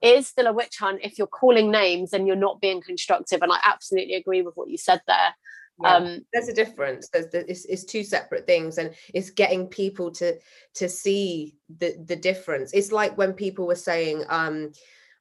it 0.05 0.19
is 0.19 0.27
still 0.29 0.47
a 0.47 0.53
witch 0.53 0.77
hunt 0.79 1.01
if 1.03 1.19
you're 1.19 1.27
calling 1.27 1.71
names 1.71 2.13
and 2.13 2.27
you're 2.27 2.37
not 2.37 2.61
being 2.61 2.83
constructive 2.83 3.41
and 3.43 3.51
i 3.51 3.59
absolutely 3.65 4.15
agree 4.15 4.43
with 4.43 4.55
what 4.55 4.69
you 4.69 4.77
said 4.77 5.01
there. 5.07 5.35
Yeah, 5.83 5.97
um 5.97 6.21
there's 6.33 6.49
a 6.49 6.55
difference. 6.55 7.09
There's 7.09 7.29
the, 7.29 7.51
it's, 7.51 7.65
it's 7.65 7.85
two 7.85 8.05
separate 8.05 8.47
things 8.47 8.79
and 8.79 8.95
it's 9.13 9.31
getting 9.31 9.67
people 9.67 10.13
to 10.13 10.39
to 10.75 10.89
see 10.89 11.57
the 11.79 11.97
the 12.07 12.17
difference. 12.17 12.73
It's 12.73 12.93
like 12.93 13.19
when 13.19 13.33
people 13.33 13.67
were 13.67 13.75
saying 13.75 14.23
um 14.29 14.73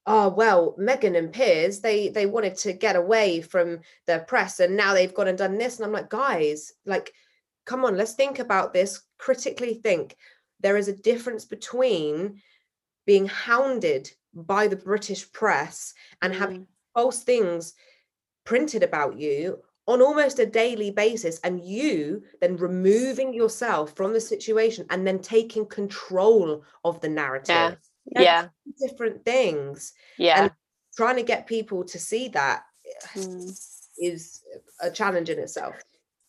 oh 0.06 0.30
well 0.30 0.76
Meghan 0.78 1.18
and 1.18 1.34
Piers 1.34 1.80
they 1.80 2.10
they 2.10 2.28
wanted 2.28 2.56
to 2.58 2.74
get 2.74 2.96
away 2.96 3.42
from 3.42 3.80
the 4.06 4.20
press 4.28 4.60
and 4.60 4.78
now 4.78 4.94
they've 4.94 5.14
gone 5.14 5.30
and 5.30 5.38
done 5.38 5.58
this 5.58 5.78
and 5.78 5.86
I'm 5.86 5.94
like 5.94 6.10
guys 6.10 6.74
like 6.86 7.14
come 7.66 7.84
on 7.86 7.98
let's 7.98 8.14
think 8.14 8.38
about 8.40 8.74
this 8.74 9.02
critically 9.18 9.74
think. 9.76 10.16
There 10.60 10.78
is 10.78 10.88
a 10.88 10.96
difference 10.96 11.46
between 11.46 12.42
being 13.06 13.26
hounded 13.26 14.12
by 14.34 14.68
the 14.68 14.76
British 14.76 15.32
press 15.32 15.94
and 16.22 16.34
mm. 16.34 16.38
having 16.38 16.68
false 16.94 17.24
things 17.24 17.74
printed 18.46 18.84
about 18.84 19.18
you 19.18 19.60
on 19.88 20.02
almost 20.02 20.40
a 20.40 20.46
daily 20.46 20.92
basis 20.92 21.40
and 21.44 21.64
you 21.64 22.24
then 22.40 22.56
removing 22.58 23.34
yourself 23.34 23.96
from 23.96 24.14
the 24.14 24.22
situation 24.22 24.86
and 24.90 25.06
then 25.06 25.20
taking 25.20 25.66
control 25.66 26.64
of 26.86 27.00
the 27.02 27.10
narrative 27.10 27.78
yeah, 28.06 28.22
yeah. 28.22 28.48
different 28.80 29.24
things 29.26 29.94
yeah 30.18 30.44
and 30.44 30.52
trying 30.96 31.16
to 31.16 31.24
get 31.24 31.48
people 31.48 31.84
to 31.84 32.00
see 32.00 32.28
that 32.30 32.64
mm. 33.16 33.50
is 33.98 34.42
a 34.82 34.90
challenge 34.90 35.30
in 35.30 35.40
itself 35.40 35.76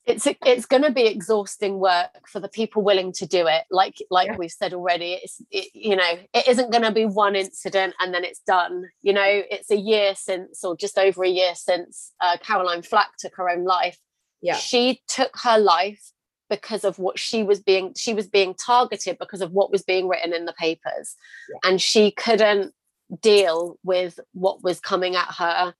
it's 0.06 0.26
it's 0.44 0.66
going 0.66 0.82
to 0.82 0.90
be 0.90 1.06
exhausting 1.06 1.78
work 1.78 2.28
for 2.28 2.38
the 2.38 2.48
people 2.48 2.82
willing 2.82 3.12
to 3.12 3.26
do 3.26 3.46
it 3.46 3.64
like 3.70 3.96
like 4.10 4.28
yeah. 4.28 4.36
we've 4.36 4.50
said 4.50 4.74
already 4.74 5.14
it's 5.14 5.40
it, 5.50 5.68
you 5.72 5.96
know 5.96 6.18
it 6.34 6.46
isn't 6.46 6.70
going 6.70 6.82
to 6.82 6.90
be 6.90 7.06
one 7.06 7.34
incident 7.34 7.94
and 8.00 8.12
then 8.12 8.24
it's 8.24 8.40
done. 8.40 8.84
You 9.02 9.12
know 9.14 9.24
it's 9.26 9.70
a 9.70 9.76
year 9.76 10.14
since 10.14 10.62
or 10.62 10.76
just 10.76 10.98
over 10.98 11.24
a 11.24 11.28
year 11.28 11.54
since 11.54 12.12
uh, 12.20 12.36
caroline 12.42 12.82
flack 12.82 13.16
took 13.18 13.34
her 13.36 13.48
own 13.48 13.64
life. 13.64 13.98
Yeah. 14.42 14.56
She 14.56 15.00
took 15.08 15.30
her 15.42 15.58
life 15.58 16.12
because 16.50 16.84
of 16.84 16.98
what 16.98 17.18
she 17.18 17.42
was 17.42 17.60
being 17.60 17.94
she 17.96 18.12
was 18.12 18.26
being 18.26 18.54
targeted 18.54 19.16
because 19.18 19.40
of 19.40 19.52
what 19.52 19.72
was 19.72 19.82
being 19.82 20.06
written 20.06 20.34
in 20.34 20.44
the 20.44 20.52
papers. 20.52 21.16
Yeah. 21.48 21.70
and 21.70 21.80
she 21.80 22.10
couldn't 22.10 22.74
deal 23.22 23.78
with 23.82 24.18
what 24.32 24.62
was 24.62 24.80
coming 24.80 25.14
at 25.16 25.34
her 25.38 25.74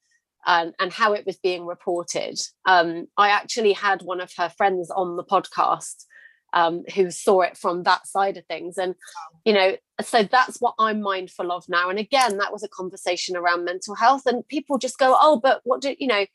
and, 0.46 0.74
and 0.78 0.92
how 0.92 1.12
it 1.12 1.26
was 1.26 1.36
being 1.36 1.66
reported. 1.66 2.38
Um, 2.66 3.06
I 3.16 3.30
actually 3.30 3.72
had 3.72 4.02
one 4.02 4.20
of 4.20 4.32
her 4.36 4.48
friends 4.48 4.90
on 4.90 5.16
the 5.16 5.24
podcast 5.24 6.04
um, 6.52 6.84
who 6.94 7.10
saw 7.10 7.40
it 7.42 7.56
from 7.56 7.82
that 7.82 8.06
side 8.06 8.36
of 8.36 8.46
things. 8.46 8.78
And, 8.78 8.94
you 9.44 9.52
know, 9.52 9.76
so 10.02 10.22
that's 10.22 10.58
what 10.60 10.74
I'm 10.78 11.00
mindful 11.00 11.50
of 11.50 11.64
now. 11.68 11.90
And 11.90 11.98
again, 11.98 12.38
that 12.38 12.52
was 12.52 12.62
a 12.62 12.68
conversation 12.68 13.36
around 13.36 13.64
mental 13.64 13.94
health. 13.94 14.22
And 14.26 14.46
people 14.48 14.78
just 14.78 14.98
go, 14.98 15.16
oh, 15.18 15.40
but 15.40 15.60
what 15.64 15.80
do 15.80 15.94
you 15.98 16.06
know? 16.06 16.26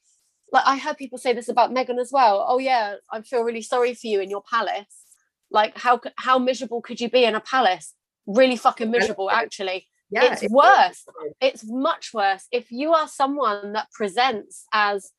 Like 0.51 0.63
I 0.65 0.77
heard 0.77 0.97
people 0.97 1.19
say 1.19 1.33
this 1.33 1.47
about 1.47 1.71
Meghan 1.71 1.99
as 1.99 2.11
well. 2.11 2.45
Oh, 2.47 2.57
yeah, 2.57 2.95
I 3.11 3.21
feel 3.21 3.43
really 3.43 3.61
sorry 3.61 3.93
for 3.93 4.07
you 4.07 4.19
in 4.19 4.29
your 4.29 4.41
palace. 4.41 5.05
Like, 5.51 5.77
how 5.77 5.99
how 6.17 6.37
miserable 6.37 6.81
could 6.81 7.01
you 7.01 7.09
be 7.09 7.23
in 7.23 7.35
a 7.35 7.39
palace? 7.39 7.93
Really 8.27 8.55
fucking 8.55 8.91
miserable, 8.91 9.31
actually 9.31 9.88
yeah, 10.11 10.33
it's, 10.33 10.51
worse. 10.51 11.05
it's 11.39 11.63
much 11.65 12.11
worse 12.13 12.47
if 12.51 12.71
you 12.71 12.93
are 12.93 13.07
someone 13.07 13.73
that 13.73 13.91
presents 13.91 14.65
as 14.73 15.11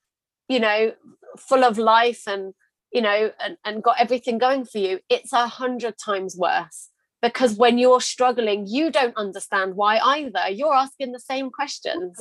you 0.49 0.59
know 0.61 0.93
full 1.39 1.65
of 1.65 1.79
life 1.79 2.23
and 2.27 2.55
you 2.93 3.01
know 3.01 3.31
and, 3.41 3.57
and 3.65 3.83
got 3.83 4.01
everything 4.01 4.39
going 4.39 4.65
for 4.65 4.79
you 4.79 4.99
it's 5.09 5.33
a 5.33 5.47
hundred 5.47 5.95
times 5.99 6.37
worse. 6.37 6.89
Because 7.23 7.55
when 7.55 7.79
you're 7.79 8.01
struggling 8.01 8.67
you 8.67 8.91
don't 8.91 9.17
understand 9.17 9.77
why 9.77 9.99
either. 9.99 10.49
You're 10.49 10.75
asking 10.75 11.13
the 11.13 11.21
same 11.21 11.51
questions. 11.51 12.17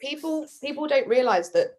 People 0.00 0.46
people 0.62 0.86
don't 0.86 1.08
realize 1.08 1.50
that 1.52 1.74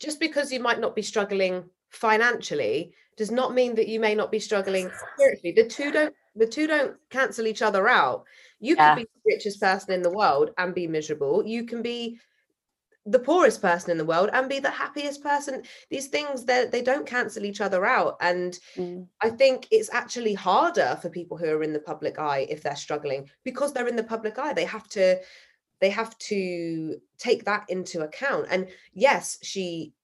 just 0.00 0.20
because 0.20 0.52
you 0.52 0.60
might 0.60 0.80
not 0.80 0.94
be 0.94 1.02
struggling 1.02 1.64
financially 1.90 2.92
does 3.16 3.30
not 3.30 3.54
mean 3.54 3.74
that 3.74 3.88
you 3.88 3.98
may 3.98 4.14
not 4.14 4.30
be 4.30 4.38
struggling 4.38 4.90
spiritually. 5.14 5.52
The 5.52 5.66
two 5.66 5.90
don't 5.90 6.14
the 6.38 6.46
two 6.46 6.66
don't 6.66 6.96
cancel 7.10 7.46
each 7.46 7.62
other 7.62 7.88
out 7.88 8.24
you 8.60 8.74
yeah. 8.76 8.94
can 8.94 8.96
be 8.98 9.02
the 9.02 9.34
richest 9.34 9.60
person 9.60 9.92
in 9.92 10.02
the 10.02 10.10
world 10.10 10.50
and 10.58 10.74
be 10.74 10.86
miserable. 10.86 11.46
You 11.46 11.64
can 11.64 11.82
be 11.82 12.18
the 13.06 13.18
poorest 13.18 13.62
person 13.62 13.90
in 13.90 13.96
the 13.96 14.04
world 14.04 14.28
and 14.34 14.50
be 14.50 14.58
the 14.58 14.68
happiest 14.68 15.22
person 15.22 15.62
these 15.88 16.08
things 16.08 16.44
that 16.44 16.70
they 16.70 16.82
don't 16.82 17.06
cancel 17.06 17.46
each 17.46 17.62
other 17.62 17.86
out 17.86 18.18
and 18.20 18.58
mm. 18.76 19.06
i 19.22 19.30
think 19.30 19.66
it's 19.70 19.88
actually 19.94 20.34
harder 20.34 20.98
for 21.00 21.08
people 21.08 21.38
who 21.38 21.46
are 21.46 21.62
in 21.62 21.72
the 21.72 21.78
public 21.78 22.18
eye 22.18 22.46
if 22.50 22.62
they're 22.62 22.76
struggling 22.76 23.26
because 23.44 23.72
they're 23.72 23.88
in 23.88 23.96
the 23.96 24.02
public 24.02 24.38
eye 24.38 24.52
they 24.52 24.64
have 24.64 24.86
to 24.88 25.16
they 25.80 25.88
have 25.88 26.18
to 26.18 26.96
take 27.16 27.46
that 27.46 27.64
into 27.70 28.02
account 28.02 28.46
and 28.50 28.68
yes 28.92 29.38
she 29.42 29.94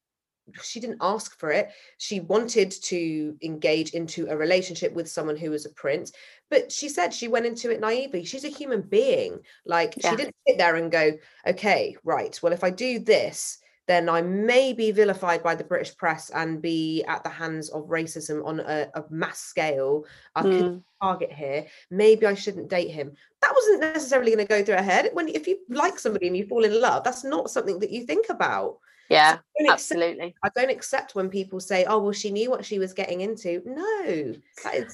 she 0.62 0.80
didn't 0.80 0.99
ask 1.01 1.38
for 1.38 1.51
it. 1.51 1.70
She 1.99 2.20
wanted 2.20 2.70
to 2.84 3.36
engage 3.42 3.90
into 3.90 4.26
a 4.28 4.36
relationship 4.36 4.92
with 4.92 5.11
someone 5.11 5.36
who 5.36 5.51
was 5.51 5.66
a 5.66 5.70
prince 5.70 6.12
but 6.55 6.70
she 6.70 6.88
said 6.88 7.12
she 7.12 7.26
went 7.26 7.47
into 7.47 7.70
it 7.70 7.80
naively 7.80 8.24
she's 8.24 8.45
a 8.45 8.49
human 8.49 8.82
being. 8.82 9.40
Like 9.66 9.95
yeah. 9.97 10.11
she 10.11 10.16
didn't 10.16 10.36
sit 10.47 10.59
there 10.59 10.76
and 10.76 10.90
go 10.90 11.12
okay 11.47 11.97
right 12.05 12.38
well 12.42 12.53
if 12.53 12.64
i 12.64 12.70
do 12.70 12.99
this 12.99 13.59
then 13.86 14.09
i 14.09 14.22
may 14.22 14.72
be 14.72 14.92
vilified 14.92 15.42
by 15.42 15.55
the 15.55 15.64
british 15.64 15.97
press 15.97 16.30
and 16.30 16.62
be 16.62 17.05
at 17.09 17.22
the 17.22 17.28
hands 17.28 17.70
of 17.70 17.88
racism 17.88 18.45
on 18.47 18.61
a, 18.61 18.88
a 18.95 19.05
mass 19.11 19.40
scale. 19.40 20.05
I 20.34 20.42
mm. 20.42 20.59
could 20.59 20.82
target 21.03 21.32
here. 21.32 21.66
Maybe 21.90 22.26
i 22.26 22.34
shouldn't 22.34 22.70
date 22.70 22.90
him. 22.90 23.12
That 23.42 23.55
wasn't 23.55 23.80
necessarily 23.80 24.32
going 24.32 24.47
to 24.47 24.55
go 24.55 24.64
through 24.64 24.76
her 24.76 24.82
head. 24.82 25.11
When 25.12 25.28
if 25.28 25.47
you 25.47 25.59
like 25.68 25.99
somebody 25.99 26.28
and 26.28 26.36
you 26.36 26.47
fall 26.47 26.64
in 26.64 26.80
love 26.80 27.05
that's 27.05 27.24
not 27.24 27.51
something 27.51 27.78
that 27.80 27.90
you 27.90 28.07
think 28.07 28.26
about 28.30 28.78
yeah 29.11 29.36
so 29.36 29.68
I 29.68 29.72
absolutely 29.72 30.26
accept, 30.26 30.38
i 30.44 30.61
don't 30.61 30.70
accept 30.70 31.14
when 31.14 31.28
people 31.28 31.61
say 31.61 31.84
oh 31.84 31.98
well 31.98 32.12
she 32.12 32.30
knew 32.30 32.50
what 32.50 32.64
she 32.64 32.78
was 32.78 32.92
getting 32.92 33.20
into. 33.20 33.62
No 33.64 34.34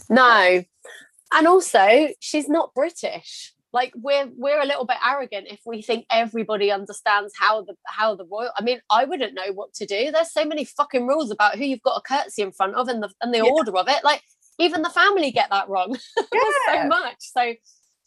no. 0.09 0.65
and 1.33 1.47
also 1.47 2.09
she's 2.21 2.49
not 2.49 2.75
british. 2.75 3.55
Like 3.73 3.93
we're 3.95 4.29
we're 4.37 4.61
a 4.61 4.67
little 4.67 4.85
bit 4.85 4.97
arrogant 5.07 5.47
if 5.49 5.61
we 5.65 5.81
think 5.81 6.05
everybody 6.11 6.73
understands 6.73 7.33
how 7.39 7.63
the 7.63 7.75
how 7.87 8.17
the 8.17 8.25
royal 8.25 8.51
i 8.59 8.65
mean 8.65 8.81
i 8.91 9.05
wouldn't 9.05 9.35
know 9.35 9.53
what 9.55 9.73
to 9.75 9.87
do. 9.87 10.11
There's 10.11 10.33
so 10.33 10.45
many 10.45 10.65
fucking 10.65 11.07
rules 11.07 11.31
about 11.31 11.57
who 11.57 11.65
you've 11.65 11.83
got 11.83 11.99
a 11.99 12.03
curtsy 12.03 12.43
in 12.43 12.51
front 12.51 12.75
of 12.75 12.89
and 12.89 13.01
the 13.01 13.11
and 13.23 13.33
the 13.33 13.39
yeah. 13.39 13.45
order 13.45 13.77
of 13.77 13.89
it. 13.89 14.03
Like 14.03 14.23
even 14.59 14.83
the 14.83 14.91
family 14.91 15.31
get 15.31 15.51
that 15.51 15.69
wrong 15.69 15.97
yeah. 16.35 16.83
so 16.83 16.89
much. 16.89 17.17
So 17.21 17.55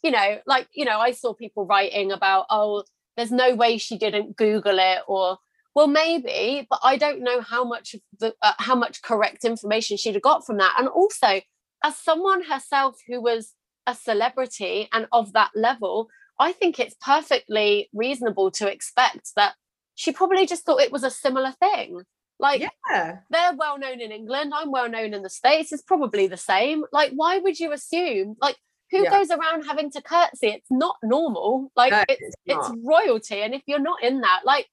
you 0.04 0.10
know 0.10 0.38
like 0.46 0.68
you 0.72 0.84
know 0.84 1.00
i 1.00 1.10
saw 1.10 1.32
people 1.32 1.66
writing 1.66 2.12
about 2.12 2.44
oh 2.50 2.84
there's 3.16 3.32
no 3.32 3.54
way 3.54 3.78
she 3.78 3.98
didn't 3.98 4.36
google 4.36 4.78
it 4.78 4.98
or 5.08 5.38
well 5.74 5.86
maybe 5.86 6.66
but 6.70 6.78
i 6.82 6.96
don't 6.96 7.22
know 7.22 7.40
how 7.40 7.64
much 7.64 7.94
of 7.94 8.00
the 8.20 8.34
uh, 8.42 8.52
how 8.58 8.74
much 8.74 9.02
correct 9.02 9.44
information 9.44 9.96
she'd 9.96 10.14
have 10.14 10.22
got 10.22 10.44
from 10.46 10.56
that 10.58 10.74
and 10.78 10.88
also 10.88 11.40
as 11.84 11.98
someone 11.98 12.42
herself 12.42 12.96
who 13.06 13.20
was 13.20 13.52
a 13.86 13.94
celebrity 13.94 14.88
and 14.92 15.06
of 15.12 15.32
that 15.34 15.50
level, 15.54 16.08
I 16.38 16.52
think 16.52 16.80
it's 16.80 16.96
perfectly 17.00 17.88
reasonable 17.92 18.50
to 18.52 18.70
expect 18.70 19.32
that 19.36 19.54
she 19.94 20.12
probably 20.12 20.46
just 20.46 20.64
thought 20.64 20.80
it 20.80 20.90
was 20.90 21.04
a 21.04 21.10
similar 21.10 21.52
thing. 21.52 22.00
Like, 22.40 22.68
yeah. 22.90 23.18
they're 23.30 23.54
well 23.54 23.78
known 23.78 24.00
in 24.00 24.10
England. 24.10 24.52
I'm 24.54 24.72
well 24.72 24.88
known 24.88 25.14
in 25.14 25.22
the 25.22 25.30
States. 25.30 25.72
It's 25.72 25.82
probably 25.82 26.26
the 26.26 26.36
same. 26.36 26.84
Like, 26.90 27.12
why 27.14 27.38
would 27.38 27.60
you 27.60 27.72
assume? 27.72 28.34
Like, 28.40 28.56
who 28.90 29.04
yeah. 29.04 29.10
goes 29.10 29.30
around 29.30 29.64
having 29.64 29.90
to 29.92 30.02
curtsy? 30.02 30.48
It's 30.48 30.70
not 30.70 30.96
normal. 31.04 31.70
Like, 31.76 31.92
no, 31.92 32.04
it's, 32.08 32.20
it's, 32.20 32.36
it's 32.46 32.72
royalty. 32.84 33.40
And 33.42 33.54
if 33.54 33.62
you're 33.66 33.78
not 33.78 34.02
in 34.02 34.22
that, 34.22 34.40
like, 34.44 34.66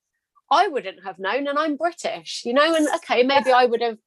I 0.51 0.67
wouldn't 0.67 1.03
have 1.03 1.17
known. 1.17 1.47
And 1.47 1.57
I'm 1.57 1.77
British, 1.77 2.43
you 2.45 2.53
know? 2.53 2.75
And 2.75 2.87
okay, 2.95 3.23
maybe. 3.23 3.51
I 3.51 3.65
would 3.65 3.81
have 3.81 3.97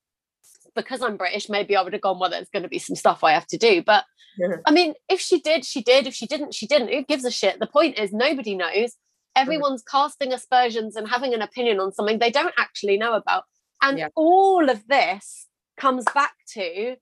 because 0.74 1.02
I'm 1.02 1.16
British, 1.16 1.48
maybe 1.48 1.76
I 1.76 1.82
would 1.82 1.92
have 1.92 2.02
gone, 2.02 2.18
well, 2.18 2.30
there's 2.30 2.50
going 2.50 2.64
to 2.64 2.68
be 2.68 2.78
some 2.78 2.96
stuff 2.96 3.24
I 3.24 3.32
have 3.32 3.46
to 3.48 3.56
do. 3.56 3.82
But 3.82 4.04
yeah. 4.38 4.56
I 4.66 4.72
mean, 4.72 4.94
if 5.08 5.20
she 5.20 5.40
did, 5.40 5.64
she 5.64 5.82
did. 5.82 6.06
If 6.06 6.14
she 6.14 6.26
didn't, 6.26 6.54
she 6.54 6.66
didn't. 6.66 6.88
Who 6.88 7.04
gives 7.04 7.24
a 7.24 7.30
shit? 7.30 7.60
The 7.60 7.66
point 7.66 7.98
is, 7.98 8.12
nobody 8.12 8.54
knows. 8.54 8.96
Everyone's 9.36 9.82
casting 9.82 10.32
aspersions 10.32 10.94
and 10.94 11.08
having 11.08 11.34
an 11.34 11.42
opinion 11.42 11.80
on 11.80 11.92
something 11.92 12.18
they 12.18 12.30
don't 12.30 12.54
actually 12.56 12.96
know 12.96 13.14
about. 13.14 13.44
And 13.82 13.98
yeah. 13.98 14.08
all 14.14 14.68
of 14.68 14.86
this 14.86 15.48
comes 15.76 16.04
back 16.14 16.34
to 16.54 16.96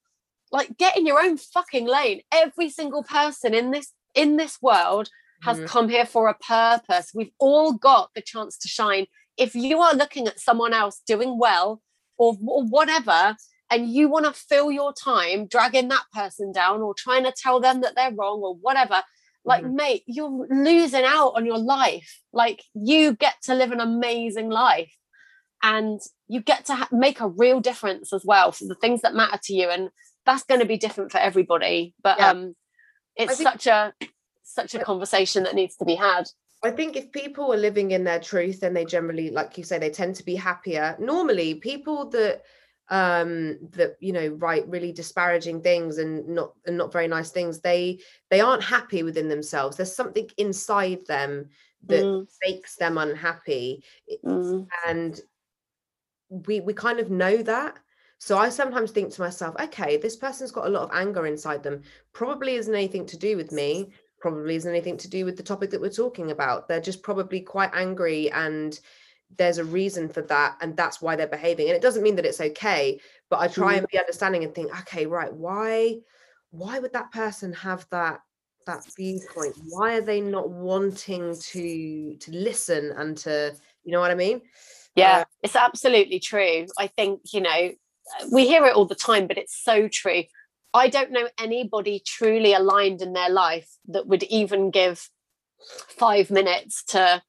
like 0.51 0.77
get 0.79 0.97
in 0.97 1.07
your 1.07 1.21
own 1.21 1.37
fucking 1.37 1.87
lane. 1.87 2.23
Every 2.33 2.71
single 2.71 3.03
person 3.03 3.55
in 3.55 3.71
this 3.71 3.93
in 4.15 4.37
this 4.37 4.59
world 4.63 5.09
has 5.43 5.59
mm-hmm. 5.59 5.67
come 5.67 5.89
here 5.89 6.07
for 6.07 6.29
a 6.29 6.35
purpose. 6.35 7.13
We've 7.15 7.33
all 7.39 7.73
got 7.73 8.11
the 8.15 8.23
chance 8.23 8.57
to 8.59 8.69
shine. 8.69 9.07
If 9.37 9.55
you 9.55 9.81
are 9.81 9.95
looking 9.95 10.29
at 10.29 10.41
someone 10.41 10.75
else 10.75 11.01
doing 11.07 11.39
well 11.39 11.81
or, 12.19 12.37
or 12.47 12.65
whatever, 12.65 13.37
and 13.73 13.91
you 13.91 14.09
want 14.09 14.27
to 14.27 14.33
fill 14.33 14.71
your 14.71 14.93
time 14.93 15.47
dragging 15.47 15.89
that 15.89 16.05
person 16.13 16.53
down 16.53 16.83
or 16.83 16.95
trying 16.95 17.25
to 17.25 17.33
tell 17.33 17.59
them 17.59 17.81
that 17.81 17.95
they're 17.97 18.13
wrong 18.13 18.41
or 18.43 18.55
whatever 18.55 19.03
like 19.45 19.65
mm-hmm. 19.65 19.77
mate 19.77 20.03
you're 20.07 20.47
losing 20.51 21.05
out 21.05 21.31
on 21.31 21.47
your 21.47 21.59
life 21.59 22.21
like 22.33 22.63
you 22.75 23.15
get 23.15 23.35
to 23.43 23.55
live 23.55 23.73
an 23.73 23.81
amazing 23.81 24.51
life 24.51 24.93
and 25.63 26.01
you 26.29 26.41
get 26.41 26.65
to 26.67 26.75
ha- 26.75 26.89
make 26.93 27.21
a 27.21 27.29
real 27.29 27.61
difference 27.61 28.13
as 28.13 28.25
well 28.25 28.53
for 28.53 28.65
the 28.67 28.75
things 28.75 29.01
that 29.01 29.15
matter 29.15 29.39
to 29.43 29.55
you 29.55 29.69
and 29.69 29.89
that's 30.27 30.45
going 30.45 30.61
to 30.61 30.67
be 30.67 30.77
different 30.77 31.11
for 31.11 31.19
everybody 31.19 31.95
but 32.03 32.19
yeah. 32.19 32.31
um 32.31 32.55
it's 33.17 33.39
think, 33.39 33.49
such 33.49 33.67
a 33.67 33.93
such 34.45 34.75
a 34.75 34.85
conversation 34.85 35.43
that 35.45 35.55
needs 35.55 35.77
to 35.77 35.85
be 35.85 35.95
had 35.95 36.25
I 36.65 36.71
think 36.71 36.97
if 36.97 37.11
people 37.11 37.53
are 37.53 37.57
living 37.57 37.91
in 37.91 38.05
their 38.05 38.21
truth, 38.21 38.61
then 38.61 38.75
they 38.75 38.85
generally, 38.85 39.31
like 39.31 39.59
you 39.59 39.65
say, 39.65 39.79
they 39.79 39.91
tend 39.91 40.15
to 40.17 40.25
be 40.25 40.37
happier. 40.37 40.97
Normally, 41.01 41.55
people 41.57 42.09
that 42.11 42.43
um 42.89 43.59
that 43.71 43.97
you 44.01 44.13
know 44.13 44.29
write 44.39 44.69
really 44.69 44.93
disparaging 44.93 45.63
things 45.63 45.99
and 45.99 46.27
not 46.29 46.53
and 46.67 46.77
not 46.77 46.93
very 46.93 47.07
nice 47.07 47.31
things 47.31 47.61
they 47.61 47.99
they 48.29 48.41
aren't 48.41 48.63
happy 48.63 49.03
within 49.03 49.29
themselves 49.29 49.77
there's 49.77 49.95
something 49.95 50.29
inside 50.37 50.99
them 51.07 51.49
that 51.87 52.03
mm. 52.03 52.27
makes 52.45 52.77
them 52.77 52.99
unhappy 52.99 53.83
mm. 54.25 54.67
and 54.87 55.21
we 56.29 56.61
we 56.61 56.75
kind 56.75 56.99
of 56.99 57.09
know 57.09 57.37
that 57.37 57.79
so 58.19 58.37
i 58.37 58.49
sometimes 58.49 58.91
think 58.91 59.13
to 59.13 59.21
myself 59.23 59.55
okay 59.61 59.97
this 59.97 60.17
person's 60.17 60.53
got 60.53 60.67
a 60.67 60.71
lot 60.71 60.83
of 60.83 60.91
anger 60.93 61.27
inside 61.27 61.63
them 61.63 61.83
probably 62.13 62.57
isn't 62.57 62.75
anything 62.75 63.07
to 63.07 63.17
do 63.17 63.37
with 63.37 63.53
me 63.53 63.91
probably 64.23 64.57
isn't 64.57 64.71
anything 64.71 64.97
to 64.97 65.11
do 65.11 65.27
with 65.27 65.37
the 65.37 65.43
topic 65.43 65.69
that 65.71 65.81
we're 65.81 65.91
talking 65.91 66.31
about. 66.31 66.69
They're 66.69 66.81
just 66.81 67.03
probably 67.03 67.41
quite 67.41 67.71
angry 67.75 68.31
and 68.31 68.79
there's 69.37 69.59
a 69.59 69.65
reason 69.65 70.09
for 70.09 70.23
that 70.23 70.57
and 70.61 70.77
that's 70.77 71.03
why 71.03 71.17
they're 71.17 71.27
behaving. 71.27 71.69
And 71.69 71.77
it 71.77 71.83
doesn't 71.83 72.03
mean 72.03 72.17
that 72.17 72.27
it's 72.27 72.41
okay 72.41 72.99
but 73.33 73.41
i 73.41 73.49
try 73.49 73.75
mm. 73.75 73.79
and 73.79 73.87
be 73.91 73.99
understanding 73.99 74.45
and 74.45 74.55
think 74.55 74.79
okay 74.81 75.07
right 75.07 75.33
why 75.33 75.97
why 76.51 76.79
would 76.79 76.93
that 76.93 77.11
person 77.11 77.51
have 77.55 77.87
that 77.91 78.21
that 78.67 78.85
viewpoint? 78.95 79.57
Why 79.71 79.97
are 79.97 80.03
they 80.03 80.21
not 80.21 80.51
wanting 80.51 81.35
to 81.37 82.17
to 82.17 82.31
listen 82.31 82.93
and 82.97 83.17
to 83.19 83.57
you 83.83 83.91
know 83.91 84.01
what 84.01 84.13
i 84.13 84.15
mean? 84.15 84.43
Yeah 84.95 85.21
uh, 85.21 85.25
it's 85.43 85.57
absolutely 85.57 86.21
true. 86.21 86.67
I 86.79 86.87
think 86.87 87.21
you 87.33 87.41
know 87.41 87.73
we 88.31 88.47
hear 88.47 88.67
it 88.67 88.77
all 88.77 88.85
the 88.85 88.95
time 88.95 89.27
but 89.27 89.39
it's 89.39 89.57
so 89.65 89.89
true 89.89 90.25
i 90.75 90.89
don't 90.89 91.11
know 91.11 91.29
anybody 91.39 92.01
truly 92.05 92.53
aligned 92.53 93.03
in 93.03 93.13
their 93.13 93.31
life 93.31 93.69
that 93.87 94.07
would 94.07 94.23
even 94.25 94.71
give 94.71 95.09
five 95.89 96.31
minutes 96.31 96.83
to 96.85 97.23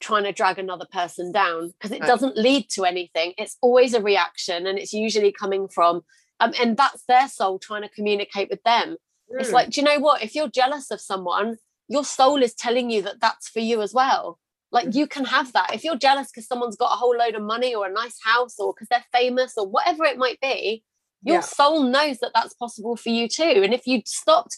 trying 0.00 0.24
to 0.24 0.32
drag 0.32 0.58
another 0.58 0.86
person 0.92 1.32
down 1.32 1.72
because 1.72 1.90
it 1.90 2.02
doesn't 2.02 2.36
lead 2.36 2.68
to 2.70 2.84
anything. 2.84 3.32
It's 3.36 3.56
always 3.60 3.94
a 3.94 4.02
reaction 4.02 4.66
and 4.66 4.78
it's 4.78 4.92
usually 4.92 5.32
coming 5.32 5.68
from 5.68 6.02
um, 6.40 6.52
and 6.60 6.76
that's 6.76 7.02
their 7.08 7.28
soul 7.28 7.58
trying 7.58 7.82
to 7.82 7.88
communicate 7.88 8.48
with 8.48 8.62
them. 8.62 8.96
Mm. 9.32 9.40
it's 9.40 9.52
like 9.52 9.70
do 9.70 9.80
you 9.80 9.84
know 9.84 9.98
what? 9.98 10.22
If 10.22 10.34
you're 10.34 10.48
jealous 10.48 10.90
of 10.90 11.00
someone 11.00 11.56
your 11.88 12.04
soul 12.04 12.42
is 12.42 12.54
telling 12.54 12.90
you 12.90 13.02
that 13.02 13.20
that's 13.20 13.48
for 13.48 13.60
you 13.60 13.80
as 13.82 13.94
well. 13.94 14.38
Like 14.70 14.88
mm. 14.88 14.94
you 14.94 15.06
can 15.06 15.24
have 15.24 15.52
that. 15.54 15.74
If 15.74 15.84
you're 15.84 15.96
jealous 15.96 16.30
because 16.30 16.46
someone's 16.46 16.76
got 16.76 16.92
a 16.92 16.96
whole 16.96 17.16
load 17.16 17.34
of 17.34 17.42
money 17.42 17.74
or 17.74 17.86
a 17.86 17.92
nice 17.92 18.18
house 18.22 18.56
or 18.58 18.74
because 18.74 18.88
they're 18.88 19.04
famous 19.12 19.54
or 19.56 19.66
whatever 19.66 20.04
it 20.04 20.18
might 20.18 20.40
be 20.40 20.84
your 21.22 21.36
yeah. 21.36 21.40
soul 21.40 21.82
knows 21.82 22.18
that 22.18 22.30
that's 22.34 22.54
possible 22.54 22.96
for 22.96 23.08
you 23.08 23.28
too. 23.28 23.62
And 23.62 23.74
if 23.74 23.86
you 23.86 24.02
stopped 24.06 24.56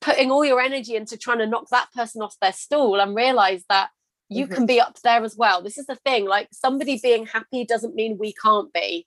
putting 0.00 0.30
all 0.30 0.44
your 0.44 0.60
energy 0.60 0.96
into 0.96 1.16
trying 1.16 1.38
to 1.38 1.46
knock 1.46 1.68
that 1.70 1.92
person 1.92 2.22
off 2.22 2.36
their 2.40 2.52
stool 2.52 3.00
and 3.00 3.14
realize 3.14 3.64
that 3.68 3.90
you 4.28 4.44
mm-hmm. 4.46 4.54
can 4.54 4.66
be 4.66 4.80
up 4.80 4.98
there 5.02 5.24
as 5.24 5.36
well. 5.36 5.62
This 5.62 5.78
is 5.78 5.86
the 5.86 5.96
thing 5.96 6.26
like 6.26 6.48
somebody 6.52 6.98
being 7.02 7.26
happy 7.26 7.64
doesn't 7.64 7.94
mean 7.94 8.18
we 8.18 8.32
can't 8.32 8.72
be. 8.72 9.06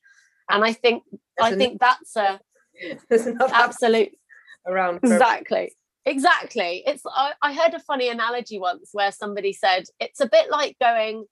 And 0.50 0.64
i 0.64 0.72
think 0.72 1.04
there's 1.38 1.54
i 1.54 1.56
think 1.58 1.80
that's 1.80 2.16
a 2.16 2.40
absolute 3.54 4.12
around 4.66 5.00
exactly. 5.04 5.74
Exactly. 6.06 6.84
It's 6.88 7.04
I, 7.06 7.34
I 7.42 7.54
heard 7.54 7.74
a 7.74 7.80
funny 7.80 8.08
analogy 8.08 8.60
once 8.60 8.92
where 8.94 9.12
somebody 9.12 9.52
said 9.52 9.84
it's 10.00 10.22
a 10.22 10.30
bit 10.30 10.50
like 10.50 10.78
going 10.80 11.26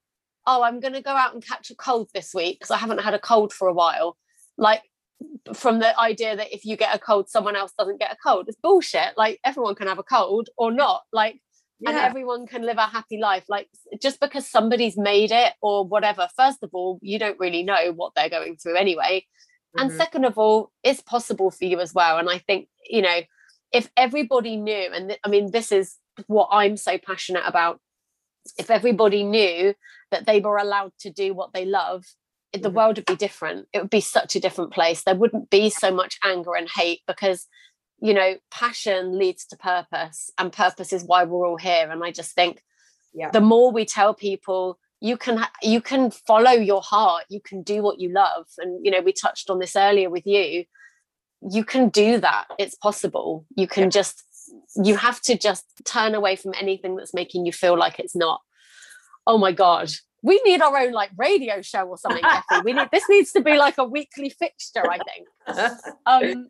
oh 0.45 0.63
i'm 0.63 0.81
going 0.81 0.93
to 0.93 1.01
go 1.01 1.11
out 1.11 1.33
and 1.33 1.45
catch 1.45 1.71
a 1.71 1.75
cold 1.75 2.09
this 2.13 2.33
week 2.33 2.59
because 2.59 2.71
i 2.71 2.77
haven't 2.77 3.01
had 3.01 3.13
a 3.13 3.19
cold 3.19 3.53
for 3.53 3.67
a 3.67 3.73
while. 3.73 4.17
Like 4.57 4.83
from 5.53 5.79
the 5.79 5.97
idea 5.99 6.35
that 6.35 6.53
if 6.53 6.65
you 6.65 6.75
get 6.75 6.95
a 6.95 6.99
cold 6.99 7.29
someone 7.29 7.55
else 7.55 7.71
doesn't 7.77 7.99
get 7.99 8.11
a 8.11 8.17
cold. 8.23 8.45
It's 8.47 8.57
bullshit. 8.61 9.17
Like 9.17 9.39
everyone 9.43 9.75
can 9.75 9.87
have 9.87 9.99
a 9.99 10.03
cold 10.03 10.49
or 10.57 10.71
not. 10.71 11.03
Like 11.11 11.39
yeah. 11.79 11.91
and 11.91 11.99
everyone 11.99 12.47
can 12.47 12.63
live 12.63 12.77
a 12.77 12.87
happy 12.87 13.17
life. 13.17 13.45
Like 13.47 13.69
just 14.01 14.19
because 14.19 14.47
somebody's 14.47 14.97
made 14.97 15.31
it 15.31 15.53
or 15.61 15.85
whatever 15.85 16.27
first 16.35 16.63
of 16.63 16.71
all 16.73 16.99
you 17.01 17.19
don't 17.19 17.39
really 17.39 17.63
know 17.63 17.91
what 17.93 18.13
they're 18.15 18.29
going 18.29 18.57
through 18.57 18.77
anyway. 18.77 19.25
Mm-hmm. 19.77 19.89
and 19.89 19.97
second 19.97 20.25
of 20.25 20.37
all 20.37 20.71
it's 20.83 21.01
possible 21.01 21.51
for 21.51 21.65
you 21.65 21.79
as 21.79 21.93
well. 21.93 22.17
And 22.17 22.29
i 22.29 22.39
think 22.39 22.67
you 22.89 23.01
know 23.01 23.19
if 23.71 23.89
everybody 23.97 24.57
knew 24.57 24.89
and 24.93 25.09
th- 25.09 25.19
i 25.23 25.27
mean 25.27 25.51
this 25.51 25.71
is 25.71 25.97
what 26.27 26.49
i'm 26.51 26.77
so 26.77 26.97
passionate 26.97 27.43
about. 27.45 27.79
If 28.57 28.69
everybody 28.69 29.23
knew 29.23 29.73
that 30.11 30.25
they 30.27 30.39
were 30.39 30.57
allowed 30.57 30.91
to 30.99 31.09
do 31.09 31.33
what 31.33 31.51
they 31.53 31.65
love 31.65 32.05
the 32.61 32.69
mm-hmm. 32.69 32.77
world 32.77 32.97
would 32.97 33.05
be 33.05 33.15
different. 33.15 33.67
It 33.73 33.79
would 33.79 33.89
be 33.89 34.01
such 34.01 34.35
a 34.35 34.39
different 34.39 34.71
place. 34.71 35.03
There 35.03 35.15
wouldn't 35.15 35.49
be 35.49 35.69
so 35.69 35.91
much 35.91 36.17
anger 36.23 36.55
and 36.55 36.69
hate 36.73 37.01
because 37.07 37.47
you 37.99 38.13
know 38.13 38.35
passion 38.51 39.17
leads 39.17 39.45
to 39.45 39.57
purpose 39.57 40.29
and 40.37 40.51
purpose 40.51 40.91
is 40.93 41.03
why 41.03 41.23
we're 41.23 41.47
all 41.47 41.57
here. 41.57 41.89
And 41.89 42.03
i 42.03 42.11
just 42.11 42.33
think 42.33 42.61
yeah. 43.13 43.31
the 43.31 43.41
more 43.41 43.71
we 43.71 43.85
tell 43.85 44.13
people 44.13 44.79
you 45.01 45.17
can 45.17 45.45
you 45.61 45.81
can 45.81 46.11
follow 46.11 46.51
your 46.51 46.81
heart. 46.81 47.25
You 47.29 47.41
can 47.41 47.61
do 47.61 47.81
what 47.81 47.99
you 47.99 48.09
love. 48.09 48.47
And 48.57 48.85
you 48.85 48.91
know 48.91 49.01
we 49.01 49.13
touched 49.13 49.49
on 49.49 49.59
this 49.59 49.75
earlier 49.75 50.09
with 50.09 50.25
you. 50.25 50.65
You 51.47 51.63
can 51.63 51.89
do 51.89 52.19
that. 52.19 52.45
It's 52.57 52.75
possible. 52.75 53.45
You 53.55 53.67
can 53.67 53.83
yeah. 53.83 53.89
just 53.89 54.23
you 54.83 54.95
have 54.95 55.21
to 55.21 55.37
just 55.37 55.65
turn 55.85 56.15
away 56.15 56.35
from 56.35 56.53
anything 56.59 56.95
that's 56.95 57.13
making 57.13 57.45
you 57.45 57.51
feel 57.51 57.77
like 57.77 57.99
it's 57.99 58.15
not. 58.15 58.41
Oh 59.27 59.37
my 59.37 59.51
god 59.51 59.91
we 60.25 60.41
need 60.43 60.59
our 60.61 60.75
own 60.77 60.91
like 60.91 61.11
radio 61.17 61.61
show 61.61 61.83
or 61.83 61.97
something 61.97 62.23
we 62.63 62.73
need 62.73 62.89
this 62.91 63.07
needs 63.09 63.31
to 63.31 63.41
be 63.41 63.55
like 63.55 63.77
a 63.77 63.83
weekly 63.83 64.29
fixture 64.29 64.83
i 64.89 64.97
think 64.97 65.71
um 66.05 66.47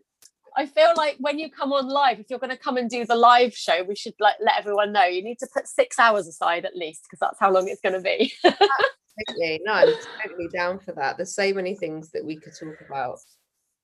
I 0.57 0.65
feel 0.65 0.93
like 0.95 1.17
when 1.19 1.38
you 1.38 1.51
come 1.51 1.73
on 1.73 1.89
live, 1.89 2.19
if 2.19 2.30
you're 2.30 2.39
going 2.39 2.49
to 2.49 2.57
come 2.57 2.78
and 2.78 2.89
do 2.89 3.05
the 3.05 3.15
live 3.15 3.53
show, 3.53 3.84
we 3.84 3.93
should 3.93 4.13
like 4.21 4.36
let 4.39 4.57
everyone 4.57 4.93
know 4.93 5.03
you 5.03 5.21
need 5.21 5.38
to 5.39 5.47
put 5.53 5.67
six 5.67 5.99
hours 5.99 6.28
aside 6.28 6.63
at 6.63 6.78
least 6.78 7.03
because 7.03 7.19
that's 7.19 7.39
how 7.39 7.51
long 7.51 7.67
it's 7.67 7.82
going 7.82 7.93
to 7.93 7.99
be. 7.99 8.32
Absolutely. 8.45 9.61
No, 9.65 9.73
I'm 9.73 9.93
totally 10.23 10.47
down 10.53 10.80
for 10.80 10.93
that. 10.93 11.17
There's 11.17 11.36
so 11.36 11.53
many 11.53 11.76
things 11.76 12.11
that 12.11 12.23
we 12.23 12.38
could 12.38 12.53
talk 12.57 12.76
about. 12.88 13.19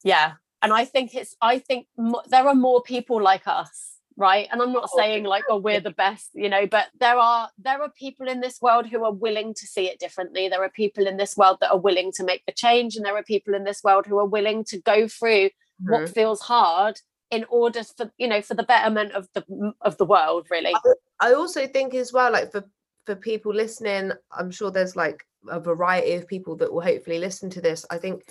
Yeah. 0.06 0.34
And 0.62 0.72
I 0.72 0.86
think 0.86 1.14
it's, 1.14 1.36
I 1.42 1.60
think 1.60 1.88
mo- 1.98 2.24
there 2.30 2.48
are 2.48 2.56
more 2.56 2.82
people 2.82 3.22
like 3.22 3.48
us 3.48 3.91
right? 4.18 4.48
And 4.52 4.62
i'm 4.62 4.74
not 4.74 4.90
oh, 4.92 4.98
saying 4.98 5.24
like 5.24 5.44
oh 5.50 5.58
we're 5.58 5.80
the 5.80 5.92
best 5.92 6.30
you 6.34 6.50
know 6.50 6.66
but 6.68 6.88
there 7.00 7.18
are 7.18 7.50
there 7.58 7.82
are 7.82 7.90
people 7.90 8.28
in 8.28 8.40
this 8.40 8.62
world 8.62 8.88
who 8.88 9.04
are 9.04 9.14
willing 9.14 9.54
to 9.54 9.68
see 9.68 9.88
it 9.88 10.00
differently. 10.00 10.48
There 10.48 10.64
are 10.64 10.70
people 10.70 11.08
in 11.08 11.18
this 11.18 11.38
world 11.38 11.58
that 11.62 11.72
are 11.72 11.80
willing 11.80 12.12
to 12.14 12.24
make 12.24 12.44
the 12.46 12.54
change 12.54 12.96
and 12.96 13.06
there 13.06 13.18
are 13.18 13.24
people 13.24 13.54
in 13.54 13.64
this 13.64 13.84
world 13.84 14.06
who 14.06 14.20
are 14.20 14.26
willing 14.26 14.64
to 14.66 14.80
go 14.82 15.08
through 15.08 15.48
mm-hmm. 15.48 15.92
what 15.92 16.10
feels 16.10 16.42
hard 16.42 17.00
in 17.30 17.46
order 17.50 17.84
for 17.84 18.12
you 18.18 18.28
know 18.28 18.42
for 18.42 18.54
the 18.54 18.64
betterment 18.64 19.14
of 19.14 19.28
the 19.34 19.74
of 19.82 19.98
the 19.98 20.06
world 20.06 20.48
really. 20.50 20.74
I 21.20 21.34
also 21.34 21.68
think 21.68 21.94
as 21.94 22.12
well 22.12 22.32
like 22.32 22.52
for 22.52 22.64
for 23.08 23.16
people 23.16 23.52
listening 23.52 24.12
i'm 24.32 24.52
sure 24.52 24.70
there's 24.70 24.96
like 24.96 25.26
a 25.50 25.60
variety 25.60 26.14
of 26.14 26.28
people 26.28 26.56
that 26.58 26.72
will 26.72 26.82
hopefully 26.82 27.20
listen 27.20 27.50
to 27.52 27.62
this. 27.62 27.86
I 27.90 27.98
think 27.98 28.24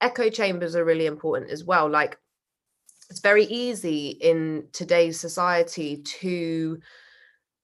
echo 0.00 0.30
chambers 0.30 0.76
are 0.76 0.84
really 0.84 1.06
important 1.06 1.50
as 1.50 1.64
well 1.64 1.90
like 1.90 2.18
it's 3.10 3.20
very 3.20 3.44
easy 3.44 4.08
in 4.20 4.66
today's 4.72 5.18
society 5.18 6.02
to 6.02 6.78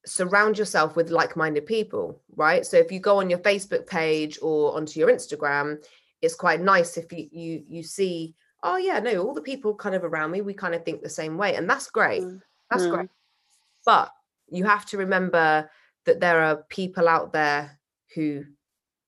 surround 0.06 0.58
yourself 0.58 0.96
with 0.96 1.10
like-minded 1.10 1.64
people 1.64 2.20
right 2.36 2.66
so 2.66 2.76
if 2.76 2.92
you 2.92 3.00
go 3.00 3.20
on 3.20 3.30
your 3.30 3.38
facebook 3.38 3.86
page 3.86 4.38
or 4.42 4.76
onto 4.76 5.00
your 5.00 5.08
instagram 5.08 5.76
it's 6.20 6.34
quite 6.34 6.60
nice 6.60 6.96
if 6.96 7.10
you 7.12 7.26
you 7.32 7.62
you 7.66 7.82
see 7.82 8.34
oh 8.62 8.76
yeah 8.76 8.98
no 8.98 9.22
all 9.22 9.34
the 9.34 9.40
people 9.40 9.74
kind 9.74 9.94
of 9.94 10.04
around 10.04 10.30
me 10.30 10.42
we 10.42 10.52
kind 10.52 10.74
of 10.74 10.84
think 10.84 11.02
the 11.02 11.08
same 11.08 11.38
way 11.38 11.54
and 11.54 11.68
that's 11.68 11.90
great 11.90 12.22
mm. 12.22 12.40
that's 12.70 12.84
mm. 12.84 12.90
great 12.90 13.08
but 13.86 14.10
you 14.50 14.64
have 14.64 14.84
to 14.84 14.98
remember 14.98 15.70
that 16.04 16.20
there 16.20 16.42
are 16.42 16.64
people 16.68 17.08
out 17.08 17.32
there 17.32 17.78
who 18.14 18.44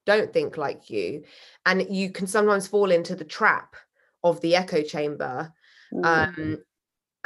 don't 0.06 0.32
think 0.32 0.56
like 0.56 0.88
you 0.88 1.22
and 1.66 1.86
you 1.90 2.10
can 2.10 2.26
sometimes 2.26 2.66
fall 2.66 2.90
into 2.90 3.14
the 3.14 3.24
trap 3.24 3.76
of 4.24 4.40
the 4.40 4.56
echo 4.56 4.82
chamber 4.82 5.52
mm. 5.96 6.04
um, 6.04 6.58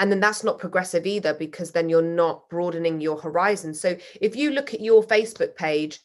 and 0.00 0.10
then 0.10 0.20
that's 0.20 0.42
not 0.42 0.58
progressive 0.58 1.06
either 1.06 1.34
because 1.34 1.72
then 1.72 1.90
you're 1.90 2.00
not 2.00 2.48
broadening 2.48 3.00
your 3.00 3.20
horizon. 3.20 3.74
So 3.74 3.96
if 4.20 4.34
you 4.34 4.50
look 4.50 4.72
at 4.72 4.80
your 4.80 5.02
facebook 5.02 5.54
page 5.56 6.00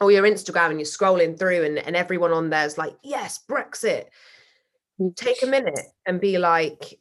or 0.00 0.12
your 0.12 0.24
instagram 0.24 0.70
and 0.70 0.78
you're 0.78 0.86
scrolling 0.86 1.38
through 1.38 1.64
and, 1.64 1.78
and 1.78 1.96
everyone 1.96 2.32
on 2.32 2.50
there's 2.50 2.76
like 2.76 2.94
yes 3.02 3.40
brexit. 3.48 4.06
Take 5.14 5.42
a 5.42 5.46
minute 5.46 5.80
and 6.06 6.20
be 6.20 6.36
like 6.36 6.98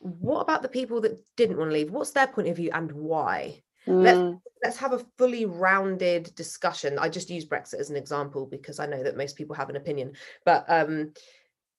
what 0.00 0.42
about 0.42 0.62
the 0.62 0.68
people 0.68 1.00
that 1.00 1.18
didn't 1.36 1.56
want 1.56 1.70
to 1.70 1.74
leave? 1.74 1.90
What's 1.90 2.12
their 2.12 2.26
point 2.26 2.48
of 2.48 2.56
view 2.56 2.70
and 2.72 2.92
why? 2.92 3.62
Mm. 3.86 4.04
let's 4.04 4.42
let's 4.62 4.76
have 4.76 4.92
a 4.92 5.04
fully 5.16 5.46
rounded 5.46 6.34
discussion. 6.34 6.98
I 6.98 7.08
just 7.08 7.30
use 7.30 7.46
brexit 7.46 7.80
as 7.80 7.88
an 7.88 7.96
example 7.96 8.44
because 8.44 8.80
i 8.80 8.86
know 8.86 9.02
that 9.02 9.16
most 9.16 9.36
people 9.36 9.54
have 9.56 9.70
an 9.70 9.76
opinion. 9.76 10.12
But 10.44 10.66
um 10.68 11.14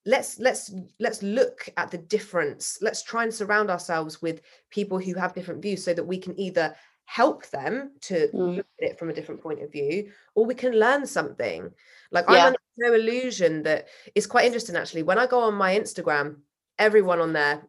let's 0.09 0.39
let's 0.39 0.73
let's 0.99 1.21
look 1.21 1.69
at 1.77 1.91
the 1.91 1.97
difference 1.97 2.79
let's 2.81 3.03
try 3.03 3.23
and 3.23 3.33
surround 3.33 3.69
ourselves 3.69 4.21
with 4.23 4.41
people 4.71 4.97
who 4.97 5.13
have 5.13 5.35
different 5.35 5.61
views 5.61 5.83
so 5.83 5.93
that 5.93 6.03
we 6.03 6.17
can 6.17 6.37
either 6.39 6.75
help 7.05 7.47
them 7.49 7.91
to 8.01 8.27
mm. 8.33 8.57
look 8.57 8.65
at 8.81 8.89
it 8.89 8.99
from 8.99 9.09
a 9.09 9.13
different 9.13 9.41
point 9.41 9.61
of 9.61 9.71
view 9.71 10.11
or 10.33 10.45
we 10.45 10.55
can 10.55 10.73
learn 10.73 11.05
something 11.05 11.69
like 12.11 12.25
yeah. 12.27 12.37
i'm 12.37 12.47
under 12.47 12.59
no 12.77 12.93
illusion 12.93 13.61
that 13.61 13.87
it's 14.15 14.25
quite 14.25 14.45
interesting 14.45 14.75
actually 14.75 15.03
when 15.03 15.19
i 15.19 15.27
go 15.27 15.39
on 15.41 15.53
my 15.53 15.77
instagram 15.77 16.37
everyone 16.79 17.19
on 17.19 17.31
there 17.31 17.61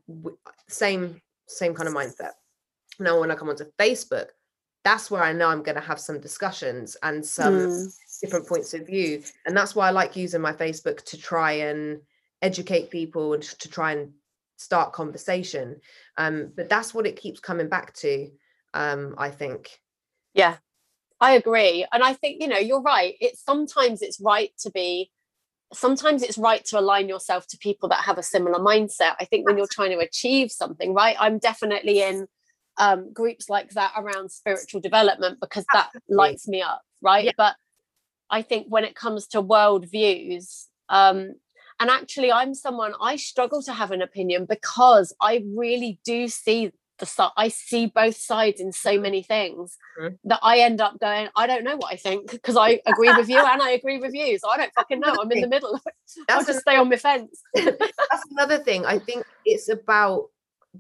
same 0.68 1.20
same 1.47 1.74
kind 1.74 1.88
of 1.88 1.95
mindset 1.95 2.32
now 2.99 3.20
when 3.20 3.30
i 3.30 3.34
come 3.34 3.51
onto 3.51 3.64
facebook 3.78 4.28
that's 4.82 5.11
where 5.11 5.22
i 5.22 5.32
know 5.32 5.49
i'm 5.49 5.62
going 5.62 5.74
to 5.74 5.88
have 5.91 6.01
some 6.01 6.18
discussions 6.20 6.97
and 7.03 7.24
some 7.24 7.55
mm. 7.55 7.95
different 8.22 8.47
points 8.47 8.72
of 8.72 8.86
view 8.86 9.22
and 9.45 9.55
that's 9.55 9.74
why 9.74 9.88
i 9.88 9.91
like 9.91 10.16
using 10.16 10.41
my 10.41 10.53
facebook 10.53 11.05
to 11.05 11.18
try 11.18 11.53
and 11.53 12.01
educate 12.43 12.91
people 12.91 13.34
and 13.34 13.43
to 13.43 13.68
try 13.68 13.93
and 13.93 14.12
start 14.57 14.93
conversation. 14.93 15.80
Um, 16.16 16.53
but 16.55 16.68
that's 16.68 16.93
what 16.93 17.07
it 17.07 17.20
keeps 17.20 17.41
coming 17.41 17.68
back 17.68 17.95
to 17.95 18.30
um, 18.74 19.14
i 19.18 19.30
think. 19.30 19.70
Yeah 20.34 20.57
i 21.20 21.32
agree. 21.32 21.86
And 21.93 22.03
i 22.03 22.14
think 22.14 22.41
you 22.41 22.49
know 22.49 22.59
you're 22.59 22.82
right. 22.82 23.14
It's 23.20 23.43
sometimes 23.45 24.03
it's 24.03 24.20
right 24.20 24.53
to 24.61 24.70
be 24.70 25.11
sometimes 25.72 26.22
it's 26.22 26.38
right 26.38 26.64
to 26.64 26.78
align 26.78 27.09
yourself 27.09 27.47
to 27.47 27.59
people 27.59 27.88
that 27.88 28.05
have 28.05 28.18
a 28.18 28.22
similar 28.22 28.59
mindset. 28.59 29.14
I 29.20 29.24
think 29.24 29.47
when 29.47 29.57
you're 29.57 29.68
trying 29.70 29.91
to 29.91 29.99
achieve 29.99 30.51
something 30.51 30.95
right 30.95 31.16
i'm 31.18 31.38
definitely 31.38 32.03
in 32.03 32.26
um, 32.78 33.12
groups 33.12 33.51
like 33.51 33.70
that 33.70 33.93
around 33.97 34.30
spiritual 34.30 34.80
development 34.80 35.38
because 35.41 35.64
that 35.72 35.91
Absolutely. 35.95 36.16
lights 36.16 36.49
me 36.49 36.62
up 36.62 36.80
right? 37.03 37.26
Yeah. 37.26 37.32
but 37.36 37.55
i 38.30 38.43
think 38.43 38.66
when 38.68 38.84
it 38.84 38.95
comes 38.95 39.26
to 39.28 39.41
world 39.41 39.86
views 39.91 40.68
um, 40.88 41.34
and 41.80 41.90
actually, 41.90 42.30
I'm 42.30 42.54
someone 42.54 42.92
I 43.00 43.16
struggle 43.16 43.62
to 43.62 43.72
have 43.72 43.90
an 43.90 44.02
opinion 44.02 44.44
because 44.44 45.14
I 45.20 45.44
really 45.56 45.98
do 46.04 46.28
see 46.28 46.72
the 46.98 47.32
I 47.36 47.48
see 47.48 47.86
both 47.86 48.16
sides 48.16 48.60
in 48.60 48.72
so 48.72 49.00
many 49.00 49.22
things 49.22 49.78
mm-hmm. 49.98 50.14
that 50.24 50.38
I 50.42 50.60
end 50.60 50.80
up 50.80 51.00
going, 51.00 51.28
I 51.34 51.46
don't 51.46 51.64
know 51.64 51.76
what 51.76 51.92
I 51.92 51.96
think 51.96 52.30
because 52.30 52.56
I 52.56 52.80
agree 52.86 53.12
with 53.14 53.28
you 53.30 53.38
and 53.38 53.62
I 53.62 53.70
agree 53.70 53.98
with 53.98 54.14
you. 54.14 54.38
So 54.38 54.50
I 54.50 54.58
don't 54.58 54.72
fucking 54.74 55.00
know. 55.00 55.16
I'm 55.20 55.32
in 55.32 55.40
the 55.40 55.48
middle. 55.48 55.80
I'll 56.28 56.44
just 56.44 56.60
stay 56.60 56.76
on 56.76 56.90
my 56.90 56.96
fence. 56.96 57.42
that's 57.54 58.30
another 58.30 58.58
thing. 58.58 58.84
I 58.84 58.98
think 58.98 59.24
it's 59.46 59.70
about 59.70 60.26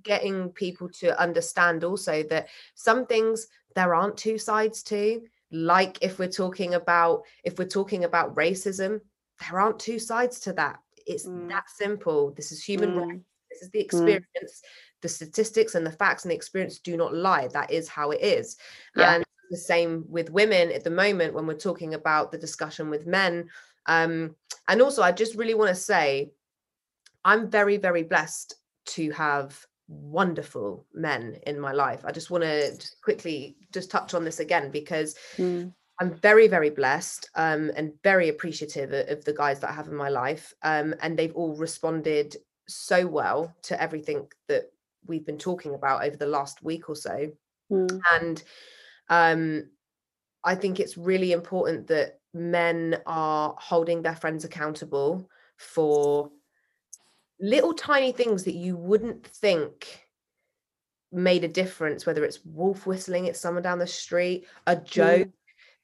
getting 0.02 0.50
people 0.50 0.88
to 1.00 1.18
understand 1.20 1.82
also 1.82 2.22
that 2.24 2.48
some 2.74 3.06
things 3.06 3.46
there 3.74 3.94
aren't 3.94 4.16
two 4.16 4.38
sides 4.38 4.82
to 4.84 5.22
like 5.50 5.98
if 6.00 6.18
we're 6.18 6.28
talking 6.28 6.74
about 6.74 7.22
if 7.42 7.58
we're 7.58 7.66
talking 7.66 8.04
about 8.04 8.36
racism 8.36 9.00
there 9.40 9.58
aren't 9.58 9.80
two 9.80 9.98
sides 9.98 10.38
to 10.38 10.52
that 10.52 10.78
it's 11.06 11.26
mm. 11.26 11.48
that 11.48 11.64
simple. 11.68 12.32
This 12.32 12.52
is 12.52 12.62
human 12.62 12.92
mm. 12.92 13.06
rights. 13.06 13.24
This 13.50 13.62
is 13.62 13.70
the 13.70 13.78
mm. 13.78 13.84
experience. 13.84 14.24
Mm. 14.36 15.00
The 15.02 15.08
statistics 15.08 15.74
and 15.74 15.86
the 15.86 15.92
facts 15.92 16.24
and 16.24 16.30
the 16.30 16.36
experience 16.36 16.78
do 16.78 16.96
not 16.96 17.14
lie. 17.14 17.48
That 17.48 17.70
is 17.70 17.88
how 17.88 18.10
it 18.10 18.20
is. 18.20 18.56
Yeah. 18.96 19.14
And 19.14 19.24
the 19.50 19.56
same 19.56 20.04
with 20.08 20.30
women 20.30 20.70
at 20.70 20.84
the 20.84 20.90
moment 20.90 21.34
when 21.34 21.46
we're 21.46 21.54
talking 21.54 21.94
about 21.94 22.30
the 22.30 22.38
discussion 22.38 22.88
with 22.88 23.06
men. 23.06 23.48
Um, 23.86 24.36
and 24.68 24.80
also, 24.80 25.02
I 25.02 25.12
just 25.12 25.34
really 25.34 25.54
want 25.54 25.70
to 25.70 25.74
say, 25.74 26.30
I'm 27.24 27.50
very, 27.50 27.76
very 27.76 28.04
blessed 28.04 28.54
to 28.86 29.10
have 29.12 29.66
wonderful 29.88 30.86
men 30.94 31.38
in 31.46 31.58
my 31.58 31.72
life. 31.72 32.04
I 32.04 32.12
just 32.12 32.30
want 32.30 32.44
to 32.44 32.72
quickly 33.02 33.56
just 33.72 33.90
touch 33.90 34.14
on 34.14 34.24
this 34.24 34.40
again 34.40 34.70
because 34.70 35.16
mm. 35.36 35.72
I'm 36.00 36.14
very, 36.14 36.48
very 36.48 36.70
blessed 36.70 37.28
um, 37.34 37.70
and 37.76 37.92
very 38.02 38.30
appreciative 38.30 38.92
of, 38.92 39.22
the 39.24 39.34
guys 39.34 39.60
that 39.60 39.70
I 39.70 39.74
have 39.74 39.88
in 39.88 39.94
my 39.94 40.08
life. 40.08 40.54
Um, 40.62 40.94
and 41.02 41.16
they've 41.16 41.34
all 41.34 41.54
responded 41.54 42.36
so 42.66 43.06
well 43.06 43.54
to 43.62 43.80
everything 43.80 44.26
that 44.48 44.72
we've 45.06 45.26
been 45.26 45.38
talking 45.38 45.74
about 45.74 46.02
over 46.02 46.16
the 46.16 46.26
last 46.26 46.62
week 46.62 46.88
or 46.88 46.96
so. 46.96 47.30
Mm. 47.70 48.00
And 48.14 48.42
um, 49.10 49.70
I 50.42 50.54
think 50.54 50.80
it's 50.80 50.96
really 50.96 51.32
important 51.32 51.86
that 51.88 52.20
men 52.32 53.02
are 53.04 53.54
holding 53.58 54.00
their 54.00 54.16
friends 54.16 54.44
accountable 54.44 55.28
for 55.58 56.30
little 57.40 57.74
tiny 57.74 58.12
things 58.12 58.44
that 58.44 58.54
you 58.54 58.74
wouldn't 58.74 59.26
think 59.26 60.06
made 61.12 61.44
a 61.44 61.48
difference, 61.48 62.06
whether 62.06 62.24
it's 62.24 62.42
wolf 62.44 62.86
whistling 62.86 63.28
at 63.28 63.36
someone 63.36 63.62
down 63.62 63.78
the 63.78 63.86
street, 63.86 64.46
a 64.66 64.76
joke. 64.76 65.26
Mm 65.26 65.32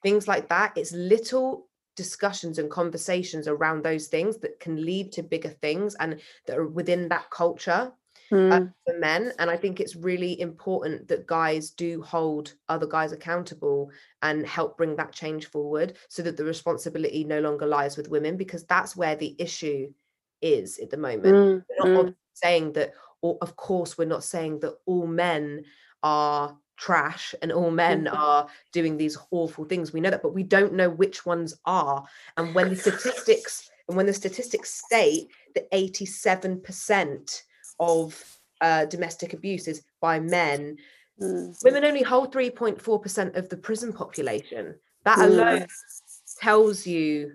things 0.06 0.28
like 0.28 0.48
that. 0.48 0.72
It's 0.76 0.92
little 0.92 1.66
discussions 1.96 2.58
and 2.58 2.70
conversations 2.70 3.48
around 3.48 3.82
those 3.82 4.06
things 4.06 4.36
that 4.38 4.60
can 4.60 4.84
lead 4.84 5.10
to 5.12 5.22
bigger 5.24 5.48
things 5.48 5.96
and 5.98 6.20
that 6.46 6.58
are 6.58 6.68
within 6.68 7.08
that 7.08 7.28
culture 7.30 7.90
mm. 8.30 8.52
uh, 8.52 8.60
hmm. 8.60 8.66
for 8.86 8.98
men. 9.00 9.32
And 9.40 9.50
I 9.50 9.56
think 9.56 9.80
it's 9.80 9.96
really 9.96 10.40
important 10.40 11.08
that 11.08 11.26
guys 11.26 11.70
do 11.70 12.02
hold 12.02 12.54
other 12.68 12.86
guys 12.86 13.10
accountable 13.10 13.90
and 14.22 14.46
help 14.46 14.76
bring 14.76 14.94
that 14.94 15.10
change 15.10 15.46
forward 15.46 15.96
so 16.08 16.22
that 16.22 16.36
the 16.36 16.44
responsibility 16.44 17.24
no 17.24 17.40
longer 17.40 17.66
lies 17.66 17.96
with 17.96 18.08
women 18.08 18.36
because 18.36 18.64
that's 18.64 18.94
where 18.94 19.16
the 19.16 19.34
issue 19.40 19.92
is 20.40 20.78
at 20.78 20.90
the 20.90 20.96
moment. 20.96 21.34
Mm. 21.34 21.64
We're 21.82 21.94
not 21.94 22.06
mm. 22.06 22.14
saying 22.32 22.74
that, 22.74 22.92
or 23.22 23.38
of 23.40 23.56
course, 23.56 23.98
we're 23.98 24.04
not 24.04 24.22
saying 24.22 24.60
that 24.60 24.74
all 24.86 25.08
men 25.08 25.64
are 26.04 26.56
trash 26.76 27.34
and 27.42 27.50
all 27.50 27.70
men 27.70 28.04
mm-hmm. 28.04 28.16
are 28.16 28.46
doing 28.72 28.96
these 28.96 29.16
awful 29.30 29.64
things 29.64 29.92
we 29.92 30.00
know 30.00 30.10
that 30.10 30.22
but 30.22 30.34
we 30.34 30.42
don't 30.42 30.72
know 30.72 30.90
which 30.90 31.24
ones 31.24 31.54
are 31.64 32.04
and 32.36 32.54
when 32.54 32.68
the 32.68 32.76
statistics 32.76 33.70
and 33.88 33.96
when 33.96 34.06
the 34.06 34.12
statistics 34.12 34.74
state 34.74 35.28
that 35.54 35.70
87% 35.70 37.42
of 37.78 38.38
uh, 38.60 38.84
domestic 38.86 39.32
abuse 39.32 39.68
is 39.68 39.82
by 40.00 40.18
men 40.20 40.76
mm. 41.20 41.56
women 41.64 41.84
only 41.84 42.02
hold 42.02 42.32
3.4% 42.32 43.36
of 43.36 43.48
the 43.48 43.56
prison 43.56 43.92
population 43.92 44.74
that 45.04 45.18
alone 45.18 45.60
mm. 45.60 46.36
tells 46.38 46.86
you 46.86 47.32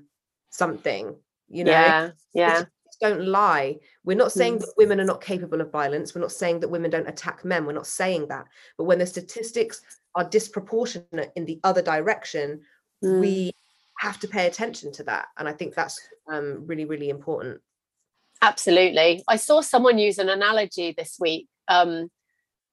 something 0.49 1.15
you 1.49 1.63
know 1.63 1.72
yeah 1.72 2.09
yeah 2.34 2.63
don't 3.01 3.25
lie. 3.25 3.77
We're 4.03 4.17
not 4.17 4.31
saying 4.31 4.59
that 4.59 4.73
women 4.77 4.99
are 5.01 5.05
not 5.05 5.21
capable 5.21 5.61
of 5.61 5.71
violence. 5.71 6.13
We're 6.13 6.21
not 6.21 6.31
saying 6.31 6.59
that 6.61 6.69
women 6.69 6.91
don't 6.91 7.09
attack 7.09 7.43
men. 7.43 7.65
We're 7.65 7.73
not 7.73 7.87
saying 7.87 8.27
that. 8.27 8.45
But 8.77 8.85
when 8.85 8.99
the 8.99 9.05
statistics 9.05 9.81
are 10.15 10.23
disproportionate 10.23 11.31
in 11.35 11.45
the 11.45 11.59
other 11.63 11.81
direction, 11.81 12.61
mm. 13.03 13.19
we 13.19 13.51
have 13.99 14.19
to 14.19 14.27
pay 14.27 14.47
attention 14.47 14.91
to 14.93 15.03
that. 15.03 15.27
And 15.37 15.47
I 15.47 15.53
think 15.53 15.75
that's 15.75 15.99
um, 16.31 16.65
really, 16.65 16.85
really 16.85 17.09
important. 17.09 17.61
Absolutely. 18.41 19.23
I 19.27 19.35
saw 19.35 19.61
someone 19.61 19.97
use 19.97 20.17
an 20.17 20.29
analogy 20.29 20.93
this 20.97 21.17
week. 21.19 21.47
Um, 21.67 22.09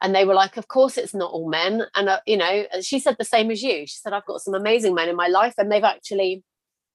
and 0.01 0.15
they 0.15 0.25
were 0.25 0.35
like 0.35 0.57
of 0.57 0.69
course 0.69 0.97
it's 0.97 1.15
not 1.15 1.31
all 1.33 1.49
men 1.49 1.85
and 1.95 2.09
uh, 2.09 2.21
you 2.27 2.37
know 2.37 2.65
she 2.81 2.99
said 2.99 3.17
the 3.19 3.25
same 3.25 3.51
as 3.51 3.63
you 3.63 3.87
she 3.87 3.97
said 3.97 4.13
i've 4.13 4.27
got 4.27 4.41
some 4.41 4.55
amazing 4.55 4.95
men 4.95 5.09
in 5.09 5.17
my 5.17 5.27
life 5.27 5.55
and 5.59 5.71
they've 5.71 5.85
actually 5.85 6.43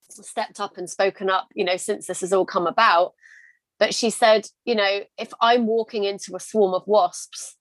stepped 0.09 0.59
up 0.59 0.77
and 0.77 0.89
spoken 0.89 1.29
up 1.29 1.47
you 1.53 1.65
know 1.65 1.77
since 1.77 2.07
this 2.07 2.21
has 2.21 2.33
all 2.33 2.45
come 2.45 2.67
about 2.67 3.13
but 3.83 3.93
she 3.93 4.09
said 4.09 4.47
you 4.63 4.75
know 4.75 5.01
if 5.17 5.33
i'm 5.41 5.67
walking 5.67 6.05
into 6.05 6.37
a 6.37 6.39
swarm 6.39 6.73
of 6.73 6.83
wasps 6.85 7.57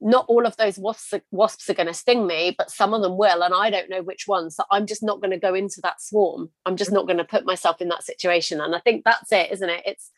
not 0.00 0.24
all 0.28 0.46
of 0.46 0.56
those 0.58 0.78
wasps 0.78 1.12
are, 1.14 1.22
wasps 1.32 1.68
are 1.68 1.74
going 1.74 1.88
to 1.88 1.94
sting 1.94 2.24
me 2.24 2.54
but 2.56 2.70
some 2.70 2.94
of 2.94 3.02
them 3.02 3.16
will 3.16 3.42
and 3.42 3.52
i 3.52 3.68
don't 3.68 3.90
know 3.90 4.02
which 4.02 4.28
ones. 4.28 4.54
So 4.54 4.62
i'm 4.70 4.86
just 4.86 5.02
not 5.02 5.20
going 5.20 5.32
to 5.32 5.38
go 5.38 5.54
into 5.54 5.80
that 5.82 6.00
swarm. 6.00 6.50
I'm 6.66 6.76
just 6.76 6.92
not 6.92 7.06
going 7.06 7.16
to 7.16 7.24
put 7.24 7.46
myself 7.46 7.80
in 7.80 7.88
that 7.88 8.04
situation. 8.04 8.60
And 8.60 8.76
i 8.76 8.78
think 8.78 9.04
that's 9.04 9.32
it 9.32 9.50
isn't 9.50 9.68
it? 9.68 9.82
It's 9.84 10.12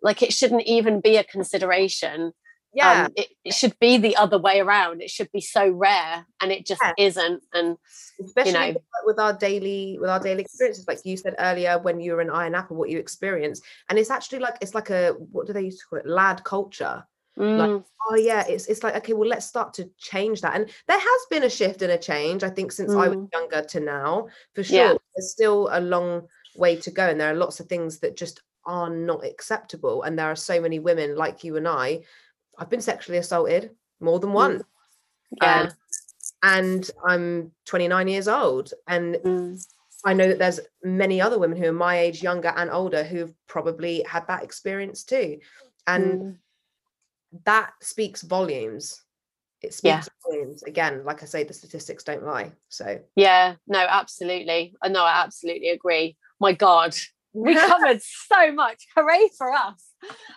like 0.00 0.22
it 0.22 0.32
shouldn't 0.32 0.62
even 0.62 1.00
be 1.00 1.16
a 1.16 1.24
consideration 1.24 2.32
yeah 2.74 3.04
um, 3.04 3.12
it, 3.16 3.28
it, 3.44 3.54
should 3.54 3.78
be 3.78 3.96
the 3.96 4.16
other 4.16 4.38
way 4.38 4.60
around 4.60 5.00
it 5.00 5.10
should 5.10 5.30
be 5.32 5.40
so 5.40 5.68
rare 5.68 6.26
and 6.40 6.52
it 6.52 6.66
just 6.66 6.80
yeah. 6.82 6.92
isn't 6.98 7.42
and 7.52 7.76
especially 8.22 8.52
you 8.52 8.72
know, 8.72 8.82
with 9.04 9.18
our 9.18 9.32
daily 9.32 9.98
with 10.00 10.10
our 10.10 10.20
daily 10.20 10.42
experiences 10.42 10.86
like 10.86 10.98
you 11.04 11.16
said 11.16 11.34
earlier 11.38 11.78
when 11.78 12.00
you 12.00 12.12
were 12.12 12.20
in 12.20 12.28
Ayia 12.28 12.50
Napa 12.50 12.74
what 12.74 12.90
you 12.90 12.98
experience 12.98 13.60
and 13.88 13.98
it's 13.98 14.10
actually 14.10 14.40
like 14.40 14.56
it's 14.60 14.74
like 14.74 14.90
a 14.90 15.12
what 15.32 15.46
do 15.46 15.52
they 15.52 15.62
used 15.62 15.80
to 15.80 15.86
call 15.86 15.98
it 15.98 16.06
lad 16.06 16.42
culture 16.44 17.04
mm. 17.38 17.58
like 17.58 17.82
oh 18.10 18.16
yeah 18.16 18.44
it's 18.48 18.66
it's 18.66 18.82
like 18.82 18.96
okay 18.96 19.12
well 19.12 19.28
let's 19.28 19.46
start 19.46 19.72
to 19.74 19.88
change 19.98 20.40
that 20.40 20.54
and 20.54 20.70
there 20.88 20.98
has 20.98 21.20
been 21.30 21.44
a 21.44 21.50
shift 21.50 21.82
and 21.82 21.92
a 21.92 21.98
change 21.98 22.42
i 22.42 22.50
think 22.50 22.72
since 22.72 22.92
mm. 22.92 23.02
i 23.02 23.08
was 23.08 23.18
mm. 23.18 23.28
younger 23.32 23.62
to 23.62 23.80
now 23.80 24.26
for 24.54 24.62
sure 24.62 24.76
yeah. 24.76 24.94
there's 25.14 25.30
still 25.30 25.68
a 25.72 25.80
long 25.80 26.26
way 26.56 26.76
to 26.76 26.90
go 26.90 27.08
and 27.08 27.20
there 27.20 27.30
are 27.30 27.36
lots 27.36 27.60
of 27.60 27.66
things 27.66 27.98
that 27.98 28.16
just 28.16 28.42
are 28.66 28.90
not 28.90 29.24
acceptable 29.24 30.02
and 30.04 30.18
there 30.18 30.30
are 30.30 30.36
so 30.36 30.60
many 30.60 30.78
women 30.78 31.16
like 31.16 31.44
you 31.44 31.56
and 31.56 31.68
i 31.68 32.00
I've 32.58 32.70
been 32.70 32.80
sexually 32.80 33.18
assaulted 33.18 33.70
more 34.00 34.18
than 34.18 34.32
once. 34.32 34.62
Mm. 34.62 34.66
Yeah. 35.42 35.60
Um, 35.62 35.70
and 36.42 36.90
I'm 37.06 37.52
29 37.66 38.08
years 38.08 38.28
old. 38.28 38.72
And 38.86 39.16
mm. 39.16 39.66
I 40.04 40.12
know 40.12 40.28
that 40.28 40.38
there's 40.38 40.60
many 40.82 41.20
other 41.20 41.38
women 41.38 41.56
who 41.56 41.68
are 41.68 41.72
my 41.72 41.98
age, 41.98 42.22
younger 42.22 42.52
and 42.54 42.70
older, 42.70 43.02
who've 43.02 43.32
probably 43.46 44.04
had 44.08 44.26
that 44.28 44.44
experience 44.44 45.04
too. 45.04 45.38
And 45.86 46.20
mm. 46.20 46.36
that 47.44 47.72
speaks 47.80 48.22
volumes. 48.22 49.02
It 49.62 49.72
speaks 49.72 49.84
yeah. 49.84 50.02
volumes. 50.30 50.62
Again, 50.64 51.04
like 51.04 51.22
I 51.22 51.26
say, 51.26 51.44
the 51.44 51.54
statistics 51.54 52.04
don't 52.04 52.24
lie. 52.24 52.52
So 52.68 53.00
yeah, 53.16 53.54
no, 53.66 53.78
absolutely. 53.78 54.74
No, 54.86 55.02
I 55.02 55.22
absolutely 55.24 55.70
agree. 55.70 56.16
My 56.38 56.52
God, 56.52 56.94
we 57.34 57.54
covered 57.54 58.00
so 58.02 58.52
much. 58.52 58.86
Hooray 58.96 59.28
for 59.36 59.52
us. 59.52 59.90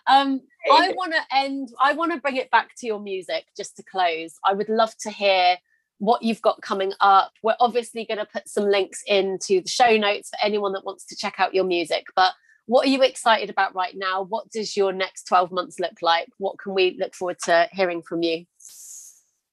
Um, 0.07 0.41
I 0.71 0.93
want 0.97 1.13
to 1.13 1.21
end, 1.35 1.69
I 1.79 1.93
want 1.93 2.11
to 2.11 2.19
bring 2.19 2.35
it 2.35 2.51
back 2.51 2.71
to 2.79 2.87
your 2.87 2.99
music 2.99 3.45
just 3.55 3.77
to 3.77 3.83
close. 3.83 4.35
I 4.43 4.53
would 4.53 4.69
love 4.69 4.93
to 5.01 5.11
hear 5.11 5.57
what 5.99 6.23
you've 6.23 6.41
got 6.41 6.61
coming 6.61 6.93
up. 6.99 7.31
We're 7.43 7.55
obviously 7.59 8.05
going 8.05 8.19
to 8.19 8.25
put 8.25 8.49
some 8.49 8.65
links 8.65 9.03
into 9.07 9.61
the 9.61 9.69
show 9.69 9.95
notes 9.97 10.29
for 10.29 10.45
anyone 10.45 10.73
that 10.73 10.85
wants 10.85 11.05
to 11.05 11.15
check 11.15 11.35
out 11.37 11.53
your 11.53 11.63
music. 11.63 12.05
But 12.15 12.33
what 12.65 12.85
are 12.85 12.89
you 12.89 13.01
excited 13.01 13.49
about 13.49 13.75
right 13.75 13.95
now? 13.95 14.23
What 14.23 14.49
does 14.51 14.75
your 14.75 14.91
next 14.91 15.23
12 15.23 15.51
months 15.51 15.79
look 15.79 16.01
like? 16.01 16.27
What 16.37 16.59
can 16.59 16.73
we 16.73 16.97
look 16.99 17.15
forward 17.15 17.37
to 17.45 17.69
hearing 17.71 18.01
from 18.01 18.23
you? 18.23 18.45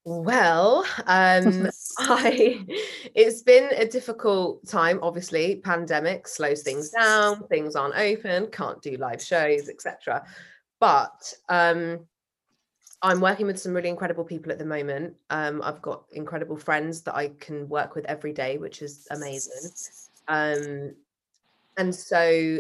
Well, 0.04 0.84
um, 1.06 1.70
I 1.98 2.64
it's 3.14 3.42
been 3.42 3.70
a 3.76 3.86
difficult 3.86 4.66
time. 4.66 4.98
Obviously, 5.02 5.56
pandemic 5.56 6.28
slows 6.28 6.62
things 6.62 6.90
down. 6.90 7.46
Things 7.48 7.74
aren't 7.74 7.96
open. 7.96 8.48
Can't 8.48 8.80
do 8.82 8.96
live 8.96 9.22
shows, 9.22 9.68
etc. 9.68 10.24
But 10.78 11.32
um, 11.48 12.00
I'm 13.00 13.20
working 13.20 13.46
with 13.46 13.58
some 13.58 13.72
really 13.72 13.88
incredible 13.88 14.24
people 14.24 14.52
at 14.52 14.58
the 14.58 14.66
moment. 14.66 15.14
Um, 15.30 15.62
I've 15.62 15.80
got 15.80 16.04
incredible 16.12 16.56
friends 16.56 17.02
that 17.02 17.14
I 17.14 17.28
can 17.40 17.68
work 17.68 17.94
with 17.94 18.04
every 18.04 18.32
day, 18.32 18.58
which 18.58 18.82
is 18.82 19.06
amazing. 19.10 19.70
Um, 20.28 20.94
and 21.76 21.94
so 21.94 22.58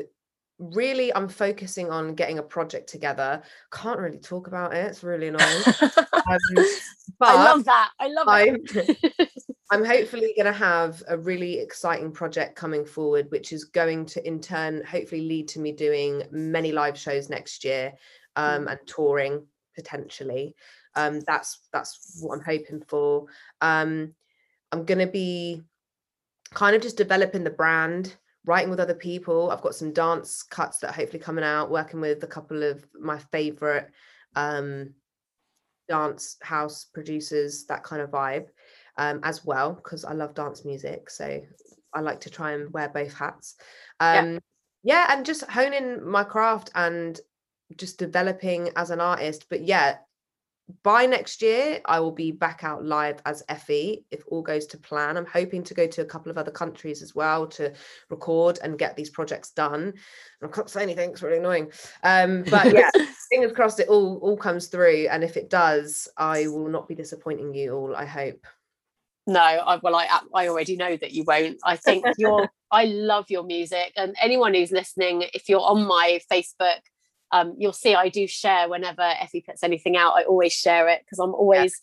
really 0.58 1.12
i'm 1.16 1.28
focusing 1.28 1.90
on 1.90 2.14
getting 2.14 2.38
a 2.38 2.42
project 2.42 2.88
together 2.88 3.42
can't 3.72 3.98
really 3.98 4.18
talk 4.18 4.46
about 4.46 4.72
it 4.72 4.86
it's 4.86 5.02
really 5.02 5.28
annoying 5.28 5.62
um, 6.12 6.64
but 7.24 7.36
i 7.36 7.44
love 7.44 7.64
that 7.64 7.90
i 8.00 8.08
love 8.08 8.28
I'm, 8.28 8.56
it 8.74 9.30
i'm 9.70 9.84
hopefully 9.94 10.32
going 10.36 10.52
to 10.52 10.58
have 10.58 11.02
a 11.08 11.16
really 11.16 11.58
exciting 11.58 12.12
project 12.12 12.56
coming 12.56 12.84
forward 12.84 13.30
which 13.30 13.52
is 13.52 13.64
going 13.64 14.06
to 14.06 14.26
in 14.26 14.40
turn 14.40 14.82
hopefully 14.84 15.22
lead 15.22 15.48
to 15.48 15.60
me 15.60 15.72
doing 15.72 16.22
many 16.30 16.72
live 16.72 16.98
shows 16.98 17.28
next 17.28 17.64
year 17.64 17.92
um, 18.36 18.66
mm. 18.66 18.70
and 18.70 18.80
touring 18.86 19.44
potentially 19.74 20.54
um, 20.96 21.20
that's 21.20 21.60
that's 21.72 22.18
what 22.20 22.36
i'm 22.36 22.44
hoping 22.44 22.82
for 22.86 23.26
um, 23.60 24.14
i'm 24.72 24.84
going 24.84 24.98
to 24.98 25.06
be 25.06 25.62
kind 26.52 26.76
of 26.76 26.82
just 26.82 26.96
developing 26.96 27.44
the 27.44 27.50
brand 27.50 28.16
writing 28.46 28.70
with 28.70 28.80
other 28.80 28.94
people. 28.94 29.50
I've 29.50 29.62
got 29.62 29.74
some 29.74 29.92
dance 29.92 30.42
cuts 30.42 30.78
that 30.78 30.90
are 30.90 30.94
hopefully 30.94 31.22
coming 31.22 31.44
out, 31.44 31.70
working 31.70 32.00
with 32.00 32.22
a 32.22 32.28
couple 32.28 32.62
of 32.62 32.84
my 32.98 33.18
favorite 33.18 33.90
um, 34.36 34.94
dance 35.88 36.36
house 36.42 36.86
producers, 36.92 37.64
that 37.66 37.82
kind 37.82 38.02
of 38.02 38.10
vibe 38.10 38.46
um, 38.98 39.20
as 39.22 39.44
well, 39.44 39.72
because 39.72 40.04
I 40.04 40.12
love 40.12 40.34
dance 40.34 40.64
music. 40.64 41.10
So 41.10 41.40
I 41.92 42.00
like 42.00 42.20
to 42.20 42.30
try 42.30 42.52
and 42.52 42.72
wear 42.72 42.88
both 42.88 43.14
hats. 43.14 43.56
Um, 44.00 44.34
yeah. 44.34 44.38
yeah, 44.82 45.06
and 45.10 45.26
just 45.26 45.44
honing 45.44 46.06
my 46.08 46.24
craft 46.24 46.70
and 46.74 47.18
just 47.76 47.98
developing 47.98 48.70
as 48.76 48.90
an 48.90 49.00
artist. 49.00 49.46
But 49.48 49.62
yeah, 49.62 49.96
by 50.82 51.04
next 51.04 51.42
year, 51.42 51.80
I 51.84 52.00
will 52.00 52.12
be 52.12 52.32
back 52.32 52.64
out 52.64 52.84
live 52.84 53.20
as 53.26 53.42
Effie 53.48 54.04
if 54.10 54.22
all 54.28 54.40
goes 54.40 54.66
to 54.68 54.78
plan. 54.78 55.16
I'm 55.16 55.26
hoping 55.26 55.62
to 55.64 55.74
go 55.74 55.86
to 55.86 56.00
a 56.00 56.06
couple 56.06 56.30
of 56.30 56.38
other 56.38 56.50
countries 56.50 57.02
as 57.02 57.14
well 57.14 57.46
to 57.48 57.74
record 58.08 58.58
and 58.62 58.78
get 58.78 58.96
these 58.96 59.10
projects 59.10 59.50
done. 59.50 59.92
I 60.42 60.46
can't 60.48 60.70
say 60.70 60.82
anything; 60.82 61.10
it's 61.10 61.22
really 61.22 61.36
annoying. 61.36 61.70
Um, 62.02 62.44
but 62.44 62.72
yeah, 62.74 62.90
fingers 63.30 63.52
crossed 63.52 63.80
it 63.80 63.88
all 63.88 64.18
all 64.22 64.38
comes 64.38 64.68
through. 64.68 65.08
And 65.10 65.22
if 65.22 65.36
it 65.36 65.50
does, 65.50 66.08
I 66.16 66.46
will 66.46 66.68
not 66.68 66.88
be 66.88 66.94
disappointing 66.94 67.54
you 67.54 67.74
all. 67.74 67.94
I 67.94 68.06
hope. 68.06 68.46
No, 69.26 69.40
I, 69.40 69.76
well, 69.82 69.94
I 69.94 70.08
I 70.34 70.48
already 70.48 70.76
know 70.76 70.96
that 70.96 71.12
you 71.12 71.24
won't. 71.24 71.58
I 71.64 71.76
think 71.76 72.06
you're. 72.16 72.48
I 72.70 72.86
love 72.86 73.26
your 73.28 73.44
music, 73.44 73.92
and 73.96 74.16
anyone 74.20 74.54
who's 74.54 74.72
listening, 74.72 75.24
if 75.34 75.48
you're 75.48 75.60
on 75.60 75.86
my 75.86 76.20
Facebook 76.32 76.80
um, 77.34 77.56
you'll 77.58 77.72
see 77.72 77.96
I 77.96 78.08
do 78.10 78.28
share 78.28 78.68
whenever 78.68 79.02
Effie 79.02 79.40
puts 79.40 79.64
anything 79.64 79.96
out. 79.96 80.14
I 80.16 80.22
always 80.22 80.52
share 80.52 80.88
it 80.88 81.00
because 81.04 81.18
I'm 81.18 81.34
always, 81.34 81.80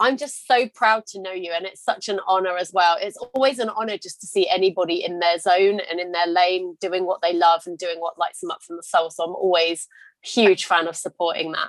I'm 0.00 0.16
just 0.16 0.46
so 0.46 0.66
proud 0.70 1.04
to 1.08 1.20
know 1.20 1.32
you. 1.32 1.52
And 1.54 1.66
it's 1.66 1.84
such 1.84 2.08
an 2.08 2.20
honor 2.26 2.56
as 2.56 2.72
well. 2.72 2.96
It's 2.98 3.18
always 3.18 3.58
an 3.58 3.68
honor 3.68 3.98
just 3.98 4.22
to 4.22 4.26
see 4.26 4.48
anybody 4.48 5.04
in 5.04 5.18
their 5.18 5.38
zone 5.38 5.80
and 5.90 6.00
in 6.00 6.12
their 6.12 6.26
lane 6.26 6.78
doing 6.80 7.04
what 7.04 7.20
they 7.20 7.34
love 7.34 7.64
and 7.66 7.76
doing 7.76 8.00
what 8.00 8.18
lights 8.18 8.40
them 8.40 8.50
up 8.50 8.62
from 8.62 8.78
the 8.78 8.82
soul. 8.82 9.10
So 9.10 9.24
I'm 9.24 9.34
always 9.34 9.88
huge 10.22 10.64
fan 10.64 10.88
of 10.88 10.96
supporting 10.96 11.52
that. 11.52 11.68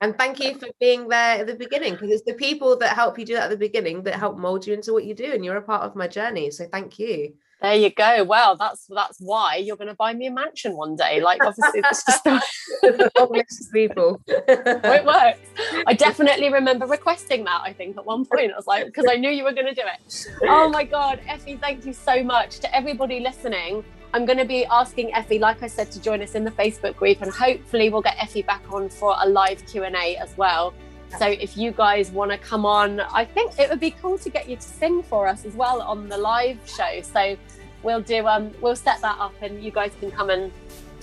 And 0.00 0.16
thank 0.16 0.38
you 0.38 0.56
for 0.56 0.68
being 0.78 1.08
there 1.08 1.40
at 1.40 1.48
the 1.48 1.56
beginning 1.56 1.94
because 1.94 2.12
it's 2.12 2.24
the 2.24 2.34
people 2.34 2.76
that 2.76 2.94
help 2.94 3.18
you 3.18 3.24
do 3.24 3.34
that 3.34 3.44
at 3.44 3.50
the 3.50 3.56
beginning 3.56 4.04
that 4.04 4.14
help 4.14 4.38
mold 4.38 4.64
you 4.64 4.74
into 4.74 4.92
what 4.92 5.06
you 5.06 5.14
do. 5.14 5.32
And 5.32 5.44
you're 5.44 5.56
a 5.56 5.62
part 5.62 5.82
of 5.82 5.96
my 5.96 6.06
journey. 6.06 6.52
So 6.52 6.66
thank 6.70 7.00
you. 7.00 7.34
There 7.62 7.74
you 7.74 7.90
go. 7.90 8.22
Well, 8.24 8.56
that's 8.56 8.86
that's 8.86 9.18
why 9.18 9.56
you're 9.56 9.76
going 9.76 9.88
to 9.88 9.94
buy 9.94 10.12
me 10.12 10.26
a 10.26 10.30
mansion 10.30 10.76
one 10.76 10.94
day. 10.94 11.20
Like, 11.20 11.42
obviously, 11.42 11.80
it's 11.84 12.04
just 12.04 12.24
the 12.24 12.42
list 13.30 13.66
of 13.66 13.72
people. 13.72 14.20
Oh, 14.28 14.92
it 14.92 15.04
works. 15.04 15.40
I 15.86 15.94
definitely 15.98 16.52
remember 16.52 16.86
requesting 16.86 17.44
that. 17.44 17.62
I 17.64 17.72
think 17.72 17.96
at 17.96 18.04
one 18.04 18.26
point 18.26 18.52
I 18.52 18.56
was 18.56 18.66
like, 18.66 18.86
because 18.86 19.06
I 19.10 19.16
knew 19.16 19.30
you 19.30 19.44
were 19.44 19.52
going 19.52 19.66
to 19.66 19.74
do 19.74 19.82
it. 19.82 20.26
Oh 20.42 20.68
my 20.68 20.84
god, 20.84 21.20
Effie, 21.26 21.56
thank 21.56 21.86
you 21.86 21.94
so 21.94 22.22
much 22.22 22.58
to 22.60 22.76
everybody 22.76 23.20
listening. 23.20 23.82
I'm 24.12 24.24
going 24.24 24.38
to 24.38 24.44
be 24.44 24.64
asking 24.66 25.14
Effie, 25.14 25.38
like 25.38 25.62
I 25.62 25.66
said, 25.66 25.90
to 25.92 26.00
join 26.00 26.22
us 26.22 26.34
in 26.34 26.44
the 26.44 26.50
Facebook 26.50 26.96
group, 26.96 27.22
and 27.22 27.30
hopefully 27.30 27.88
we'll 27.88 28.02
get 28.02 28.16
Effie 28.22 28.42
back 28.42 28.70
on 28.72 28.88
for 28.88 29.16
a 29.18 29.28
live 29.28 29.64
Q 29.66 29.84
and 29.84 29.96
A 29.96 30.16
as 30.16 30.36
well. 30.36 30.74
So 31.18 31.26
if 31.26 31.56
you 31.56 31.72
guys 31.72 32.10
want 32.10 32.30
to 32.30 32.38
come 32.38 32.66
on, 32.66 33.00
I 33.00 33.24
think 33.24 33.58
it 33.58 33.68
would 33.70 33.80
be 33.80 33.92
cool 33.92 34.18
to 34.18 34.30
get 34.30 34.48
you 34.48 34.56
to 34.56 34.62
sing 34.62 35.02
for 35.02 35.26
us 35.26 35.44
as 35.44 35.54
well 35.54 35.82
on 35.82 36.08
the 36.08 36.18
live 36.18 36.58
show. 36.66 37.00
So 37.02 37.36
we'll 37.82 38.00
do 38.00 38.26
um 38.26 38.52
we'll 38.60 38.76
set 38.76 39.00
that 39.02 39.18
up 39.18 39.34
and 39.42 39.62
you 39.62 39.70
guys 39.70 39.92
can 40.00 40.10
come 40.10 40.30
and 40.30 40.52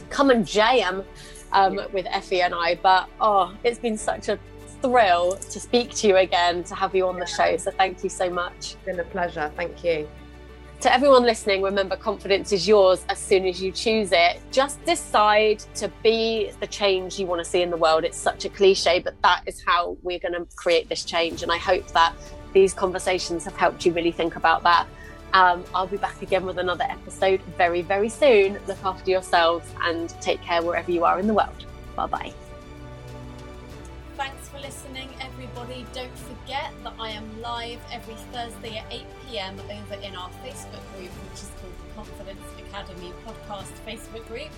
come 0.09 0.29
and 0.29 0.45
jam 0.45 1.03
um, 1.51 1.79
with 1.93 2.05
Effie 2.07 2.41
and 2.41 2.53
I. 2.53 2.75
But 2.75 3.09
oh, 3.19 3.55
it's 3.63 3.79
been 3.79 3.97
such 3.97 4.29
a 4.29 4.37
thrill 4.81 5.37
to 5.37 5.59
speak 5.59 5.91
to 5.95 6.07
you 6.07 6.17
again, 6.17 6.63
to 6.65 6.75
have 6.75 6.93
you 6.93 7.07
on 7.07 7.17
the 7.19 7.25
show. 7.25 7.57
So 7.57 7.71
thank 7.71 8.03
you 8.03 8.09
so 8.09 8.29
much. 8.29 8.53
It's 8.57 8.75
been 8.85 8.99
a 8.99 9.03
pleasure. 9.03 9.51
Thank 9.55 9.83
you. 9.83 10.07
To 10.83 10.93
everyone 10.93 11.23
listening, 11.23 11.61
remember 11.61 11.95
confidence 11.95 12.51
is 12.51 12.67
yours 12.67 13.05
as 13.07 13.17
soon 13.17 13.45
as 13.45 13.63
you 13.63 13.71
choose 13.71 14.09
it. 14.11 14.41
Just 14.51 14.83
decide 14.83 15.59
to 15.75 15.89
be 16.03 16.51
the 16.59 16.67
change 16.67 17.17
you 17.17 17.25
want 17.25 17.39
to 17.39 17.49
see 17.49 17.61
in 17.61 17.69
the 17.69 17.77
world. 17.77 18.03
It's 18.03 18.17
such 18.17 18.43
a 18.43 18.49
cliche, 18.49 18.99
but 18.99 19.13
that 19.21 19.43
is 19.45 19.63
how 19.65 19.95
we're 20.01 20.19
going 20.19 20.33
to 20.33 20.45
create 20.57 20.89
this 20.89 21.05
change. 21.05 21.41
And 21.41 21.53
I 21.53 21.57
hope 21.57 21.87
that 21.93 22.13
these 22.51 22.73
conversations 22.73 23.45
have 23.45 23.55
helped 23.55 23.85
you 23.85 23.93
really 23.93 24.11
think 24.11 24.35
about 24.35 24.61
that. 24.63 24.85
Um, 25.31 25.63
I'll 25.73 25.87
be 25.87 25.95
back 25.95 26.21
again 26.21 26.45
with 26.45 26.57
another 26.57 26.83
episode 26.83 27.41
very, 27.57 27.81
very 27.81 28.09
soon. 28.09 28.59
Look 28.67 28.83
after 28.83 29.09
yourselves 29.09 29.65
and 29.83 30.09
take 30.19 30.41
care 30.41 30.61
wherever 30.61 30.91
you 30.91 31.05
are 31.05 31.17
in 31.17 31.27
the 31.27 31.33
world. 31.33 31.65
Bye 31.95 32.07
bye. 32.07 32.33
thanks 34.17 34.49
for 34.49 34.59
listening, 34.59 35.07
everybody. 35.43 35.85
Don't 35.93 36.17
forget 36.17 36.71
that 36.83 36.93
I 36.99 37.09
am 37.09 37.41
live 37.41 37.79
every 37.91 38.15
Thursday 38.31 38.77
at 38.77 38.85
8 38.91 39.01
pm 39.27 39.59
over 39.59 39.95
in 39.95 40.15
our 40.15 40.29
Facebook 40.43 40.83
group, 40.95 41.11
which 41.29 41.41
is 41.41 41.51
called 41.59 41.73
the 41.79 41.93
Confidence 41.95 42.41
Academy 42.59 43.11
Podcast 43.25 43.71
Facebook 43.85 44.25
group. 44.27 44.49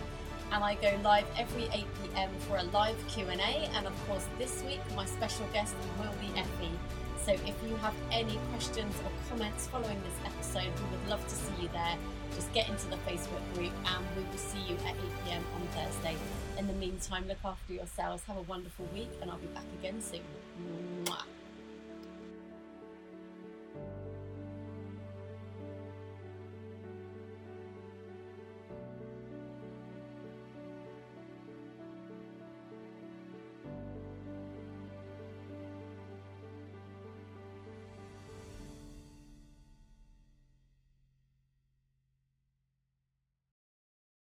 And 0.51 0.63
I 0.63 0.75
go 0.75 0.91
live 1.03 1.25
every 1.37 1.63
8 1.73 1.85
pm 2.03 2.29
for 2.41 2.57
a 2.57 2.63
live 2.65 2.95
Q&A. 3.07 3.69
And 3.75 3.87
of 3.87 4.07
course, 4.07 4.27
this 4.37 4.63
week, 4.63 4.81
my 4.95 5.05
special 5.05 5.47
guest 5.53 5.73
will 5.99 6.13
be 6.21 6.27
Effie. 6.39 6.77
So 7.23 7.31
if 7.31 7.55
you 7.67 7.75
have 7.77 7.95
any 8.11 8.37
questions 8.51 8.93
or 9.03 9.11
comments 9.29 9.67
following 9.67 9.99
this 10.03 10.33
episode, 10.33 10.71
we 10.79 10.97
would 10.97 11.09
love 11.09 11.23
to 11.23 11.35
see 11.35 11.63
you 11.63 11.69
there. 11.69 11.97
Just 12.35 12.53
get 12.53 12.69
into 12.69 12.87
the 12.89 12.97
Facebook 12.97 13.41
group 13.55 13.73
and 13.85 14.05
we 14.15 14.23
will 14.23 14.37
see 14.37 14.61
you 14.67 14.75
at 14.85 14.93
8 14.93 14.95
pm 15.25 15.43
on 15.55 15.61
Thursday. 15.69 16.15
In 16.57 16.67
the 16.67 16.73
meantime, 16.73 17.27
look 17.27 17.43
after 17.43 17.73
yourselves. 17.73 18.23
Have 18.25 18.37
a 18.37 18.41
wonderful 18.43 18.85
week, 18.93 19.09
and 19.21 19.29
I'll 19.29 19.37
be 19.37 19.47
back 19.47 19.65
again 19.79 20.01
soon. 20.01 20.21
Mwah. 21.03 21.23